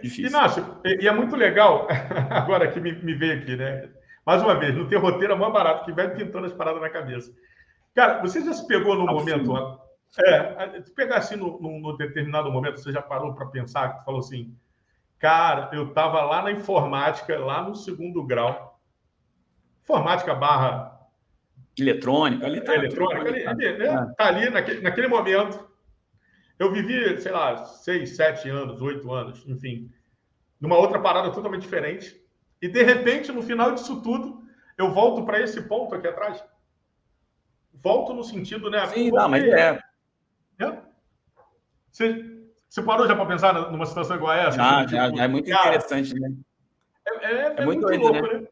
e, 0.03 0.27
Inácio, 0.27 0.79
e, 0.85 1.05
e, 1.05 1.09
é 1.09 1.13
muito 1.13 1.37
legal, 1.37 1.87
agora 2.31 2.71
que 2.71 2.81
me, 2.81 2.93
me 2.93 3.15
veio 3.15 3.41
aqui, 3.41 3.57
né? 3.57 3.89
Mais 4.25 4.43
uma 4.43 4.55
vez, 4.55 4.77
não 4.77 4.87
ter 4.87 4.97
roteiro 4.97 5.33
é 5.33 5.37
mais 5.37 5.53
barato, 5.53 5.85
que 5.85 5.93
vai 5.93 6.15
pintando 6.15 6.47
as 6.47 6.53
paradas 6.53 6.83
na 6.83 6.91
cabeça. 6.91 7.33
Cara, 7.95 8.21
você 8.21 8.45
já 8.45 8.53
se 8.53 8.67
pegou 8.67 8.95
no 8.95 9.07
momento. 9.07 9.81
É, 10.25 10.81
se 10.83 10.95
pegar 10.95 11.17
assim 11.17 11.37
num, 11.37 11.59
num 11.61 11.97
determinado 11.97 12.51
momento, 12.51 12.79
você 12.79 12.93
já 12.93 13.03
parou 13.03 13.35
para 13.35 13.47
pensar, 13.47 13.99
que 13.99 14.05
falou 14.05 14.21
assim, 14.21 14.55
cara, 15.19 15.71
eu 15.73 15.89
estava 15.89 16.23
lá 16.23 16.43
na 16.43 16.53
informática, 16.53 17.39
lá 17.39 17.63
no 17.63 17.75
segundo 17.75 18.23
grau, 18.23 18.79
informática 19.83 20.35
barra 20.35 20.99
eletrônica, 21.79 22.47
ali 22.47 22.61
tá, 22.61 22.75
eletrônica, 22.75 23.29
ali, 23.29 23.47
ali, 23.47 23.79
né? 23.79 24.15
tá 24.17 24.27
ali 24.27 24.51
naquele, 24.51 24.81
naquele 24.81 25.09
momento, 25.09 25.69
eu 26.59 26.73
vivi, 26.73 27.21
sei 27.21 27.33
lá, 27.33 27.65
seis, 27.65 28.17
sete 28.17 28.49
anos, 28.49 28.83
oito 28.83 29.13
anos, 29.13 29.47
enfim, 29.47 29.91
numa 30.61 30.77
outra 30.77 31.01
parada 31.01 31.31
totalmente 31.31 31.63
diferente. 31.63 32.21
E 32.61 32.69
de 32.69 32.83
repente, 32.83 33.31
no 33.31 33.43
final 33.43 33.73
disso 33.73 34.03
tudo, 34.03 34.43
eu 34.77 34.93
volto 34.93 35.25
para 35.25 35.41
esse 35.41 35.63
ponto 35.63 35.95
aqui 35.95 36.09
atrás. 36.09 36.43
Volto 37.73 38.13
no 38.13 38.25
sentido, 38.25 38.69
né? 38.69 38.85
Sim, 38.89 39.13
não, 39.13 39.29
mas 39.29 39.45
é. 39.45 39.81
é. 40.59 40.83
Você, 41.91 42.39
você 42.69 42.83
parou 42.83 43.07
já 43.07 43.15
para 43.15 43.27
pensar 43.27 43.71
numa 43.71 43.87
situação 43.87 44.17
igual 44.17 44.35
essa? 44.35 44.57
Já, 44.57 44.87
já, 44.87 45.05
tipo, 45.07 45.17
já, 45.17 45.25
é 45.25 45.29
muito 45.29 45.51
cara, 45.51 45.69
interessante, 45.69 46.15
né? 46.15 46.33
É, 47.07 47.25
é, 47.25 47.33
é, 47.33 47.55
é 47.59 47.65
muito, 47.65 47.87
muito 47.87 48.01
louco, 48.01 48.27
né? 48.27 48.41
né? 48.41 48.49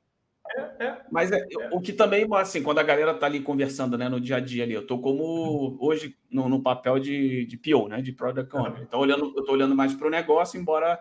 É, 0.57 0.87
é. 0.87 1.01
Mas 1.11 1.31
é, 1.31 1.39
é, 1.39 1.69
o 1.71 1.81
que 1.81 1.93
também, 1.93 2.27
assim, 2.33 2.63
quando 2.63 2.79
a 2.79 2.83
galera 2.83 3.13
tá 3.13 3.27
ali 3.27 3.41
conversando, 3.41 3.99
né, 3.99 4.09
no 4.09 4.19
dia 4.19 4.37
a 4.37 4.41
dia 4.41 4.65
ali, 4.65 4.73
eu 4.73 4.87
tô 4.87 4.99
como 4.99 5.77
hoje 5.79 6.17
no, 6.31 6.49
no 6.49 6.63
papel 6.63 6.99
de, 6.99 7.45
de 7.45 7.57
PO, 7.59 7.89
né, 7.89 8.01
de 8.01 8.13
Product 8.13 8.57
Owner. 8.57 8.83
Então, 8.83 8.99
olhando, 8.99 9.35
eu 9.37 9.45
tô 9.45 9.53
olhando 9.53 9.77
mais 9.77 9.95
para 9.95 10.07
o 10.07 10.11
negócio, 10.11 10.59
embora 10.59 10.99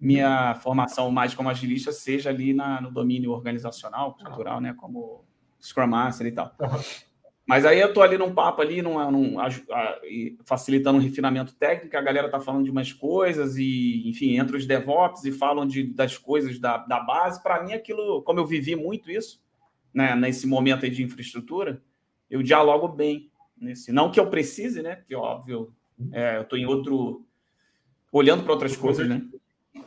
minha 0.00 0.54
formação 0.56 1.10
mais 1.10 1.34
como 1.34 1.50
agilista 1.50 1.92
seja 1.92 2.30
ali 2.30 2.54
na, 2.54 2.80
no 2.80 2.90
domínio 2.90 3.32
organizacional, 3.32 4.14
cultural, 4.14 4.60
né, 4.60 4.74
como 4.74 5.24
Scrum 5.60 5.88
Master 5.88 6.26
e 6.26 6.32
tal. 6.32 6.54
Mas 7.48 7.64
aí 7.64 7.80
eu 7.80 7.94
tô 7.94 8.02
ali 8.02 8.18
num 8.18 8.34
papo 8.34 8.60
ali, 8.60 8.82
num, 8.82 9.10
num 9.10 9.40
a, 9.40 9.46
a, 9.46 10.00
facilitando 10.44 10.98
um 10.98 11.00
refinamento 11.00 11.54
técnico, 11.54 11.96
a 11.96 12.02
galera 12.02 12.28
tá 12.28 12.38
falando 12.38 12.64
de 12.64 12.70
umas 12.70 12.92
coisas 12.92 13.56
e, 13.56 14.06
enfim, 14.06 14.36
entra 14.36 14.54
os 14.54 14.66
DevOps 14.66 15.24
e 15.24 15.32
falam 15.32 15.66
de, 15.66 15.82
das 15.82 16.18
coisas 16.18 16.58
da, 16.58 16.76
da 16.76 17.00
base. 17.00 17.42
Para 17.42 17.64
mim, 17.64 17.72
aquilo, 17.72 18.20
como 18.22 18.38
eu 18.38 18.46
vivi 18.46 18.76
muito 18.76 19.10
isso, 19.10 19.42
né, 19.94 20.14
nesse 20.14 20.46
momento 20.46 20.84
aí 20.84 20.90
de 20.90 21.02
infraestrutura, 21.02 21.82
eu 22.30 22.42
dialogo 22.42 22.86
bem 22.86 23.30
nesse. 23.56 23.92
Não 23.92 24.10
que 24.10 24.20
eu 24.20 24.28
precise, 24.28 24.82
né? 24.82 24.96
Porque, 24.96 25.14
óbvio, 25.14 25.72
é, 26.12 26.36
eu 26.36 26.44
tô 26.44 26.54
em 26.54 26.66
outro. 26.66 27.24
olhando 28.12 28.42
para 28.42 28.52
outras 28.52 28.76
coisas, 28.76 29.08
né? 29.08 29.22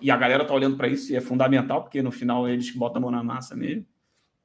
E 0.01 0.09
a 0.09 0.17
galera 0.17 0.43
tá 0.43 0.53
olhando 0.55 0.77
para 0.77 0.87
isso 0.87 1.13
e 1.13 1.15
é 1.15 1.21
fundamental, 1.21 1.83
porque 1.83 2.01
no 2.01 2.11
final 2.11 2.47
é 2.47 2.53
eles 2.53 2.71
que 2.71 2.77
botam 2.79 2.97
a 2.97 3.01
mão 3.01 3.11
na 3.11 3.23
massa 3.23 3.55
mesmo. 3.55 3.85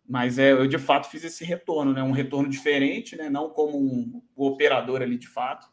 Mas 0.09 0.39
é, 0.39 0.53
eu 0.53 0.67
de 0.67 0.79
fato 0.79 1.09
fiz 1.11 1.25
esse 1.25 1.45
retorno, 1.45 1.93
né? 1.93 2.03
Um 2.03 2.13
retorno 2.13 2.49
diferente, 2.49 3.17
né? 3.17 3.29
Não 3.29 3.51
como 3.51 3.77
um, 3.79 4.23
um 4.37 4.45
operador 4.45 5.03
ali 5.03 5.19
de 5.19 5.29
fato. 5.29 5.67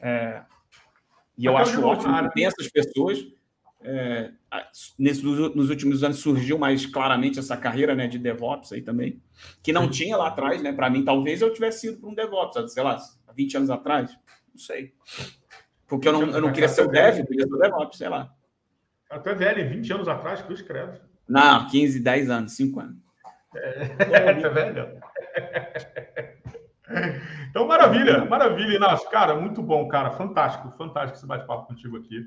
É, 0.00 0.42
e 1.36 1.44
eu 1.44 1.56
acho 1.56 1.84
ótimo 1.84 2.12
que 2.28 2.34
tem 2.34 2.46
essas 2.46 2.68
pessoas. 2.68 3.18
É, 3.80 4.32
nesses, 4.98 5.22
nos 5.22 5.70
últimos 5.70 6.02
anos 6.02 6.18
surgiu 6.18 6.58
mais 6.58 6.84
claramente 6.84 7.38
essa 7.38 7.56
carreira 7.56 7.94
né, 7.94 8.08
de 8.08 8.18
DevOps 8.18 8.72
aí 8.72 8.82
também, 8.82 9.22
que 9.62 9.72
não 9.72 9.88
tinha 9.88 10.16
lá 10.16 10.28
atrás, 10.28 10.60
né? 10.60 10.72
Para 10.72 10.90
mim, 10.90 11.04
talvez 11.04 11.40
eu 11.40 11.52
tivesse 11.52 11.88
ido 11.88 11.98
para 11.98 12.08
um 12.08 12.14
DevOps, 12.14 12.72
sei 12.72 12.82
lá, 12.82 12.98
há 13.26 13.32
20 13.32 13.56
anos 13.56 13.70
atrás, 13.70 14.18
não 14.52 14.58
sei. 14.58 14.92
Porque 15.86 16.08
eu 16.08 16.12
não, 16.12 16.22
eu 16.22 16.40
não 16.40 16.52
queria 16.52 16.68
ser 16.68 16.82
o 16.82 16.88
Dev, 16.88 17.20
eu 17.20 17.26
queria 17.26 17.46
ser 17.46 17.54
o 17.54 17.58
DevOps, 17.58 17.98
sei 17.98 18.08
lá. 18.08 18.34
Até 19.08 19.34
velho, 19.34 19.70
20 19.70 19.92
anos 19.92 20.08
atrás, 20.08 20.42
que 20.42 20.50
eu 20.50 20.54
escrevo. 20.54 20.98
Não, 21.28 21.68
15, 21.68 22.00
10 22.00 22.30
anos, 22.30 22.52
5 22.52 22.80
anos. 22.80 23.07
É, 23.54 24.34
tá 24.34 24.48
velho? 24.48 25.00
Então, 27.50 27.66
maravilha, 27.66 28.24
maravilha, 28.24 28.76
Inácio. 28.76 29.08
Cara, 29.10 29.34
muito 29.34 29.62
bom, 29.62 29.88
cara. 29.88 30.10
Fantástico, 30.12 30.70
fantástico 30.72 31.18
esse 31.18 31.26
bate-papo 31.26 31.66
contigo 31.66 31.96
aqui. 31.96 32.26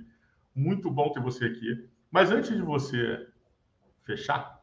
Muito 0.55 0.89
bom 0.89 1.11
ter 1.11 1.21
você 1.21 1.45
aqui. 1.45 1.89
Mas 2.11 2.31
antes 2.31 2.55
de 2.55 2.61
você 2.61 3.27
fechar, 4.03 4.59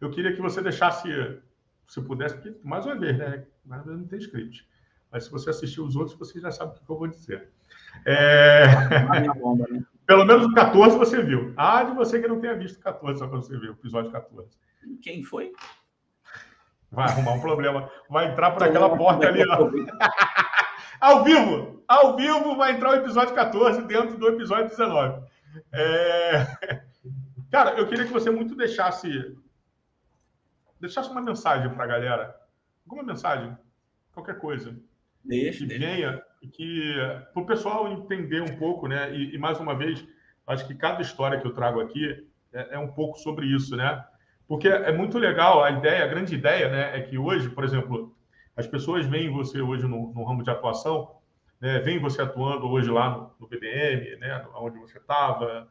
eu 0.00 0.10
queria 0.10 0.34
que 0.34 0.42
você 0.42 0.60
deixasse, 0.60 1.08
se 1.86 2.00
pudesse, 2.02 2.34
porque, 2.34 2.54
mais 2.62 2.84
uma 2.84 2.96
vez, 2.96 3.16
né? 3.16 3.46
Mais 3.64 3.84
não 3.86 4.04
tem 4.04 4.18
script. 4.18 4.68
Mas 5.10 5.24
se 5.24 5.30
você 5.30 5.50
assistiu 5.50 5.84
os 5.84 5.96
outros, 5.96 6.18
você 6.18 6.40
já 6.40 6.50
sabe 6.50 6.72
o 6.72 6.74
que 6.74 6.90
eu 6.90 6.98
vou 6.98 7.08
dizer. 7.08 7.48
É... 8.04 8.64
Pelo 10.06 10.26
menos 10.26 10.44
o 10.44 10.52
14 10.52 10.98
você 10.98 11.22
viu. 11.22 11.54
Ah, 11.56 11.82
de 11.82 11.94
você 11.94 12.20
que 12.20 12.28
não 12.28 12.40
tenha 12.40 12.54
visto 12.54 12.76
o 12.76 12.82
14, 12.82 13.20
só 13.20 13.26
para 13.26 13.38
você 13.38 13.56
ver 13.56 13.70
o 13.70 13.72
episódio 13.72 14.10
14. 14.10 14.50
Quem 15.00 15.22
foi? 15.22 15.52
Vai 16.94 17.08
arrumar 17.08 17.32
um 17.32 17.40
problema. 17.40 17.90
Vai 18.08 18.30
entrar 18.30 18.52
por 18.52 18.62
aquela 18.62 18.96
porta 18.96 19.26
ali, 19.26 19.42
ó. 19.48 19.70
ao 21.00 21.24
vivo! 21.24 21.84
Ao 21.86 22.16
vivo 22.16 22.56
vai 22.56 22.72
entrar 22.72 22.90
o 22.90 22.94
episódio 22.94 23.34
14 23.34 23.82
dentro 23.82 24.16
do 24.16 24.28
episódio 24.28 24.68
19. 24.68 25.22
É... 25.72 26.46
Cara, 27.50 27.72
eu 27.72 27.86
queria 27.86 28.06
que 28.06 28.12
você 28.12 28.30
muito 28.30 28.56
deixasse 28.56 29.36
deixasse 30.80 31.10
uma 31.10 31.20
mensagem 31.20 31.72
para 31.72 31.84
a 31.84 31.86
galera. 31.86 32.36
Alguma 32.86 33.02
mensagem, 33.02 33.56
qualquer 34.12 34.38
coisa. 34.38 34.76
Deixa, 35.24 35.66
que 35.66 35.78
venha 35.78 36.22
e 36.42 36.48
que 36.48 36.94
para 37.32 37.42
o 37.42 37.46
pessoal 37.46 37.90
entender 37.90 38.42
um 38.42 38.58
pouco, 38.58 38.86
né? 38.86 39.14
E, 39.14 39.34
e, 39.34 39.38
mais 39.38 39.58
uma 39.58 39.74
vez, 39.74 40.06
acho 40.46 40.66
que 40.66 40.74
cada 40.74 41.00
história 41.00 41.40
que 41.40 41.46
eu 41.46 41.54
trago 41.54 41.80
aqui 41.80 42.28
é, 42.52 42.74
é 42.74 42.78
um 42.78 42.92
pouco 42.92 43.18
sobre 43.18 43.46
isso, 43.46 43.74
né? 43.76 44.04
Porque 44.46 44.68
é 44.68 44.92
muito 44.92 45.18
legal 45.18 45.62
a 45.62 45.70
ideia, 45.70 46.04
a 46.04 46.08
grande 46.08 46.34
ideia, 46.34 46.68
né, 46.68 46.98
é 46.98 47.00
que 47.00 47.16
hoje, 47.16 47.48
por 47.48 47.64
exemplo, 47.64 48.14
as 48.56 48.66
pessoas 48.66 49.06
veem 49.06 49.30
você 49.30 49.60
hoje 49.60 49.86
no, 49.86 50.12
no 50.12 50.24
ramo 50.24 50.42
de 50.42 50.50
atuação, 50.50 51.16
né, 51.60 51.78
veem 51.78 51.98
você 51.98 52.20
atuando 52.20 52.68
hoje 52.68 52.90
lá 52.90 53.10
no, 53.10 53.32
no 53.40 53.48
né, 54.18 54.46
onde 54.56 54.78
você 54.78 54.98
estava, 54.98 55.66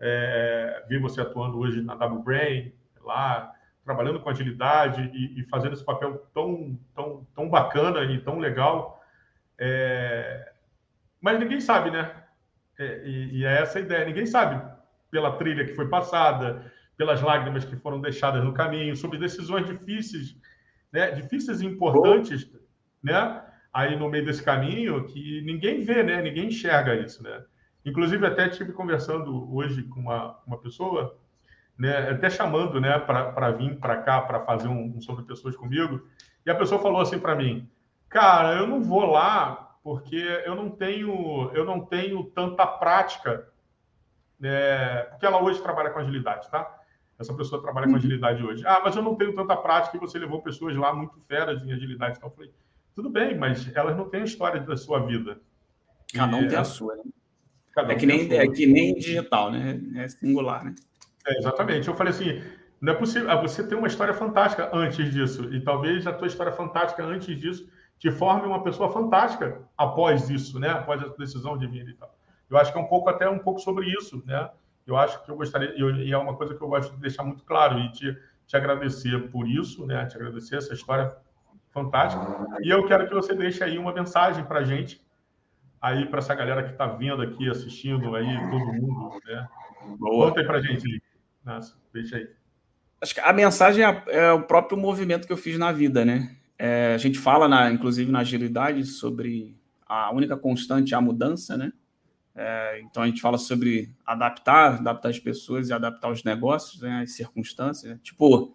é, 0.00 0.84
veem 0.88 1.00
você 1.00 1.20
atuando 1.20 1.58
hoje 1.58 1.80
na 1.82 1.94
WBrain, 1.94 2.72
lá, 3.00 3.52
trabalhando 3.84 4.20
com 4.20 4.28
agilidade 4.28 5.10
e, 5.14 5.40
e, 5.40 5.44
fazendo 5.44 5.74
esse 5.74 5.84
papel 5.84 6.26
tão, 6.34 6.76
tão, 6.94 7.26
tão 7.34 7.48
bacana 7.48 8.02
e 8.02 8.18
tão 8.20 8.38
legal. 8.40 9.00
É, 9.56 10.52
mas 11.20 11.38
ninguém 11.38 11.60
sabe, 11.60 11.92
né? 11.92 12.12
É, 12.78 13.02
e, 13.04 13.38
e 13.38 13.46
é 13.46 13.62
essa 13.62 13.78
a 13.78 13.80
ideia. 13.80 14.04
Ninguém 14.04 14.26
sabe 14.26 14.60
pela 15.08 15.36
trilha 15.36 15.64
que 15.64 15.74
foi 15.74 15.88
passada, 15.88 16.70
pelas 16.96 17.20
lágrimas 17.20 17.64
que 17.64 17.76
foram 17.76 18.00
deixadas 18.00 18.42
no 18.42 18.52
caminho, 18.52 18.96
sobre 18.96 19.18
decisões 19.18 19.66
difíceis, 19.66 20.36
né, 20.92 21.10
difíceis 21.10 21.60
e 21.60 21.66
importantes, 21.66 22.50
né, 23.02 23.42
aí 23.72 23.96
no 23.96 24.08
meio 24.08 24.24
desse 24.24 24.42
caminho 24.42 25.04
que 25.06 25.42
ninguém 25.42 25.82
vê, 25.82 26.02
né, 26.02 26.22
ninguém 26.22 26.48
enxerga 26.48 26.94
isso, 26.94 27.22
né. 27.22 27.44
Inclusive 27.84 28.26
até 28.26 28.48
tive 28.48 28.72
conversando 28.72 29.54
hoje 29.54 29.82
com 29.84 30.00
uma, 30.00 30.38
uma 30.46 30.58
pessoa, 30.58 31.18
né, 31.78 32.10
até 32.10 32.30
chamando, 32.30 32.80
né, 32.80 32.98
para 32.98 33.50
vir 33.52 33.78
para 33.78 34.02
cá 34.02 34.22
para 34.22 34.40
fazer 34.40 34.68
um, 34.68 34.96
um 34.96 35.00
sobre 35.00 35.24
pessoas 35.24 35.54
comigo, 35.54 36.06
e 36.44 36.50
a 36.50 36.54
pessoa 36.54 36.80
falou 36.80 37.00
assim 37.00 37.18
para 37.18 37.36
mim, 37.36 37.68
cara, 38.08 38.56
eu 38.56 38.66
não 38.66 38.82
vou 38.82 39.04
lá 39.04 39.76
porque 39.82 40.16
eu 40.44 40.54
não 40.54 40.70
tenho 40.70 41.50
eu 41.52 41.64
não 41.64 41.80
tenho 41.84 42.24
tanta 42.24 42.66
prática 42.66 43.46
né, 44.38 45.02
porque 45.04 45.26
ela 45.26 45.42
hoje 45.42 45.62
trabalha 45.62 45.90
com 45.90 45.98
agilidade, 45.98 46.50
tá? 46.50 46.80
Essa 47.18 47.34
pessoa 47.34 47.62
trabalha 47.62 47.86
com 47.86 47.92
uhum. 47.92 47.98
agilidade 47.98 48.42
hoje. 48.42 48.62
Ah, 48.66 48.80
mas 48.84 48.94
eu 48.94 49.02
não 49.02 49.14
tenho 49.14 49.34
tanta 49.34 49.56
prática 49.56 49.96
e 49.96 50.00
você 50.00 50.18
levou 50.18 50.42
pessoas 50.42 50.76
lá 50.76 50.92
muito 50.92 51.18
feras 51.26 51.62
em 51.62 51.72
agilidade. 51.72 52.16
Então 52.16 52.28
eu 52.28 52.34
falei, 52.34 52.52
tudo 52.94 53.10
bem, 53.10 53.36
mas 53.36 53.70
elas 53.74 53.96
não 53.96 54.08
têm 54.08 54.22
a 54.22 54.24
história 54.24 54.60
da 54.60 54.76
sua 54.76 55.00
vida. 55.00 55.40
Cada 56.12 56.36
um 56.36 56.44
e, 56.44 56.48
tem 56.48 56.58
a 56.58 56.64
sua, 56.64 56.94
né? 56.96 57.02
é, 57.76 57.94
que 57.94 58.06
nem, 58.06 58.32
é 58.32 58.48
que 58.48 58.66
nem 58.66 58.94
digital, 58.94 59.50
né? 59.50 59.80
É 59.96 60.08
singular, 60.08 60.64
né? 60.64 60.74
É, 61.26 61.38
exatamente. 61.38 61.88
Eu 61.88 61.94
falei 61.94 62.12
assim, 62.12 62.42
não 62.80 62.92
é 62.92 62.96
possível. 62.96 63.30
Ah, 63.30 63.36
você 63.36 63.66
tem 63.66 63.76
uma 63.76 63.88
história 63.88 64.14
fantástica 64.14 64.70
antes 64.72 65.12
disso. 65.12 65.52
E 65.52 65.60
talvez 65.60 66.06
a 66.06 66.12
tua 66.12 66.26
história 66.26 66.52
fantástica 66.52 67.02
antes 67.04 67.38
disso 67.38 67.68
te 67.98 68.10
forme 68.10 68.46
uma 68.46 68.62
pessoa 68.62 68.92
fantástica 68.92 69.62
após 69.76 70.28
isso, 70.28 70.58
né? 70.58 70.70
Após 70.70 71.02
a 71.02 71.08
decisão 71.08 71.56
de 71.56 71.66
vir 71.66 71.88
e 71.88 71.94
tal. 71.94 72.14
Eu 72.48 72.56
acho 72.58 72.72
que 72.72 72.78
é 72.78 72.80
um 72.80 72.86
pouco 72.86 73.08
até 73.08 73.28
um 73.28 73.38
pouco 73.38 73.60
sobre 73.60 73.86
isso, 73.88 74.22
né? 74.26 74.50
Eu 74.86 74.96
acho 74.96 75.22
que 75.24 75.30
eu 75.30 75.36
gostaria, 75.36 75.74
e 75.76 76.12
é 76.12 76.18
uma 76.18 76.36
coisa 76.36 76.54
que 76.54 76.62
eu 76.62 76.68
gosto 76.68 76.94
de 76.94 77.00
deixar 77.00 77.24
muito 77.24 77.42
claro, 77.44 77.78
e 77.78 77.90
te, 77.90 78.16
te 78.46 78.56
agradecer 78.56 79.30
por 79.30 79.48
isso, 79.48 79.84
né? 79.84 80.06
Te 80.06 80.16
agradecer 80.16 80.56
essa 80.56 80.72
história 80.72 81.14
fantástica. 81.70 82.24
E 82.62 82.70
eu 82.70 82.86
quero 82.86 83.08
que 83.08 83.14
você 83.14 83.34
deixe 83.34 83.62
aí 83.64 83.78
uma 83.78 83.92
mensagem 83.92 84.44
para 84.44 84.60
a 84.60 84.64
gente, 84.64 85.04
aí 85.80 86.06
para 86.06 86.20
essa 86.20 86.34
galera 86.34 86.62
que 86.62 86.70
está 86.70 86.86
vendo 86.86 87.20
aqui, 87.20 87.50
assistindo 87.50 88.14
aí, 88.14 88.34
todo 88.50 88.72
mundo, 88.72 89.20
né? 89.26 89.48
Boa. 89.98 90.28
Conta 90.28 90.40
aí 90.40 90.46
para 90.46 90.58
a 90.58 90.62
gente, 90.62 91.02
Nossa, 91.44 91.76
deixa 91.92 92.16
aí. 92.16 92.28
Acho 93.00 93.14
que 93.14 93.20
a 93.20 93.32
mensagem 93.32 93.84
é, 93.84 94.04
é, 94.08 94.32
o 94.32 94.42
próprio 94.42 94.78
movimento 94.78 95.26
que 95.26 95.32
eu 95.32 95.36
fiz 95.36 95.58
na 95.58 95.70
vida, 95.70 96.04
né? 96.04 96.34
É, 96.58 96.94
a 96.94 96.98
gente 96.98 97.18
fala, 97.18 97.46
na, 97.46 97.70
inclusive, 97.70 98.10
na 98.10 98.20
agilidade, 98.20 98.84
sobre 98.84 99.54
a 99.86 100.12
única 100.12 100.36
constante 100.36 100.94
é 100.94 100.96
a 100.96 101.00
mudança, 101.00 101.56
né? 101.56 101.72
É, 102.36 102.82
então 102.82 103.02
a 103.02 103.06
gente 103.06 103.22
fala 103.22 103.38
sobre 103.38 103.90
adaptar, 104.04 104.74
adaptar 104.74 105.08
as 105.08 105.18
pessoas 105.18 105.70
e 105.70 105.72
adaptar 105.72 106.10
os 106.10 106.22
negócios, 106.22 106.82
né, 106.82 107.00
as 107.02 107.12
circunstâncias. 107.12 107.98
Tipo, 108.02 108.54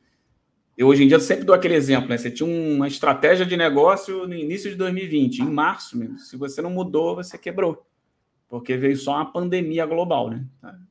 eu 0.78 0.88
hoje 0.88 1.03
em 1.03 1.08
dia 1.08 1.20
sempre 1.20 1.45
dou 1.45 1.56
aquele 1.56 1.74
exemplo, 1.74 2.08
né? 2.08 2.18
Você 2.18 2.30
tinha 2.30 2.48
uma 2.48 2.88
estratégia 2.88 3.45
de 3.45 3.58
negócio 3.58 4.28
no 4.28 4.36
início 4.36 4.70
de 4.70 4.76
2020, 4.76 5.40
em 5.40 5.49
março 5.49 5.98
mesmo. 5.98 6.20
Se 6.20 6.38
você 6.38 6.62
não 6.62 6.70
mudou, 6.70 7.16
você 7.16 7.38
quebrou. 7.38 7.86
Porque 8.48 8.78
veio 8.78 8.95
só 8.98 9.16
uma 9.16 9.32
pandemia 9.32 9.86
global, 9.86 10.30
né? 10.30 10.45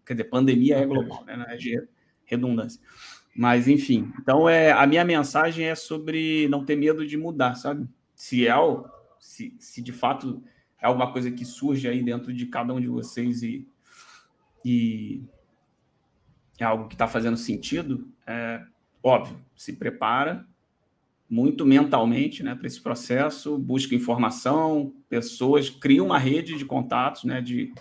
Quer 0.05 0.15
dizer, 0.15 0.25
pandemia 0.25 0.77
é 0.77 0.87
global, 0.87 1.25
né? 1.25 1.45
É 1.49 1.57
de 1.57 1.81
redundância. 2.25 2.81
Mas, 3.35 3.69
enfim. 3.69 4.13
Então, 4.21 4.49
é, 4.49 4.73
a 4.73 4.87
minha 4.87 5.05
mensagem 5.05 5.67
é 5.67 5.75
sobre 5.75 6.49
não 6.49 6.65
ter 6.65 6.77
medo 6.77 7.07
de 7.07 7.17
mudar, 7.17 7.55
sabe? 7.55 7.89
Se 8.15 8.47
é, 8.47 8.55
se, 9.19 9.55
se 9.59 9.81
de 9.81 9.93
fato 9.93 10.43
é 10.81 10.87
alguma 10.87 11.13
coisa 11.13 11.31
que 11.31 11.45
surge 11.45 11.89
aí 11.89 12.03
dentro 12.03 12.33
de 12.33 12.47
cada 12.47 12.73
um 12.73 12.81
de 12.81 12.89
vocês 12.89 13.43
e, 13.43 13.67
e 14.65 15.23
é 16.59 16.65
algo 16.65 16.89
que 16.89 16.95
está 16.95 17.07
fazendo 17.07 17.37
sentido, 17.37 18.09
é 18.27 18.63
óbvio, 19.03 19.43
se 19.57 19.75
prepara 19.75 20.47
muito 21.29 21.65
mentalmente 21.65 22.43
né, 22.43 22.57
para 22.57 22.67
esse 22.67 22.81
processo, 22.81 23.57
busca 23.57 23.95
informação, 23.95 24.93
pessoas, 25.09 25.71
cria 25.71 26.03
uma 26.03 26.19
rede 26.19 26.59
de 26.59 26.65
contatos, 26.65 27.23
né, 27.23 27.41
de, 27.41 27.73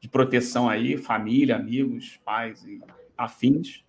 de 0.00 0.08
proteção 0.08 0.68
aí, 0.68 0.96
família, 0.96 1.56
amigos, 1.56 2.20
pais 2.24 2.64
e 2.64 2.80
afins, 3.18 3.84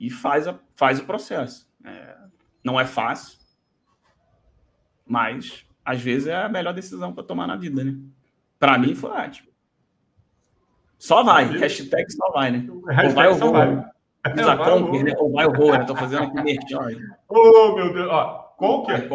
e 0.00 0.10
faz, 0.10 0.48
a, 0.48 0.58
faz 0.74 0.98
o 0.98 1.04
processo. 1.04 1.70
É, 1.84 2.16
não 2.64 2.80
é 2.80 2.84
fácil, 2.84 3.38
mas 5.06 5.64
às 5.84 6.00
vezes 6.00 6.28
é 6.28 6.36
a 6.36 6.48
melhor 6.48 6.72
decisão 6.72 7.12
para 7.12 7.24
tomar 7.24 7.46
na 7.46 7.56
vida, 7.56 7.84
né? 7.84 7.96
Para 8.58 8.78
mim 8.78 8.94
foi 8.94 9.10
ótimo. 9.10 9.48
Só 10.98 11.22
vai, 11.22 11.44
hashtag 11.44 12.10
só 12.10 12.30
vai, 12.32 12.50
né? 12.50 12.66
Ou 12.68 13.10
vai 13.10 13.28
ou 13.28 13.34
vou. 13.34 13.52
Vai. 13.52 13.68
Usa 14.32 14.54
né? 15.04 15.12
Ou 15.18 15.32
vai 15.32 15.46
ou 15.46 15.52
vou, 15.52 15.72
né? 15.72 15.84
Tô 15.84 15.94
fazendo 15.94 16.24
aqui 16.24 16.42
merchan. 16.42 16.98
Oh, 17.28 17.74
meu 17.74 17.92
Deus. 17.92 18.08
Ó, 18.10 18.54
Conker. 18.56 19.08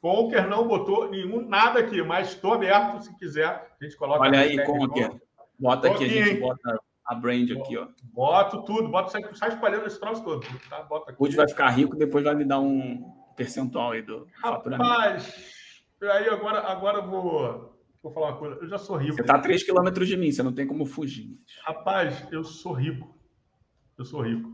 Conker 0.00 0.48
não 0.48 0.66
botou 0.66 1.10
nenhum 1.10 1.46
nada 1.46 1.80
aqui, 1.80 2.02
mas 2.02 2.28
estou 2.28 2.54
aberto 2.54 3.02
se 3.02 3.14
quiser. 3.16 3.76
A 3.78 3.84
gente 3.84 3.96
coloca. 3.96 4.20
Olha 4.20 4.40
aí, 4.40 4.64
Conker. 4.64 5.20
Bota 5.58 5.88
aqui, 5.88 6.04
a 6.04 6.08
gente 6.08 6.40
bota 6.40 6.80
a 7.04 7.14
brand 7.14 7.50
aqui, 7.50 7.76
ó. 7.76 7.88
Boto 8.12 8.62
tudo, 8.62 8.88
bota 8.88 9.10
sai 9.34 9.48
espalhando 9.48 9.86
esse 9.86 9.98
troço 9.98 10.22
todo. 10.22 10.46
Tá? 10.68 10.82
Bota 10.82 11.10
aqui. 11.10 11.22
Hoje 11.22 11.36
vai 11.36 11.48
ficar 11.48 11.68
rico, 11.68 11.96
depois 11.96 12.24
vai 12.24 12.34
me 12.34 12.44
dar 12.44 12.60
um 12.60 13.12
percentual 13.36 13.92
aí 13.92 14.02
do 14.02 14.26
Rapaz, 14.42 15.54
aí 16.02 16.28
agora, 16.28 16.60
agora 16.60 16.98
eu 16.98 17.08
vou, 17.08 17.80
vou 18.02 18.12
falar 18.12 18.28
uma 18.30 18.38
coisa. 18.38 18.56
Eu 18.56 18.68
já 18.68 18.78
sou 18.78 18.96
rico. 18.96 19.14
Você 19.14 19.22
está 19.22 19.36
a 19.36 19.40
3 19.40 19.62
quilômetros 19.64 20.08
de 20.08 20.16
mim, 20.16 20.30
você 20.30 20.42
não 20.42 20.52
tem 20.52 20.66
como 20.66 20.84
fugir. 20.86 21.38
Rapaz, 21.64 22.26
eu 22.30 22.44
sou 22.44 22.72
rico. 22.72 23.16
Eu 23.98 24.04
sou 24.04 24.20
rico. 24.20 24.50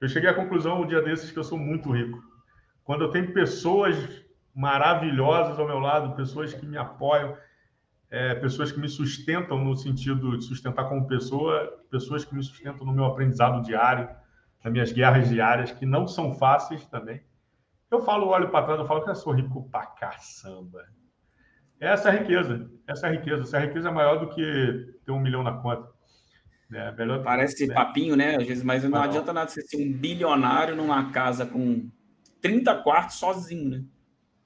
Eu 0.00 0.08
cheguei 0.08 0.28
à 0.28 0.34
conclusão 0.34 0.82
um 0.82 0.86
dia 0.86 1.00
desses 1.00 1.30
que 1.30 1.38
eu 1.38 1.44
sou 1.44 1.56
muito 1.56 1.90
rico. 1.90 2.22
Quando 2.82 3.04
eu 3.04 3.10
tenho 3.10 3.32
pessoas 3.32 3.96
maravilhosas 4.54 5.58
ao 5.58 5.66
meu 5.66 5.78
lado, 5.78 6.14
pessoas 6.14 6.52
que 6.52 6.66
me 6.66 6.76
apoiam, 6.76 7.36
é, 8.10 8.34
pessoas 8.34 8.70
que 8.70 8.78
me 8.78 8.88
sustentam 8.88 9.64
no 9.64 9.76
sentido 9.76 10.38
de 10.38 10.44
sustentar 10.44 10.88
como 10.88 11.06
pessoa, 11.06 11.82
pessoas 11.90 12.24
que 12.24 12.34
me 12.34 12.42
sustentam 12.42 12.86
no 12.86 12.92
meu 12.92 13.04
aprendizado 13.06 13.62
diário, 13.62 14.08
nas 14.62 14.72
minhas 14.72 14.92
guerras 14.92 15.28
diárias, 15.28 15.72
que 15.72 15.86
não 15.86 16.06
são 16.06 16.32
fáceis 16.34 16.84
também. 16.86 17.20
Eu 17.94 18.04
falo, 18.04 18.26
olho 18.26 18.50
para 18.50 18.64
trás, 18.64 18.80
eu 18.80 18.86
falo 18.86 19.04
que 19.04 19.10
eu 19.10 19.14
sou 19.14 19.32
rico 19.32 19.68
pra 19.70 19.86
caçamba. 19.86 20.84
Essa 21.78 22.08
é 22.08 22.12
a 22.12 22.18
riqueza, 22.18 22.70
essa 22.88 23.06
é 23.06 23.10
a 23.10 23.12
riqueza. 23.12 23.42
Essa 23.42 23.58
riqueza 23.60 23.88
é 23.88 23.92
maior 23.92 24.18
do 24.18 24.28
que 24.28 24.96
ter 25.04 25.12
um 25.12 25.20
milhão 25.20 25.42
na 25.42 25.52
conta. 25.52 25.88
É, 26.72 26.90
melhor, 26.92 27.22
Parece 27.22 27.68
né? 27.68 27.74
papinho, 27.74 28.16
né? 28.16 28.36
Às 28.36 28.46
vezes, 28.46 28.64
mas 28.64 28.82
não, 28.82 28.90
não 28.90 29.02
adianta 29.02 29.32
nada 29.32 29.48
você 29.48 29.62
ser 29.62 29.76
um 29.76 29.92
bilionário 29.92 30.74
numa 30.74 31.12
casa 31.12 31.46
com 31.46 31.88
30 32.40 32.74
quartos 32.82 33.16
sozinho, 33.16 33.70
né? 33.70 33.84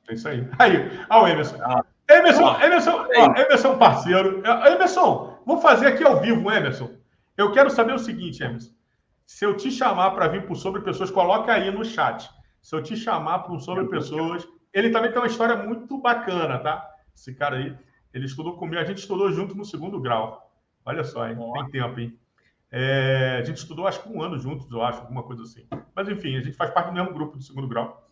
É 0.09 0.15
isso 0.15 0.29
aí. 0.29 0.47
Aí, 0.59 0.91
ó, 1.09 1.25
o 1.25 1.29
Emerson. 1.29 1.57
Ah. 1.63 1.85
Emerson, 2.11 2.61
Emerson, 2.61 2.91
ó, 2.91 3.41
Emerson, 3.41 3.79
parceiro. 3.79 4.43
Emerson, 4.67 5.39
vou 5.47 5.59
fazer 5.61 5.87
aqui 5.87 6.05
ao 6.05 6.21
vivo, 6.21 6.51
Emerson. 6.51 6.91
Eu 7.37 7.53
quero 7.53 7.71
saber 7.71 7.95
o 7.95 7.99
seguinte, 7.99 8.43
Emerson. 8.43 8.73
Se 9.27 9.45
eu 9.45 9.57
te 9.57 9.71
chamar 9.71 10.11
para 10.11 10.29
vir 10.29 10.47
por 10.47 10.57
sobre 10.57 10.83
pessoas, 10.83 11.11
coloca 11.11 11.53
aí 11.53 11.71
no 11.71 11.85
chat. 11.85 12.29
Se 12.63 12.75
eu 12.75 12.83
te 12.83 12.97
chamar 12.97 13.41
para 13.41 13.53
um 13.53 13.61
sobre 13.61 13.87
pessoas, 13.87 14.47
ele 14.73 14.91
também 14.91 15.11
tem 15.11 15.21
uma 15.21 15.27
história 15.27 15.57
muito 15.57 15.99
bacana, 15.99 16.59
tá? 16.59 16.89
Esse 17.15 17.35
cara 17.35 17.57
aí, 17.57 17.77
ele 18.13 18.27
estudou 18.27 18.57
comigo, 18.57 18.81
a 18.81 18.85
gente 18.85 18.99
estudou 18.99 19.31
junto 19.33 19.55
no 19.55 19.65
segundo 19.65 20.01
grau. 20.01 20.53
Olha 20.85 21.05
só, 21.05 21.29
hein? 21.29 21.37
tem 21.37 21.83
tempo, 21.83 22.01
hein? 22.01 22.19
É, 22.71 23.39
a 23.41 23.45
gente 23.45 23.57
estudou 23.57 23.87
acho 23.87 24.03
que 24.03 24.09
um 24.09 24.23
ano 24.23 24.39
juntos, 24.39 24.71
eu 24.71 24.83
acho, 24.83 25.01
alguma 25.01 25.23
coisa 25.23 25.43
assim. 25.43 25.67
Mas 25.95 26.09
enfim, 26.09 26.37
a 26.37 26.41
gente 26.41 26.57
faz 26.57 26.71
parte 26.71 26.89
do 26.89 26.93
mesmo 26.93 27.13
grupo 27.13 27.37
do 27.37 27.43
segundo 27.43 27.67
grau. 27.67 28.09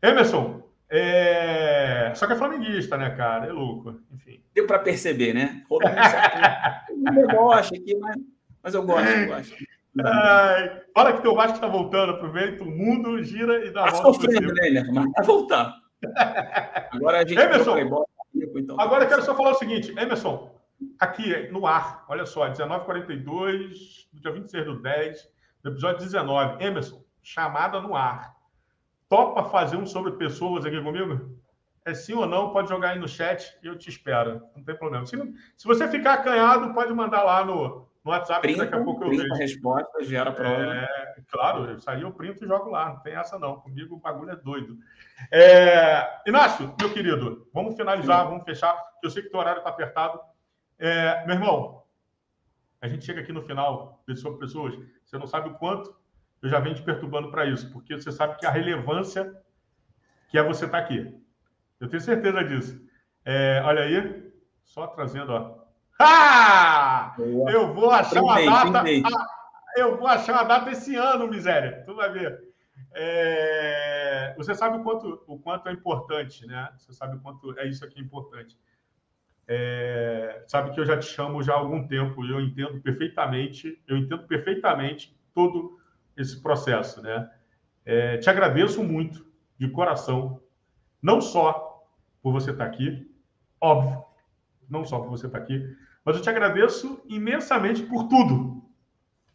Emerson, 0.00 0.62
é... 0.88 2.12
Só 2.14 2.26
que 2.26 2.32
é 2.32 2.36
flamenguista, 2.36 2.96
né, 2.96 3.10
cara? 3.10 3.46
É 3.46 3.52
louco. 3.52 4.00
Enfim. 4.12 4.40
Deu 4.54 4.66
para 4.66 4.78
perceber, 4.78 5.34
né? 5.34 5.62
Todo 5.68 5.84
mundo 6.96 7.52
aqui, 7.52 7.96
mas, 7.96 8.16
mas 8.62 8.74
eu 8.74 8.82
gosto, 8.82 9.08
eu 9.08 9.26
gosto. 9.26 9.67
Ai, 10.04 10.82
fala 10.94 11.12
que 11.12 11.22
teu 11.22 11.34
Vasco 11.34 11.54
está 11.54 11.66
voltando, 11.66 12.12
aproveita, 12.12 12.62
o 12.62 12.70
mundo 12.70 13.22
gira 13.22 13.64
e 13.64 13.70
dá 13.70 13.84
tá 13.84 13.90
volta. 13.90 14.20
sofrendo, 14.20 14.52
né, 14.54 14.84
Mas 14.92 15.12
vai 15.16 15.24
voltar. 15.24 15.74
Agora 16.92 17.18
a 17.18 17.26
gente. 17.26 17.38
Emerson, 17.38 18.06
então, 18.54 18.78
agora 18.78 19.04
eu 19.04 19.08
quero 19.08 19.22
só 19.22 19.34
falar 19.34 19.50
o 19.50 19.54
seguinte, 19.54 19.90
Emerson, 19.98 20.54
aqui 20.98 21.48
no 21.50 21.66
ar, 21.66 22.04
olha 22.08 22.24
só, 22.24 22.48
19h42, 22.48 24.06
do 24.12 24.20
dia 24.20 24.32
26 24.32 24.64
do 24.64 24.82
10, 24.82 25.28
do 25.62 25.70
episódio 25.70 26.04
19. 26.04 26.62
Emerson, 26.64 27.02
chamada 27.22 27.80
no 27.80 27.96
ar. 27.96 28.36
Topa 29.08 29.44
fazer 29.44 29.76
um 29.76 29.86
sobre 29.86 30.12
pessoas 30.12 30.64
aqui 30.66 30.80
comigo? 30.80 31.36
É 31.84 31.94
sim 31.94 32.12
ou 32.12 32.26
não? 32.26 32.52
Pode 32.52 32.68
jogar 32.68 32.90
aí 32.90 32.98
no 32.98 33.08
chat 33.08 33.58
e 33.62 33.66
eu 33.66 33.76
te 33.76 33.88
espero. 33.88 34.42
Não 34.54 34.62
tem 34.62 34.76
problema. 34.76 35.06
Se, 35.06 35.16
se 35.56 35.66
você 35.66 35.88
ficar 35.88 36.14
acanhado, 36.14 36.74
pode 36.74 36.92
mandar 36.92 37.22
lá 37.22 37.44
no, 37.44 37.87
no 38.08 38.14
WhatsApp, 38.14 38.40
printa, 38.40 38.64
daqui 38.64 38.74
a 38.74 38.82
pouco 38.82 39.04
eu 39.04 39.10
vejo. 39.10 39.34
resposta, 39.34 40.04
gera 40.04 40.32
prova. 40.32 40.74
É, 40.74 41.16
claro, 41.28 41.76
isso 41.76 41.90
aí 41.90 42.02
eu 42.02 42.12
printo 42.12 42.42
e 42.42 42.48
jogo 42.48 42.70
lá. 42.70 42.88
Não 42.88 43.00
tem 43.00 43.14
essa 43.14 43.38
não. 43.38 43.60
Comigo 43.60 43.96
o 43.96 44.00
bagulho 44.00 44.30
é 44.30 44.36
doido. 44.36 44.78
É, 45.30 46.20
Inácio, 46.26 46.74
meu 46.80 46.92
querido, 46.92 47.46
vamos 47.52 47.76
finalizar, 47.76 48.22
Sim. 48.22 48.30
vamos 48.30 48.44
fechar, 48.44 48.74
que 49.00 49.06
eu 49.06 49.10
sei 49.10 49.22
que 49.22 49.36
o 49.36 49.38
horário 49.38 49.58
está 49.58 49.70
apertado. 49.70 50.18
É, 50.78 51.26
meu 51.26 51.34
irmão, 51.34 51.82
a 52.80 52.88
gente 52.88 53.04
chega 53.04 53.20
aqui 53.20 53.32
no 53.32 53.42
final, 53.42 54.02
pessoas, 54.06 54.38
pessoas, 54.38 54.74
você 55.04 55.18
não 55.18 55.26
sabe 55.26 55.50
o 55.50 55.54
quanto 55.54 55.94
eu 56.40 56.48
já 56.48 56.60
venho 56.60 56.76
te 56.76 56.82
perturbando 56.82 57.30
para 57.30 57.46
isso, 57.46 57.70
porque 57.72 57.94
você 57.94 58.10
sabe 58.10 58.38
que 58.38 58.46
a 58.46 58.50
relevância 58.50 59.36
que 60.28 60.38
é 60.38 60.42
você 60.42 60.64
estar 60.66 60.78
tá 60.78 60.84
aqui. 60.84 61.14
Eu 61.80 61.88
tenho 61.88 62.00
certeza 62.00 62.44
disso. 62.44 62.80
É, 63.24 63.60
olha 63.64 63.82
aí, 63.82 64.32
só 64.62 64.86
trazendo, 64.86 65.32
ó. 65.32 65.57
Ah! 65.98 67.14
Eu 67.18 67.74
vou 67.74 67.90
achar 67.90 68.22
uma 68.22 68.40
data. 68.44 68.82
Ah, 68.82 69.26
eu 69.76 69.96
vou 69.96 70.06
achar 70.06 70.32
uma 70.32 70.44
data 70.44 70.70
esse 70.70 70.94
ano, 70.94 71.28
miséria. 71.28 71.82
Tu 71.84 71.94
vai 71.94 72.10
ver. 72.12 72.48
É, 72.94 74.34
você 74.36 74.54
sabe 74.54 74.78
o 74.78 74.82
quanto, 74.82 75.22
o 75.26 75.38
quanto 75.38 75.68
é 75.68 75.72
importante, 75.72 76.46
né? 76.46 76.70
Você 76.76 76.92
sabe 76.92 77.16
o 77.16 77.20
quanto 77.20 77.58
é 77.58 77.66
isso 77.66 77.84
aqui 77.84 78.00
importante. 78.00 78.56
É, 79.46 80.44
sabe 80.46 80.72
que 80.72 80.80
eu 80.80 80.84
já 80.84 80.98
te 80.98 81.06
chamo 81.06 81.42
já 81.42 81.54
há 81.54 81.58
algum 81.58 81.86
tempo 81.88 82.24
e 82.24 82.30
eu 82.30 82.40
entendo 82.40 82.80
perfeitamente, 82.80 83.82
eu 83.86 83.96
entendo 83.96 84.26
perfeitamente 84.26 85.18
todo 85.34 85.78
esse 86.16 86.42
processo, 86.42 87.02
né? 87.02 87.30
É, 87.84 88.18
te 88.18 88.28
agradeço 88.28 88.84
muito, 88.84 89.26
de 89.58 89.68
coração, 89.70 90.40
não 91.02 91.20
só 91.20 91.84
por 92.22 92.32
você 92.32 92.50
estar 92.50 92.64
aqui, 92.64 93.10
óbvio, 93.60 94.04
não 94.68 94.84
só 94.84 95.00
por 95.00 95.08
você 95.08 95.26
estar 95.26 95.38
aqui, 95.38 95.64
mas 96.04 96.16
eu 96.16 96.22
te 96.22 96.30
agradeço 96.30 97.02
imensamente 97.08 97.82
por 97.82 98.08
tudo. 98.08 98.62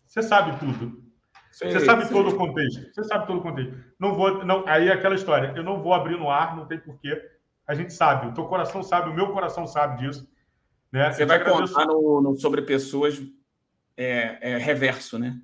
Você 0.06 0.22
sabe 0.22 0.58
tudo. 0.60 1.04
Sim, 1.52 1.70
você 1.70 1.80
sabe 1.82 2.06
sim. 2.06 2.14
todo 2.14 2.30
o 2.30 2.36
contexto. 2.36 2.94
Você 2.94 3.04
sabe 3.04 3.28
todo 3.28 3.40
o 3.40 3.42
contexto. 3.42 3.76
Não 4.00 4.16
vou, 4.16 4.44
não, 4.44 4.68
aí 4.68 4.88
é 4.88 4.94
aquela 4.94 5.16
história. 5.16 5.54
Eu 5.56 5.64
não 5.64 5.82
vou 5.82 5.94
abrir 5.94 6.18
no 6.18 6.30
ar, 6.30 6.56
não 6.56 6.66
tem 6.66 6.80
porquê. 6.80 7.30
A 7.68 7.76
gente 7.76 7.94
sabe. 7.94 8.28
O 8.28 8.34
teu 8.34 8.46
coração 8.46 8.82
sabe, 8.82 9.10
o 9.10 9.14
meu 9.14 9.32
coração 9.32 9.68
sabe 9.68 10.04
disso. 10.04 10.28
Né? 10.92 11.12
Você 11.12 11.26
vai 11.26 11.38
agradeço... 11.38 11.74
contar 11.74 11.86
no, 11.86 12.22
no, 12.22 12.36
sobre 12.36 12.62
pessoas 12.64 13.22
é, 13.96 14.38
é, 14.42 14.58
reverso, 14.58 15.18
né? 15.18 15.40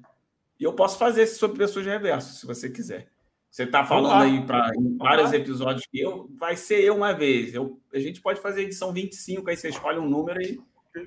E 0.60 0.64
eu 0.64 0.74
posso 0.74 0.98
fazer 0.98 1.24
esse 1.24 1.38
sobre 1.38 1.58
pessoas 1.58 1.86
reverso, 1.86 2.34
se 2.34 2.46
você 2.46 2.70
quiser. 2.70 3.08
Você 3.50 3.64
está 3.64 3.84
falando 3.84 4.22
aí 4.22 4.46
para 4.46 4.72
vários 4.98 5.34
episódios 5.34 5.88
que 5.88 6.00
eu, 6.00 6.30
vai 6.38 6.56
ser 6.56 6.84
eu 6.84 6.96
uma 6.96 7.14
vez. 7.14 7.54
Eu, 7.54 7.80
a 7.92 7.98
gente 7.98 8.22
pode 8.22 8.40
fazer 8.40 8.62
edição 8.62 8.94
25, 8.94 9.50
aí 9.50 9.58
você 9.58 9.70
escolhe 9.70 9.98
um 9.98 10.08
número 10.08 10.42
e. 10.42 10.62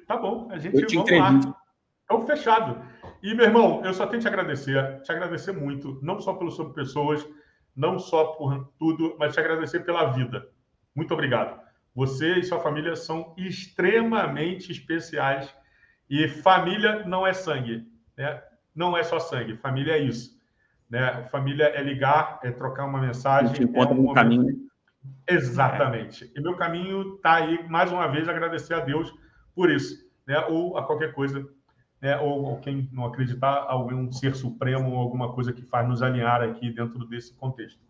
Tá 0.06 0.16
bom, 0.16 0.48
a 0.50 0.58
gente 0.58 0.80
eu 0.80 0.86
te 0.86 0.96
vamos 0.96 1.10
lá. 1.10 1.56
Então, 2.04 2.26
fechado. 2.26 2.80
E, 3.22 3.34
meu 3.34 3.46
irmão, 3.46 3.82
eu 3.84 3.94
só 3.94 4.06
tenho 4.06 4.22
que 4.22 4.28
te 4.28 4.32
agradecer, 4.32 5.00
te 5.02 5.12
agradecer 5.12 5.52
muito, 5.52 5.98
não 6.02 6.20
só 6.20 6.34
pelo 6.34 6.50
sobre 6.50 6.74
pessoas, 6.74 7.26
não 7.74 7.98
só 7.98 8.32
por 8.32 8.72
tudo, 8.78 9.16
mas 9.18 9.34
te 9.34 9.40
agradecer 9.40 9.80
pela 9.80 10.10
vida. 10.12 10.48
Muito 10.94 11.14
obrigado. 11.14 11.60
Você 11.94 12.38
e 12.38 12.44
sua 12.44 12.60
família 12.60 12.96
são 12.96 13.34
extremamente 13.36 14.70
especiais. 14.72 15.54
E 16.08 16.28
família 16.28 17.04
não 17.06 17.26
é 17.26 17.32
sangue. 17.32 17.86
Né? 18.16 18.42
não 18.74 18.96
é 18.96 19.02
só 19.02 19.18
sangue, 19.18 19.56
família 19.56 19.92
é 19.94 19.98
isso. 19.98 20.40
Né? 20.88 21.24
Família 21.30 21.66
é 21.66 21.82
ligar, 21.82 22.40
é 22.42 22.50
trocar 22.50 22.84
uma 22.84 23.00
mensagem. 23.00 23.50
A 23.50 23.54
gente 23.54 23.64
encontra 23.64 23.94
é 23.94 23.98
um 23.98 24.02
no 24.02 24.14
caminho. 24.14 24.68
Exatamente. 25.28 26.30
E 26.34 26.40
meu 26.40 26.56
caminho 26.56 27.16
está 27.16 27.36
aí, 27.36 27.66
mais 27.68 27.90
uma 27.90 28.06
vez, 28.08 28.28
agradecer 28.28 28.74
a 28.74 28.80
Deus 28.80 29.12
por 29.54 29.70
isso, 29.70 30.04
né? 30.26 30.38
ou 30.46 30.76
a 30.76 30.84
qualquer 30.84 31.12
coisa, 31.12 31.46
né? 32.00 32.18
ou, 32.18 32.44
ou 32.44 32.60
quem 32.60 32.88
não 32.92 33.06
acreditar, 33.06 33.64
algum 33.68 34.10
ser 34.10 34.34
supremo 34.34 34.90
ou 34.92 34.98
alguma 34.98 35.32
coisa 35.32 35.52
que 35.52 35.62
faz 35.62 35.88
nos 35.88 36.02
alinhar 36.02 36.42
aqui 36.42 36.70
dentro 36.70 37.04
desse 37.06 37.34
contexto. 37.34 37.80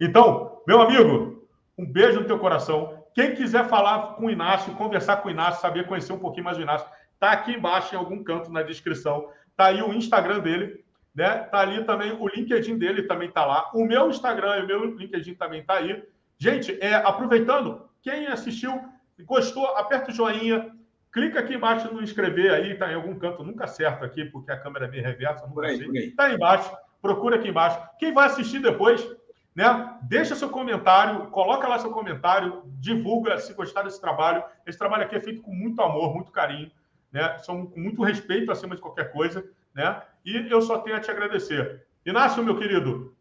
Então, 0.00 0.62
meu 0.66 0.80
amigo, 0.80 1.48
um 1.76 1.86
beijo 1.86 2.20
no 2.20 2.26
teu 2.26 2.38
coração. 2.38 3.04
Quem 3.14 3.34
quiser 3.34 3.68
falar 3.68 4.14
com 4.14 4.26
o 4.26 4.30
Inácio, 4.30 4.74
conversar 4.74 5.18
com 5.18 5.28
o 5.28 5.30
Inácio, 5.30 5.60
saber 5.60 5.86
conhecer 5.86 6.12
um 6.12 6.18
pouquinho 6.18 6.44
mais 6.44 6.56
do 6.56 6.62
Inácio, 6.62 6.86
está 7.14 7.32
aqui 7.32 7.52
embaixo 7.52 7.94
em 7.94 7.98
algum 7.98 8.22
canto 8.22 8.50
na 8.50 8.62
descrição. 8.62 9.28
Tá 9.56 9.66
aí 9.66 9.82
o 9.82 9.92
Instagram 9.92 10.40
dele, 10.40 10.84
né? 11.14 11.38
Tá 11.38 11.60
ali 11.60 11.84
também 11.84 12.12
o 12.12 12.28
LinkedIn 12.28 12.78
dele 12.78 13.02
também 13.02 13.30
tá 13.30 13.44
lá. 13.44 13.70
O 13.74 13.84
meu 13.84 14.08
Instagram 14.08 14.58
e 14.58 14.62
o 14.62 14.66
meu 14.66 14.84
LinkedIn 14.96 15.34
também 15.34 15.64
tá 15.64 15.74
aí. 15.74 16.02
Gente, 16.36 16.78
é, 16.80 16.94
aproveitando, 16.94 17.88
quem 18.02 18.28
assistiu 18.28 18.80
gostou, 19.24 19.66
aperta 19.76 20.12
o 20.12 20.14
joinha, 20.14 20.72
clica 21.18 21.40
aqui 21.40 21.54
embaixo 21.54 21.92
no 21.92 22.02
inscrever 22.02 22.52
aí, 22.52 22.74
tá 22.74 22.90
em 22.90 22.94
algum 22.94 23.18
canto, 23.18 23.44
nunca 23.44 23.64
acerto 23.64 24.04
aqui, 24.04 24.24
porque 24.24 24.50
a 24.50 24.58
câmera 24.58 24.86
é 24.86 24.88
meio 24.88 25.02
reversa, 25.02 25.46
não 25.46 25.62
aí, 25.62 25.78
sei. 25.78 26.10
Tá 26.12 26.24
aí 26.24 26.34
embaixo, 26.34 26.70
procura 27.02 27.36
aqui 27.36 27.48
embaixo. 27.48 27.80
Quem 27.98 28.12
vai 28.12 28.26
assistir 28.26 28.60
depois, 28.60 29.06
né? 29.54 29.98
Deixa 30.02 30.34
seu 30.34 30.48
comentário, 30.48 31.26
coloca 31.26 31.66
lá 31.68 31.78
seu 31.78 31.90
comentário, 31.90 32.62
divulga 32.80 33.38
se 33.38 33.52
gostar 33.52 33.82
desse 33.82 34.00
trabalho. 34.00 34.42
Esse 34.66 34.78
trabalho 34.78 35.04
aqui 35.04 35.16
é 35.16 35.20
feito 35.20 35.42
com 35.42 35.52
muito 35.52 35.82
amor, 35.82 36.14
muito 36.14 36.32
carinho 36.32 36.70
né? 37.12 37.38
São 37.38 37.66
com 37.66 37.80
muito 37.80 38.02
respeito 38.02 38.50
acima 38.50 38.74
de 38.74 38.82
qualquer 38.82 39.12
coisa, 39.12 39.44
né? 39.74 40.02
E 40.24 40.46
eu 40.50 40.60
só 40.60 40.78
tenho 40.78 40.96
a 40.96 41.00
te 41.00 41.10
agradecer. 41.10 41.82
Inácio, 42.04 42.42
meu 42.42 42.58
querido, 42.58 43.14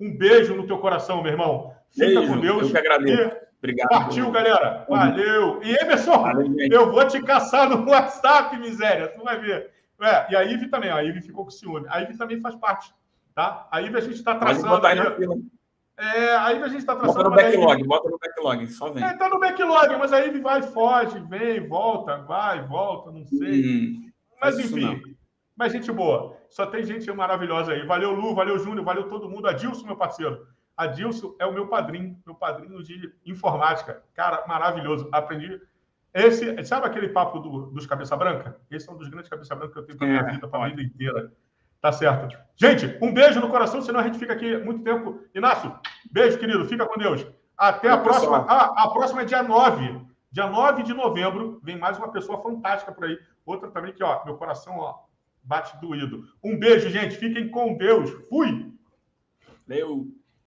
um 0.00 0.16
beijo 0.16 0.54
no 0.54 0.66
teu 0.66 0.78
coração, 0.78 1.22
meu 1.22 1.32
irmão. 1.32 1.74
Fica 1.90 2.06
Beijo, 2.06 2.26
com 2.26 2.40
Deus. 2.40 2.62
Eu 2.62 2.70
que 2.70 2.78
agradeço. 2.78 3.22
E... 3.22 3.43
Obrigado. 3.64 3.88
Partiu, 3.88 4.30
galera. 4.30 4.84
Valeu. 4.86 5.62
E 5.62 5.74
Emerson, 5.82 6.18
Valeu, 6.18 6.54
eu 6.70 6.92
vou 6.92 7.08
te 7.08 7.22
caçar 7.22 7.68
no 7.70 7.88
WhatsApp, 7.88 8.58
miséria. 8.58 9.08
Tu 9.08 9.24
vai 9.24 9.40
ver. 9.40 9.70
É, 10.02 10.32
e 10.32 10.36
a 10.36 10.44
Ive 10.44 10.68
também, 10.68 10.90
a 10.90 11.02
Ive 11.02 11.22
ficou 11.22 11.44
com 11.44 11.50
ciúme. 11.50 11.86
A 11.88 12.02
Ive 12.02 12.18
também 12.18 12.38
faz 12.40 12.54
parte, 12.56 12.92
tá? 13.34 13.66
A 13.70 13.80
Ive 13.80 13.96
a 13.96 14.00
gente 14.02 14.16
está 14.16 14.34
traçando. 14.34 14.86
Aí, 14.86 14.98
é, 15.96 16.36
a 16.36 16.52
Ive 16.52 16.64
a 16.64 16.68
gente 16.68 16.80
está 16.80 16.94
traçando. 16.94 17.24
Bota 17.24 17.30
no 17.30 17.36
backlog, 17.36 17.78
Ive... 17.78 17.88
bota 17.88 18.10
no 18.10 18.18
backlog, 18.18 18.66
só 18.68 18.90
vem. 18.90 19.02
É, 19.02 19.16
tá 19.16 19.30
no 19.30 19.40
backlog, 19.40 19.96
mas 19.96 20.12
a 20.12 20.20
Ive 20.26 20.40
vai, 20.40 20.60
foge, 20.60 21.18
vem, 21.20 21.66
volta, 21.66 22.18
vai, 22.18 22.66
volta, 22.66 23.12
não 23.12 23.24
sei. 23.24 23.64
Hum, 23.64 24.10
mas 24.42 24.58
enfim, 24.58 25.00
mas 25.56 25.72
gente 25.72 25.90
boa. 25.90 26.36
Só 26.50 26.66
tem 26.66 26.84
gente 26.84 27.10
maravilhosa 27.12 27.72
aí. 27.72 27.86
Valeu, 27.86 28.12
Lu, 28.12 28.34
valeu, 28.34 28.58
Júnior, 28.58 28.84
valeu 28.84 29.08
todo 29.08 29.30
mundo. 29.30 29.48
Adilson, 29.48 29.86
meu 29.86 29.96
parceiro. 29.96 30.46
Adilson 30.76 31.34
é 31.38 31.46
o 31.46 31.52
meu 31.52 31.68
padrinho, 31.68 32.20
meu 32.26 32.34
padrinho 32.34 32.82
de 32.82 33.12
informática. 33.24 34.02
Cara, 34.14 34.44
maravilhoso. 34.46 35.08
Aprendi 35.12 35.60
esse, 36.14 36.64
sabe 36.64 36.86
aquele 36.86 37.08
papo 37.08 37.40
do, 37.40 37.66
dos 37.66 37.86
cabeça 37.86 38.16
branca? 38.16 38.56
Esse 38.70 38.88
é 38.88 38.92
um 38.92 38.96
dos 38.96 39.08
grandes 39.08 39.28
cabeça 39.28 39.54
branca 39.54 39.72
que 39.72 39.80
eu 39.80 39.84
tenho 39.84 39.98
para 39.98 40.06
minha 40.06 40.20
é, 40.20 40.30
vida, 40.30 40.46
para 40.46 40.64
a 40.64 40.68
vida 40.68 40.82
inteira. 40.82 41.32
Tá 41.80 41.90
certo. 41.90 42.38
Gente, 42.54 42.96
um 43.02 43.12
beijo 43.12 43.40
no 43.40 43.50
coração, 43.50 43.82
senão 43.82 43.98
a 43.98 44.04
gente 44.04 44.18
fica 44.18 44.32
aqui 44.32 44.56
muito 44.58 44.84
tempo. 44.84 45.20
Inácio, 45.34 45.76
beijo, 46.10 46.38
querido. 46.38 46.64
Fica 46.66 46.86
com 46.86 46.98
Deus. 46.98 47.26
Até 47.58 47.90
a 47.90 47.98
próxima. 47.98 48.46
Ah, 48.48 48.84
a 48.84 48.90
próxima 48.90 49.22
é 49.22 49.24
dia 49.24 49.42
9. 49.42 50.00
Dia 50.30 50.46
9 50.46 50.84
de 50.84 50.94
novembro. 50.94 51.60
Vem 51.64 51.76
mais 51.76 51.98
uma 51.98 52.10
pessoa 52.10 52.40
fantástica 52.40 52.92
por 52.92 53.04
aí. 53.04 53.18
Outra 53.44 53.68
também 53.70 53.92
que, 53.92 54.02
ó, 54.02 54.24
meu 54.24 54.36
coração, 54.36 54.78
ó, 54.78 55.00
bate 55.42 55.76
doído. 55.80 56.24
Um 56.42 56.56
beijo, 56.56 56.88
gente. 56.88 57.16
Fiquem 57.16 57.48
com 57.50 57.76
Deus. 57.76 58.10
Fui! 58.28 58.72
Valeu! 59.66 60.06